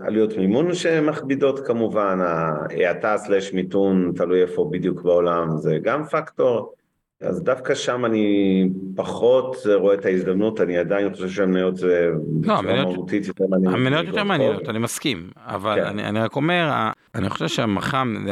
עלויות 0.00 0.36
מימון 0.36 0.74
שמכבידות 0.74 1.66
כמובן, 1.66 2.18
ההאטה 2.20 3.18
סלש 3.18 3.52
מיתון, 3.52 4.12
תלוי 4.16 4.42
איפה 4.42 4.68
בדיוק 4.72 5.02
בעולם, 5.02 5.56
זה 5.56 5.78
גם 5.82 6.04
פקטור. 6.04 6.74
אז 7.20 7.42
דווקא 7.42 7.74
שם 7.74 8.04
אני 8.04 8.68
פחות 8.96 9.56
רואה 9.74 9.94
את 9.94 10.04
ההזדמנות, 10.04 10.60
אני 10.60 10.78
עדיין 10.78 11.12
חושב 11.12 11.28
שהמניות 11.28 11.76
זה 11.76 12.10
לא, 12.42 12.58
המניות 12.58 13.12
יותר 13.12 13.46
מעניינות. 13.48 13.74
המניות 13.74 14.06
יותר 14.06 14.24
מעניינות, 14.24 14.68
אני 14.68 14.78
מסכים, 14.78 15.30
אבל 15.36 15.74
כן. 15.74 15.86
אני, 15.86 16.04
אני 16.04 16.20
רק 16.20 16.36
אומר, 16.36 16.90
אני 17.14 17.30
חושב 17.30 17.48
שהמח"מ, 17.48 18.26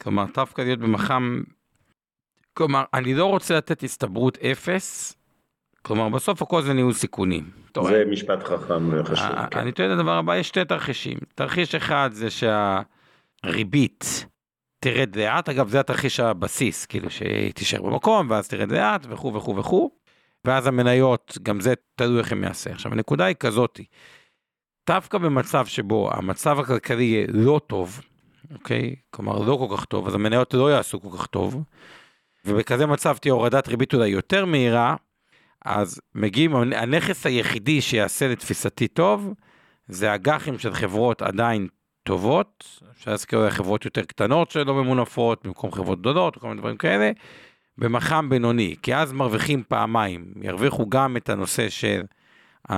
כלומר, 0.00 0.24
דווקא 0.34 0.62
להיות 0.62 0.78
במח"מ, 0.78 1.42
כלומר, 2.54 2.84
אני 2.94 3.14
לא 3.14 3.26
רוצה 3.26 3.56
לתת 3.56 3.82
הסתברות 3.82 4.38
אפס, 4.38 5.15
כלומר, 5.86 6.08
בסוף 6.08 6.42
הכל 6.42 6.62
זה 6.62 6.72
ניהול 6.72 6.92
סיכונים. 6.92 7.50
זה 7.88 8.04
משפט 8.10 8.42
חכם 8.42 8.88
וחשוב. 8.92 9.46
כן. 9.50 9.58
אני 9.58 9.72
טוען 9.72 9.90
לדבר 9.90 10.12
הבא, 10.12 10.36
יש 10.36 10.48
שתי 10.48 10.64
תרחישים. 10.64 11.18
תרחיש 11.34 11.74
אחד 11.74 12.10
זה 12.12 12.28
שהריבית 12.30 14.26
תרד 14.80 15.16
לאט, 15.16 15.48
אגב 15.48 15.68
זה 15.68 15.80
התרחיש 15.80 16.20
הבסיס, 16.20 16.86
כאילו 16.86 17.10
שהיא 17.10 17.52
תישאר 17.52 17.82
במקום 17.82 18.30
ואז 18.30 18.48
תרד 18.48 18.72
לאט 18.72 19.06
וכו' 19.08 19.34
וכו' 19.34 19.56
וכו', 19.56 19.90
ואז 20.44 20.66
המניות, 20.66 21.38
גם 21.42 21.60
זה 21.60 21.74
תלוי 21.94 22.18
איך 22.18 22.32
הם 22.32 22.44
יעשה. 22.44 22.70
עכשיו 22.70 22.92
הנקודה 22.92 23.24
היא 23.24 23.36
כזאתי, 23.40 23.84
דווקא 24.86 25.18
במצב 25.18 25.66
שבו 25.66 26.10
המצב 26.12 26.60
הכלכלי 26.60 27.04
יהיה 27.04 27.26
לא 27.28 27.60
טוב, 27.66 28.00
אוקיי? 28.54 28.94
כלומר 29.10 29.38
לא 29.38 29.66
כל 29.68 29.76
כך 29.76 29.84
טוב, 29.84 30.06
אז 30.06 30.14
המניות 30.14 30.54
לא 30.54 30.72
יעשו 30.72 31.00
כל 31.00 31.18
כך 31.18 31.26
טוב, 31.26 31.62
ובכזה 32.44 32.86
מצב 32.86 33.16
תהיה 33.16 33.34
הורדת 33.34 33.68
ריבית 33.68 33.94
אולי 33.94 34.08
יותר 34.08 34.44
מהירה, 34.44 34.96
אז 35.66 36.00
מגיעים, 36.14 36.54
הנכס 36.56 37.26
היחידי 37.26 37.80
שיעשה 37.80 38.28
לתפיסתי 38.28 38.88
טוב, 38.88 39.34
זה 39.88 40.14
אג"חים 40.14 40.58
של 40.58 40.74
חברות 40.74 41.22
עדיין 41.22 41.68
טובות, 42.02 42.80
אפשר 42.90 43.10
להזכיר 43.10 43.50
חברות 43.50 43.84
יותר 43.84 44.02
קטנות 44.02 44.50
שלא 44.50 44.74
ממונפות, 44.74 45.46
במקום 45.46 45.72
חברות 45.72 46.00
גדולות, 46.00 46.36
כל 46.36 46.48
מיני 46.48 46.60
דברים 46.60 46.76
כאלה, 46.76 47.10
במח"מ 47.78 48.28
בינוני, 48.28 48.74
כי 48.82 48.94
אז 48.94 49.12
מרוויחים 49.12 49.62
פעמיים, 49.68 50.32
ירוויחו 50.42 50.88
גם 50.88 51.16
את 51.16 51.28
הנושא 51.28 51.68
של, 51.68 52.02
uh, 52.68 52.74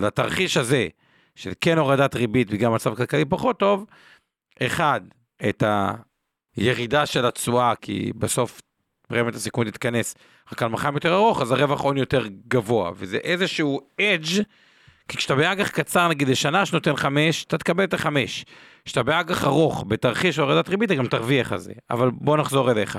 לתרחיש 0.00 0.56
הזה, 0.56 0.88
של 1.34 1.52
כן 1.60 1.78
הורדת 1.78 2.14
ריבית 2.14 2.50
בגלל 2.50 2.70
מצב 2.70 2.94
כלכלי 2.94 3.24
פחות 3.24 3.58
טוב, 3.58 3.86
אחד, 4.62 5.00
את 5.48 5.62
הירידה 6.56 7.06
של 7.06 7.26
התשואה, 7.26 7.74
כי 7.80 8.12
בסוף 8.18 8.60
פרמיית 9.08 9.34
הסיכון 9.34 9.70
תתכנס 9.70 10.14
רק 10.52 10.62
על 10.62 10.68
מח"מ 10.68 10.94
יותר 10.94 11.14
ארוך, 11.14 11.42
אז 11.42 11.52
הרווח 11.52 11.80
הון 11.80 11.96
יותר 11.96 12.22
גבוה, 12.48 12.90
וזה 12.96 13.16
איזשהו 13.16 13.80
אדג' 14.00 14.42
כי 15.08 15.16
כשאתה 15.16 15.34
באג"ח 15.34 15.68
קצר 15.68 16.08
נגיד 16.08 16.28
לשנה 16.28 16.66
שנותן 16.66 16.96
חמש, 16.96 17.44
אתה 17.44 17.58
תקבל 17.58 17.84
את 17.84 17.94
החמש. 17.94 18.44
כשאתה 18.84 19.02
באג"ח 19.02 19.44
ארוך 19.44 19.84
בתרחיש 19.88 20.38
הורדת 20.38 20.68
ריבית, 20.68 20.90
אתה 20.90 20.98
גם 20.98 21.06
תרוויח 21.06 21.52
על 21.52 21.58
זה. 21.58 21.72
אבל 21.90 22.10
בוא 22.12 22.36
נחזור 22.36 22.70
אליך. 22.70 22.98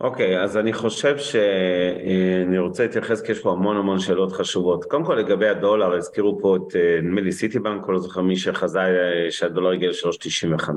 אוקיי, 0.00 0.38
okay, 0.38 0.40
אז 0.40 0.56
אני 0.56 0.72
חושב 0.72 1.18
שאני 1.18 2.58
רוצה 2.58 2.82
להתייחס 2.82 3.22
כי 3.22 3.32
יש 3.32 3.40
פה 3.40 3.52
המון 3.52 3.76
המון 3.76 3.98
שאלות 3.98 4.32
חשובות. 4.32 4.84
קודם 4.84 5.04
כל 5.04 5.14
לגבי 5.14 5.48
הדולר, 5.48 5.92
הזכירו 5.92 6.38
פה 6.40 6.56
את 6.56 6.76
אה, 6.76 6.98
נדמה 7.02 7.20
לי 7.20 7.32
סיטי 7.32 7.58
בנק, 7.58 7.84
כל 7.84 7.98
זוכר 7.98 8.22
מי 8.22 8.36
שחזה 8.36 8.80
אה, 8.80 9.30
שהדולר 9.30 9.70
הגיע 9.70 9.90
ל-3.95. 9.90 10.68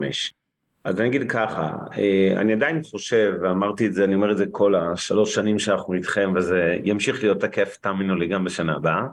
אז 0.85 0.99
אני 0.99 1.07
אגיד 1.07 1.31
ככה, 1.31 1.71
אה, 1.97 2.33
אני 2.37 2.53
עדיין 2.53 2.83
חושב, 2.83 3.33
ואמרתי 3.41 3.87
את 3.87 3.93
זה, 3.93 4.03
אני 4.03 4.15
אומר 4.15 4.31
את 4.31 4.37
זה 4.37 4.45
כל 4.51 4.75
השלוש 4.75 5.35
שנים 5.35 5.59
שאנחנו 5.59 5.93
איתכם, 5.93 6.33
וזה 6.35 6.77
ימשיך 6.83 7.23
להיות 7.23 7.41
תקף, 7.41 7.77
תאמינו 7.81 8.15
לי, 8.15 8.27
גם 8.27 8.43
בשנה 8.43 8.75
הבאה. 8.75 9.03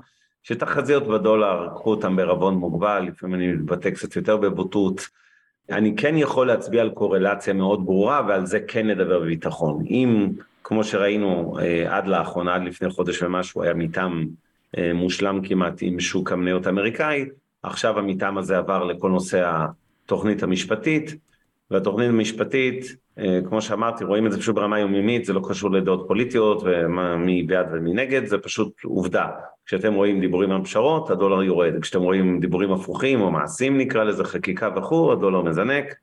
שתחזיות 0.42 1.06
בדולר, 1.06 1.68
קחו 1.74 1.90
אותם 1.90 2.16
בערבון 2.16 2.54
מוגבל, 2.54 3.04
לפעמים 3.08 3.34
אני 3.34 3.52
מתבטא 3.52 3.90
קצת 3.90 4.16
יותר 4.16 4.36
בבוטות. 4.36 5.08
אני 5.70 5.96
כן 5.96 6.16
יכול 6.16 6.46
להצביע 6.46 6.82
על 6.82 6.90
קורלציה 6.90 7.54
מאוד 7.54 7.86
ברורה, 7.86 8.22
ועל 8.28 8.46
זה 8.46 8.60
כן 8.60 8.86
נדבר 8.86 9.20
בביטחון. 9.20 9.84
אם, 9.86 10.28
כמו 10.64 10.84
שראינו 10.84 11.58
אה, 11.60 11.96
עד 11.96 12.06
לאחרונה, 12.06 12.54
עד 12.54 12.62
לפני 12.62 12.90
חודש 12.90 13.22
ומשהו, 13.22 13.62
היה 13.62 13.74
מתאם 13.74 14.26
אה, 14.78 14.92
מושלם 14.94 15.40
כמעט 15.44 15.74
עם 15.80 16.00
שוק 16.00 16.32
המניות 16.32 16.66
האמריקאי, 16.66 17.28
עכשיו 17.62 17.98
המתאם 17.98 18.38
הזה 18.38 18.58
עבר 18.58 18.84
לכל 18.84 19.10
נושא 19.10 19.52
התוכנית 20.06 20.42
המשפטית, 20.42 21.16
והתוכנית 21.72 22.08
המשפטית, 22.08 22.96
אה, 23.18 23.40
כמו 23.48 23.62
שאמרתי, 23.62 24.04
רואים 24.04 24.26
את 24.26 24.32
זה 24.32 24.38
פשוט 24.38 24.54
ברמה 24.54 24.80
יומיומית, 24.80 25.24
זה 25.24 25.32
לא 25.32 25.40
קשור 25.48 25.70
לדעות 25.70 26.04
פוליטיות 26.08 26.62
ומי 26.64 27.42
בעד 27.42 27.66
ומי 27.72 27.92
נגד, 27.92 28.26
זה 28.26 28.38
פשוט 28.38 28.72
עובדה. 28.84 29.26
כשאתם 29.66 29.94
רואים 29.94 30.20
דיבורים 30.20 30.50
על 30.50 30.64
פשרות, 30.64 31.10
הדולר 31.10 31.42
יורד, 31.42 31.72
כשאתם 31.80 32.02
רואים 32.02 32.40
דיבורים 32.40 32.72
הפוכים 32.72 33.20
או 33.20 33.30
מעשים 33.30 33.78
נקרא 33.78 34.04
לזה, 34.04 34.24
חקיקה 34.24 34.68
וכו', 34.76 35.12
הדולר 35.12 35.42
מזנק. 35.42 35.94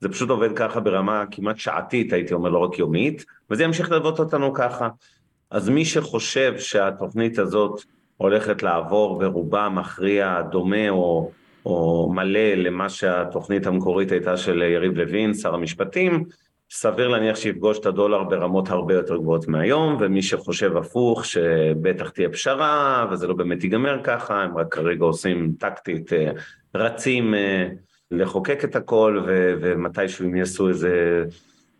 זה 0.00 0.08
פשוט 0.08 0.30
עובד 0.30 0.56
ככה 0.56 0.80
ברמה 0.80 1.24
כמעט 1.30 1.58
שעתית, 1.58 2.12
הייתי 2.12 2.34
אומר, 2.34 2.50
לא 2.50 2.58
רק 2.58 2.78
יומית, 2.78 3.24
וזה 3.50 3.64
ימשיך 3.64 3.90
ללוות 3.90 4.18
אותנו 4.18 4.52
ככה. 4.52 4.88
אז 5.50 5.68
מי 5.68 5.84
שחושב 5.84 6.54
שהתוכנית 6.58 7.38
הזאת 7.38 7.80
הולכת 8.16 8.62
לעבור 8.62 9.18
ברובה 9.18 9.68
מכריע 9.68 10.42
דומה 10.42 10.90
או 10.90 11.30
או 11.66 12.10
מלא 12.14 12.54
למה 12.54 12.88
שהתוכנית 12.88 13.66
המקורית 13.66 14.12
הייתה 14.12 14.36
של 14.36 14.62
יריב 14.62 14.96
לוין, 14.98 15.34
שר 15.34 15.54
המשפטים, 15.54 16.24
סביר 16.70 17.08
להניח 17.08 17.36
שיפגוש 17.36 17.78
את 17.78 17.86
הדולר 17.86 18.22
ברמות 18.22 18.70
הרבה 18.70 18.94
יותר 18.94 19.16
גבוהות 19.16 19.48
מהיום, 19.48 19.96
ומי 20.00 20.22
שחושב 20.22 20.76
הפוך, 20.76 21.24
שבטח 21.24 22.08
תהיה 22.08 22.28
פשרה, 22.28 23.06
וזה 23.10 23.26
לא 23.26 23.34
באמת 23.34 23.64
ייגמר 23.64 24.00
ככה, 24.04 24.42
הם 24.42 24.58
רק 24.58 24.74
כרגע 24.74 25.04
עושים 25.04 25.52
טקטית, 25.58 26.12
אה, 26.12 26.30
רצים 26.74 27.34
אה, 27.34 27.68
לחוקק 28.10 28.64
את 28.64 28.76
הכל, 28.76 29.22
ו- 29.26 29.54
ומתישהו 29.60 30.24
הם 30.24 30.36
יעשו 30.36 30.68
איזה 30.68 31.24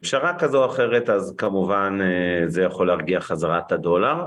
פשרה 0.01 0.39
כזו 0.39 0.65
או 0.65 0.71
אחרת, 0.71 1.11
אז 1.11 1.35
כמובן 1.39 1.99
אה, 2.01 2.49
זה 2.49 2.63
יכול 2.63 2.87
להרגיע 2.87 3.21
חזרה 3.21 3.59
את 3.59 3.73
הדולר. 3.73 4.25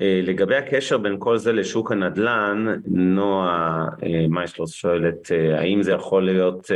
אה, 0.00 0.20
לגבי 0.24 0.56
הקשר 0.56 0.98
בין 0.98 1.16
כל 1.18 1.38
זה 1.38 1.52
לשוק 1.52 1.92
הנדל"ן, 1.92 2.66
נועה 2.86 3.86
אה, 4.02 4.26
מיישלוס 4.28 4.72
שואלת 4.72 5.32
אה, 5.32 5.60
האם 5.60 5.82
זה 5.82 5.92
יכול 5.92 6.24
להיות, 6.24 6.70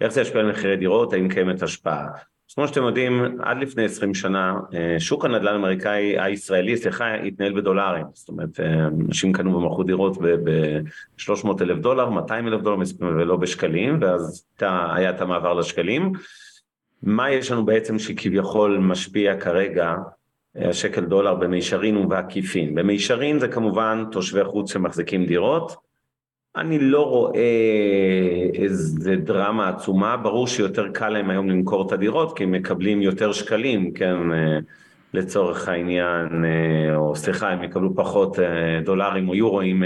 איך 0.00 0.12
זה 0.12 0.20
ישפיע 0.20 0.40
על 0.40 0.50
מחירי 0.50 0.76
דירות, 0.76 1.12
האם 1.12 1.28
קיימת 1.28 1.62
השפעה. 1.62 2.06
אז 2.50 2.54
כמו 2.54 2.68
שאתם 2.68 2.82
יודעים, 2.82 3.38
עד 3.42 3.58
לפני 3.58 3.84
20 3.84 4.14
שנה, 4.14 4.54
שוק 4.98 5.24
הנדל"ן 5.24 5.52
האמריקאי, 5.52 6.20
הישראלי, 6.20 6.76
סליחה, 6.76 7.14
התנהל 7.14 7.52
בדולרים. 7.52 8.06
זאת 8.12 8.28
אומרת, 8.28 8.60
אנשים 8.60 9.32
קנו 9.32 9.56
ומכרו 9.56 9.82
דירות 9.82 10.18
ב-300 10.22 11.48
אלף 11.60 11.78
דולר, 11.78 12.10
200 12.10 12.48
אלף 12.48 12.62
דולר 12.62 12.82
ולא 13.00 13.36
בשקלים, 13.36 13.98
ואז 14.00 14.46
היה 14.60 15.10
את 15.10 15.20
המעבר 15.20 15.54
לשקלים. 15.54 16.12
מה 17.02 17.30
יש 17.30 17.50
לנו 17.50 17.64
בעצם 17.64 17.98
שכביכול 17.98 18.78
משפיע 18.78 19.40
כרגע 19.40 19.94
השקל 20.60 21.04
דולר 21.04 21.34
במישרין 21.34 21.96
ובעקיפין. 21.96 22.74
במישרין 22.74 23.38
זה 23.38 23.48
כמובן 23.48 24.04
תושבי 24.10 24.44
חוץ 24.44 24.72
שמחזיקים 24.72 25.26
דירות. 25.26 25.76
אני 26.56 26.78
לא 26.78 27.06
רואה 27.06 27.40
איזה 28.54 29.16
דרמה 29.16 29.68
עצומה, 29.68 30.16
ברור 30.16 30.46
שיותר 30.46 30.88
קל 30.92 31.08
להם 31.08 31.30
היום 31.30 31.50
למכור 31.50 31.86
את 31.86 31.92
הדירות 31.92 32.36
כי 32.36 32.44
הם 32.44 32.52
מקבלים 32.52 33.02
יותר 33.02 33.32
שקלים, 33.32 33.92
כן, 33.92 34.16
לצורך 35.14 35.68
העניין, 35.68 36.44
או 36.94 37.16
סליחה, 37.16 37.48
הם 37.50 37.62
יקבלו 37.62 37.94
פחות 37.94 38.38
דולרים 38.84 39.28
או 39.28 39.34
יורואים 39.34 39.82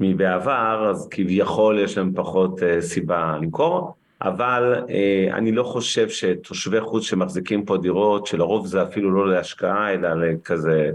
מבעבר, 0.00 0.86
אז 0.90 1.08
כביכול 1.10 1.78
יש 1.78 1.98
להם 1.98 2.12
פחות 2.14 2.60
סיבה 2.80 3.36
למכור. 3.42 3.99
אבל 4.22 4.74
אה, 4.90 5.36
אני 5.36 5.52
לא 5.52 5.62
חושב 5.62 6.08
שתושבי 6.08 6.80
חוץ 6.80 7.04
שמחזיקים 7.04 7.64
פה 7.64 7.76
דירות, 7.76 8.26
שלרוב 8.26 8.66
זה 8.66 8.82
אפילו 8.82 9.10
לא 9.10 9.34
להשקעה, 9.34 9.92
אלא 9.92 10.08
לכזה 10.14 10.90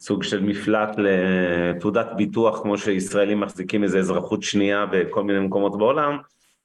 סוג 0.00 0.22
של 0.22 0.42
מפלט 0.42 0.96
לתעודת 0.98 2.06
ביטוח, 2.16 2.62
כמו 2.62 2.78
שישראלים 2.78 3.40
מחזיקים 3.40 3.84
איזה 3.84 3.98
אזרחות 3.98 4.42
שנייה 4.42 4.86
בכל 4.86 5.24
מיני 5.24 5.40
מקומות 5.40 5.78
בעולם, 5.78 6.18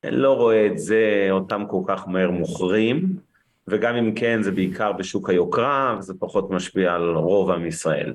אני 0.03 0.15
לא 0.15 0.33
רואה 0.33 0.67
את 0.67 0.79
זה, 0.79 1.27
אותם 1.31 1.63
כל 1.67 1.81
כך 1.87 2.07
מהר 2.07 2.31
מוכרים, 2.31 3.05
וגם 3.67 3.95
אם 3.95 4.15
כן, 4.15 4.43
זה 4.43 4.51
בעיקר 4.51 4.91
בשוק 4.91 5.29
היוקרה, 5.29 5.95
וזה 5.99 6.13
פחות 6.19 6.51
משפיע 6.51 6.93
על 6.93 7.15
רוב 7.15 7.51
עם 7.51 7.65
ישראל. 7.65 8.13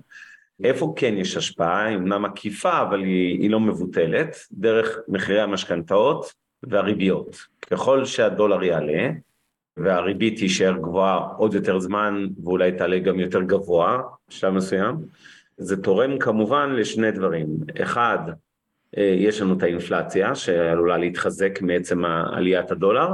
איפה 0.64 0.92
כן 0.96 1.14
יש 1.16 1.36
השפעה, 1.36 1.84
היא 1.84 1.96
אמנם 1.96 2.24
עקיפה, 2.24 2.82
אבל 2.82 3.02
היא, 3.02 3.40
היא 3.40 3.50
לא 3.50 3.60
מבוטלת, 3.60 4.36
דרך 4.52 4.98
מחירי 5.08 5.40
המשכנתאות 5.40 6.32
והריביות. 6.62 7.36
ככל 7.72 8.04
שהדולר 8.04 8.62
יעלה 8.62 9.10
והריבית 9.76 10.38
תישאר 10.38 10.72
גבוהה 10.72 11.18
עוד 11.36 11.54
יותר 11.54 11.78
זמן 11.78 12.26
ואולי 12.44 12.72
תעלה 12.72 12.98
גם 12.98 13.20
יותר 13.20 13.42
גבוה 13.42 14.02
בשלב 14.28 14.54
מסוים, 14.54 14.96
זה 15.56 15.82
תורם 15.82 16.18
כמובן 16.18 16.70
לשני 16.76 17.10
דברים. 17.10 17.48
אחד, 17.82 18.18
אה, 18.98 19.14
יש 19.18 19.40
לנו 19.40 19.54
את 19.54 19.62
האינפלציה 19.62 20.34
שעלולה 20.34 20.98
להתחזק 20.98 21.62
מעצם 21.62 22.04
עליית 22.04 22.70
הדולר, 22.70 23.08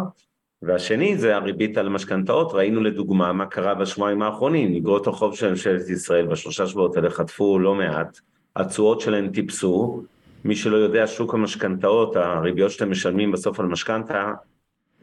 והשני 0.63 1.19
זה 1.19 1.37
הריבית 1.37 1.79
על 1.79 1.89
משכנתאות, 1.89 2.53
ראינו 2.53 2.81
לדוגמה 2.81 3.33
מה 3.33 3.47
קרה 3.47 3.75
בשבועיים 3.75 4.23
האחרונים, 4.23 4.77
אגרות 4.77 5.07
החוב 5.07 5.37
של 5.37 5.51
ממשלת 5.51 5.89
ישראל 5.89 6.27
בשלושה 6.27 6.67
שבועות 6.67 6.97
האלה 6.97 7.11
חטפו 7.11 7.59
לא 7.59 7.75
מעט, 7.75 8.19
התשואות 8.57 9.01
שלהן 9.01 9.29
טיפסו, 9.29 10.03
מי 10.45 10.57
שלא 10.57 10.77
יודע, 10.77 11.07
שוק 11.07 11.35
המשכנתאות, 11.35 12.17
הריביות 12.17 12.71
שאתם 12.71 12.91
משלמים 12.91 13.33
בסוף 13.33 13.61
על 13.61 13.67
משכנתה, 13.67 14.33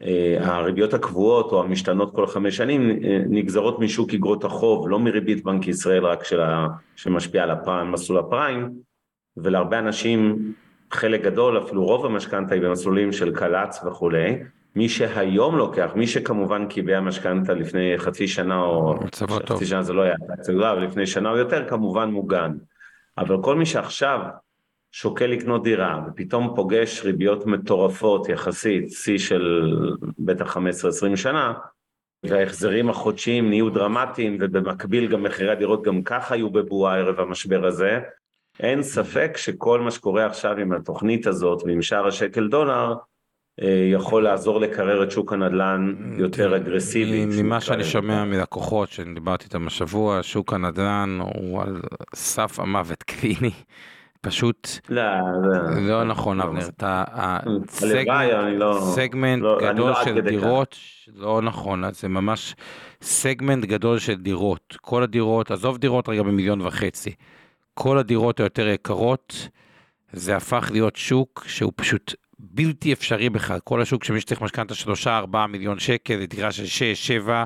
אה, 0.02 0.36
הריביות 0.40 0.94
הקבועות 0.94 1.52
או 1.52 1.62
המשתנות 1.62 2.14
כל 2.14 2.26
חמש 2.26 2.56
שנים 2.56 2.90
אה, 2.90 3.18
נגזרות 3.28 3.80
משוק 3.80 4.14
אגרות 4.14 4.44
החוב, 4.44 4.88
לא 4.88 4.98
מריבית 4.98 5.44
בנק 5.44 5.68
ישראל 5.68 6.06
רק 6.06 6.24
של 6.24 6.40
ה... 6.40 6.66
שמשפיע 6.96 7.42
על 7.42 7.50
הפריים, 7.50 7.92
מסלול 7.92 8.18
הפריים, 8.18 8.72
ולהרבה 9.36 9.78
אנשים, 9.78 10.52
חלק 10.90 11.22
גדול, 11.22 11.58
אפילו 11.58 11.84
רוב 11.84 12.06
המשכנתה 12.06 12.54
היא 12.54 12.62
במסלולים 12.62 13.12
של 13.12 13.34
קל"צ 13.34 13.84
וכולי, 13.84 14.38
מי 14.76 14.88
שהיום 14.88 15.56
לוקח, 15.56 15.90
מי 15.94 16.06
שכמובן 16.06 16.66
קיבע 16.68 17.00
משכנתה 17.00 17.54
לפני 17.54 17.98
חצי 17.98 18.28
שנה 18.28 18.60
או... 18.60 18.94
חצי 19.46 19.66
שנה 19.66 19.82
זה 19.82 19.92
לא 19.92 20.02
היה 20.02 20.14
אבל 20.72 20.84
לפני 20.84 21.06
שנה 21.06 21.30
או 21.30 21.36
יותר, 21.36 21.68
כמובן 21.68 22.10
מוגן. 22.10 22.52
אבל 23.18 23.42
כל 23.42 23.56
מי 23.56 23.66
שעכשיו 23.66 24.20
שוקל 24.92 25.26
לקנות 25.26 25.62
דירה 25.62 26.00
ופתאום 26.08 26.52
פוגש 26.56 27.02
ריביות 27.04 27.46
מטורפות 27.46 28.28
יחסית, 28.28 28.90
שיא 28.90 29.18
של 29.18 29.74
בטח 30.18 30.56
15-20 30.56 30.60
שנה, 31.16 31.52
וההחזרים 32.22 32.90
החודשיים 32.90 33.48
נהיו 33.48 33.70
דרמטיים 33.70 34.36
ובמקביל 34.40 35.06
גם 35.06 35.22
מחירי 35.22 35.50
הדירות 35.50 35.82
גם 35.82 36.02
ככה 36.02 36.34
היו 36.34 36.50
בבועה 36.50 36.96
ערב 36.96 37.20
המשבר 37.20 37.66
הזה, 37.66 37.98
אין 38.60 38.82
ספק 38.82 39.36
שכל 39.36 39.80
מה 39.80 39.90
שקורה 39.90 40.26
עכשיו 40.26 40.56
עם 40.58 40.72
התוכנית 40.72 41.26
הזאת 41.26 41.62
ועם 41.66 41.82
שער 41.82 42.06
השקל 42.06 42.48
דולר 42.48 42.94
אה, 43.62 43.88
יכול 43.92 44.24
לעזור 44.24 44.60
לקרר 44.60 45.02
את 45.02 45.10
שוק 45.10 45.32
הנדל"ן 45.32 45.94
יותר 46.18 46.56
אגרסיבי. 46.56 47.26
ממה 47.26 47.60
שאני 47.60 47.84
שומע 47.84 48.24
מלקוחות 48.24 48.88
שדיברתי 48.88 49.44
איתם 49.44 49.66
השבוע, 49.66 50.22
שוק 50.22 50.52
הנדל"ן 50.52 51.18
הוא 51.20 51.62
על 51.62 51.80
סף 52.14 52.60
המוות 52.60 53.02
קליני. 53.10 53.50
פשוט 54.26 54.68
לא, 54.88 55.02
לא, 55.42 55.88
לא 55.88 56.04
נכון 56.04 56.40
אבנר, 56.40 56.68
אתה 56.68 57.04
סגמנט 58.94 59.44
גדול 59.60 59.92
של 60.04 60.20
דירות, 60.20 60.76
לא 61.14 61.42
נכון, 61.42 61.92
זה 61.92 62.08
ממש 62.08 62.54
סגמנט 63.02 63.64
גדול 63.64 63.98
של 63.98 64.14
דירות, 64.14 64.76
כל 64.80 65.02
הדירות, 65.02 65.50
עזוב 65.50 65.78
דירות 65.78 66.08
רגע 66.08 66.22
במיליון 66.22 66.60
וחצי, 66.60 67.14
כל 67.74 67.98
הדירות 67.98 68.40
היותר 68.40 68.68
יקרות, 68.68 69.48
זה 70.12 70.36
הפך 70.36 70.68
להיות 70.72 70.96
שוק 70.96 71.44
שהוא 71.46 71.72
פשוט 71.76 72.14
בלתי 72.38 72.92
אפשרי 72.92 73.30
בכלל, 73.30 73.58
כל 73.64 73.82
השוק 73.82 74.04
שמי 74.04 74.20
שצריך 74.20 74.42
משכנתה 74.42 74.74
שלושה 74.74 75.16
ארבעה 75.16 75.46
מיליון 75.46 75.78
שקל, 75.78 76.24
דירה 76.24 76.52
של 76.52 76.66
שש 76.66 77.06
שבע, 77.06 77.44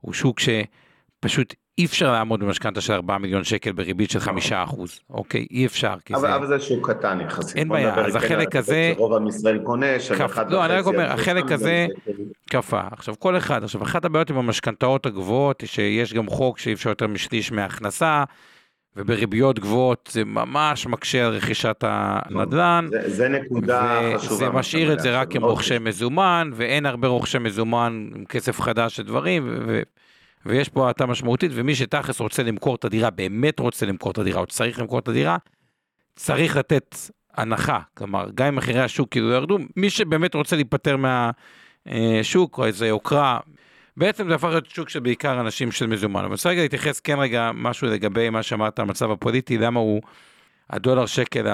הוא 0.00 0.12
שוק 0.12 0.40
שפשוט 0.40 1.54
אי 1.78 1.84
אפשר 1.84 2.12
לעמוד 2.12 2.40
במשכנתה 2.40 2.80
של 2.80 2.92
4 2.92 3.18
מיליון 3.18 3.44
שקל 3.44 3.72
בריבית 3.72 4.10
של 4.10 4.20
5 4.20 4.52
אחוז, 4.52 5.00
אוקיי? 5.10 5.46
אי 5.50 5.66
אפשר. 5.66 5.94
אבל, 6.14 6.20
זה... 6.20 6.34
אבל 6.34 6.46
זה 6.46 6.60
שוק 6.60 6.90
קטן 6.90 7.20
יחסית. 7.20 7.56
אין 7.56 7.68
בעיה, 7.68 7.94
אז 7.94 8.16
החלק 8.16 8.56
הזה... 8.56 8.92
רוב 8.96 9.12
עם 9.12 9.28
ישראל 9.28 9.58
קונה, 9.58 9.86
כפ... 10.18 10.38
לא, 10.48 10.64
אני 10.64 10.74
רק 10.74 10.86
אומר, 10.86 11.12
החלק 11.12 11.52
הזה 11.52 11.86
קפא. 12.50 12.82
עכשיו, 12.90 13.14
כל 13.18 13.36
אחד, 13.36 13.64
עכשיו, 13.64 13.82
אחת 13.82 14.04
הבעיות 14.04 14.30
עם 14.30 14.36
המשכנתאות 14.36 15.06
הגבוהות, 15.06 15.62
שיש 15.66 16.14
גם 16.14 16.28
חוק 16.28 16.58
שאי 16.58 16.72
אפשר 16.72 16.90
יותר 16.90 17.06
משליש 17.06 17.52
מההכנסה, 17.52 18.24
ובריביות 18.96 19.58
גבוהות 19.58 20.08
זה 20.12 20.24
ממש 20.24 20.86
מקשה 20.86 21.26
על 21.26 21.32
רכישת 21.32 21.84
הנדל"ן. 21.86 22.86
זה, 22.90 23.10
זה 23.10 23.28
נקודה 23.28 24.00
חשובה. 24.16 24.34
וזה 24.34 24.48
משאיר 24.48 24.92
את 24.92 25.00
זה 25.00 25.20
רק 25.20 25.36
עם 25.36 25.44
רוכשי 25.44 25.78
מזומן, 25.78 26.50
ואין 26.54 26.86
הרבה 26.86 27.08
רוכשי 27.08 27.38
מזומן 27.38 28.08
עם 28.16 28.24
כסף 28.24 28.60
חדש 28.60 29.00
לדברים, 29.00 29.48
ו... 29.66 29.80
ויש 30.46 30.68
פה 30.68 30.88
האטה 30.88 31.06
משמעותית, 31.06 31.50
ומי 31.54 31.74
שתכלס 31.74 32.20
רוצה 32.20 32.42
למכור 32.42 32.74
את 32.74 32.84
הדירה, 32.84 33.10
באמת 33.10 33.58
רוצה 33.60 33.86
למכור 33.86 34.12
את 34.12 34.18
הדירה, 34.18 34.40
או 34.40 34.46
צריך 34.46 34.78
למכור 34.78 34.98
את 34.98 35.08
הדירה, 35.08 35.36
צריך 36.16 36.56
לתת 36.56 36.96
הנחה, 37.34 37.80
כלומר, 37.94 38.28
גם 38.34 38.46
אם 38.46 38.56
מחירי 38.56 38.80
השוק 38.80 39.10
כאילו 39.10 39.30
ירדו, 39.30 39.58
מי 39.76 39.90
שבאמת 39.90 40.34
רוצה 40.34 40.56
להיפטר 40.56 40.96
מהשוק, 40.96 42.58
או 42.58 42.64
איזה 42.64 42.86
יוקרה, 42.86 43.38
בעצם 43.96 44.28
זה 44.28 44.34
הפך 44.34 44.48
להיות 44.48 44.70
שוק 44.70 44.88
של 44.88 45.00
בעיקר 45.00 45.40
אנשים 45.40 45.72
של 45.72 45.86
מזומן. 45.86 46.14
אבל 46.14 46.24
אני 46.24 46.32
רוצה 46.32 46.48
רגע 46.48 46.62
להתייחס 46.62 47.00
כן 47.00 47.18
רגע 47.18 47.50
משהו 47.54 47.86
לגבי 47.86 48.30
מה 48.30 48.42
שאמרת, 48.42 48.78
המצב 48.78 49.10
הפוליטי, 49.10 49.58
למה 49.58 49.80
הוא, 49.80 50.02
הדולר 50.70 51.06
שקל, 51.06 51.46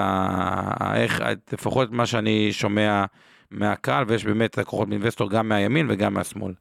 איך, 0.95 1.23
לפחות 1.53 1.91
מה 1.91 2.05
שאני 2.05 2.53
שומע 2.53 3.05
מהקהל, 3.51 4.05
ויש 4.07 4.25
באמת 4.25 4.57
לקוחות 4.57 4.87
מאינבסטור 4.87 5.29
גם 5.29 5.49
מהימין 5.49 5.87
וגם 5.89 6.13
מהשמאל. 6.13 6.53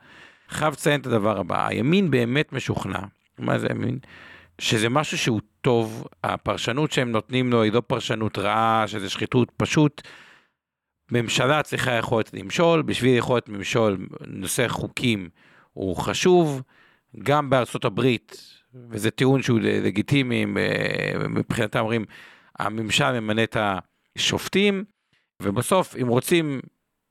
חייב 0.52 0.72
לציין 0.72 1.00
את 1.00 1.06
הדבר 1.06 1.38
הבא, 1.38 1.66
הימין 1.66 2.10
באמת 2.10 2.52
משוכנע, 2.52 3.00
מה 3.38 3.58
זה 3.58 3.66
ימין? 3.70 3.98
שזה 4.58 4.88
משהו 4.88 5.18
שהוא 5.18 5.40
טוב, 5.60 6.06
הפרשנות 6.24 6.92
שהם 6.92 7.12
נותנים 7.12 7.50
לו 7.50 7.62
היא 7.62 7.72
לא 7.72 7.82
פרשנות 7.86 8.38
רעה, 8.38 8.84
שזה 8.86 9.10
שחיתות, 9.10 9.52
פשוט 9.56 10.02
ממשלה 11.10 11.62
צריכה 11.62 11.92
יכולת 11.92 12.34
למשול, 12.34 12.82
בשביל 12.82 13.16
יכולת 13.16 13.48
למשול 13.48 14.06
נושא 14.26 14.68
חוקים 14.68 15.28
הוא 15.72 15.96
חשוב, 15.96 16.62
גם 17.22 17.50
בארצות 17.50 17.84
הברית, 17.84 18.36
וזה 18.90 19.10
טיעון 19.10 19.42
שהוא 19.42 19.60
לגיטימי, 19.62 20.44
מבחינתם 21.28 21.78
אומרים, 21.78 22.04
הממשל 22.58 23.20
ממנה 23.20 23.42
את 23.42 23.56
השופטים, 24.16 24.84
ובסוף 25.42 25.96
אם 25.96 26.08
רוצים 26.08 26.60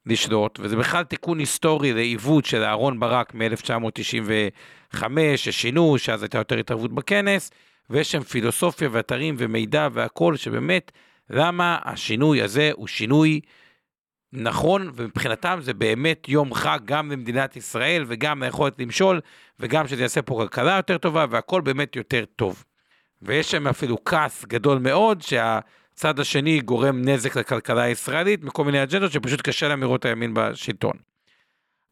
לשלוט, 0.05 0.59
וזה 0.59 0.75
בכלל 0.75 1.03
תיקון 1.03 1.39
היסטורי 1.39 1.93
לעיוות 1.93 2.45
של 2.45 2.63
אהרון 2.63 2.99
ברק 2.99 3.33
מ-1995, 3.33 5.03
ששינו, 5.35 5.97
שאז 5.97 6.23
הייתה 6.23 6.37
יותר 6.37 6.57
התערבות 6.57 6.93
בכנס, 6.93 7.51
ויש 7.89 8.11
שם 8.11 8.23
פילוסופיה 8.23 8.89
ואתרים 8.91 9.35
ומידע 9.37 9.87
והכל, 9.93 10.35
שבאמת, 10.35 10.91
למה 11.29 11.77
השינוי 11.83 12.41
הזה 12.41 12.69
הוא 12.73 12.87
שינוי 12.87 13.39
נכון, 14.33 14.91
ומבחינתם 14.95 15.59
זה 15.61 15.73
באמת 15.73 16.29
יום 16.29 16.53
חג 16.53 16.79
גם 16.85 17.11
למדינת 17.11 17.55
ישראל, 17.55 18.03
וגם 18.07 18.43
היכולת 18.43 18.79
למשול, 18.79 19.21
וגם 19.59 19.87
שזה 19.87 20.01
יעשה 20.01 20.21
פה 20.21 20.35
כלכלה 20.35 20.75
יותר 20.75 20.97
טובה, 20.97 21.25
והכל 21.29 21.61
באמת 21.61 21.95
יותר 21.95 22.25
טוב. 22.35 22.63
ויש 23.21 23.51
שם 23.51 23.67
אפילו 23.67 23.97
כעס 24.05 24.45
גדול 24.45 24.77
מאוד, 24.77 25.21
שה... 25.21 25.59
הצד 26.01 26.19
השני 26.19 26.59
גורם 26.59 27.01
נזק 27.01 27.35
לכלכלה 27.35 27.81
הישראלית 27.81 28.43
מכל 28.43 28.65
מיני 28.65 28.83
אג'נדות 28.83 29.11
שפשוט 29.11 29.41
קשה 29.41 29.67
להם 29.67 29.81
לראות 29.81 30.05
הימין 30.05 30.33
בשלטון. 30.33 30.93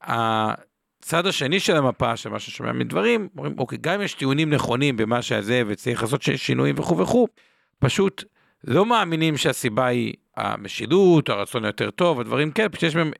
הצד 0.01 1.25
השני 1.25 1.59
של 1.59 1.75
המפה, 1.75 2.17
של 2.17 2.29
מה 2.29 2.39
ששומע 2.39 2.71
מדברים, 2.71 3.29
אומרים, 3.37 3.59
אוקיי, 3.59 3.77
גם 3.81 3.93
אם 3.93 4.01
יש 4.01 4.13
טיעונים 4.13 4.49
נכונים 4.49 4.97
במה 4.97 5.21
שזה 5.21 5.61
וצריך 5.67 6.01
לעשות 6.01 6.21
שינויים 6.21 6.75
וכו' 6.79 6.97
וכו', 6.97 7.27
פשוט 7.79 8.23
לא 8.63 8.85
מאמינים 8.85 9.37
שהסיבה 9.37 9.85
היא 9.85 10.13
המשילות, 10.37 11.29
הרצון 11.29 11.65
היותר 11.65 11.91
טוב, 11.91 12.19
הדברים 12.19 12.51
כאלה, 12.51 12.69
פשוט 12.69 12.83
יש 12.83 12.95
בהם 12.95 13.11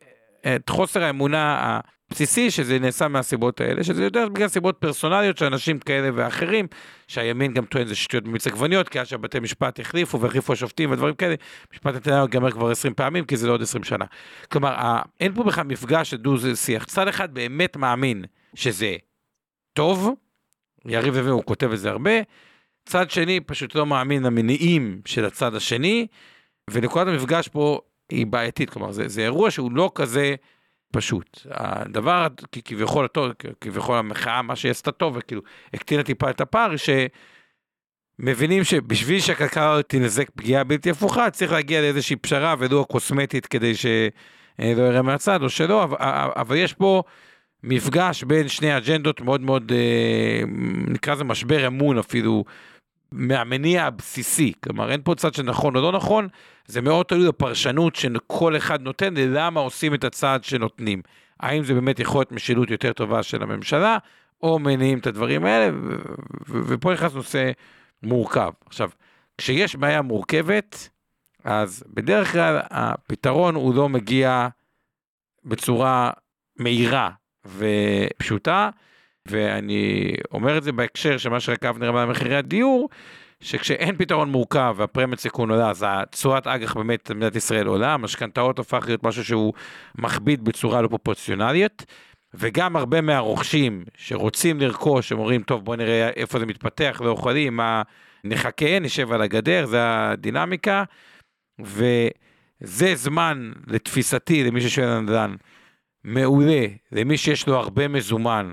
את 0.55 0.69
חוסר 0.69 1.03
האמונה 1.03 1.79
בסיסי 2.09 2.51
שזה 2.51 2.79
נעשה 2.79 3.07
מהסיבות 3.07 3.61
האלה, 3.61 3.83
שזה 3.83 4.03
יותר 4.03 4.29
בגלל 4.29 4.47
סיבות 4.47 4.77
פרסונליות 4.79 5.37
של 5.37 5.45
אנשים 5.45 5.79
כאלה 5.79 6.09
ואחרים, 6.13 6.67
שהימין 7.07 7.53
גם 7.53 7.65
טוען 7.65 7.87
זה 7.87 7.95
שטויות 7.95 8.23
במיץ 8.23 8.47
עגבניות, 8.47 8.89
כי 8.89 8.99
אז 8.99 9.07
שהבתי 9.07 9.39
משפט 9.39 9.79
החליפו 9.79 10.21
והחליפו 10.21 10.53
השופטים 10.53 10.91
ודברים 10.91 11.15
כאלה, 11.15 11.35
משפט 11.73 11.95
נתניהו 11.95 12.21
ייגמר 12.21 12.51
כבר 12.51 12.71
20 12.71 12.93
פעמים, 12.93 13.25
כי 13.25 13.37
זה 13.37 13.47
לא 13.47 13.53
עוד 13.53 13.61
20 13.61 13.83
שנה. 13.83 14.05
כלומר, 14.51 14.99
אין 15.19 15.33
פה 15.35 15.43
בכלל 15.43 15.63
מפגש 15.63 16.09
של 16.09 16.17
דו 16.17 16.35
שיח. 16.55 16.83
צד 16.83 17.07
אחד 17.07 17.33
באמת 17.33 17.77
מאמין 17.77 18.25
שזה 18.53 18.95
טוב, 19.73 20.09
יריב 20.85 21.15
לוין 21.15 21.31
הוא 21.31 21.43
כותב 21.43 21.71
את 21.71 21.79
זה 21.79 21.89
הרבה, 21.89 22.11
צד 22.85 23.11
שני 23.11 23.39
פשוט 23.39 23.75
לא 23.75 23.85
מאמין 23.85 24.23
למניעים 24.23 25.01
של 25.05 25.25
הצד 25.25 25.55
השני, 25.55 26.07
ונקודת 26.69 27.07
המפגש 27.07 27.47
פה 27.47 27.79
היא 28.09 28.27
בעייתית, 28.27 28.69
כלומר 28.69 28.91
זה, 28.91 29.07
זה 29.07 29.21
אירוע 29.21 29.51
שהוא 29.51 29.71
לא 29.71 29.91
כזה 29.95 30.35
פשוט. 30.91 31.39
הדבר 31.49 32.27
כביכול 32.65 33.07
כביכול 33.61 33.97
המחאה, 33.97 34.41
מה 34.41 34.55
שהיא 34.55 34.71
עשתה 34.71 34.91
טוב, 34.91 35.17
וכאילו 35.17 35.41
הקטינה 35.73 36.03
טיפה 36.03 36.29
את 36.29 36.41
הפער, 36.41 36.71
שמבינים 38.19 38.63
שבשביל 38.63 39.19
שהכלכלה 39.19 39.83
תנזק 39.87 40.29
פגיעה 40.29 40.63
בלתי 40.63 40.89
הפוכה, 40.89 41.29
צריך 41.29 41.51
להגיע 41.51 41.81
לאיזושהי 41.81 42.15
פשרה 42.15 42.55
ולו 42.59 42.81
הקוסמטית 42.81 43.45
כדי 43.45 43.75
שלא 43.75 44.01
יראה 44.59 45.01
מהצד 45.01 45.43
או 45.43 45.49
שלא, 45.49 45.83
אבל, 45.83 45.97
אבל 46.35 46.55
יש 46.55 46.73
פה 46.73 47.03
מפגש 47.63 48.23
בין 48.23 48.47
שני 48.47 48.77
אג'נדות 48.77 49.21
מאוד 49.21 49.41
מאוד, 49.41 49.71
אה, 49.71 50.41
נקרא 50.87 51.13
לזה 51.13 51.23
משבר 51.23 51.67
אמון 51.67 51.97
אפילו, 51.97 52.43
מהמניע 53.11 53.85
הבסיסי, 53.85 54.53
כלומר 54.63 54.91
אין 54.91 55.01
פה 55.03 55.15
צד 55.15 55.33
של 55.33 55.43
נכון 55.43 55.75
או 55.75 55.81
לא 55.81 55.91
נכון, 55.91 56.27
זה 56.65 56.81
מאוד 56.81 57.05
תלוי 57.05 57.27
בפרשנות 57.27 57.95
שכל 57.95 58.57
אחד 58.57 58.81
נותן 58.81 59.13
ללמה 59.13 59.59
עושים 59.59 59.93
את 59.93 60.03
הצעד 60.03 60.43
שנותנים. 60.43 61.01
האם 61.39 61.63
זה 61.63 61.73
באמת 61.73 61.99
יכול 61.99 62.19
להיות 62.19 62.31
משילות 62.31 62.71
יותר 62.71 62.93
טובה 62.93 63.23
של 63.23 63.43
הממשלה, 63.43 63.97
או 64.43 64.59
מניעים 64.59 64.99
את 64.99 65.07
הדברים 65.07 65.45
האלה, 65.45 65.77
ופה 66.47 66.93
נכנס 66.93 67.13
נושא 67.13 67.51
מורכב. 68.03 68.51
עכשיו, 68.65 68.89
כשיש 69.37 69.75
בעיה 69.75 70.01
מורכבת, 70.01 70.89
אז 71.43 71.83
בדרך 71.87 72.31
כלל 72.31 72.59
הפתרון 72.69 73.55
הוא 73.55 73.75
לא 73.75 73.89
מגיע 73.89 74.47
בצורה 75.45 76.11
מהירה 76.59 77.09
ופשוטה, 77.45 78.69
ואני 79.29 80.13
אומר 80.31 80.57
את 80.57 80.63
זה 80.63 80.71
בהקשר 80.71 81.17
של 81.17 81.29
מה 81.29 81.39
שרק 81.39 81.65
אבנר 81.65 81.89
אמר 81.89 82.05
מחירי 82.05 82.35
הדיור, 82.35 82.89
שכשאין 83.41 83.97
פתרון 83.97 84.31
מורכב 84.31 84.75
והפרמיית 84.77 85.19
סיכון 85.19 85.51
עולה, 85.51 85.69
אז 85.69 85.85
תשואת 86.11 86.47
אג"ח 86.47 86.77
באמת 86.77 87.11
במדינת 87.11 87.35
ישראל 87.35 87.67
עולה, 87.67 87.93
המשכנתאות 87.93 88.57
הופך 88.57 88.83
להיות 88.87 89.03
משהו 89.03 89.25
שהוא 89.25 89.53
מכביד 89.97 90.45
בצורה 90.45 90.81
לא 90.81 90.87
פרופורציונלית, 90.87 91.85
וגם 92.33 92.75
הרבה 92.75 93.01
מהרוכשים 93.01 93.83
שרוצים 93.97 94.59
לרכוש, 94.59 95.11
הם 95.11 95.19
אומרים, 95.19 95.43
טוב, 95.43 95.65
בוא 95.65 95.75
נראה 95.75 96.09
איפה 96.09 96.39
זה 96.39 96.45
מתפתח, 96.45 97.01
לא 97.05 97.09
יכולים, 97.09 97.55
מה, 97.55 97.81
נחכה, 98.23 98.79
נשב 98.79 99.11
על 99.11 99.21
הגדר, 99.21 99.65
זה 99.65 99.79
הדינמיקה, 99.81 100.83
וזה 101.59 102.95
זמן, 102.95 103.51
לתפיסתי, 103.67 104.43
למי 104.43 104.61
ששואל 104.61 104.87
על 104.87 104.99
נדל"ן, 104.99 105.35
מעולה, 106.03 106.65
למי 106.91 107.17
שיש 107.17 107.47
לו 107.47 107.55
הרבה 107.55 107.87
מזומן, 107.87 108.51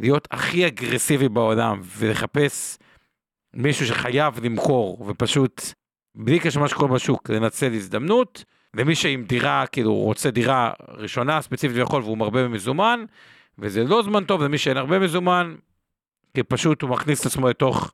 להיות 0.00 0.28
הכי 0.30 0.66
אגרסיבי 0.66 1.28
בעולם 1.28 1.80
ולחפש 1.98 2.78
מישהו 3.54 3.86
שחייב 3.86 4.44
למכור 4.44 5.06
ופשוט 5.08 5.62
בלי 6.14 6.38
קשר 6.38 6.60
למה 6.60 6.68
שקורה 6.68 6.94
בשוק 6.94 7.30
לנצל 7.30 7.72
הזדמנות 7.72 8.44
למי 8.74 8.94
שעם 8.94 9.22
דירה 9.24 9.66
כאילו 9.66 9.94
רוצה 9.94 10.30
דירה 10.30 10.72
ראשונה 10.88 11.42
ספציפית 11.42 11.76
ויכול 11.76 12.02
והוא 12.02 12.18
מרבה 12.18 12.44
במזומן 12.44 13.04
וזה 13.58 13.84
לא 13.84 14.02
זמן 14.02 14.24
טוב 14.24 14.42
למי 14.42 14.58
שאין 14.58 14.76
הרבה 14.76 14.98
מזומן 14.98 15.54
כי 16.34 16.42
פשוט 16.42 16.82
הוא 16.82 16.90
מכניס 16.90 17.20
את 17.20 17.26
עצמו 17.26 17.48
לתוך 17.48 17.92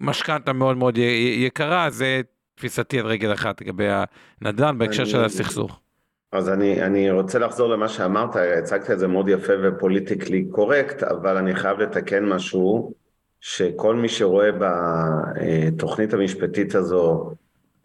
משכנתה 0.00 0.52
מאוד 0.52 0.76
מאוד 0.76 0.98
יקרה 1.38 1.90
זה 1.90 2.20
תפיסתי 2.54 3.00
על 3.00 3.06
רגל 3.06 3.32
אחת 3.32 3.60
לגבי 3.60 3.86
הנדל"ן 4.40 4.78
בהקשר 4.78 5.04
של 5.04 5.24
הסכסוך. 5.24 5.80
אז 6.32 6.48
אני, 6.48 6.82
אני 6.82 7.10
רוצה 7.10 7.38
לחזור 7.38 7.68
למה 7.68 7.88
שאמרת, 7.88 8.36
הצגת 8.36 8.90
את 8.90 8.98
זה 8.98 9.06
מאוד 9.06 9.28
יפה 9.28 9.52
ופוליטיקלי 9.62 10.44
קורקט, 10.44 11.02
אבל 11.02 11.36
אני 11.36 11.54
חייב 11.54 11.78
לתקן 11.78 12.24
משהו, 12.24 12.92
שכל 13.40 13.96
מי 13.96 14.08
שרואה 14.08 14.50
בתוכנית 14.58 16.14
המשפטית 16.14 16.74
הזו 16.74 17.34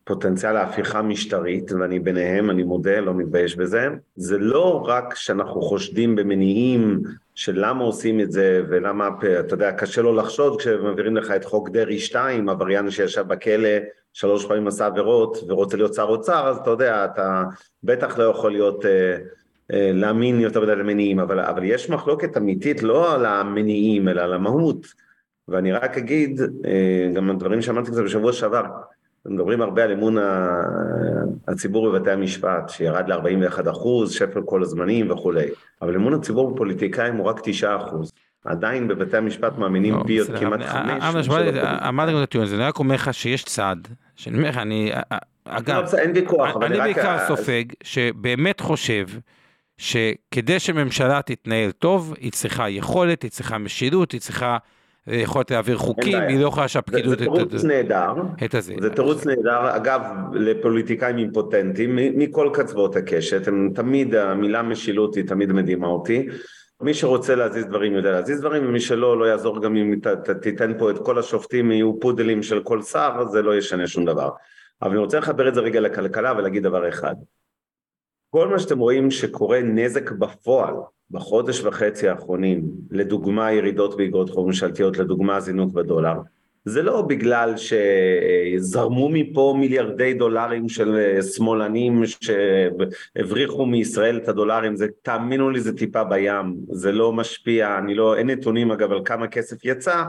פוטנציאל 0.04 0.52
להפיכה 0.52 1.02
משטרית, 1.02 1.72
ואני 1.72 2.00
ביניהם, 2.00 2.50
אני 2.50 2.64
מודה, 2.64 3.00
לא 3.00 3.14
מתבייש 3.14 3.56
בזה, 3.56 3.88
זה 4.16 4.38
לא 4.38 4.84
רק 4.88 5.16
שאנחנו 5.16 5.62
חושדים 5.62 6.16
במניעים 6.16 7.02
של 7.36 7.54
למה 7.56 7.84
עושים 7.84 8.20
את 8.20 8.32
זה 8.32 8.62
ולמה, 8.70 9.10
אתה 9.40 9.54
יודע, 9.54 9.72
קשה 9.72 10.02
לו 10.02 10.14
לחשוד 10.16 10.60
כשמעבירים 10.60 11.18
לך 11.18 11.32
את 11.32 11.46
חוק 11.46 11.70
דרעי 11.70 12.00
2, 12.00 12.50
עבריין 12.50 12.92
שישב 12.92 13.28
בכלא 13.28 13.70
שלוש 14.14 14.46
פעמים 14.46 14.68
עשה 14.68 14.86
עבירות 14.86 15.38
ורוצה 15.48 15.78
להיות 15.78 15.94
שר 15.94 16.04
אוצר, 16.04 16.48
אז 16.48 16.58
אתה 16.58 16.70
יודע, 16.70 17.06
אתה 17.06 17.44
בטח 17.84 18.18
לא 18.18 18.24
יכול 18.24 18.52
להיות, 18.52 18.86
אה, 18.86 19.18
אה, 19.74 19.92
להאמין 19.94 20.40
יותר 20.40 20.62
מדי 20.62 20.76
למניעים, 20.76 21.20
אבל, 21.20 21.40
אבל 21.40 21.64
יש 21.64 21.90
מחלוקת 21.90 22.38
אמיתית 22.38 22.84
לא 22.84 23.14
על 23.14 23.26
המניעים 23.26 24.08
אלא 24.08 24.22
על 24.22 24.34
המהות, 24.34 24.88
ואני 25.48 25.72
רק 25.72 25.98
אגיד, 25.98 26.42
אה, 26.66 27.12
גם 27.14 27.30
הדברים 27.30 27.62
שאמרתי 27.62 27.92
קצת 27.92 28.04
בשבוע 28.04 28.34
שעבר, 28.34 28.64
מדברים 29.26 29.62
הרבה 29.62 29.84
על 29.84 29.92
אמון 29.92 30.18
הציבור 31.48 31.92
בבתי 31.92 32.12
המשפט, 32.12 32.70
שירד 32.70 33.10
ל-41 33.10 33.72
אחוז, 33.72 34.12
שפל 34.12 34.42
כל 34.46 34.62
הזמנים 34.62 35.12
וכולי, 35.12 35.46
אבל 35.82 35.96
אמון 35.96 36.14
הציבור 36.14 36.54
בפוליטיקאים 36.54 37.16
הוא 37.16 37.26
רק 37.26 37.40
9 37.44 37.76
אחוז. 37.76 38.12
עדיין 38.46 38.88
בבתי 38.88 39.18
המשפט 39.18 39.58
מאמינים 39.58 39.94
לא, 39.94 40.04
בי 40.04 40.18
עוד 40.18 40.28
כמעט 40.40 40.62
חמש. 40.62 41.30
אמרתי 41.88 42.12
גם 42.12 42.18
את 42.18 42.24
הטיעון 42.24 42.46
הזה, 42.46 42.56
אני 42.56 42.64
רק 42.64 42.80
אומר 42.80 42.96
לך 42.96 43.14
שיש 43.14 43.44
צד, 43.44 43.76
שאני 44.16 44.38
אומר 44.38 44.50
לך, 44.50 44.58
אני, 44.58 44.92
אגב, 45.46 45.96
אין 45.96 46.12
ויכוח, 46.16 46.56
אני 46.62 46.78
בעיקר 46.78 47.18
סופג, 47.28 47.64
שבאמת 47.84 48.60
חושב 48.60 49.08
שכדי 49.78 50.60
שממשלה 50.60 51.22
תתנהל 51.26 51.72
טוב, 51.72 52.14
היא 52.20 52.32
צריכה 52.32 52.70
יכולת, 52.70 53.24
היא 53.24 53.32
צריכה 53.32 53.58
משילות, 53.58 54.12
היא 54.12 54.22
צריכה 54.22 54.58
יכולת 55.08 55.52
להעביר 55.52 55.78
חוקים, 55.78 56.22
היא 56.22 56.40
לא 56.40 56.48
יכולה 56.48 56.68
שהפקידות... 56.68 57.20
זה 57.20 57.26
תירוץ 57.26 57.64
נהדר, 57.64 58.14
זה 58.82 58.90
תירוץ 58.90 59.26
נהדר, 59.26 59.76
אגב, 59.76 60.02
לפוליטיקאים 60.34 61.18
אימפוטנטים, 61.18 61.96
מכל 61.96 62.50
קצוות 62.54 62.96
הקשת, 62.96 63.48
הם 63.48 63.72
תמיד, 63.76 64.16
המילה 64.16 64.64
משילות 64.64 65.16
היא 65.16 65.28
תמיד 65.28 65.52
מדהימה 65.52 65.88
אותי. 65.88 66.28
מי 66.82 66.94
שרוצה 66.94 67.36
להזיז 67.36 67.66
דברים 67.66 67.94
יודע 67.94 68.12
להזיז 68.12 68.40
דברים, 68.40 68.66
ומי 68.68 68.80
שלא, 68.80 69.20
לא 69.20 69.26
יעזור 69.26 69.62
גם 69.62 69.76
אם 69.76 70.00
ת, 70.00 70.30
תיתן 70.30 70.78
פה 70.78 70.92
את 70.92 70.98
כל 71.06 71.20
השופטים 71.20 71.72
יהיו 71.72 72.00
פודלים 72.00 72.44
של 72.44 72.64
כל 72.64 72.82
שר, 72.82 73.26
זה 73.32 73.42
לא 73.42 73.56
ישנה 73.56 73.88
שום 73.88 74.06
דבר. 74.06 74.30
אבל 74.82 74.92
אני 74.92 75.00
רוצה 75.00 75.20
לחבר 75.20 75.48
את 75.48 75.56
זה 75.56 75.62
רגע 75.62 75.80
לכלכלה 75.80 76.34
ולהגיד 76.38 76.64
דבר 76.64 76.90
אחד. 76.90 77.16
כל 78.30 78.48
מה 78.48 78.60
שאתם 78.60 78.80
רואים 78.80 79.12
שקורה 79.12 79.62
נזק 79.62 80.12
בפועל 80.12 80.74
בחודש 81.12 81.62
וחצי 81.64 82.10
האחרונים, 82.10 82.64
לדוגמה 82.92 83.52
ירידות 83.52 83.98
באגרות 83.98 84.30
חוב 84.30 84.48
ממשלתיות, 84.48 84.98
לדוגמה 84.98 85.40
זינוק 85.40 85.74
בדולר, 85.74 86.16
זה 86.66 86.84
לא 86.84 87.02
בגלל 87.02 87.54
שזרמו 87.58 89.10
מפה 89.10 89.56
מיליארדי 89.60 90.14
דולרים 90.14 90.70
של 90.70 90.96
אה, 90.96 91.22
שמאלנים 91.22 92.04
שהבריחו 92.06 93.66
מישראל 93.66 94.18
את 94.18 94.30
הדולרים, 94.30 94.76
זה, 94.76 94.88
תאמינו 95.02 95.50
לי 95.50 95.60
זה 95.60 95.78
טיפה 95.78 96.04
בים, 96.04 96.56
זה 96.72 96.92
לא 96.92 97.14
משפיע, 97.14 97.78
אני 97.78 97.96
לא, 97.96 98.16
אין 98.16 98.30
נתונים 98.30 98.72
אגב 98.72 98.92
על 98.92 99.02
כמה 99.06 99.28
כסף 99.28 99.66
יצא, 99.66 100.04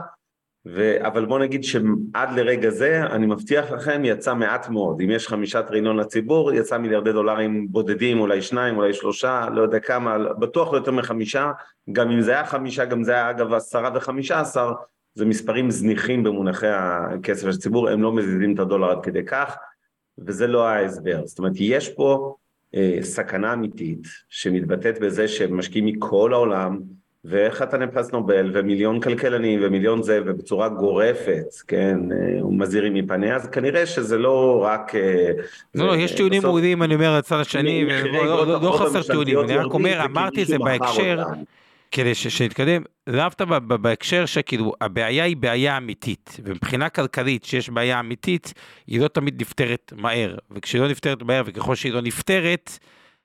ו, 0.73 1.07
אבל 1.07 1.25
בוא 1.25 1.39
נגיד 1.39 1.63
שעד 1.63 2.29
לרגע 2.35 2.69
זה, 2.69 3.03
אני 3.03 3.25
מבטיח 3.25 3.71
לכם, 3.71 4.01
יצא 4.05 4.33
מעט 4.33 4.69
מאוד. 4.69 5.01
אם 5.01 5.11
יש 5.11 5.27
חמישה 5.27 5.63
טריליון 5.63 5.97
לציבור, 5.97 6.53
יצא 6.53 6.77
מיליארדי 6.77 7.11
דולרים 7.11 7.67
בודדים, 7.71 8.19
אולי 8.19 8.41
שניים, 8.41 8.77
אולי 8.77 8.93
שלושה, 8.93 9.47
לא 9.53 9.61
יודע 9.61 9.79
כמה, 9.79 10.17
בטוח 10.33 10.73
לא 10.73 10.77
יותר 10.77 10.91
מחמישה. 10.91 11.51
גם 11.91 12.11
אם 12.11 12.21
זה 12.21 12.31
היה 12.31 12.45
חמישה, 12.45 12.85
גם 12.85 13.03
זה 13.03 13.11
היה 13.11 13.29
אגב 13.29 13.53
עשרה 13.53 13.91
וחמישה 13.95 14.39
עשר, 14.39 14.71
זה 15.15 15.25
מספרים 15.25 15.71
זניחים 15.71 16.23
במונחי 16.23 16.67
הכסף 16.67 17.41
של 17.41 17.49
הציבור, 17.49 17.89
הם 17.89 18.03
לא 18.03 18.11
מזיזים 18.11 18.53
את 18.53 18.59
הדולר 18.59 18.91
עד 18.91 19.03
כדי 19.03 19.25
כך, 19.25 19.57
וזה 20.17 20.47
לא 20.47 20.67
ההסבר. 20.67 21.21
זאת 21.25 21.39
אומרת, 21.39 21.53
יש 21.55 21.89
פה 21.89 22.35
אה, 22.75 22.99
סכנה 23.01 23.53
אמיתית 23.53 24.07
שמתבטאת 24.29 24.99
בזה 24.99 25.27
שמשקיעים 25.27 25.85
מכל 25.85 26.33
העולם, 26.33 26.79
וחתני 27.29 27.85
פרס 27.87 28.11
נובל 28.11 28.51
ומיליון 28.53 28.99
כלכלנים 28.99 29.59
ומיליון 29.63 30.03
זה 30.03 30.19
ובצורה 30.25 30.69
גורפת, 30.69 31.45
כן, 31.67 31.99
אה, 32.11 32.39
מזהירים 32.51 32.93
מפניה, 32.93 33.35
אז 33.35 33.47
כנראה 33.47 33.85
שזה 33.85 34.17
לא 34.17 34.61
רק... 34.63 34.95
אה, 34.95 35.31
לא, 35.75 35.87
לא, 35.87 35.95
יש 35.95 36.15
טיעונים 36.15 36.41
מורידים, 36.45 36.83
אני 36.83 36.95
אומר, 36.95 37.15
הצד 37.15 37.39
השני, 37.39 37.85
לא, 38.13 38.61
לא 38.61 38.77
חסר 38.79 39.03
טיעונים, 39.03 39.39
אני 39.39 39.57
רק 39.57 39.73
אומר, 39.73 40.05
אמרתי 40.05 40.43
את 40.43 40.47
זה 40.47 40.57
בהקשר, 40.57 41.23
כדי 41.91 42.15
שנתקדם, 42.15 42.81
דווקא 43.09 43.45
בהקשר 43.59 44.25
שכאילו 44.25 44.73
הבעיה 44.81 45.23
היא 45.23 45.37
בעיה 45.37 45.77
אמיתית, 45.77 46.37
ומבחינה 46.43 46.89
כלכלית 46.89 47.43
שיש 47.43 47.69
בעיה 47.69 47.99
אמיתית, 47.99 48.53
היא 48.87 48.99
לא 48.99 49.07
תמיד 49.07 49.41
נפתרת 49.41 49.93
מהר, 49.95 50.35
וכשהיא 50.51 50.81
לא 50.81 50.87
נפתרת 50.87 51.23
מהר 51.23 51.43
וככל 51.45 51.75
שהיא 51.75 51.93
לא 51.93 52.01
נפתרת, 52.01 52.79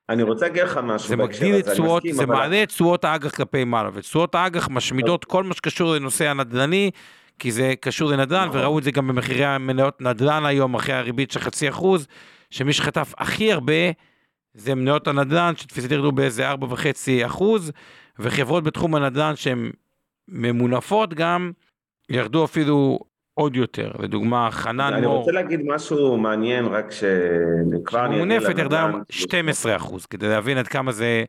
אני 0.09 0.23
רוצה 0.23 0.47
להגיד 0.47 0.63
לך 0.63 0.81
משהו 0.85 1.09
זה 1.09 1.17
מגדיל 1.17 1.59
את 1.59 1.69
תשואות, 1.69 2.03
זה 2.11 2.25
אבל... 2.25 2.35
מעלה 2.35 2.63
את 2.63 2.69
תשואות 2.69 3.05
האג"ח 3.05 3.35
כלפי 3.35 3.65
מעלה, 3.65 3.91
ותשואות 3.93 4.35
האג"ח 4.35 4.69
משמידות 4.69 5.25
כל 5.25 5.45
מה 5.45 5.55
שקשור 5.55 5.95
לנושא 5.95 6.29
הנדל"ני, 6.29 6.91
כי 7.39 7.53
זה 7.53 7.75
קשור 7.81 8.11
לנדל"ן, 8.11 8.49
נכון. 8.49 8.61
וראו 8.61 8.79
את 8.79 8.85
זה 8.85 8.91
גם 8.91 9.09
במחירי 9.09 9.45
המניות 9.45 10.01
נדל"ן 10.01 10.47
היום, 10.47 10.75
אחרי 10.75 10.95
הריבית 10.95 11.31
של 11.31 11.41
חצי 11.41 11.69
אחוז, 11.69 12.07
שמי 12.51 12.73
שחטף 12.73 13.15
הכי 13.19 13.53
הרבה 13.53 13.73
זה 14.55 14.75
מניות 14.75 15.09
הנדל"ן, 15.09 15.53
שתפיסתי 15.57 15.95
ירדו 15.95 16.13
באיזה 16.13 16.53
4.5 16.53 16.57
אחוז, 17.27 17.73
וחברות 18.19 18.65
בתחום 18.65 18.95
הנדל"ן 18.95 19.37
שהן 19.37 19.71
ממונפות 20.29 21.15
גם, 21.15 21.53
ירדו 22.09 22.45
אפילו 22.45 22.99
עוד 23.35 23.57
יותר. 23.57 23.91
לדוגמה, 23.99 24.49
חנן 24.51 24.81
אני 24.81 25.07
מור... 25.07 25.11
אני 25.11 25.19
רוצה 25.19 25.33
להגיד 25.33 25.61
משהו 25.67 26.17
מעניין, 26.17 26.67
רק 26.67 26.91
שכבר 26.91 28.05
אני... 28.05 28.17
שמונפת 28.17 28.59
ירדה 28.59 28.91
12 29.11 29.77
אחוז, 29.77 30.07
כדי 30.07 30.29
להבין 30.29 30.59
עד 30.59 30.69
כמה 30.69 30.93
זה... 30.93 31.25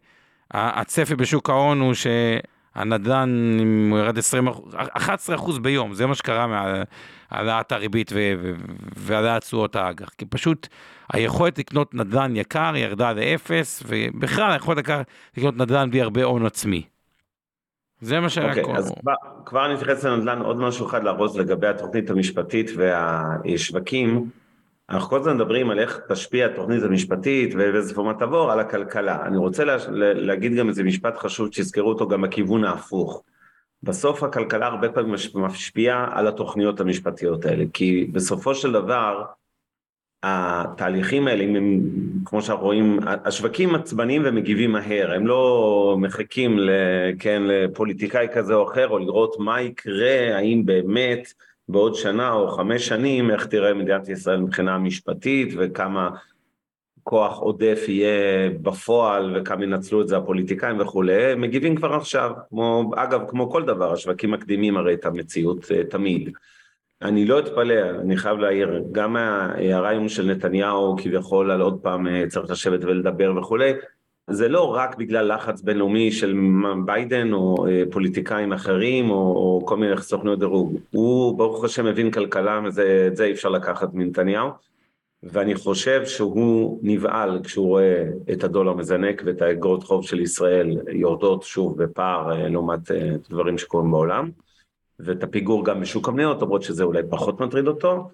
הצפי 0.51 1.15
בשוק 1.15 1.49
ההון 1.49 1.79
הוא 1.79 1.93
שהנדל"ן, 1.93 3.57
אם 3.61 3.89
הוא 3.91 3.99
ירד 3.99 4.17
20 4.17 4.47
אחוז, 4.47 4.75
11 4.75 5.35
אחוז 5.35 5.59
ביום, 5.59 5.93
זה 5.93 6.05
מה 6.07 6.15
שקרה 6.15 6.47
מהעלאת 7.31 7.71
הריבית 7.71 8.11
והעלאת 8.95 9.41
תשואות 9.41 9.75
האג"ח. 9.75 10.09
כי 10.17 10.25
פשוט 10.25 10.67
היכולת 11.13 11.59
לקנות 11.59 11.93
נדל"ן 11.93 12.35
יקר 12.35 12.73
ירדה 12.75 13.13
לאפס, 13.13 13.83
ובכלל 13.87 14.51
היכולת 14.51 14.89
לקנות 15.37 15.57
נדל"ן 15.57 15.91
בלי 15.91 16.01
הרבה 16.01 16.23
הון 16.23 16.45
עצמי. 16.45 16.83
זה 18.03 18.19
מה 18.19 18.29
שהיה 18.29 18.53
okay, 18.53 18.59
אוקיי, 18.59 18.77
אז 18.77 18.93
כבר, 19.01 19.13
כבר 19.45 19.65
אני 19.65 19.73
אתייחס 19.73 20.05
לנדל"ן 20.05 20.41
עוד 20.41 20.57
משהו 20.57 20.87
אחד 20.87 21.03
לארוז 21.03 21.37
לגבי 21.37 21.67
התוכנית 21.67 22.09
המשפטית 22.09 22.71
והשווקים. 22.77 24.29
אנחנו 24.89 25.09
כל 25.09 25.19
הזמן 25.19 25.35
מדברים 25.35 25.69
על 25.69 25.79
איך 25.79 25.99
תשפיע 26.09 26.45
התוכנית 26.45 26.83
המשפטית 26.83 27.55
ואיזה 27.55 27.95
פורמט 27.95 28.19
תעבור 28.19 28.51
על 28.51 28.59
הכלכלה. 28.59 29.25
אני 29.25 29.37
רוצה 29.37 29.63
לה, 29.63 29.77
להגיד 30.13 30.55
גם 30.55 30.69
איזה 30.69 30.83
משפט 30.83 31.17
חשוב 31.17 31.53
שיזכרו 31.53 31.89
אותו 31.89 32.07
גם 32.07 32.21
בכיוון 32.21 32.63
ההפוך. 32.63 33.23
בסוף 33.83 34.23
הכלכלה 34.23 34.67
הרבה 34.67 34.89
פעמים 34.89 35.15
משפיעה 35.35 36.09
על 36.11 36.27
התוכניות 36.27 36.79
המשפטיות 36.79 37.45
האלה, 37.45 37.63
כי 37.73 38.09
בסופו 38.11 38.55
של 38.55 38.71
דבר 38.71 39.23
התהליכים 40.23 41.27
האלה, 41.27 41.43
אם 41.43 41.55
הם, 41.55 41.81
כמו 42.25 42.41
שאנחנו 42.41 42.65
רואים, 42.65 42.99
השווקים 43.25 43.75
עצבניים 43.75 44.21
ומגיבים 44.25 44.71
מהר, 44.71 45.13
הם 45.13 45.27
לא 45.27 45.95
מחכים 45.99 46.59
כן, 47.19 47.43
לפוליטיקאי 47.45 48.27
כזה 48.33 48.53
או 48.53 48.71
אחר, 48.71 48.89
או 48.89 48.99
לראות 48.99 49.35
מה 49.39 49.61
יקרה, 49.61 50.35
האם 50.35 50.65
באמת 50.65 51.33
בעוד 51.69 51.95
שנה 51.95 52.31
או 52.31 52.47
חמש 52.47 52.87
שנים, 52.87 53.31
איך 53.31 53.45
תראה 53.45 53.73
מדינת 53.73 54.09
ישראל 54.09 54.37
מבחינה 54.37 54.77
משפטית, 54.77 55.53
וכמה 55.57 56.09
כוח 57.03 57.39
עודף 57.39 57.85
יהיה 57.87 58.49
בפועל, 58.61 59.37
וכמה 59.37 59.63
ינצלו 59.63 60.01
את 60.01 60.07
זה 60.07 60.17
הפוליטיקאים 60.17 60.79
וכולי, 60.79 61.31
הם 61.31 61.41
מגיבים 61.41 61.75
כבר 61.75 61.93
עכשיו, 61.93 62.31
כמו, 62.49 62.91
אגב, 62.95 63.21
כמו 63.29 63.51
כל 63.51 63.63
דבר, 63.63 63.93
השווקים 63.93 64.31
מקדימים 64.31 64.77
הרי 64.77 64.93
את 64.93 65.05
המציאות 65.05 65.71
אה, 65.71 65.83
תמיד. 65.83 66.29
אני 67.03 67.25
לא 67.25 67.39
אתפלא, 67.39 67.89
אני 68.01 68.17
חייב 68.17 68.37
להעיר, 68.37 68.83
גם 68.91 69.15
הרעיון 69.15 70.09
של 70.09 70.25
נתניהו 70.31 70.95
כביכול 70.97 71.51
על 71.51 71.61
עוד 71.61 71.79
פעם 71.81 72.07
אה, 72.07 72.23
צריך 72.27 72.51
לשבת 72.51 72.83
ולדבר 72.83 73.33
וכולי, 73.37 73.73
זה 74.29 74.47
לא 74.47 74.75
רק 74.75 74.95
בגלל 74.97 75.35
לחץ 75.35 75.61
בינלאומי 75.61 76.11
של 76.11 76.35
ביידן 76.85 77.33
או 77.33 77.67
אה, 77.67 77.83
פוליטיקאים 77.91 78.53
אחרים 78.53 79.09
או, 79.09 79.15
או 79.15 79.65
כל 79.65 79.77
מיני 79.77 79.97
סוכנויות 79.97 80.39
דירוג, 80.39 80.77
הוא 80.91 81.37
ברוך 81.37 81.63
השם 81.63 81.85
מבין 81.85 82.11
כלכלה 82.11 82.61
ואת 82.63 83.15
זה 83.15 83.23
אי 83.23 83.31
אפשר 83.31 83.49
לקחת 83.49 83.93
מנתניהו 83.93 84.49
ואני 85.23 85.55
חושב 85.55 86.05
שהוא 86.05 86.79
נבהל 86.83 87.39
כשהוא 87.43 87.67
רואה 87.67 88.03
את 88.31 88.43
הדולר 88.43 88.73
מזנק 88.73 89.21
ואת 89.25 89.41
האגרות 89.41 89.83
חוב 89.83 90.05
של 90.05 90.19
ישראל 90.19 90.77
יורדות 90.91 91.43
שוב 91.43 91.83
בפער 91.83 92.31
אה, 92.31 92.49
לעומת 92.49 92.91
דברים 93.29 93.57
שקורים 93.57 93.91
בעולם 93.91 94.29
ואת 94.99 95.23
הפיגור 95.23 95.65
גם 95.65 95.81
בשוק 95.81 96.07
המניות, 96.07 96.41
למרות 96.41 96.63
שזה 96.63 96.83
אולי 96.83 97.01
פחות 97.09 97.41
מטריד 97.41 97.67
אותו, 97.67 98.09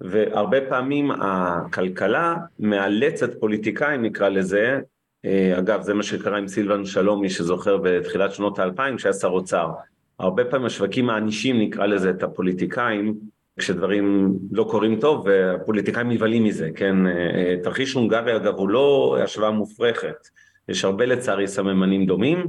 והרבה 0.00 0.60
פעמים 0.68 1.10
הכלכלה 1.10 2.36
מאלצת 2.58 3.40
פוליטיקאים 3.40 4.02
נקרא 4.02 4.28
לזה, 4.28 4.80
אה, 5.24 5.58
אגב 5.58 5.82
זה 5.82 5.94
מה 5.94 6.02
שקרה 6.02 6.38
עם 6.38 6.48
סילבן 6.48 6.84
שלום, 6.84 7.20
מי 7.20 7.30
שזוכר 7.30 7.76
בתחילת 7.76 8.32
שנות 8.32 8.58
האלפיים 8.58 8.96
כשהיה 8.96 9.12
שר 9.12 9.28
אוצר, 9.28 9.70
הרבה 10.18 10.44
פעמים 10.44 10.66
השווקים 10.66 11.06
מענישים 11.06 11.60
נקרא 11.60 11.86
לזה 11.86 12.10
את 12.10 12.22
הפוליטיקאים 12.22 13.14
כשדברים 13.58 14.34
לא 14.52 14.64
קורים 14.70 15.00
טוב 15.00 15.26
והפוליטיקאים 15.26 16.08
נבהלים 16.08 16.44
מזה, 16.44 16.70
כן, 16.74 17.06
אה, 17.06 17.12
אה, 17.12 17.54
תרחיש 17.62 17.92
הונגריה 17.92 18.36
אגב 18.36 18.54
הוא 18.54 18.68
לא 18.68 19.16
השוואה 19.24 19.50
מופרכת, 19.50 20.28
יש 20.68 20.84
הרבה 20.84 21.06
לצערי 21.06 21.48
סממנים 21.48 22.06
דומים 22.06 22.46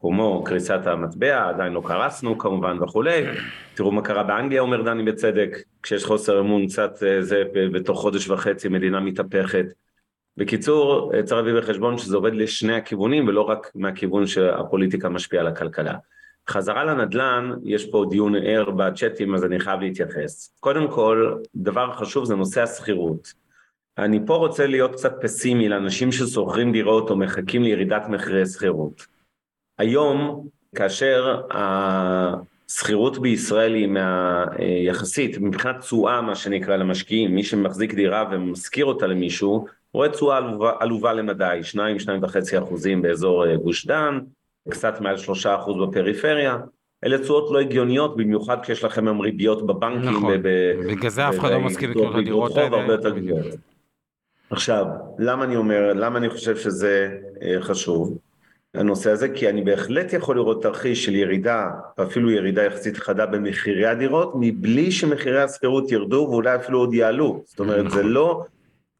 כמו 0.00 0.44
קריסת 0.44 0.80
המטבע, 0.86 1.48
עדיין 1.48 1.72
לא 1.72 1.82
קרסנו 1.86 2.38
כמובן 2.38 2.82
וכולי, 2.82 3.24
תראו 3.74 3.92
מה 3.92 4.02
קרה 4.02 4.22
באנגליה 4.22 4.60
אומר 4.60 4.82
דני 4.82 5.02
בצדק, 5.02 5.56
כשיש 5.82 6.04
חוסר 6.04 6.40
אמון 6.40 6.66
קצת 6.66 7.02
אה, 7.02 7.22
זה 7.22 7.42
בתוך 7.54 8.00
חודש 8.00 8.28
וחצי 8.28 8.68
מדינה 8.68 9.00
מתהפכת. 9.00 9.66
בקיצור, 10.36 11.12
אה, 11.14 11.22
צריך 11.22 11.36
להביא 11.36 11.60
בחשבון 11.60 11.98
שזה 11.98 12.16
עובד 12.16 12.34
לשני 12.34 12.74
הכיוונים 12.74 13.28
ולא 13.28 13.42
רק 13.42 13.70
מהכיוון 13.74 14.26
שהפוליטיקה 14.26 15.08
משפיעה 15.08 15.40
על 15.40 15.48
הכלכלה. 15.48 15.94
חזרה 16.48 16.84
לנדל"ן, 16.84 17.50
יש 17.64 17.90
פה 17.90 18.04
דיון 18.10 18.34
ער 18.36 18.70
בצ'אטים 18.70 19.34
אז 19.34 19.44
אני 19.44 19.58
חייב 19.58 19.80
להתייחס. 19.80 20.56
קודם 20.60 20.90
כל, 20.90 21.34
דבר 21.54 21.92
חשוב 21.92 22.24
זה 22.24 22.34
נושא 22.36 22.62
השכירות. 22.62 23.32
אני 23.98 24.20
פה 24.26 24.36
רוצה 24.36 24.66
להיות 24.66 24.92
קצת 24.92 25.14
פסימי 25.22 25.68
לאנשים 25.68 26.12
ששוכרים 26.12 26.72
דירות 26.72 27.10
או 27.10 27.16
מחכים 27.16 27.62
לירידת 27.62 28.02
מחירי 28.08 28.46
שכירות. 28.46 29.15
היום, 29.78 30.46
כאשר 30.74 31.40
השכירות 31.50 33.18
בישראל 33.18 33.74
היא 33.74 33.86
מה, 33.86 34.44
יחסית, 34.86 35.38
מבחינת 35.38 35.80
תשואה 35.80 36.20
מה 36.20 36.34
שנקרא 36.34 36.76
למשקיעים, 36.76 37.34
מי 37.34 37.44
שמחזיק 37.44 37.94
דירה 37.94 38.24
ומשכיר 38.32 38.84
אותה 38.84 39.06
למישהו, 39.06 39.66
רואה 39.94 40.08
תשואה 40.08 40.36
עלובה, 40.36 40.72
עלובה 40.80 41.12
למדי, 41.12 41.60
2-2.5 41.74 42.58
אחוזים 42.58 43.02
באזור 43.02 43.46
אה, 43.46 43.56
גוש 43.56 43.86
דן, 43.86 44.18
קצת 44.68 45.00
מעל 45.00 45.16
3 45.16 45.46
אחוז 45.46 45.88
בפריפריה, 45.88 46.56
אלה 47.04 47.18
תשואות 47.18 47.50
לא 47.50 47.60
הגיוניות, 47.60 48.16
במיוחד 48.16 48.62
כשיש 48.62 48.84
לכם 48.84 49.06
היום 49.06 49.20
ריביות 49.20 49.66
בבנקים. 49.66 50.10
נכון, 50.10 50.42
בגלל 50.88 51.10
זה 51.10 51.28
אף 51.28 51.38
אחד 51.38 51.50
לא 51.50 51.60
מסכים 51.60 51.90
לקנות 51.90 52.14
את 52.14 52.18
הדירות 52.18 52.56
האלה. 52.56 52.76
עכשיו, 54.50 54.86
למה 55.18 55.44
אני 55.44 55.56
אומר, 55.56 55.92
למה 55.94 56.18
אני 56.18 56.30
חושב 56.30 56.56
שזה 56.56 57.18
אה, 57.42 57.56
חשוב? 57.60 58.18
הנושא 58.76 59.10
הזה, 59.10 59.28
כי 59.28 59.48
אני 59.48 59.62
בהחלט 59.62 60.12
יכול 60.12 60.36
לראות 60.36 60.62
תרחיש 60.62 61.04
של 61.04 61.14
ירידה, 61.14 61.70
אפילו 62.02 62.30
ירידה 62.30 62.64
יחסית 62.64 62.96
חדה 62.96 63.26
במחירי 63.26 63.86
הדירות, 63.86 64.32
מבלי 64.34 64.90
שמחירי 64.90 65.42
השכירות 65.42 65.92
ירדו 65.92 66.26
ואולי 66.30 66.54
אפילו 66.54 66.78
עוד 66.78 66.94
יעלו. 66.94 67.42
זאת 67.46 67.60
אומרת, 67.60 67.90
זה 67.90 68.02
לא... 68.02 68.44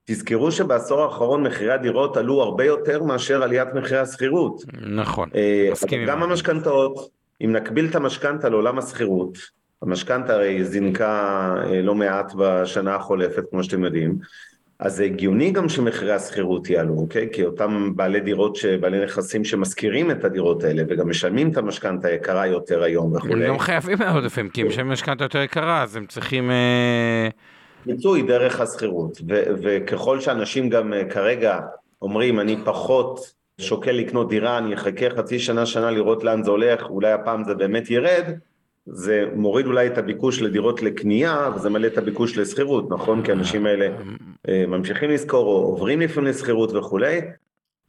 תזכרו 0.07 0.53
שבעשור 0.53 1.03
האחרון 1.03 1.43
מחירי 1.43 1.73
הדירות 1.73 2.17
עלו 2.17 2.43
הרבה 2.43 2.65
יותר 2.65 3.03
מאשר 3.03 3.43
עליית 3.43 3.69
מחירי 3.75 3.99
השכירות. 3.99 4.63
נכון, 4.81 5.29
אה, 5.35 5.69
מסכים 5.73 6.07
גם 6.07 6.23
המשכנתאות, 6.23 7.11
אם 7.45 7.53
נקביל 7.53 7.87
את 7.91 7.95
המשכנתה 7.95 8.49
לעולם 8.49 8.79
השכירות, 8.79 9.39
המשכנתה 9.83 10.35
הרי 10.35 10.65
זינקה 10.65 11.55
אה, 11.67 11.83
לא 11.83 11.95
מעט 11.95 12.33
בשנה 12.37 12.95
החולפת, 12.95 13.45
כמו 13.51 13.65
שאתם 13.65 13.85
יודעים, 13.85 14.19
אז 14.79 14.97
זה 14.97 15.05
הגיוני 15.05 15.51
גם 15.51 15.69
שמחירי 15.69 16.13
השכירות 16.13 16.71
יעלו, 16.71 16.95
אוקיי? 16.95 17.29
כי 17.33 17.45
אותם 17.45 17.93
בעלי 17.97 18.21
דירות, 18.21 18.59
בעלי 18.81 19.05
נכסים 19.05 19.45
שמשכירים 19.45 20.11
את 20.11 20.25
הדירות 20.25 20.65
האלה 20.65 20.83
וגם 20.89 21.09
משלמים 21.09 21.51
את 21.51 21.57
המשכנתה 21.57 22.09
היקרה 22.09 22.47
יותר 22.47 22.83
היום 22.83 23.13
וכולי. 23.13 23.45
הם 23.45 23.53
גם 23.53 23.59
חייבים 23.59 23.99
מאוד 23.99 24.25
לפעמים, 24.25 24.51
כי 24.51 24.63
אם 24.63 24.67
משלמים 24.67 24.93
משכנתה 24.93 25.25
יותר 25.25 25.43
יקרה 25.43 25.83
אז 25.83 25.97
הם 25.97 26.07
צריכים... 26.07 26.51
אה, 26.51 27.29
מיצוי 27.87 28.23
דרך 28.23 28.61
השכירות, 28.61 29.19
וככל 29.63 30.21
שאנשים 30.21 30.69
גם 30.69 30.93
אה, 30.93 31.05
כרגע 31.05 31.61
אומרים 32.03 32.41
אני 32.41 32.57
פחות 32.65 33.35
שוקל 33.61 33.93
לקנות 33.93 34.29
דירה, 34.29 34.59
אני 34.59 34.75
אחכה 34.75 35.11
חצי 35.11 35.39
שנה, 35.39 35.67
שנה 35.67 35.91
לראות 35.91 36.25
לאן 36.25 36.43
זה 36.43 36.51
הולך, 36.51 36.83
אולי 36.91 37.13
הפעם 37.13 37.45
זה 37.45 37.55
באמת 37.55 37.91
ירד, 37.91 38.25
זה 38.87 39.25
מוריד 39.35 39.67
אולי 39.67 39.87
את 39.87 39.99
הביקוש 39.99 40.43
לדירות 40.43 40.83
לקנייה, 40.83 41.51
וזה 41.55 41.71
מלא 41.71 41.87
את 41.87 41.99
הביקוש 41.99 42.39
לשכירות, 42.39 42.91
נכון? 42.91 43.23
כי 43.23 43.31
האנשים 43.31 43.67
האלה 43.67 43.89
אה, 44.49 44.65
ממשיכים 44.69 45.11
לשכור 45.11 45.47
או 45.47 45.53
עוברים 45.53 46.01
לפעמים 46.01 46.31
לשכירות 46.31 46.73
וכולי, 46.73 47.21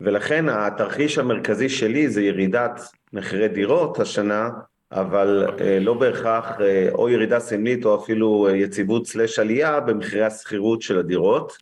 ולכן 0.01 0.49
התרחיש 0.49 1.17
המרכזי 1.17 1.69
שלי 1.69 2.09
זה 2.09 2.21
ירידת 2.21 2.81
מחירי 3.13 3.47
דירות 3.47 3.99
השנה, 3.99 4.49
אבל 4.91 5.45
אה, 5.61 5.79
לא 5.79 5.93
בהכרח 5.93 6.61
אה, 6.61 6.89
או 6.91 7.09
ירידה 7.09 7.39
סמלית 7.39 7.85
או 7.85 8.03
אפילו 8.03 8.47
יציבות 8.55 9.07
סלש 9.07 9.39
עלייה 9.39 9.79
במחירי 9.79 10.23
השכירות 10.23 10.81
של 10.81 10.99
הדירות. 10.99 11.57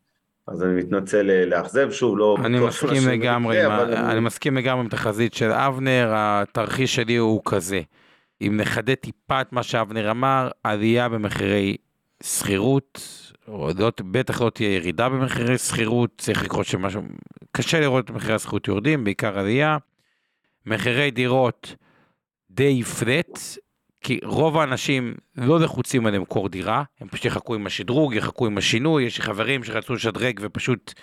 אז 0.47 0.63
אני 0.63 0.73
מתנצל 0.73 1.45
לאכזב, 1.45 1.91
שוב, 1.91 2.17
לא... 2.17 2.37
אני 2.45 2.59
מסכים 2.59 3.09
לגמרי, 3.09 3.65
אני 3.93 4.19
מסכים 4.19 4.57
לגמרי 4.57 4.81
עם 4.81 4.89
תחזית 4.89 5.33
של 5.33 5.51
אבנר, 5.51 6.11
התרחיש 6.13 6.95
שלי 6.95 7.15
הוא 7.15 7.41
כזה. 7.45 7.81
אם 8.41 8.57
נחדד 8.57 8.93
טיפה 8.93 9.41
את 9.41 9.53
מה 9.53 9.63
שאבנר 9.63 10.11
אמר, 10.11 10.49
עלייה 10.63 11.09
במחירי 11.09 11.77
שכירות, 12.23 13.01
לא, 13.47 13.91
בטח 14.11 14.41
לא 14.41 14.49
תהיה 14.49 14.75
ירידה 14.75 15.09
במחירי 15.09 15.57
שכירות, 15.57 16.11
צריך 16.17 16.43
לקרות 16.43 16.65
שמשהו 16.65 17.01
קשה 17.51 17.79
לראות 17.79 18.05
את 18.05 18.09
מחירי 18.09 18.33
השכירות 18.33 18.67
יורדים, 18.67 19.03
בעיקר 19.03 19.39
עלייה. 19.39 19.77
מחירי 20.65 21.11
דירות 21.11 21.75
די 22.51 22.83
פלט, 22.83 23.39
כי 24.01 24.19
רוב 24.23 24.57
האנשים 24.57 25.13
לא 25.37 25.59
לחוצים 25.59 26.05
על 26.05 26.15
למכור 26.15 26.49
דירה, 26.49 26.83
הם 26.99 27.07
פשוט 27.07 27.25
יחכו 27.25 27.55
עם 27.55 27.65
השדרוג, 27.65 28.13
יחכו 28.13 28.45
עם 28.45 28.57
השינוי, 28.57 29.03
יש 29.03 29.21
חברים 29.21 29.63
שרצו 29.63 29.93
לשדרג 29.93 30.39
ופשוט 30.43 30.93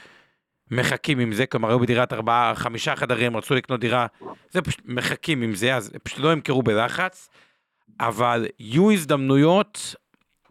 מחכים 0.73 1.19
עם 1.19 1.33
זה, 1.33 1.47
כלומר 1.47 1.69
היו 1.69 1.79
בדירת 1.79 2.13
ארבעה, 2.13 2.55
חמישה 2.55 2.97
חדרים, 2.97 3.37
רצו 3.37 3.55
לקנות 3.55 3.81
דירה, 3.81 4.07
זה 4.51 4.63
פשוט 4.63 4.83
מחכים 4.85 5.43
עם 5.43 5.55
זה, 5.55 5.77
אז 5.77 5.93
פשוט 6.03 6.19
לא 6.19 6.33
ימכרו 6.33 6.63
בלחץ, 6.63 7.29
אבל 8.01 8.47
יהיו 8.59 8.91
הזדמנויות 8.91 9.95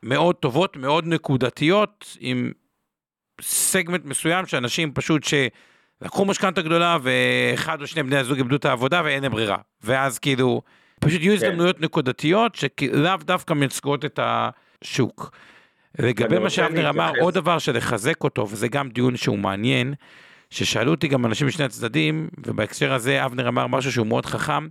מאוד 0.04 0.36
טובות, 0.36 0.78
מאוד 0.78 1.08
נקודתיות, 1.08 2.18
עם 2.20 2.52
סגמנט 3.42 4.06
מסוים 4.06 4.46
שאנשים 4.46 4.94
פשוט 4.94 5.24
שלקחו 5.24 6.26
משכנתה 6.26 6.62
גדולה 6.62 6.98
ואחד 7.02 7.82
או 7.82 7.88
שני 7.88 8.04
בני 8.04 8.18
הזוג 8.18 8.38
איבדו 8.38 8.56
את 8.56 8.66
העבודה 8.66 9.02
ואין 9.06 9.24
להם 9.24 9.32
ברירה. 9.32 9.58
ואז 9.84 10.20
כאילו, 10.20 10.62
פשוט 11.00 11.22
יהיו 11.22 11.40
כן. 11.40 11.46
הזדמנויות 11.46 11.82
נקודתיות 11.82 12.56
שלאו 12.56 13.18
דווקא 13.18 13.54
מייצגות 13.54 14.06
את 14.06 14.20
השוק. 14.24 15.32
לגבי 16.00 16.40
מה 16.40 16.50
שאבנר 16.50 16.90
אמר, 16.90 17.12
עוד 17.20 17.34
דבר 17.34 17.60
שלחזק 17.60 18.24
אותו, 18.24 18.48
וזה 18.50 18.68
גם 18.68 18.90
דיון 18.90 19.18
שהוא 19.18 19.40
מעניין, 19.40 19.94
ששאלו 20.50 20.92
אותי 20.92 21.08
גם 21.08 21.26
אנשים 21.26 21.48
משני 21.48 21.66
הצדדים, 21.66 22.30
ובהקשר 22.46 22.94
הזה 22.94 23.26
אבנר 23.26 23.48
אמר 23.48 23.68
משהו 23.68 23.92
שהוא 23.92 24.08
מאוד 24.08 24.26
חכם. 24.26 24.68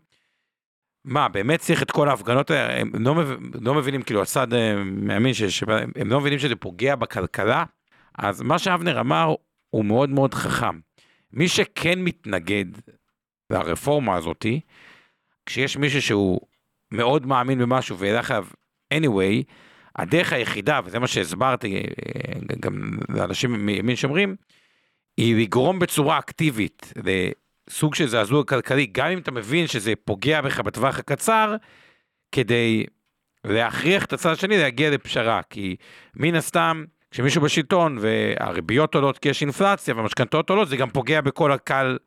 מה, 1.05 1.29
באמת 1.29 1.61
צריך 1.61 1.83
את 1.83 1.91
כל 1.91 2.09
ההפגנות 2.09 2.51
האלה? 2.51 2.81
הם 2.81 2.91
לא, 3.05 3.15
מב... 3.15 3.37
לא 3.61 3.75
מבינים, 3.75 4.03
כאילו, 4.03 4.23
הצד 4.23 4.55
אה, 4.55 4.85
מאמין, 4.85 5.35
ש... 5.35 5.63
הם 5.97 6.11
לא 6.11 6.21
מבינים 6.21 6.39
שזה 6.39 6.57
פוגע 6.57 6.97
בכלכלה? 6.97 7.65
אז 8.19 8.43
מה 8.43 8.59
שאבנר 8.59 9.01
אמר 9.01 9.35
הוא 9.71 9.85
מאוד 9.85 10.11
מאוד 10.11 10.35
חכם. 10.35 10.79
מי 11.33 11.49
שכן 11.49 11.99
מתנגד 11.99 12.65
לרפורמה 13.51 14.17
הזאתי, 14.17 14.61
כשיש 15.47 15.77
מישהו 15.77 16.03
שהוא 16.03 16.41
מאוד 16.93 17.27
מאמין 17.27 17.59
במשהו 17.59 17.99
וילך 17.99 18.31
אליו 18.31 18.47
anyway, 18.95 19.45
הדרך 20.01 20.33
היחידה, 20.33 20.81
וזה 20.85 20.99
מה 20.99 21.07
שהסברתי 21.07 21.77
אה, 21.77 21.83
גם 22.61 22.91
לאנשים 23.09 23.67
מימין 23.67 23.97
שאומרים, 23.97 24.37
היא 25.17 25.37
לגרום 25.43 25.79
בצורה 25.79 26.19
אקטיבית 26.19 26.93
לסוג 26.97 27.95
של 27.95 28.07
זעזוע 28.07 28.45
כלכלי, 28.45 28.87
גם 28.87 29.07
אם 29.07 29.19
אתה 29.19 29.31
מבין 29.31 29.67
שזה 29.67 29.93
פוגע 30.05 30.41
בך 30.41 30.61
בטווח 30.61 30.99
הקצר, 30.99 31.57
כדי 32.33 32.85
להכריח 33.45 34.05
את 34.05 34.13
הצד 34.13 34.31
השני 34.31 34.59
להגיע 34.59 34.91
לפשרה, 34.91 35.41
כי 35.51 35.77
מן 36.15 36.35
הסתם, 36.35 36.85
כשמישהו 37.11 37.43
בשלטון 37.43 37.99
והריביות 38.01 38.95
עולות 38.95 39.19
כי 39.19 39.29
יש 39.29 39.43
אינפלציה 39.43 39.95
והמשכנתאות 39.95 40.51
עולות, 40.51 40.69
זה 40.69 40.77
גם 40.77 40.91
פוגע 40.91 41.21
בכל 41.21 41.53
הקל 41.53 41.99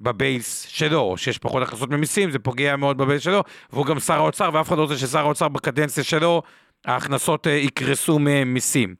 בבייס 0.00 0.66
שלו, 0.68 1.00
או 1.00 1.16
שיש 1.16 1.38
פחות 1.38 1.62
הכנסות 1.62 1.90
ממיסים, 1.90 2.30
זה 2.30 2.38
פוגע 2.38 2.76
מאוד 2.76 2.98
בבייס 2.98 3.22
שלו, 3.22 3.42
והוא 3.72 3.86
גם 3.86 4.00
שר 4.00 4.14
האוצר, 4.14 4.50
ואף 4.52 4.68
אחד 4.68 4.76
לא 4.76 4.82
רוצה 4.82 4.96
ששר 4.96 5.18
האוצר 5.18 5.48
בקדנציה 5.48 6.04
שלו, 6.04 6.42
ההכנסות 6.84 7.46
אה, 7.46 7.52
יקרסו 7.52 8.18
ממיסים. 8.20 8.94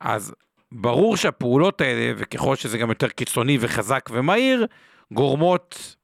אז 0.00 0.34
ברור 0.72 1.16
שהפעולות 1.16 1.80
האלה, 1.80 2.12
וככל 2.16 2.56
שזה 2.56 2.78
גם 2.78 2.88
יותר 2.88 3.08
קיצוני 3.08 3.58
וחזק 3.60 4.08
ומהיר, 4.12 4.66
גורמות 5.12 5.96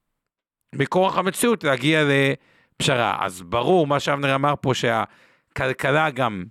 מכורח 0.75 1.17
המציאות 1.17 1.63
להגיע 1.63 2.03
לפשרה. 2.03 3.25
אז 3.25 3.41
ברור, 3.41 3.87
מה 3.87 3.99
שאבנר 3.99 4.35
אמר 4.35 4.53
פה, 4.61 4.73
שהכלכלה 4.73 6.09
גם 6.09 6.45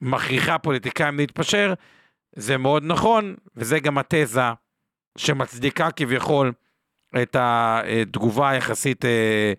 מכריחה 0.00 0.58
פוליטיקאים 0.58 1.16
להתפשר, 1.16 1.74
זה 2.36 2.56
מאוד 2.56 2.82
נכון, 2.86 3.34
וזה 3.56 3.80
גם 3.80 3.98
התזה 3.98 4.40
שמצדיקה 5.18 5.90
כביכול 5.90 6.52
את 7.22 7.36
התגובה 7.38 8.50
היחסית 8.50 9.04
אה, 9.04 9.52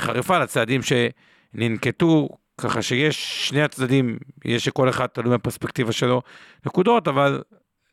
חריפה 0.00 0.38
לצעדים 0.38 0.80
שננקטו, 0.82 2.28
ככה 2.60 2.82
שיש 2.82 3.48
שני 3.48 3.62
הצדדים, 3.62 4.18
יש 4.44 4.64
שכל 4.64 4.88
אחד 4.88 5.06
תלוי 5.06 5.34
בפרספקטיבה 5.34 5.92
שלו 5.92 6.22
נקודות, 6.66 7.08
אבל 7.08 7.42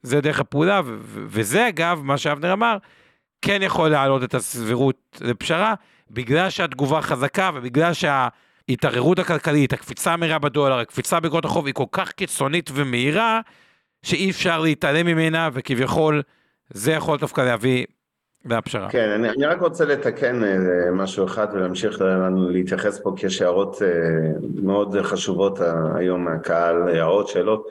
זה 0.04 0.22
דרך 0.22 0.40
הפעולה, 0.40 0.82
וזה 1.06 1.68
אגב, 1.68 2.02
מה 2.04 2.18
שאבנר 2.18 2.54
אמר, 2.54 2.78
כן 3.42 3.60
יכול 3.62 3.90
להעלות 3.90 4.24
את 4.24 4.34
הסבירות 4.34 5.22
לפשרה, 5.22 5.74
בגלל 6.12 6.50
שהתגובה 6.50 7.02
חזקה 7.02 7.52
ובגלל 7.54 7.92
שההתערערות 7.94 9.20
הכלכלית, 9.20 9.74
הקפיצה 9.74 10.14
המהירה 10.14 10.40
בדולר, 10.40 10.80
הקפיצה 10.80 11.20
בגרות 11.20 11.46
החוב 11.46 11.66
היא 11.66 11.74
כל 11.74 11.86
כך 11.92 12.12
קיצונית 12.12 12.70
ומהירה, 12.74 13.42
שאי 14.04 14.30
אפשר 14.30 14.60
להתעלם 14.60 15.06
ממנה, 15.06 15.50
וכביכול 15.54 16.22
זה 16.70 16.92
יכול 16.92 17.18
דווקא 17.18 17.42
להביא 17.42 17.86
והפשרה. 18.46 18.90
כן, 18.90 19.10
אני, 19.10 19.30
אני 19.30 19.46
רק 19.46 19.62
רוצה 19.62 19.86
לתקן 19.86 20.44
אה, 20.44 20.92
משהו 20.92 21.26
אחד 21.26 21.48
ולהמשיך 21.54 22.02
להתייחס 22.50 23.00
פה 23.00 23.14
כי 23.18 23.26
יש 23.26 23.42
הערות 23.42 23.82
אה, 23.82 23.88
מאוד 24.64 25.02
חשובות 25.02 25.62
אה, 25.62 25.74
היום 25.96 26.26
מהקהל, 26.26 26.90
הערות, 26.90 27.28
שאלות. 27.28 27.68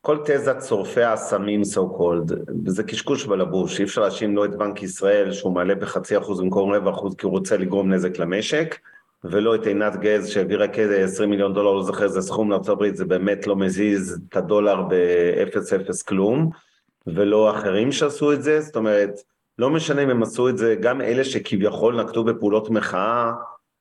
כל 0.00 0.18
תזת 0.24 0.56
שורפי 0.68 1.02
האסמים 1.02 1.62
so 1.62 1.98
called, 1.98 2.34
זה 2.66 2.82
קשקוש 2.82 3.26
בלבוש, 3.26 3.78
אי 3.78 3.84
אפשר 3.84 4.00
להאשים 4.00 4.36
לא 4.36 4.44
את 4.44 4.56
בנק 4.56 4.82
ישראל 4.82 5.32
שהוא 5.32 5.52
מעלה 5.52 5.74
בחצי 5.74 6.18
אחוז 6.18 6.40
במקום 6.40 6.72
רבע 6.72 6.90
אחוז 6.90 7.14
כי 7.14 7.26
הוא 7.26 7.32
רוצה 7.32 7.56
לגרום 7.56 7.92
נזק 7.92 8.18
למשק, 8.18 8.76
ולא 9.24 9.54
את 9.54 9.66
עינת 9.66 9.96
גז 9.96 10.28
שהעבירה 10.28 10.68
כ-20 10.68 11.26
מיליון 11.26 11.54
דולר, 11.54 11.72
לא 11.72 11.82
זוכר 11.82 12.04
איזה 12.04 12.22
סכום 12.22 12.50
לארה"ב, 12.50 12.94
זה 12.94 13.04
באמת 13.04 13.46
לא 13.46 13.56
מזיז 13.56 14.20
את 14.28 14.36
הדולר 14.36 14.82
באפס 14.82 15.72
אפס 15.72 16.02
כלום, 16.02 16.50
ולא 17.06 17.50
אחרים 17.50 17.92
שעשו 17.92 18.32
את 18.32 18.42
זה, 18.42 18.60
זאת 18.60 18.76
אומרת, 18.76 19.20
לא 19.58 19.70
משנה 19.70 20.02
אם 20.02 20.10
הם 20.10 20.22
עשו 20.22 20.48
את 20.48 20.58
זה, 20.58 20.74
גם 20.80 21.00
אלה 21.00 21.24
שכביכול 21.24 22.00
נקטו 22.00 22.24
בפעולות 22.24 22.70
מחאה, 22.70 23.32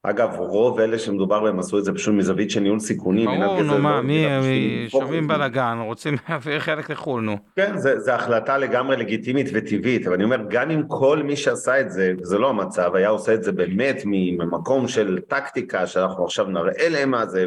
אגב, 0.03 0.35
רוב 0.37 0.79
אלה 0.79 0.99
שמדובר 0.99 1.39
בהם 1.43 1.59
עשו 1.59 1.79
את 1.79 1.85
זה 1.85 1.93
פשוט 1.93 2.13
מזווית 2.13 2.51
של 2.51 2.59
ניהול 2.59 2.79
סיכונים. 2.79 3.25
ברור, 3.25 3.61
נו 3.61 3.77
מה, 3.77 3.95
לא 3.95 4.01
מי, 4.01 4.85
שומעים 4.87 5.27
בלאגן, 5.27 5.77
רוצים 5.81 6.15
להעביר 6.29 6.59
חלק 6.59 6.89
לחו"ל, 6.89 7.21
נו. 7.21 7.37
כן, 7.55 7.77
זו 7.77 8.11
החלטה 8.11 8.57
לגמרי 8.57 8.97
לגיטימית 8.97 9.49
וטבעית, 9.53 10.07
אבל 10.07 10.15
אני 10.15 10.23
אומר, 10.23 10.37
גם 10.49 10.71
אם 10.71 10.81
כל 10.87 11.23
מי 11.23 11.35
שעשה 11.35 11.79
את 11.79 11.91
זה, 11.91 12.13
זה 12.21 12.37
לא 12.37 12.49
המצב, 12.49 12.95
היה 12.95 13.09
עושה 13.09 13.33
את 13.33 13.43
זה 13.43 13.51
באמת 13.51 14.01
ממקום 14.05 14.87
של 14.87 15.19
טקטיקה, 15.27 15.87
שאנחנו 15.87 16.25
עכשיו 16.25 16.45
נראה 16.45 16.89
להם 16.89 17.11
מה 17.11 17.25
זה, 17.25 17.45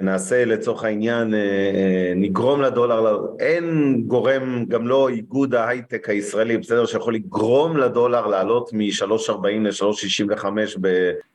ונעשה 0.00 0.44
לצורך 0.44 0.84
העניין, 0.84 1.34
אה, 1.34 1.40
אה, 1.40 2.12
נגרום 2.16 2.62
לדולר, 2.62 3.26
אין 3.38 3.96
גורם, 4.06 4.64
גם 4.68 4.86
לא 4.86 5.08
איגוד 5.08 5.54
ההייטק 5.54 6.08
הישראלי, 6.08 6.58
בסדר, 6.58 6.86
שיכול 6.86 7.14
לגרום 7.14 7.76
לדולר 7.76 8.26
לעלות 8.26 8.70
מ-3.40 8.72 9.46
ל-3.65 9.60 10.46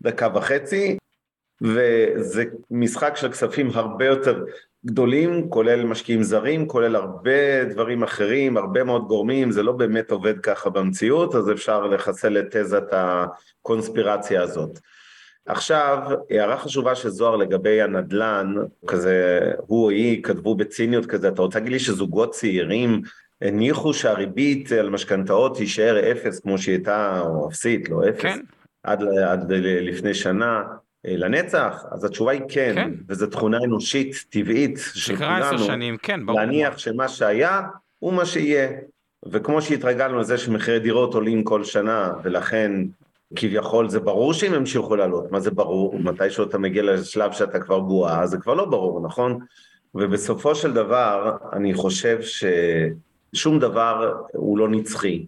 בדקה 0.02 0.28
וחצי, 0.36 0.98
וזה 1.62 2.44
משחק 2.72 3.14
של 3.16 3.32
כספים 3.32 3.70
הרבה 3.74 4.06
יותר 4.06 4.44
גדולים, 4.86 5.50
כולל 5.50 5.86
משקיעים 5.86 6.24
זרים, 6.24 6.68
כולל 6.68 6.96
הרבה 6.96 7.64
דברים 7.64 8.04
אחרים, 8.04 8.58
הרבה 8.58 8.84
מאוד 8.84 9.08
גורמים, 9.08 9.52
זה 9.52 9.64
לא 9.64 9.72
באמת 9.72 10.12
עובד 10.12 10.40
ככה 10.40 10.70
במציאות, 10.70 11.36
אז 11.36 11.52
אפשר 11.52 11.88
לחסל 11.88 12.38
את 12.38 12.56
תזת 12.56 12.84
הקונספירציה 12.92 14.42
הזאת. 14.42 14.80
עכשיו, 15.46 16.00
הערה 16.30 16.58
חשובה 16.58 16.96
של 16.96 17.10
זוהר 17.10 17.36
לגבי 17.36 17.82
הנדל"ן, 17.82 18.56
כזה, 18.88 19.40
הוא 19.58 19.84
או 19.84 19.90
היא 19.90 20.24
כתבו 20.24 20.56
בציניות 20.56 21.06
כזה, 21.06 21.28
אתה 21.28 21.42
רוצה 21.42 21.60
להגיד 21.60 21.74
לי 21.74 21.80
שזוגות 21.80 22.32
צעירים 22.32 23.02
הניחו 23.42 23.94
שהריבית 23.94 24.72
על 24.72 24.90
משכנתאות 24.90 25.58
תישאר 25.58 26.12
אפס 26.12 26.40
כמו 26.40 26.58
שהיא 26.58 26.76
הייתה, 26.76 27.22
או 27.26 27.50
אפסית, 27.50 27.90
לא 27.90 28.10
אפס, 28.10 28.22
כן. 28.22 28.40
עד, 28.84 29.04
עד 29.04 29.52
לפני 29.52 30.14
שנה, 30.14 30.64
אה, 31.06 31.18
לנצח? 31.18 31.84
אז 31.92 32.04
התשובה 32.04 32.32
היא 32.32 32.42
כן, 32.50 32.72
כן. 32.76 32.92
וזו 33.08 33.28
תכונה 33.28 33.58
אנושית 33.58 34.26
טבעית 34.30 34.80
של 34.94 35.16
כולנו, 35.16 35.60
שנים, 35.60 35.98
כן, 35.98 36.26
ברור. 36.26 36.40
להניח 36.40 36.78
שמה 36.78 37.08
שהיה 37.08 37.62
הוא 38.00 38.14
מה 38.14 38.26
שיהיה. 38.26 38.68
וכמו 39.32 39.62
שהתרגלנו 39.62 40.20
לזה 40.20 40.38
שמחירי 40.38 40.80
דירות 40.80 41.14
עולים 41.14 41.44
כל 41.44 41.64
שנה, 41.64 42.12
ולכן 42.24 42.72
כביכול 43.36 43.90
זה 43.90 44.00
ברור 44.00 44.34
שהם 44.34 44.54
ימשיכו 44.54 44.96
לעלות, 44.96 45.32
מה 45.32 45.40
זה 45.40 45.52
ברור? 45.52 46.00
מתישהו 46.00 46.44
אתה 46.44 46.58
מגיע 46.58 46.84
לשלב 46.84 47.32
שאתה 47.32 47.60
כבר 47.60 47.80
בועה, 47.80 48.28
זה 48.28 48.38
כבר 48.38 48.54
לא 48.54 48.66
ברור, 48.66 49.02
נכון? 49.02 49.40
ובסופו 49.96 50.56
של 50.56 50.74
דבר, 50.74 51.38
אני 51.54 51.74
חושב 51.74 52.20
ששום 52.22 53.60
דבר 53.60 54.14
הוא 54.34 54.58
לא 54.58 54.70
נצחי. 54.70 55.26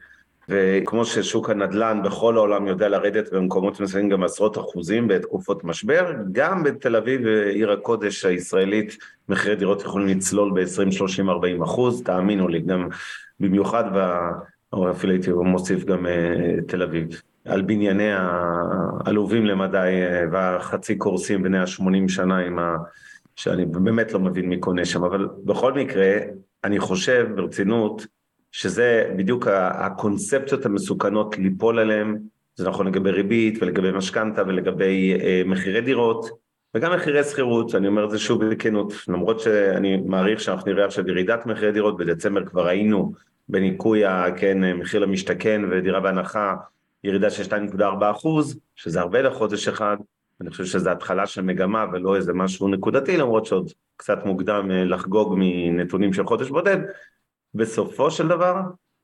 וכמו 0.49 1.05
ששוק 1.05 1.49
הנדל"ן 1.49 2.01
בכל 2.03 2.37
העולם 2.37 2.67
יודע 2.67 2.89
לרדת 2.89 3.33
במקומות 3.33 3.79
מסוימים 3.79 4.09
גם 4.09 4.23
עשרות 4.23 4.57
אחוזים 4.57 5.07
בתקופות 5.07 5.63
משבר, 5.63 6.11
גם 6.31 6.63
בתל 6.63 6.95
אביב, 6.95 7.27
עיר 7.27 7.71
הקודש 7.71 8.25
הישראלית, 8.25 8.97
מחירי 9.29 9.55
דירות 9.55 9.81
יכולים 9.81 10.07
לצלול 10.07 10.51
ב-20, 10.51 10.91
30, 10.91 11.29
40 11.29 11.63
אחוז, 11.63 12.03
תאמינו 12.03 12.47
לי, 12.47 12.59
גם 12.59 12.87
במיוחד, 13.39 13.83
ב... 13.97 14.17
או 14.73 14.91
אפילו 14.91 15.13
הייתי 15.13 15.31
מוסיף 15.31 15.83
גם 15.83 16.05
uh, 16.05 16.61
תל 16.67 16.83
אביב. 16.83 17.21
על 17.45 17.61
בנייני 17.61 18.11
העלובים 18.11 19.45
למדי 19.45 20.01
uh, 20.07 20.33
והחצי 20.33 20.95
קורסים 20.95 21.43
בני 21.43 21.57
ה-80 21.57 22.07
שנה 22.07 22.37
עם 22.37 22.59
ה... 22.59 22.77
שאני 23.35 23.65
באמת 23.65 24.11
לא 24.11 24.19
מבין 24.19 24.49
מי 24.49 24.57
קונה 24.57 24.85
שם, 24.85 25.03
אבל 25.03 25.27
בכל 25.43 25.73
מקרה, 25.73 26.11
אני 26.63 26.79
חושב 26.79 27.27
ברצינות, 27.35 28.05
שזה 28.51 29.11
בדיוק 29.17 29.47
הקונספציות 29.51 30.65
המסוכנות 30.65 31.37
ליפול 31.37 31.79
עליהן, 31.79 32.17
זה 32.55 32.69
נכון 32.69 32.87
לגבי 32.87 33.11
ריבית 33.11 33.57
ולגבי 33.61 33.91
משכנתה 33.91 34.43
ולגבי 34.47 35.13
אה, 35.13 35.41
מחירי 35.45 35.81
דירות 35.81 36.29
וגם 36.75 36.93
מחירי 36.93 37.23
שכירות, 37.23 37.75
אני 37.75 37.87
אומר 37.87 38.05
את 38.05 38.11
זה 38.11 38.19
שוב 38.19 38.45
בכנות, 38.45 38.93
למרות 39.07 39.39
שאני 39.39 39.97
מעריך 39.97 40.39
שאנחנו 40.39 40.71
נראה 40.71 40.85
עכשיו 40.85 41.09
ירידת 41.09 41.45
מחירי 41.45 41.71
דירות, 41.71 41.97
בדצמבר 41.97 42.45
כבר 42.45 42.67
היינו 42.67 43.13
בניכוי, 43.49 44.03
כן, 44.37 44.73
מחיר 44.73 44.99
למשתכן 44.99 45.61
ודירה 45.71 45.99
בהנחה, 45.99 46.55
ירידה 47.05 47.29
של 47.29 47.43
2.4 47.43 48.11
אחוז, 48.11 48.59
שזה 48.75 48.99
הרבה 49.01 49.21
לחודש 49.21 49.67
אחד, 49.67 49.97
אני 50.41 50.49
חושב 50.49 50.65
שזו 50.65 50.89
התחלה 50.89 51.27
של 51.27 51.41
מגמה 51.41 51.85
ולא 51.93 52.15
איזה 52.15 52.33
משהו 52.33 52.67
נקודתי, 52.67 53.17
למרות 53.17 53.45
שעוד 53.45 53.71
קצת 53.97 54.25
מוקדם 54.25 54.71
אה, 54.71 54.83
לחגוג 54.83 55.35
מנתונים 55.37 56.13
של 56.13 56.25
חודש 56.25 56.49
בודד. 56.49 56.77
בסופו 57.53 58.11
של 58.11 58.27
דבר, 58.27 58.55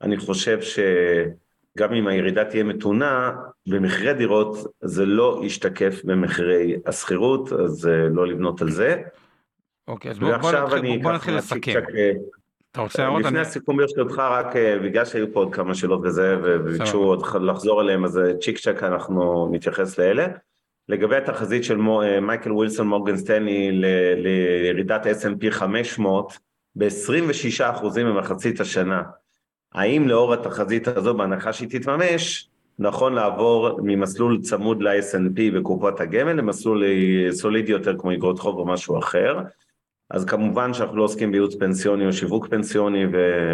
אני 0.01 0.17
חושב 0.17 0.59
שגם 0.61 1.93
אם 1.93 2.07
הירידה 2.07 2.45
תהיה 2.45 2.63
מתונה, 2.63 3.31
במחירי 3.67 4.13
דירות 4.13 4.57
זה 4.81 5.05
לא 5.05 5.41
ישתקף 5.43 6.01
במחירי 6.03 6.75
השכירות, 6.85 7.53
אז 7.53 7.87
אה, 7.87 8.09
לא 8.09 8.27
לבנות 8.27 8.61
על 8.61 8.71
זה. 8.71 9.01
אוקיי, 9.87 10.11
אז 10.11 10.19
בוא, 10.19 10.37
בוא 10.37 10.51
נתחיל, 10.51 11.03
בוא 11.03 11.11
נתחיל 11.11 11.37
לסכם. 11.37 11.79
אה, 12.71 12.81
אתה 12.81 12.81
רוצה 12.81 13.03
להראות? 13.03 13.21
לפני. 13.25 13.39
הסיכום 13.39 13.77
ברשותך, 13.77 14.19
רק 14.19 14.55
בגלל 14.83 15.05
שהיו 15.05 15.33
פה 15.33 15.39
עוד 15.39 15.53
כמה 15.53 15.75
שאלות 15.75 15.99
וזה, 16.03 16.37
וביקשו 16.43 16.97
עוד 16.97 17.23
לחזור 17.41 17.81
אליהם, 17.81 18.05
אז 18.05 18.19
צ'יק 18.41 18.57
צ'ק 18.57 18.83
אנחנו 18.83 19.49
נתייחס 19.51 19.99
לאלה. 19.99 20.27
לגבי 20.89 21.15
התחזית 21.15 21.63
של 21.63 21.79
אה, 21.79 22.19
מייקל 22.19 22.51
ווילסון 22.51 22.87
מורגן 22.87 23.17
סטנלי 23.17 23.71
לירידת 24.15 25.05
S&P 25.05 25.51
500 25.51 26.37
ב-26% 26.75 27.85
במחצית 27.95 28.59
השנה, 28.59 29.03
האם 29.73 30.07
לאור 30.07 30.33
התחזית 30.33 30.87
הזו 30.87 31.13
בהנחה 31.13 31.53
שהיא 31.53 31.69
תתממש, 31.69 32.49
נכון 32.79 33.13
לעבור 33.13 33.79
ממסלול 33.83 34.41
צמוד 34.41 34.81
ל-S&P 34.81 35.55
בקופות 35.55 36.01
הגמל 36.01 36.33
למסלול 36.33 36.83
סולידי 37.31 37.71
יותר 37.71 37.97
כמו 37.97 38.13
אגרות 38.13 38.39
חוב 38.39 38.57
או 38.57 38.65
משהו 38.65 38.99
אחר, 38.99 39.39
אז 40.13 40.25
כמובן 40.25 40.73
שאנחנו 40.73 40.97
לא 40.97 41.03
עוסקים 41.03 41.31
בייעוץ 41.31 41.55
פנסיוני 41.55 42.05
או 42.05 42.13
שיווק 42.13 42.47
פנסיוני 42.47 43.05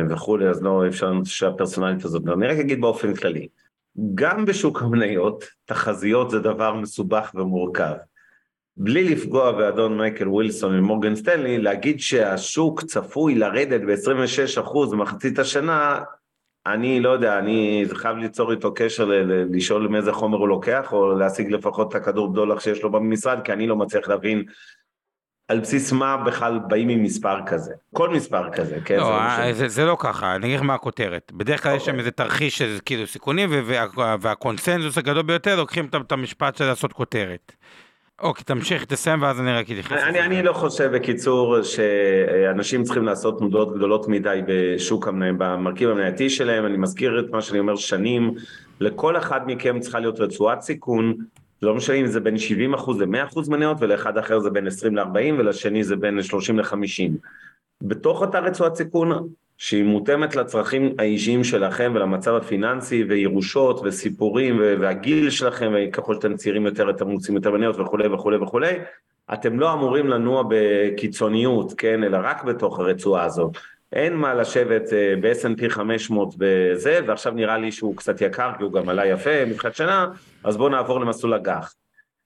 וכולי, 0.10 0.48
אז 0.50 0.64
לא 0.64 0.88
אפשר 0.88 1.12
שהפרסונלית 1.24 2.06
הזאת, 2.06 2.24
אני 2.28 2.48
רק 2.48 2.58
אגיד 2.58 2.82
באופן 2.82 3.16
כללי. 3.16 3.48
גם 4.16 4.46
בשוק 4.46 4.82
המניות, 4.82 5.44
תחזיות 5.66 6.30
זה 6.30 6.40
דבר 6.40 6.74
מסובך 6.74 7.32
ומורכב. 7.36 7.94
בלי 8.78 9.04
לפגוע 9.04 9.52
באדון 9.52 9.98
מייקל 9.98 10.28
ווילסון 10.28 10.80
ממורגן 10.80 11.16
סטנלי, 11.16 11.58
להגיד 11.58 12.00
שהשוק 12.00 12.82
צפוי 12.82 13.36
לרדת 13.36 13.82
ב-26% 13.82 14.92
במחצית 14.92 15.40
השנה, 15.40 16.00
אני 16.66 17.00
לא 17.00 17.10
יודע, 17.10 17.40
אני 17.40 17.86
חייב 17.94 18.18
ליצור 18.18 18.52
איתו 18.52 18.74
קשר, 18.74 19.12
לשאול 19.52 19.88
מאיזה 19.88 20.12
חומר 20.12 20.38
הוא 20.38 20.48
לוקח, 20.48 20.94
או 20.94 21.18
להשיג 21.18 21.52
לפחות 21.52 21.90
את 21.90 21.96
הכדור 21.96 22.32
בדולח 22.32 22.60
שיש 22.60 22.84
לו 22.84 22.92
במשרד, 22.92 23.40
כי 23.44 23.54
אני 23.54 23.68
לא 23.68 23.76
מצליח 23.76 24.08
להבין 24.08 24.44
על 25.48 25.60
בסיס 25.60 25.92
מה 25.92 26.18
בכלל 26.18 26.60
באים 26.68 26.90
עם 26.90 27.04
מספר 27.04 27.46
כזה? 27.46 27.74
כל 27.94 28.10
מספר 28.10 28.50
כזה, 28.50 28.78
כן? 28.86 28.98
לא, 28.98 29.20
זה, 29.38 29.46
לא 29.46 29.54
זה, 29.54 29.68
זה 29.68 29.86
לא 29.86 29.98
ככה, 30.00 30.36
אני 30.36 30.46
אגיד 30.46 30.56
לך 30.58 30.62
מה 30.66 30.74
הכותרת. 30.74 31.32
בדרך 31.36 31.64
כלל 31.64 31.72
okay. 31.72 31.76
יש 31.76 31.86
שם 31.86 31.92
אוקיי. 31.92 32.00
איזה 32.00 32.12
תרחיש 32.12 32.58
של 32.58 32.78
כאילו 32.86 33.08
סיכונים, 33.08 33.50
וה, 33.52 33.86
והקונסנזוס 34.22 34.98
הגדול 34.98 35.22
ביותר, 35.22 35.56
לוקחים 35.56 35.86
את 35.86 36.12
המשפט 36.12 36.56
של 36.56 36.66
לעשות 36.66 36.94
כותרת. 36.94 37.52
אוקיי, 38.22 38.44
תמשיך, 38.44 38.86
תסיים 38.86 39.22
ואז 39.22 39.40
אני 39.40 39.54
רק 39.54 39.66
אתייחס. 39.66 39.92
אני, 39.92 40.20
אני 40.20 40.44
לא 40.44 40.54
חושב 40.54 40.92
בקיצור 40.96 41.62
שאנשים 41.62 42.84
צריכים 42.84 43.04
לעשות 43.04 43.40
תנודות 43.40 43.76
גדולות 43.76 44.08
מדי 44.08 44.42
בשוק 44.48 45.08
המניה, 45.08 45.34
במרכיב 45.34 45.90
המנייתי 45.90 46.30
שלהם, 46.30 46.66
אני 46.66 46.78
מזכיר 46.78 47.20
את 47.20 47.32
מה 47.32 47.42
שאני 47.42 47.60
אומר 47.60 47.76
שנים, 47.76 48.34
לכל 48.80 49.18
אחד 49.18 49.42
מכם 49.46 49.80
צריכה 49.80 50.00
להיות 50.00 50.20
רצועת 50.20 50.62
סיכון 50.62 51.14
לא 51.62 51.76
משנה 51.76 51.96
אם 51.96 52.08
זה 52.08 52.20
בין 52.20 52.36
70% 52.76 52.92
ל-100% 53.00 53.50
מניות 53.50 53.78
ולאחד 53.80 54.18
אחר 54.18 54.40
זה 54.40 54.50
בין 54.50 54.68
20 54.68 54.96
ל-40 54.96 55.34
ולשני 55.38 55.84
זה 55.84 55.96
בין 55.96 56.24
30 56.24 56.60
ל-50. 56.60 57.12
בתוך 57.82 58.22
אותה 58.22 58.40
רצועת 58.40 58.76
סיכון 58.76 59.28
שהיא 59.58 59.84
מותאמת 59.84 60.36
לצרכים 60.36 60.96
האישיים 61.00 61.44
שלכם 61.44 61.92
ולמצב 61.96 62.36
הפיננסי 62.36 63.04
וירושות 63.04 63.82
וסיפורים 63.84 64.62
והגיל 64.80 65.30
שלכם 65.30 65.74
וככל 65.76 66.16
שאתם 66.16 66.36
צעירים 66.36 66.66
יותר 66.66 66.90
אתם 66.90 67.08
רוצים 67.08 67.36
יותר 67.36 67.52
מניות 67.52 67.80
וכולי 67.80 68.08
וכולי 68.08 68.38
וכולי 68.38 68.80
אתם 69.34 69.60
לא 69.60 69.74
אמורים 69.74 70.08
לנוע 70.08 70.44
בקיצוניות, 70.50 71.74
כן, 71.78 72.04
אלא 72.04 72.18
רק 72.24 72.44
בתוך 72.44 72.80
הרצועה 72.80 73.24
הזאת. 73.24 73.58
אין 73.94 74.14
מה 74.14 74.34
לשבת 74.34 74.94
ב-S&P 75.22 75.70
500 75.70 76.36
בזה, 76.38 77.00
ועכשיו 77.08 77.34
נראה 77.34 77.58
לי 77.58 77.72
שהוא 77.72 77.96
קצת 77.98 78.22
יקר, 78.22 78.52
כי 78.58 78.64
הוא 78.64 78.74
גם 78.74 78.90
עלה 78.90 79.06
יפה 79.06 79.46
מבחינת 79.46 79.76
שנה, 79.76 80.08
אז 80.44 80.58
בואו 80.58 80.70
נעבור 80.70 81.00
למסלול 81.00 81.34
אג"ח. 81.34 81.74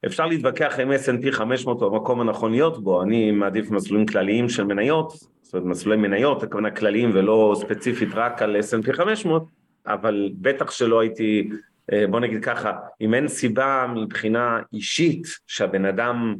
אפשר 0.05 0.25
להתווכח 0.25 0.79
אם 0.79 0.91
S&P 0.91 1.31
500 1.31 1.81
הוא 1.81 1.95
המקום 1.95 2.21
הנכון 2.21 2.51
להיות 2.51 2.83
בו, 2.83 3.03
אני 3.03 3.31
מעדיף 3.31 3.71
מסלולים 3.71 4.05
כלליים 4.05 4.49
של 4.49 4.63
מניות, 4.63 5.13
זאת 5.41 5.53
אומרת 5.53 5.67
מסלולי 5.67 5.97
מניות, 5.97 6.43
הכוונה 6.43 6.71
כלליים 6.71 7.11
ולא 7.13 7.55
ספציפית 7.59 8.09
רק 8.13 8.41
על 8.41 8.55
S&P 8.55 8.93
500, 8.93 9.43
אבל 9.87 10.31
בטח 10.35 10.71
שלא 10.71 10.99
הייתי, 10.99 11.49
אה, 11.93 12.07
בוא 12.07 12.19
נגיד 12.19 12.43
ככה, 12.43 12.73
אם 13.01 13.13
אין 13.13 13.27
סיבה 13.27 13.87
מבחינה 13.95 14.59
אישית 14.73 15.27
שהבן 15.47 15.85
אדם 15.85 16.35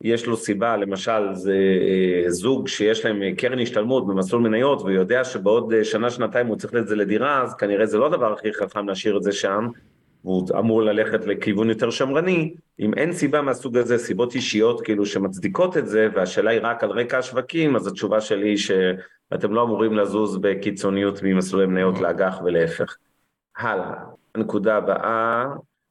יש 0.00 0.26
לו 0.26 0.36
סיבה, 0.36 0.76
למשל 0.76 1.34
זה 1.34 1.56
אה, 2.24 2.30
זוג 2.30 2.68
שיש 2.68 3.04
להם 3.04 3.22
אה, 3.22 3.30
קרן 3.36 3.58
השתלמות 3.58 4.06
במסלול 4.06 4.42
מניות 4.42 4.80
והוא 4.80 4.90
יודע 4.90 5.24
שבעוד 5.24 5.72
אה, 5.72 5.84
שנה 5.84 6.10
שנתיים 6.10 6.46
הוא 6.46 6.56
צריך 6.56 6.74
את 6.74 6.88
זה 6.88 6.96
לדירה 6.96 7.42
אז 7.42 7.54
כנראה 7.54 7.86
זה 7.86 7.98
לא 7.98 8.06
הדבר 8.06 8.32
הכי 8.32 8.52
חכם 8.52 8.88
להשאיר 8.88 9.16
את 9.16 9.22
זה 9.22 9.32
שם 9.32 9.68
והוא 10.24 10.48
אמור 10.58 10.82
ללכת 10.82 11.26
לכיוון 11.26 11.68
יותר 11.68 11.90
שמרני. 11.90 12.54
אם 12.80 12.94
אין 12.94 13.12
סיבה 13.12 13.42
מהסוג 13.42 13.76
הזה, 13.76 13.98
סיבות 13.98 14.34
אישיות 14.34 14.80
כאילו 14.80 15.06
שמצדיקות 15.06 15.76
את 15.76 15.88
זה 15.88 16.08
והשאלה 16.14 16.50
היא 16.50 16.60
רק 16.62 16.84
על 16.84 16.90
רקע 16.90 17.18
השווקים 17.18 17.76
אז 17.76 17.86
התשובה 17.86 18.20
שלי 18.20 18.48
היא 18.48 18.56
שאתם 18.56 19.54
לא 19.54 19.62
אמורים 19.62 19.96
לזוז 19.96 20.36
בקיצוניות 20.36 21.20
ממסלולי 21.22 21.66
מניות 21.66 22.00
לאג"ח 22.00 22.40
ולהפך. 22.44 22.96
הלאה, 23.56 23.94
הנקודה 24.34 24.76
הבאה 24.76 25.46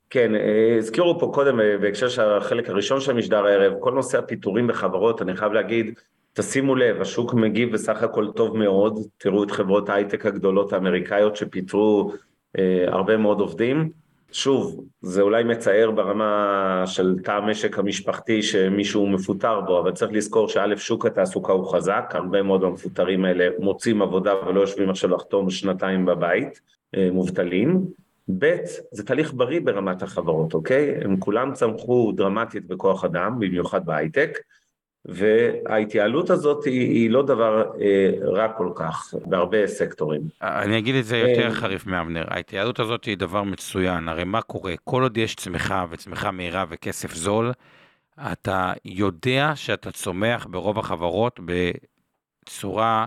כן, 0.10 0.36
אה, 0.36 0.76
הזכירו 0.78 1.20
פה 1.20 1.32
קודם 1.34 1.60
אה, 1.60 1.78
בהקשר 1.78 2.10
של 2.10 2.22
החלק 2.22 2.70
הראשון 2.70 2.99
של 3.01 3.12
המשדר 3.12 3.45
הערב, 3.45 3.74
כל 3.80 3.91
נושא 3.91 4.18
הפיטורים 4.18 4.68
בחברות, 4.68 5.22
אני 5.22 5.36
חייב 5.36 5.53
להגיד, 5.53 5.99
תשימו 6.34 6.76
לב, 6.76 7.01
השוק 7.01 7.34
מגיב 7.34 7.74
בסך 7.74 8.03
הכל 8.03 8.28
טוב 8.36 8.57
מאוד, 8.57 8.99
תראו 9.18 9.43
את 9.43 9.51
חברות 9.51 9.89
ההייטק 9.89 10.26
הגדולות 10.26 10.74
האמריקאיות 10.74 11.36
שפיטרו 11.36 12.12
אה, 12.57 12.86
הרבה 12.88 13.18
מאוד 13.18 13.39
עובדים. 13.39 13.89
שוב, 14.32 14.86
זה 15.01 15.22
אולי 15.22 15.43
מצער 15.43 15.91
ברמה 15.91 16.84
של 16.86 17.16
תא 17.24 17.32
המשק 17.32 17.80
המשפחתי 17.80 18.43
שמישהו 18.43 19.07
מפוטר 19.07 19.62
בו, 19.62 19.80
אבל 19.80 19.91
צריך 19.91 20.12
לזכור 20.12 20.47
שא', 20.47 20.78
שוק 20.78 21.05
התעסוקה 21.05 21.53
הוא 21.53 21.72
חזק, 21.72 22.12
הרבה 22.14 22.41
מאוד 22.41 22.64
המפוטרים 22.64 23.26
האלה 23.26 23.47
מוצאים 23.60 24.01
עבודה 24.01 24.34
ולא 24.47 24.62
יושבים 24.62 24.89
עכשיו 24.89 25.10
לחתום 25.10 25.49
שנתיים 25.49 26.05
בבית, 26.05 26.62
אה, 26.95 27.10
מובטלים. 27.12 27.86
ב', 28.38 28.55
זה 28.91 29.03
תהליך 29.03 29.34
בריא 29.34 29.61
ברמת 29.63 30.01
החברות, 30.01 30.53
אוקיי? 30.53 30.95
הם 31.03 31.17
כולם 31.17 31.53
צמחו 31.53 32.11
דרמטית 32.15 32.67
בכוח 32.67 33.05
אדם, 33.05 33.39
במיוחד 33.39 33.86
בהייטק, 33.86 34.38
וההתייעלות 35.05 36.30
הזאת 36.30 36.65
היא, 36.65 36.89
היא 36.89 37.09
לא 37.09 37.21
דבר 37.21 37.71
אה, 37.82 38.11
רע 38.21 38.47
כל 38.47 38.71
כך 38.75 39.13
בהרבה 39.25 39.67
סקטורים. 39.67 40.21
אני 40.41 40.77
אגיד 40.77 40.95
את 40.95 41.05
זה 41.05 41.17
יותר 41.17 41.45
אה, 41.45 41.51
חריף 41.51 41.86
מאבנר, 41.86 42.25
ההתייעלות 42.28 42.79
הזאת 42.79 43.05
היא 43.05 43.17
דבר 43.17 43.43
מצוין, 43.43 44.09
הרי 44.09 44.24
מה 44.24 44.41
קורה? 44.41 44.74
כל 44.83 45.04
עוד 45.04 45.17
יש 45.17 45.36
צמיחה 45.36 45.86
וצמיחה 45.89 46.32
מהירה 46.32 46.66
וכסף 46.70 47.16
זול, 47.16 47.51
אתה 48.32 48.74
יודע 48.86 49.51
שאתה 49.55 49.91
צומח 49.91 50.47
ברוב 50.49 50.79
החברות 50.79 51.39
בצורה 52.45 53.05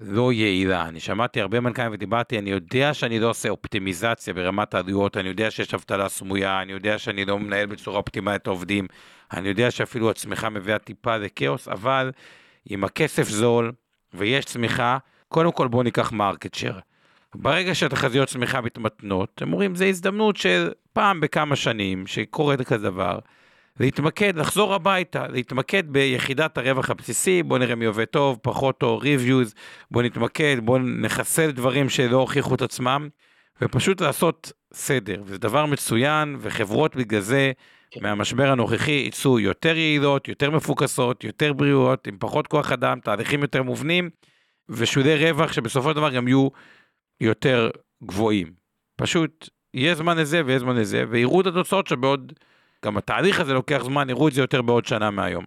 לא 0.00 0.32
יעילה. 0.32 0.88
אני 0.88 1.00
שמעתי 1.00 1.40
הרבה 1.40 1.60
מנכ"לים 1.60 1.92
ודיברתי, 1.92 2.38
אני 2.38 2.50
יודע 2.50 2.94
שאני 2.94 3.18
לא 3.20 3.30
עושה 3.30 3.48
אופטימיזציה 3.48 4.34
ברמת 4.34 4.74
העלויות, 4.74 5.16
אני 5.16 5.28
יודע 5.28 5.50
שיש 5.50 5.74
אבטלה 5.74 6.08
סמויה, 6.08 6.62
אני 6.62 6.72
יודע 6.72 6.98
שאני 6.98 7.24
לא 7.24 7.38
מנהל 7.38 7.66
בצורה 7.66 7.96
אופטימלית 7.98 8.46
העובדים, 8.46 8.86
אני 9.32 9.48
יודע 9.48 9.70
שאפילו 9.70 10.10
הצמיחה 10.10 10.48
מביאה 10.48 10.78
טיפה 10.78 11.16
לכאוס, 11.16 11.68
אבל 11.68 12.12
אם 12.70 12.84
הכסף 12.84 13.28
זול 13.28 13.72
ויש 14.14 14.44
צמיחה, 14.44 14.98
קודם 15.28 15.52
כל 15.52 15.68
בואו 15.68 15.82
ניקח 15.82 16.12
market 16.12 16.54
share. 16.54 16.80
ברגע 17.34 17.74
שהתחזיות 17.74 18.28
צמיחה 18.28 18.60
מתמתנות, 18.60 19.42
הם 19.42 19.52
אומרים, 19.52 19.74
זו 19.74 19.84
הזדמנות 19.84 20.36
של 20.36 20.70
פעם 20.92 21.20
בכמה 21.20 21.56
שנים 21.56 22.06
שקורה 22.06 22.56
כזה 22.56 22.90
דבר. 22.90 23.18
להתמקד, 23.80 24.36
לחזור 24.36 24.74
הביתה, 24.74 25.28
להתמקד 25.28 25.82
ביחידת 25.92 26.58
הרווח 26.58 26.90
הבסיסי, 26.90 27.42
בוא 27.42 27.58
נראה 27.58 27.74
מי 27.74 27.84
עובד 27.84 28.04
טוב, 28.04 28.38
פחות 28.42 28.78
טוב, 28.78 29.02
ריוויוז, 29.02 29.54
בוא 29.90 30.02
נתמקד, 30.02 30.56
בוא 30.62 30.78
נחסל 30.82 31.50
דברים 31.50 31.88
שלא 31.88 32.16
הוכיחו 32.16 32.54
את 32.54 32.62
עצמם, 32.62 33.08
ופשוט 33.62 34.00
לעשות 34.00 34.52
סדר, 34.72 35.22
וזה 35.24 35.38
דבר 35.38 35.66
מצוין, 35.66 36.36
וחברות 36.40 36.96
בגלל 36.96 37.20
זה, 37.20 37.52
כן. 37.90 38.02
מהמשבר 38.02 38.50
הנוכחי 38.50 39.04
יצאו 39.06 39.40
יותר 39.40 39.76
יעילות, 39.76 40.28
יותר 40.28 40.50
מפוקסות, 40.50 41.24
יותר 41.24 41.52
בריאות, 41.52 42.06
עם 42.06 42.16
פחות 42.20 42.46
כוח 42.46 42.72
אדם, 42.72 43.00
תהליכים 43.00 43.42
יותר 43.42 43.62
מובנים, 43.62 44.10
ושולי 44.68 45.30
רווח 45.30 45.52
שבסופו 45.52 45.90
של 45.90 45.96
דבר 45.96 46.10
גם 46.10 46.28
יהיו 46.28 46.48
יותר 47.20 47.70
גבוהים. 48.04 48.52
פשוט 48.96 49.48
יהיה 49.74 49.94
זמן 49.94 50.18
לזה 50.18 50.42
ויהיה 50.46 50.58
זמן 50.58 50.76
לזה, 50.76 51.04
ויראו 51.10 51.40
את 51.40 51.46
התוצאות 51.46 51.86
שבעוד, 51.86 52.32
גם 52.84 52.96
התהליך 52.96 53.40
הזה 53.40 53.52
לוקח 53.52 53.82
זמן, 53.84 54.10
יראו 54.10 54.28
את 54.28 54.32
זה 54.32 54.40
יותר 54.40 54.62
בעוד 54.62 54.86
שנה 54.86 55.10
מהיום. 55.10 55.44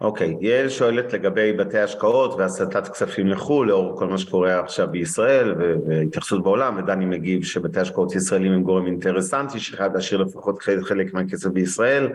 אוקיי, 0.00 0.34
okay. 0.40 0.44
יעל 0.44 0.68
שואלת 0.68 1.12
לגבי 1.12 1.52
בתי 1.52 1.78
השקעות 1.78 2.34
והסטת 2.38 2.88
כספים 2.88 3.28
לחו"ל, 3.28 3.68
לאור 3.68 3.98
כל 3.98 4.06
מה 4.06 4.18
שקורה 4.18 4.60
עכשיו 4.60 4.88
בישראל 4.90 5.54
והתייחסות 5.86 6.42
בעולם, 6.42 6.76
ודני 6.78 7.04
מגיב 7.04 7.44
שבתי 7.44 7.80
השקעות 7.80 8.14
ישראלים 8.14 8.52
הם 8.52 8.62
גורם 8.62 8.86
אינטרסנטי, 8.86 9.60
שחייב 9.60 9.94
להשאיר 9.94 10.20
לפחות 10.22 10.62
חלק 10.62 11.14
מהכסף 11.14 11.50
בישראל. 11.50 12.08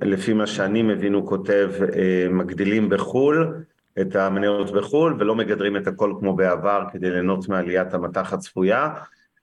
לפי 0.00 0.32
מה 0.32 0.46
שאני 0.46 0.82
מבין 0.82 1.14
הוא 1.14 1.28
כותב, 1.28 1.70
אה, 1.96 2.26
מגדילים 2.30 2.88
בחו"ל 2.88 3.54
את 4.00 4.16
המניות 4.16 4.72
בחו"ל 4.72 5.16
ולא 5.18 5.34
מגדרים 5.34 5.76
את 5.76 5.86
הכל 5.86 6.14
כמו 6.20 6.36
בעבר 6.36 6.84
כדי 6.92 7.10
ליהנות 7.10 7.48
מעליית 7.48 7.94
המטח 7.94 8.32
הצפויה. 8.32 8.88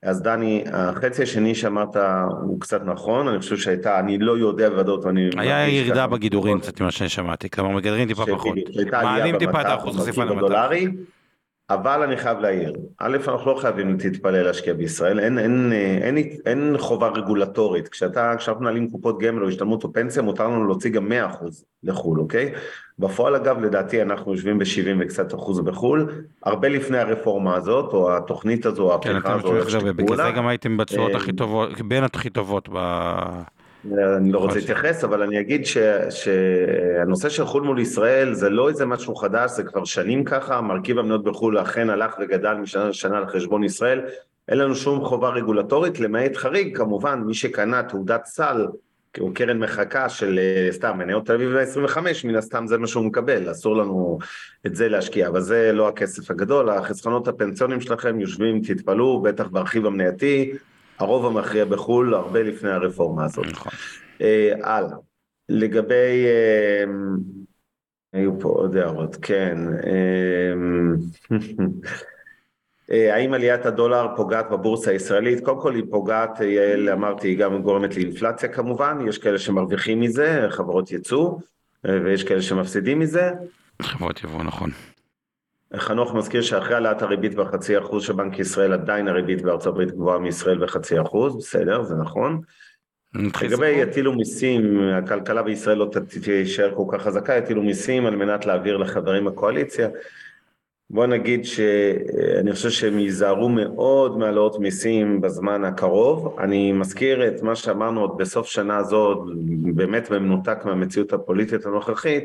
אז 0.04 0.22
דני, 0.22 0.64
החצי 0.74 1.24
השני 1.24 1.56
שאמרת 1.56 1.96
הוא 2.42 2.60
קצת 2.60 2.82
נכון, 2.86 3.28
אני 3.28 3.40
חושב 3.40 3.58
שהייתה, 3.58 4.00
אני 4.00 4.18
לא 4.18 4.38
יודע 4.38 4.70
בוודאות, 4.70 5.06
אני... 5.06 5.30
היה 5.38 5.68
ירידה 5.68 6.08
בגידורים 6.08 6.60
קצת 6.60 6.82
ממה 6.82 6.92
שאני 6.92 7.10
שמעתי, 7.10 7.50
כלומר 7.50 7.72
מגדרים 7.72 8.08
טיפה 8.08 8.26
פחות. 8.26 8.58
מעלים 8.92 9.40
טיפה 9.40 9.62
את 9.62 9.66
האחוז 9.66 10.00
חשיפה 10.00 10.24
למטח. 10.24 10.70
אבל 11.74 12.04
אני 12.04 12.18
חייב 12.18 12.40
להעיר, 12.40 12.74
א', 12.98 13.18
אנחנו 13.28 13.52
לא 13.52 13.58
חייבים 13.60 13.98
להתפלל 14.04 14.44
להשקיע 14.44 14.74
בישראל, 14.74 15.20
אין, 15.20 15.40
אין, 15.40 15.74
אין, 15.74 16.18
אין, 16.18 16.28
אין 16.46 16.76
חובה 16.78 17.08
רגולטורית, 17.08 17.88
כשאתה, 17.88 18.34
כשאנחנו 18.38 18.62
מנהלים 18.62 18.92
קופות 18.92 19.20
גמל 19.20 19.44
או 19.44 19.48
השתלמות 19.48 19.84
או 19.84 19.94
פנסיה, 19.94 20.22
מותר 20.22 20.48
לנו 20.48 20.66
להוציא 20.66 20.92
גם 20.92 21.12
100% 21.12 21.46
לחו"ל, 21.84 22.20
אוקיי? 22.20 22.54
בפועל 23.00 23.36
אגב, 23.36 23.60
לדעתי 23.60 24.02
אנחנו 24.02 24.32
יושבים 24.32 24.60
ב-70 24.60 24.96
וקצת 25.00 25.34
אחוז 25.34 25.60
בחו"ל, 25.60 26.12
הרבה 26.44 26.70
לפני 26.70 26.98
הרפורמה 26.98 27.56
הזאת, 27.56 27.94
או 27.94 28.18
התוכנית 28.18 28.66
הזו, 28.66 28.94
או 28.94 29.02
כן, 29.02 29.16
הפתיחה 29.16 29.34
הזו, 29.34 29.94
בגלל 29.96 30.18
זה 30.18 30.32
גם 30.36 30.48
הייתם 30.48 30.78
בתשואות 30.78 31.16
הכי 31.16 31.34
טובות, 31.34 31.82
בין 31.82 32.04
הכי 32.04 32.30
טובות 32.30 32.70
ב... 32.74 32.78
אני 34.18 34.32
לא 34.32 34.40
רוצה 34.40 34.56
להתייחס, 34.56 35.04
אבל 35.04 35.22
אני 35.22 35.40
אגיד 35.40 35.66
ש, 35.66 35.78
שהנושא 36.10 37.30
של 37.30 37.46
חו"ל 37.46 37.64
מול 37.64 37.80
ישראל 37.80 38.34
זה 38.34 38.50
לא 38.50 38.70
איזה 38.70 38.86
משהו 38.86 39.16
חדש, 39.16 39.52
זה 39.52 39.64
כבר 39.64 39.86
שנים 39.86 40.24
ככה, 40.24 40.62
מרכיב 40.62 41.00
המניות 41.00 41.24
בחו"ל 41.24 41.62
אכן 41.62 41.90
הלך 41.90 42.16
וגדל 42.20 42.54
משנה 42.54 42.90
לשנה 42.90 43.18
על 43.18 43.28
חשבון 43.28 43.64
ישראל, 43.64 44.02
אין 44.50 44.58
לנו 44.58 44.76
שום 44.76 45.06
חובה 45.06 45.30
רגולטורית, 45.30 46.00
למעט 46.00 46.36
חריג, 46.36 46.78
כמובן, 46.78 47.20
מי 47.26 47.34
שקנה 47.34 47.84
תעודת 47.84 48.26
סל 48.26 48.68
או 49.20 49.34
קרן 49.34 49.60
מחקה 49.60 50.10
של 50.10 50.40
סתם 50.72 50.98
מניות 50.98 51.26
תל 51.26 51.34
אביב 51.34 51.56
25, 51.56 52.26
מן 52.26 52.36
הסתם 52.36 52.68
זה 52.68 52.78
מה 52.78 52.88
שהוא 52.88 53.06
מקבל, 53.06 53.52
אסור 53.52 53.78
לנו 53.78 54.20
את 54.66 54.76
זה 54.76 54.90
להשקיע, 54.90 55.28
אבל 55.28 55.42
זה 55.42 55.72
לא 55.74 55.88
הכסף 55.88 56.32
הגדול, 56.32 56.70
החסכונות 56.70 57.28
הפנסיונים 57.28 57.82
שלכם 57.82 58.20
יושבים, 58.20 58.62
תתפלאו, 58.62 59.22
בטח 59.22 59.48
ברכיב 59.48 59.86
המנייתי, 59.86 60.54
הרוב 61.02 61.26
המכריע 61.26 61.66
בחו"ל 61.66 62.14
הרבה 62.14 62.44
לפני 62.44 62.70
הרפורמה 62.70 63.26
הזאת. 63.26 63.46
נכון. 63.46 63.72
אה, 64.22 64.54
הלאה. 64.64 64.98
לגבי, 65.50 66.26
אה, 66.26 66.84
היו 68.14 68.40
פה 68.40 68.50
עוד 68.50 68.78
הערות, 68.78 69.18
כן. 69.22 69.58
אה, 72.92 73.16
האם 73.16 73.34
עליית 73.34 73.66
הדולר 73.66 74.08
פוגעת 74.16 74.50
בבורסה 74.50 74.92
הישראלית? 74.92 75.46
קודם 75.46 75.62
כל 75.62 75.76
היא 75.76 75.84
פוגעת, 75.90 76.40
יעל 76.40 76.90
אמרתי, 76.90 77.28
היא 77.28 77.38
גם 77.38 77.62
גורמת 77.62 77.96
לאינפלציה 77.96 78.50
כמובן, 78.50 78.98
יש 79.08 79.18
כאלה 79.18 79.40
שמרוויחים 79.40 80.00
מזה, 80.00 80.46
חברות 80.50 80.92
ייצוא, 80.92 81.32
ויש 81.84 82.24
כאלה 82.24 82.42
שמפסידים 82.42 83.00
מזה. 83.00 83.32
חברות 83.82 84.24
יבוא, 84.24 84.44
נכון. 84.44 84.70
חנוך 85.78 86.14
מזכיר 86.16 86.42
שאחרי 86.42 86.74
העלאת 86.74 87.02
הריבית 87.02 87.36
בחצי 87.36 87.78
אחוז 87.78 88.04
של 88.04 88.14
בנק 88.14 88.40
ישראל 88.40 88.74
עדיין 88.74 89.08
הריבית 89.08 89.42
בארצות 89.42 89.68
הברית 89.68 89.92
גבוהה 89.92 90.20
מישראל 90.20 90.58
בחצי 90.58 91.02
אחוז, 91.02 91.38
בסדר, 91.38 91.84
זה 91.84 91.96
נכון. 91.96 92.42
לגבי 93.42 93.70
יטילו 93.70 94.14
מיסים, 94.14 94.80
הכלכלה 94.80 95.44
בישראל 95.44 95.78
לא 95.78 95.90
תישאר 96.24 96.72
כל 96.76 96.84
כך 96.92 97.02
חזקה, 97.02 97.38
יטילו 97.38 97.64
מיסים 97.64 98.06
על 98.06 98.16
מנת 98.16 98.46
להעביר 98.46 98.78
לחברים 98.78 99.26
בקואליציה. 99.26 99.90
בוא 100.90 101.06
נגיד 101.06 101.46
שאני 101.46 102.52
חושב 102.52 102.70
שהם 102.70 103.00
ייזהרו 103.00 103.50
מאוד 103.50 104.18
מהעלאות 104.18 104.60
מיסים 104.60 105.22
בזמן 105.22 105.66
הקרוב. 105.66 106.40
אני 106.40 106.72
מזכיר 106.72 107.28
את 107.28 107.42
מה 107.42 107.56
שאמרנו 107.56 108.02
עוד 108.02 108.18
בסוף 108.18 108.48
שנה 108.48 108.78
הזאת, 108.78 109.18
באמת 109.74 110.12
במנותק 110.12 110.58
מהמציאות 110.66 111.14
הפוליטית 111.14 111.66
הנוכחית, 111.66 112.24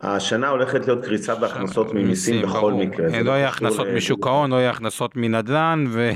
השנה 0.00 0.48
הולכת 0.48 0.86
להיות 0.86 1.04
קריסה 1.04 1.34
בהכנסות 1.34 1.94
ממיסים 1.94 2.42
בכל 2.42 2.72
מקרה. 2.72 3.22
לא 3.22 3.30
יהיה 3.30 3.48
הכנסות 3.48 3.86
משוק 3.96 4.26
ההון, 4.26 4.50
לא 4.50 4.56
יהיה 4.56 4.70
הכנסות 4.70 5.16
מנדל"ן 5.16 5.84
ו... 5.88 6.10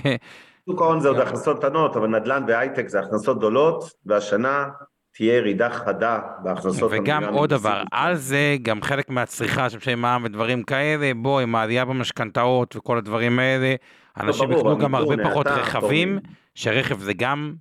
שוק 0.71 0.83
ההון 0.83 1.01
זה 1.01 1.09
עוד 1.09 1.19
הכנסות 1.19 1.59
קטנות, 1.59 1.97
אבל 1.97 2.09
נדל"ן 2.09 2.45
והייטק 2.49 2.89
זה 2.89 3.01
הכנסות 3.01 3.39
גדולות, 3.39 3.85
והשנה 4.07 4.69
תהיה 5.15 5.37
ירידה 5.37 5.71
חדה 5.71 6.19
בהכנסות 6.43 6.93
וגם 6.95 7.25
עוד 7.25 7.51
דבר, 7.51 7.83
על 7.93 8.15
זה 8.15 8.57
גם 8.63 8.83
חלק 8.83 9.11
מהצריכה 9.11 9.71
שמשלמים 9.71 10.01
מע"מ 10.01 10.25
ודברים 10.25 10.63
כאלה, 10.63 11.13
בוא, 11.17 11.41
עם 11.41 11.55
העלייה 11.55 11.85
במשכנתאות 11.85 12.77
וכל 12.77 12.99
הדברים 12.99 13.39
האלה, 13.39 13.75
אנשים 14.21 14.53
יקנו 14.53 14.79
גם 14.79 14.95
הרבה 14.95 15.15
פחות 15.25 15.47
רכבים, 15.47 16.19
שרכב 16.55 17.01
זה 17.01 17.13
גם 17.13 17.55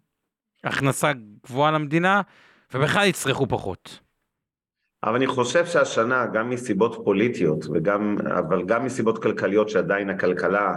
הכנסה 0.63 1.11
גבוהה 1.45 1.71
למדינה, 1.71 2.21
ובכלל 2.73 3.05
יצרכו 3.05 3.47
פחות. 3.47 3.99
אבל 5.03 5.15
אני 5.15 5.27
חושב 5.27 5.65
שהשנה, 5.65 6.25
גם 6.33 6.49
מסיבות 6.49 7.01
פוליטיות, 7.03 7.65
וגם, 7.73 8.17
אבל 8.37 8.65
גם 8.65 8.85
מסיבות 8.85 9.23
כלכליות 9.23 9.69
שעדיין 9.69 10.09
הכלכלה, 10.09 10.75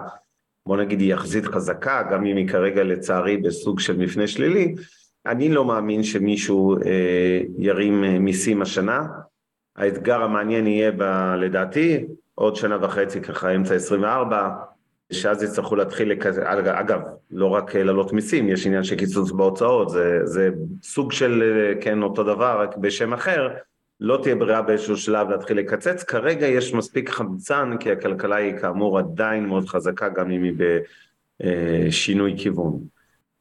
בוא 0.67 0.77
נגיד, 0.77 1.01
היא 1.01 1.13
יחסית 1.15 1.45
חזקה, 1.45 2.03
גם 2.11 2.27
אם 2.27 2.37
היא 2.37 2.49
כרגע 2.49 2.85
לצערי 2.85 3.37
בסוג 3.37 3.81
של 3.81 3.97
מפנה 3.97 4.27
שלילי, 4.27 4.75
אני 5.27 5.49
לא 5.49 5.65
מאמין 5.65 6.03
שמישהו 6.03 6.77
אה, 6.77 7.41
ירים 7.59 8.05
אה, 8.05 8.19
מיסים 8.19 8.63
השנה. 8.63 9.07
האתגר 9.77 10.23
המעניין 10.23 10.67
יהיה 10.67 10.93
ב, 10.97 11.03
לדעתי 11.39 12.07
עוד 12.35 12.57
שנה 12.57 12.79
וחצי, 12.85 13.21
ככה 13.21 13.55
אמצע 13.55 13.75
24, 13.75 14.49
שאז 15.13 15.43
יצטרכו 15.43 15.77
להתחיל, 15.77 16.13
לכ... 16.13 16.27
אגב, 16.67 17.01
לא 17.31 17.47
רק 17.47 17.75
להעלות 17.75 18.13
מיסים, 18.13 18.49
יש 18.49 18.67
עניין 18.67 18.85
של 18.85 18.97
קיצוץ 18.97 19.31
בהוצאות, 19.31 19.91
זה, 19.91 20.21
זה 20.25 20.51
סוג 20.83 21.13
של, 21.13 21.43
אה, 21.43 21.83
כן, 21.83 22.03
אותו 22.03 22.23
דבר, 22.23 22.61
רק 22.61 22.77
בשם 22.77 23.13
אחר, 23.13 23.49
לא 24.05 24.19
תהיה 24.23 24.35
ברירה 24.35 24.63
באיזשהו 24.63 24.97
שלב 24.97 25.31
להתחיל 25.31 25.59
לקצץ, 25.59 26.03
כרגע 26.03 26.47
יש 26.47 26.75
מספיק 26.75 27.11
חמצן 27.11 27.77
כי 27.81 27.93
הכלכלה 27.93 28.37
היא 28.37 28.57
כאמור 28.57 28.99
עדיין 28.99 29.47
מאוד 29.47 29.69
חזקה 29.69 30.09
גם 30.09 30.31
אם 30.31 30.43
היא 30.43 30.53
בשינוי 31.41 32.35
כיוון. 32.39 32.81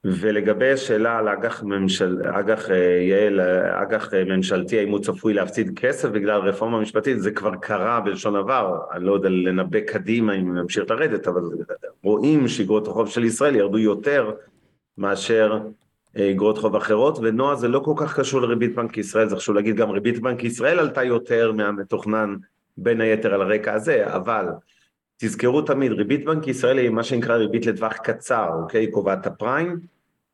ולגבי 0.04 0.72
השאלה 0.72 1.18
על 1.18 1.30
אג"ח 1.30 1.64
ממשל... 1.64 2.18
אג"ח 2.40 2.70
אה, 2.70 2.76
יעל, 3.02 3.40
אג"ח 3.82 4.14
ממשלתי, 4.14 4.80
האם 4.80 4.90
הוא 4.90 5.00
צפוי 5.00 5.34
להפסיד 5.34 5.80
כסף 5.80 6.10
בגלל 6.10 6.42
רפורמה 6.42 6.80
משפטית, 6.80 7.20
זה 7.20 7.32
כבר 7.32 7.56
קרה 7.56 8.00
בלשון 8.00 8.36
עבר, 8.36 8.80
אני 8.92 9.06
לא 9.06 9.14
יודע 9.14 9.30
לנבא 9.30 9.80
קדימה 9.80 10.34
אם 10.34 10.48
הוא 10.48 10.60
ימשיך 10.60 10.84
לרדת, 10.90 11.28
אבל 11.28 11.42
רואים 12.04 12.48
שאגרות 12.48 12.88
החוב 12.88 13.10
של 13.10 13.24
ישראל 13.24 13.56
ירדו 13.56 13.78
יותר 13.78 14.32
מאשר 14.98 15.60
אגרות 16.18 16.58
חוב 16.58 16.76
אחרות, 16.76 17.20
ונועה 17.22 17.56
זה 17.56 17.68
לא 17.68 17.80
כל 17.80 17.94
כך 17.98 18.20
קשור 18.20 18.42
לריבית 18.42 18.76
בנק 18.76 18.98
ישראל, 18.98 19.30
זה 19.30 19.36
חשוב 19.36 19.56
להגיד 19.56 19.76
גם 19.76 19.90
ריבית 19.90 20.20
בנק 20.20 20.44
ישראל 20.44 20.80
עלתה 20.80 21.04
יותר 21.04 21.52
מהמתוכנן 21.52 22.36
בין 22.78 23.02
היתר 23.02 23.34
על 23.34 23.42
הרקע 23.42 23.74
הזה, 23.74 24.16
אבל 24.16 24.46
תזכרו 25.18 25.62
תמיד, 25.62 25.92
ריבית 25.92 26.26
בנק 26.26 26.48
ישראל 26.48 26.78
היא 26.78 26.90
מה 26.90 27.04
שנקרא 27.04 27.36
ריבית 27.36 27.66
לטווח 27.66 27.94
קצר, 27.94 28.50
אוקיי? 28.62 28.82
היא 28.82 28.92
קובעת 28.92 29.28
הפריים, 29.28 29.80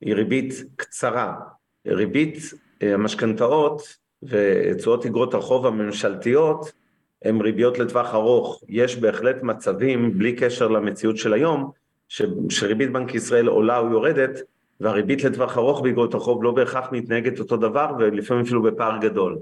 היא 0.02 0.16
ריבית 0.16 0.54
קצרה. 0.76 1.36
ריבית 1.88 2.38
אה, 2.84 2.94
המשכנתאות 2.94 3.82
ותשואות 4.24 5.06
אגרות 5.06 5.34
החוב 5.34 5.68
הממשלתיות 5.68 6.72
הן 7.22 7.42
ריביות 7.42 7.80
לטווח 7.80 8.14
ארוך. 8.14 8.64
יש 8.70 8.96
בהחלט 8.96 9.44
מצבים, 9.44 10.18
בלי 10.18 10.36
קשר 10.36 10.68
למציאות 10.68 11.18
של 11.18 11.34
היום, 11.34 11.72
ש, 12.08 12.22
שריבית 12.50 12.92
בנק 12.92 13.16
ישראל 13.16 13.48
עולה 13.48 13.78
או 13.78 13.92
יורדת, 13.92 14.40
והריבית 14.82 15.24
לטווח 15.24 15.58
ארוך 15.58 15.82
באגרות 15.82 16.14
החוב 16.14 16.44
לא 16.44 16.52
בהכרח 16.52 16.92
מתנהגת 16.92 17.40
אותו 17.40 17.58
דבר 17.58 17.92
ולפעמים 18.00 18.44
אפילו 18.44 18.64
בפער 18.64 18.98
גדול. 18.98 19.38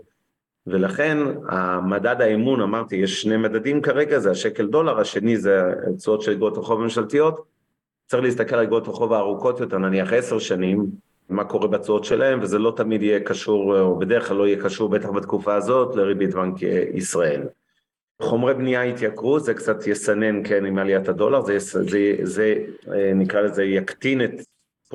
ולכן 0.67 1.17
המדד 1.47 2.21
האמון, 2.21 2.61
אמרתי, 2.61 2.95
יש 2.95 3.21
שני 3.21 3.37
מדדים 3.37 3.81
כרגע, 3.81 4.19
זה 4.19 4.31
השקל 4.31 4.67
דולר, 4.67 4.99
השני 4.99 5.37
זה 5.37 5.61
תשואות 5.97 6.21
של 6.21 6.31
אגרות 6.31 6.57
החוב 6.57 6.79
הממשלתיות, 6.79 7.41
צריך 8.07 8.23
להסתכל 8.23 8.55
על 8.55 8.63
אגרות 8.63 8.87
החוב 8.87 9.13
הארוכות 9.13 9.59
יותר, 9.59 9.77
נניח 9.77 10.13
עשר 10.13 10.39
שנים, 10.39 10.85
מה 11.29 11.43
קורה 11.43 11.67
בתשואות 11.67 12.05
שלהם, 12.05 12.39
וזה 12.41 12.59
לא 12.59 12.73
תמיד 12.75 13.01
יהיה 13.01 13.19
קשור, 13.19 13.79
או 13.79 13.99
בדרך 13.99 14.27
כלל 14.27 14.37
לא 14.37 14.47
יהיה 14.47 14.63
קשור, 14.63 14.89
בטח 14.89 15.09
בתקופה 15.09 15.55
הזאת, 15.55 15.95
לריבית 15.95 16.33
בנק 16.33 16.55
ישראל. 16.93 17.41
חומרי 18.21 18.53
בנייה 18.53 18.81
התייקרו, 18.81 19.39
זה 19.39 19.53
קצת 19.53 19.87
יסנן, 19.87 20.43
כן, 20.43 20.65
עם 20.65 20.77
עליית 20.77 21.09
הדולר, 21.09 21.41
זה, 21.41 21.59
זה, 21.59 21.81
זה, 21.83 22.13
זה 22.23 22.55
נקרא 23.15 23.41
לזה, 23.41 23.63
יקטין 23.63 24.23
את 24.23 24.31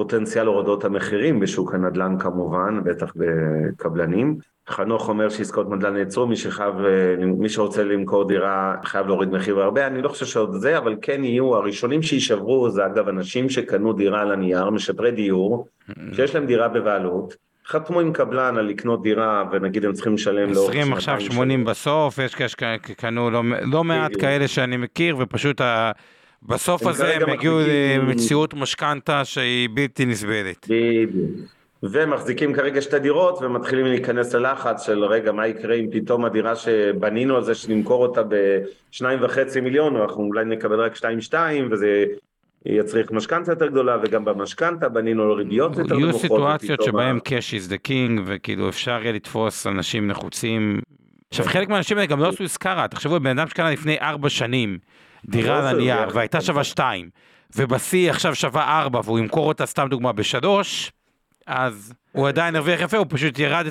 פוטנציאל 0.01 0.47
הורדות 0.47 0.85
המחירים 0.85 1.40
בשוק 1.40 1.74
הנדל"ן 1.74 2.18
כמובן, 2.18 2.81
בטח 2.85 3.12
בקבלנים. 3.16 4.39
חנוך 4.68 5.09
אומר 5.09 5.28
שעסקאות 5.28 5.70
נדל"ן 5.70 5.97
נעצרו, 5.97 6.27
מי, 6.27 6.36
שחייב, 6.36 6.74
מי 7.18 7.48
שרוצה 7.48 7.85
למכור 7.85 8.28
דירה 8.28 8.74
חייב 8.85 9.06
להוריד 9.06 9.28
מחיר 9.28 9.60
הרבה, 9.60 9.86
אני 9.86 10.02
לא 10.02 10.09
חושב 10.09 10.27
שעוד 10.27 10.52
זה, 10.52 10.78
אבל 10.78 10.97
כן 11.02 11.24
יהיו, 11.24 11.56
הראשונים 11.56 12.02
שיישברו 12.02 12.70
זה 12.70 12.86
אגב 12.86 13.09
אנשים 13.09 13.48
שקנו 13.48 13.93
דירה 13.93 14.20
על 14.20 14.32
הנייר, 14.32 14.70
משפרי 14.70 15.10
דיור, 15.10 15.66
שיש 16.12 16.35
להם 16.35 16.47
דירה 16.47 16.68
בבעלות, 16.68 17.36
חתמו 17.66 18.01
עם 18.01 18.12
קבלן 18.12 18.56
על 18.56 18.66
לקנות 18.66 19.02
דירה 19.02 19.44
ונגיד 19.52 19.85
הם 19.85 19.93
צריכים 19.93 20.14
לשלם 20.14 20.52
לאורך 20.52 20.70
20 20.70 20.93
עכשיו 20.93 21.20
80 21.20 21.64
בסוף, 21.64 22.18
יש 22.18 22.35
כאלה 22.35 22.48
שקנו 22.48 23.31
לא, 23.31 23.43
לא 23.62 23.85
מעט 23.85 24.12
כאלה 24.20 24.48
שאני 24.48 24.77
מכיר 24.77 25.16
ופשוט 25.18 25.60
ה... 25.60 25.93
בסוף 26.42 26.86
הזה 26.86 27.16
הם 27.16 27.30
הגיעו 27.30 27.58
למציאות 27.66 28.54
משכנתה 28.54 29.24
שהיא 29.24 29.68
בלתי 29.74 30.06
נסבלת. 30.06 30.66
בדיוק. 30.68 31.50
ומחזיקים 31.82 32.54
כרגע 32.54 32.80
שתי 32.80 32.98
דירות 32.98 33.38
ומתחילים 33.42 33.86
להיכנס 33.86 34.34
ללחץ 34.34 34.86
של 34.86 35.04
רגע 35.04 35.32
מה 35.32 35.46
יקרה 35.46 35.74
אם 35.74 35.86
פתאום 35.92 36.24
הדירה 36.24 36.56
שבנינו 36.56 37.36
על 37.36 37.44
זה 37.44 37.54
שנמכור 37.54 38.02
אותה 38.06 38.22
בשניים 38.28 39.18
וחצי 39.22 39.60
מיליון 39.60 39.96
או 39.96 40.02
אנחנו 40.02 40.22
אולי 40.22 40.44
נקבל 40.44 40.80
רק 40.80 40.94
שתיים 40.94 41.20
שתיים 41.20 41.68
וזה 41.72 42.04
יצריך 42.66 43.12
משכנתה 43.12 43.52
יותר 43.52 43.66
גדולה 43.66 43.96
וגם 44.02 44.24
במשכנתה 44.24 44.88
בנינו 44.88 45.28
לו 45.28 45.34
ריביות 45.34 45.78
יותר 45.78 45.82
נמוכות. 45.82 46.02
יהיו 46.02 46.18
סיטואציות 46.18 46.82
שבהם 46.82 47.18
cash 47.18 47.62
is 47.62 47.70
the 47.70 47.88
king 47.88 48.20
וכאילו 48.26 48.68
אפשר 48.68 48.98
יהיה 49.02 49.12
לתפוס 49.12 49.66
אנשים 49.66 50.08
נחוצים. 50.08 50.80
עכשיו 51.30 51.46
חלק 51.46 51.68
מהאנשים 51.68 51.96
האלה 51.96 52.06
גם 52.06 52.20
לא 52.20 52.28
עשו 52.28 52.44
עסקה 52.44 52.72
רע, 52.74 52.86
תחשבו 52.86 53.20
בן 53.20 53.38
אדם 53.38 53.48
שקנה 53.48 53.70
לפני 53.70 53.98
ארבע 54.00 54.28
שנים 54.28 54.78
דירה 55.24 55.59
על 55.59 55.66
הנייר 55.66 56.09
והייתה 56.14 56.40
שווה 56.40 56.64
שתיים 56.64 57.10
ובשיא 57.56 58.10
עכשיו 58.10 58.34
שווה 58.34 58.80
ארבע 58.80 59.01
והוא 59.05 59.18
ימכור 59.18 59.48
אותה 59.48 59.66
סתם 59.66 59.86
דוגמה 59.90 60.12
בשלוש 60.12 60.92
אז 61.47 61.92
הוא 62.12 62.28
עדיין 62.28 62.56
הרוויח 62.56 62.80
יפה, 62.80 62.97
הוא 62.97 63.06
פשוט 63.09 63.38
ירד 63.38 63.64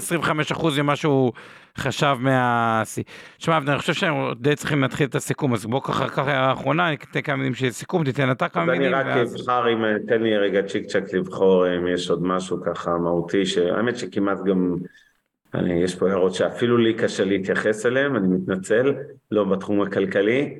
25% 0.51 0.81
ממה 0.81 0.95
שהוא 0.95 1.33
חשב 1.77 2.15
מהשיא. 2.19 3.03
שמע, 3.37 3.57
אני 3.57 3.77
חושב 3.77 3.93
שהם 3.93 4.15
די 4.39 4.55
צריכים 4.55 4.81
להתחיל 4.81 5.07
את 5.07 5.15
הסיכום, 5.15 5.53
אז 5.53 5.65
בוא 5.65 5.81
ככה 5.83 6.09
ככה 6.09 6.31
הערה 6.31 6.53
אחרונה, 6.53 6.87
אני 6.87 6.95
אתן 7.11 7.21
כמה 7.21 7.35
מילים 7.35 7.53
של 7.53 7.69
סיכום, 7.69 8.03
תיתן 8.03 8.31
אתה 8.31 8.49
כמה 8.49 8.65
מילים. 8.65 8.93
אני 8.93 8.93
רק 8.93 9.17
אבחר, 9.17 9.73
אם 9.73 9.97
תן 10.07 10.21
לי 10.21 10.37
רגע 10.37 10.61
צ'יק 10.63 10.85
צ'ק 10.85 11.03
לבחור 11.13 11.75
אם 11.75 11.87
יש 11.87 12.09
עוד 12.09 12.23
משהו 12.23 12.57
ככה 12.65 12.97
מהותי, 12.97 13.45
שהאמת 13.45 13.97
שכמעט 13.97 14.37
גם, 14.45 14.75
אני, 15.53 15.83
יש 15.83 15.95
פה 15.95 16.09
הערות 16.09 16.33
שאפילו 16.33 16.77
לי 16.77 16.93
קשה 16.93 17.25
להתייחס 17.25 17.85
אליהן, 17.85 18.15
אני 18.15 18.27
מתנצל, 18.27 18.93
לא 19.31 19.43
בתחום 19.43 19.81
הכלכלי. 19.81 20.59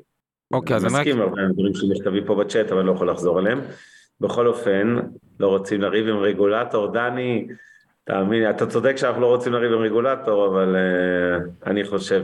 אוקיי, 0.51 0.75
אז 0.75 0.85
אני 0.85 0.93
מסכים 0.93 1.21
הרבה 1.21 1.41
דברים 1.53 1.73
שנכתבים 1.73 2.25
פה 2.25 2.35
בצ'אט, 2.35 2.71
אבל 2.71 2.81
לא 2.81 2.91
יכול 2.91 3.09
לחזור 3.09 3.39
עליהם. 3.39 3.61
בכל 4.21 4.47
אופן, 4.47 4.95
לא 5.39 5.47
רוצים 5.47 5.81
לריב 5.81 6.07
עם 6.07 6.17
רגולטור, 6.17 6.87
דני, 6.87 7.47
תאמין 8.03 8.39
לי, 8.39 8.49
אתה 8.49 8.65
צודק 8.65 8.95
שאנחנו 8.97 9.21
לא 9.21 9.27
רוצים 9.27 9.53
לריב 9.53 9.73
עם 9.73 9.79
רגולטור, 9.79 10.47
אבל 10.47 10.75
uh, 10.75 11.69
אני 11.69 11.83
חושב 11.83 12.21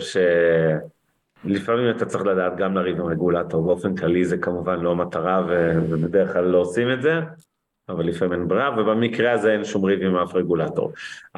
שלפעמים 1.46 1.90
אתה 1.90 2.06
צריך 2.06 2.26
לדעת 2.26 2.58
גם 2.58 2.76
לריב 2.76 3.02
עם 3.02 3.06
רגולטור, 3.06 3.64
באופן 3.64 3.96
כללי 3.96 4.26
זה 4.26 4.38
כמובן 4.38 4.80
לא 4.80 4.96
מטרה 4.96 5.46
ובדרך 5.90 6.34
כלל 6.34 6.46
לא 6.46 6.58
עושים 6.58 6.92
את 6.92 7.02
זה, 7.02 7.20
אבל 7.90 8.06
לפעמים 8.06 8.40
אין 8.40 8.48
ברירה, 8.48 8.70
ובמקרה 8.78 9.32
הזה 9.32 9.54
אין 9.54 9.66
שום 9.66 9.86
ריב 9.86 10.02
עם 10.02 10.16
אף 10.16 10.36
רגולטור. 10.36 10.92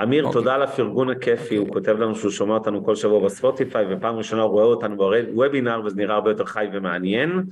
אמיר, 0.03 0.23
okay. 0.23 0.27
אוקיי. 0.27 0.41
תודה 0.41 0.55
על 0.55 0.63
הפרגון 0.63 1.09
הכיפי, 1.09 1.55
הוא 1.55 1.69
כותב 1.73 1.99
לנו 1.99 2.15
שהוא 2.15 2.31
שומע 2.31 2.53
אותנו 2.53 2.85
כל 2.85 2.95
שבוע 2.95 3.25
בספוטיפיי, 3.25 3.85
ופעם 3.89 4.15
ראשונה 4.15 4.41
הוא 4.41 4.51
רואה 4.51 4.65
אותנו 4.65 4.97
בוובינר, 4.97 5.81
וזה 5.85 5.95
נראה 5.95 6.15
הרבה 6.15 6.31
יותר 6.31 6.45
חי 6.45 6.65
ומעניין. 6.73 7.43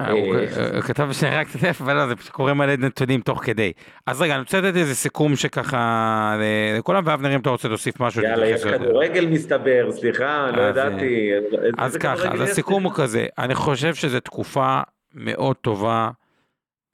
אה, 0.00 0.10
הוא 0.10 0.80
כתב 0.80 1.08
שרק 1.12 1.56
תדף, 1.56 1.80
אבל 1.80 1.94
לא, 1.96 2.06
זה 2.06 2.16
פשוט 2.16 2.32
קורה 2.32 2.54
מלא 2.54 2.76
נתונים 2.76 3.20
תוך 3.20 3.44
כדי. 3.44 3.72
אז 4.06 4.22
רגע, 4.22 4.34
אני 4.34 4.40
רוצה 4.40 4.60
לתת 4.60 4.76
איזה 4.76 4.94
סיכום 4.94 5.36
שככה 5.36 6.36
לכולם, 6.78 7.02
ואבנר 7.06 7.34
אם 7.34 7.40
אתה 7.40 7.50
רוצה 7.50 7.68
להוסיף 7.68 8.00
משהו. 8.00 8.22
יאללה, 8.22 8.46
יש 8.46 8.64
כדורגל 8.64 9.26
מסתבר, 9.26 9.88
סליחה, 9.92 10.50
לא 10.56 10.62
ידעתי. 10.62 11.30
אז 11.78 11.96
ככה, 11.96 12.32
אז 12.32 12.40
הסיכום 12.40 12.82
הוא 12.82 12.92
כזה, 12.94 13.26
אני 13.38 13.54
חושב 13.54 13.94
שזו 13.94 14.20
תקופה 14.20 14.80
מאוד 15.14 15.56
טובה 15.56 16.10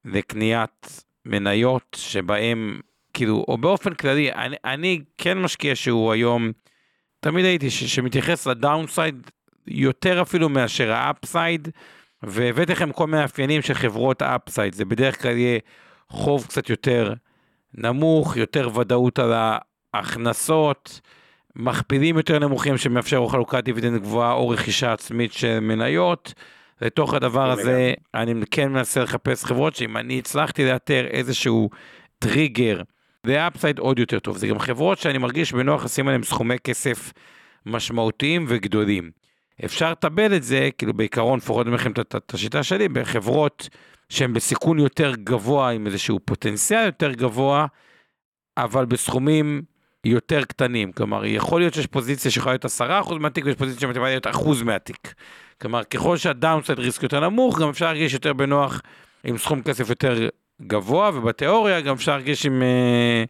לקניית 0.04 1.04
מניות 1.26 1.96
שבהם, 2.00 2.80
כאילו, 3.14 3.44
או 3.48 3.58
באופן 3.58 3.94
כללי, 3.94 4.30
אני 4.64 5.00
כן 5.18 5.38
משקיע 5.38 5.76
שהוא 5.76 6.12
היום, 6.12 6.52
תמיד 7.20 7.44
הייתי 7.44 7.70
שמתייחס 7.70 8.46
ל 8.46 8.55
downside 8.55 9.30
יותר 9.66 10.22
אפילו 10.22 10.48
מאשר 10.48 10.92
ה 10.92 11.02
upside. 11.02 11.68
והבאתי 12.22 12.72
לכם 12.72 12.92
כל 12.92 13.06
מיני 13.06 13.22
מאפיינים 13.22 13.62
של 13.62 13.74
חברות 13.74 14.22
upside, 14.22 14.74
זה 14.74 14.84
בדרך 14.84 15.22
כלל 15.22 15.36
יהיה 15.36 15.58
חוב 16.08 16.44
קצת 16.44 16.70
יותר 16.70 17.14
נמוך, 17.74 18.36
יותר 18.36 18.78
ודאות 18.78 19.18
על 19.18 19.32
ההכנסות, 19.94 21.00
מכפילים 21.56 22.16
יותר 22.16 22.38
נמוכים 22.38 22.76
שיאפשרו 22.76 23.28
חלוקת 23.28 23.64
דיבידנד 23.64 24.02
גבוהה 24.02 24.32
או 24.32 24.48
רכישה 24.48 24.92
עצמית 24.92 25.32
של 25.32 25.60
מניות. 25.60 26.34
לתוך 26.82 27.14
הדבר 27.14 27.50
הזה 27.50 27.92
אני 28.14 28.34
כן 28.50 28.72
מנסה 28.72 29.02
לחפש 29.02 29.44
חברות 29.44 29.76
שאם 29.76 29.96
אני 29.96 30.18
הצלחתי 30.18 30.64
לאתר 30.64 31.06
איזשהו 31.06 31.70
טריגר, 32.18 32.82
זה 33.26 33.46
upside 33.46 33.78
עוד 33.78 33.98
יותר 33.98 34.18
טוב. 34.18 34.36
זה 34.36 34.46
גם 34.46 34.58
חברות 34.58 34.98
שאני 34.98 35.18
מרגיש 35.18 35.52
בנוח 35.52 35.84
לשים 35.84 36.08
עליהן 36.08 36.22
סכומי 36.22 36.58
כסף 36.64 37.12
משמעותיים 37.66 38.44
וגדולים. 38.48 39.10
אפשר 39.64 39.90
לטבל 39.90 40.36
את 40.36 40.42
זה, 40.42 40.68
כאילו 40.78 40.94
בעיקרון, 40.94 41.38
לפחות 41.38 41.66
אני 41.66 41.68
אומר 41.68 41.80
לכם 41.80 41.90
את 41.90 42.34
השיטה 42.34 42.62
שלי, 42.62 42.88
בחברות 42.88 43.68
שהן 44.08 44.32
בסיכון 44.32 44.78
יותר 44.78 45.14
גבוה, 45.14 45.70
עם 45.70 45.86
איזשהו 45.86 46.20
פוטנציאל 46.24 46.84
יותר 46.86 47.12
גבוה, 47.12 47.66
אבל 48.56 48.84
בסכומים 48.84 49.62
יותר 50.04 50.44
קטנים. 50.44 50.92
כלומר, 50.92 51.24
יכול 51.24 51.60
להיות 51.60 51.74
שיש 51.74 51.86
פוזיציה 51.86 52.30
שיכולה 52.30 52.52
להיות 52.52 52.64
10% 53.10 53.14
מהתיק, 53.14 53.44
ויש 53.44 53.56
פוזיציה 53.56 53.88
שיכולה 53.88 54.08
להיות 54.08 54.26
אחוז 54.26 54.62
מהתיק. 54.62 55.14
כלומר, 55.62 55.84
ככל 55.84 56.16
שהדאונסייד 56.16 56.78
ריסק 56.78 57.02
יותר 57.02 57.20
נמוך, 57.20 57.60
גם 57.60 57.68
אפשר 57.68 57.84
להרגיש 57.84 58.14
יותר 58.14 58.32
בנוח 58.32 58.82
עם 59.24 59.38
סכום 59.38 59.62
כסף 59.62 59.90
יותר 59.90 60.28
גבוה, 60.62 61.10
ובתיאוריה 61.14 61.80
גם 61.80 61.94
אפשר 61.94 62.12
להרגיש 62.12 62.46
עם... 62.46 62.62
Uh, 62.62 63.28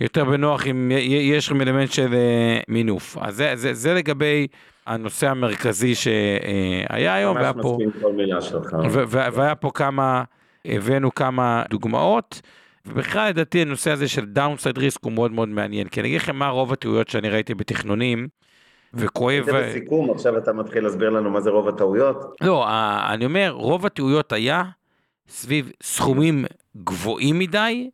יותר 0.00 0.24
בנוח 0.24 0.66
אם 0.66 0.90
יש 1.08 1.46
לכם 1.46 1.60
אלמנט 1.60 1.92
של 1.92 2.14
אה, 2.14 2.60
מינוף. 2.68 3.18
אז 3.20 3.36
זה, 3.36 3.52
זה, 3.56 3.74
זה 3.74 3.94
לגבי 3.94 4.46
הנושא 4.86 5.28
המרכזי 5.28 5.94
שהיה 5.94 7.14
היום, 7.14 7.36
והיה 7.36 7.52
פה, 7.52 7.78
והיה 9.32 9.54
פה 9.54 9.70
כמה, 9.74 10.24
הבאנו 10.64 11.14
כמה 11.14 11.62
דוגמאות. 11.70 12.40
ובכלל 12.86 13.28
לדעתי 13.28 13.62
הנושא 13.62 13.90
הזה 13.90 14.08
של 14.08 14.24
downside 14.24 14.78
risk 14.78 15.04
הוא 15.04 15.12
מאוד 15.12 15.32
מאוד 15.32 15.48
מעניין, 15.48 15.88
כי 15.88 16.00
אני 16.00 16.08
אגיד 16.08 16.20
לכם 16.20 16.36
מה 16.36 16.48
רוב 16.48 16.72
הטעויות 16.72 17.08
שאני 17.08 17.28
ראיתי 17.28 17.54
בתכנונים, 17.54 18.28
וכואב... 18.94 19.44
זה 19.44 19.52
בסיכום, 19.52 20.10
עכשיו 20.10 20.38
אתה 20.38 20.52
מתחיל 20.52 20.84
להסביר 20.84 21.10
לנו 21.10 21.30
מה 21.30 21.40
זה 21.40 21.50
רוב 21.50 21.68
הטעויות? 21.68 22.36
לא, 22.40 22.66
אני 23.12 23.24
אומר, 23.24 23.50
רוב 23.50 23.86
הטעויות 23.86 24.32
היה 24.32 24.64
סביב 25.28 25.72
סכומים 25.82 26.44
גבוהים 26.76 27.38
מדי, 27.38 27.90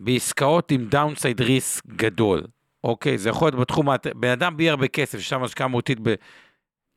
בעסקאות 0.00 0.70
עם 0.70 0.84
downside 0.84 1.40
risk 1.40 1.86
גדול. 1.86 2.42
אוקיי, 2.84 3.18
זה 3.18 3.28
יכול 3.28 3.48
להיות 3.48 3.60
בתחום, 3.60 3.88
בן 4.14 4.28
אדם 4.30 4.56
בלי 4.56 4.70
הרבה 4.70 4.88
כסף, 4.88 5.18
ששם 5.18 5.42
השקעה 5.42 5.68
מהותית 5.68 5.98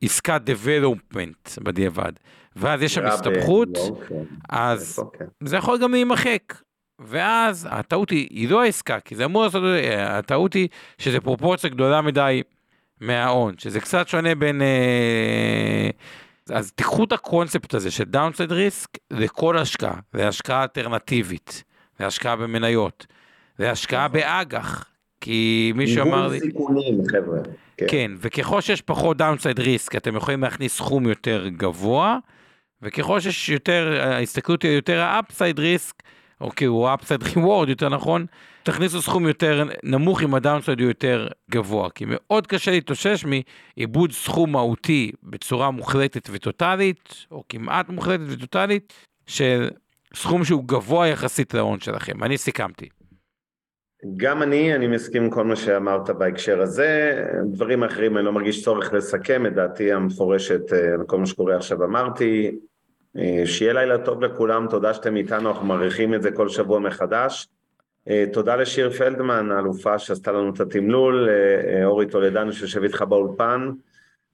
בעסקת 0.02 0.42
development 0.46 1.62
בדיעבד, 1.62 2.12
ואז 2.56 2.82
יש 2.82 2.94
שם 2.94 3.06
הסתבכות, 3.06 3.68
אז 4.48 5.00
זה 5.40 5.56
יכול 5.56 5.78
גם 5.82 5.92
להימחק. 5.92 6.54
ואז 7.00 7.68
הטעות 7.70 8.10
היא, 8.10 8.28
היא 8.30 8.50
לא 8.50 8.62
העסקה, 8.62 9.00
כי 9.00 9.14
זה 9.14 9.24
אמור 9.24 9.42
לעשות, 9.42 9.62
הטעות 9.98 10.54
היא 10.54 10.68
שזה 10.98 11.20
פרופורציה 11.20 11.70
גדולה 11.70 12.02
מדי 12.02 12.42
מההון, 13.00 13.54
שזה 13.58 13.80
קצת 13.80 14.08
שונה 14.08 14.34
בין... 14.34 14.62
אה, 14.62 15.90
אז 16.50 16.72
תיקחו 16.72 17.04
את 17.04 17.12
הקונספט 17.12 17.74
הזה 17.74 17.90
של 17.90 18.04
downside 18.04 18.52
risk 18.52 18.88
לכל 19.10 19.58
השקעה, 19.58 19.94
להשקעה 20.14 20.62
אלטרנטיבית, 20.62 21.64
להשקעה 22.00 22.36
במניות, 22.36 23.06
להשקעה 23.58 24.08
נכון. 24.08 24.20
באג"ח, 24.20 24.84
כי 25.20 25.72
מישהו 25.74 26.02
אמר 26.02 26.28
לי... 26.28 26.40
סיכונים, 26.40 27.00
חבר'ה. 27.10 27.38
כן. 27.76 27.86
כן, 27.88 28.10
וככל 28.18 28.60
שיש 28.60 28.82
פחות 28.82 29.16
downside 29.16 29.60
risk, 29.60 29.96
אתם 29.96 30.16
יכולים 30.16 30.42
להכניס 30.42 30.76
סכום 30.76 31.08
יותר 31.08 31.48
גבוה, 31.48 32.18
וככל 32.82 33.20
שיש 33.20 33.48
יותר, 33.48 33.98
ההסתכלות 34.00 34.62
היא 34.62 34.70
יותר 34.70 35.00
ה 35.00 35.08
upside 35.08 35.58
risk, 35.58 35.94
או 36.40 36.50
כאילו 36.56 36.88
ה 36.88 36.93
upside 36.93 37.22
reward 37.22 37.68
יותר 37.68 37.88
נכון, 37.88 38.26
תכניסו 38.62 39.02
סכום 39.02 39.28
יותר 39.28 39.64
נמוך 39.82 40.22
אם 40.22 40.34
ה 40.34 40.39
downside 40.39 40.80
הוא 40.80 40.88
יותר 40.88 41.28
גבוה, 41.50 41.90
כי 41.90 42.04
מאוד 42.08 42.46
קשה 42.46 42.70
להתאושש 42.70 43.24
מאיבוד 43.24 44.12
סכום 44.12 44.52
מהותי 44.52 45.12
בצורה 45.22 45.70
מוחלטת 45.70 46.28
וטוטאלית, 46.32 47.26
או 47.30 47.44
כמעט 47.48 47.88
מוחלטת 47.88 48.24
וטוטאלית, 48.28 48.92
של 49.26 49.68
סכום 50.14 50.44
שהוא 50.44 50.64
גבוה 50.66 51.08
יחסית 51.08 51.54
להון 51.54 51.80
שלכם. 51.80 52.24
אני 52.24 52.38
סיכמתי. 52.38 52.88
גם 54.16 54.42
אני, 54.42 54.74
אני 54.74 54.86
מסכים 54.86 55.22
עם 55.22 55.30
כל 55.30 55.44
מה 55.44 55.56
שאמרת 55.56 56.10
בהקשר 56.10 56.60
הזה, 56.62 57.22
דברים 57.52 57.84
אחרים 57.84 58.16
אני 58.16 58.24
לא 58.24 58.32
מרגיש 58.32 58.64
צורך 58.64 58.92
לסכם 58.92 59.46
את 59.46 59.54
דעתי 59.54 59.92
המפורשת 59.92 60.72
על 60.72 61.00
אה, 61.00 61.06
כל 61.06 61.18
מה 61.18 61.26
שקורה 61.26 61.56
עכשיו 61.56 61.84
אמרתי, 61.84 62.58
שיהיה 63.44 63.72
לילה 63.72 63.98
טוב 63.98 64.24
לכולם, 64.24 64.66
תודה 64.70 64.94
שאתם 64.94 65.16
איתנו, 65.16 65.48
אנחנו 65.50 65.66
מעריכים 65.66 66.14
את 66.14 66.22
זה 66.22 66.30
כל 66.30 66.48
שבוע 66.48 66.78
מחדש. 66.78 67.48
תודה 68.32 68.56
לשיר 68.56 68.90
פלדמן, 68.90 69.50
האלופה 69.50 69.98
שעשתה 69.98 70.32
לנו 70.32 70.50
את 70.54 70.60
התמלול, 70.60 71.28
אורי 71.84 72.06
טולדנו 72.06 72.52
שיושב 72.52 72.82
איתך 72.82 73.02
באולפן. 73.02 73.70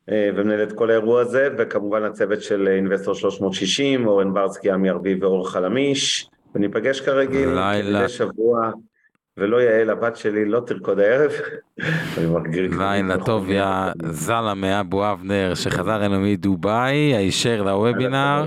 ומנהל 0.09 0.63
את 0.63 0.73
כל 0.73 0.91
האירוע 0.91 1.21
הזה, 1.21 1.49
וכמובן 1.59 2.03
הצוות 2.03 2.43
של 2.43 2.69
אינבסטור 2.69 3.15
360, 3.15 4.07
אורן 4.07 4.35
ברסקי, 4.35 4.71
עמי 4.71 4.91
ארביב 4.91 5.23
ואור 5.23 5.51
חלמיש, 5.51 6.29
וניפגש 6.55 7.01
כרגיל, 7.01 7.49
לילה. 7.49 8.09
שבוע, 8.09 8.71
ולא 9.37 9.57
יעל 9.57 9.91
הבת 9.91 10.17
שלי 10.17 10.45
לא 10.45 10.61
תרקוד 10.61 11.01
הערב, 11.01 11.33
לילה 12.79 13.25
טוב 13.25 13.51
יא 13.51 13.67
זלמה 14.11 14.81
אבו 14.81 15.13
אבנר 15.13 15.55
שחזר 15.55 15.97
אלינו 15.97 16.21
מדובאי, 16.21 17.15
הישר 17.15 17.63
לוובינר, 17.63 18.47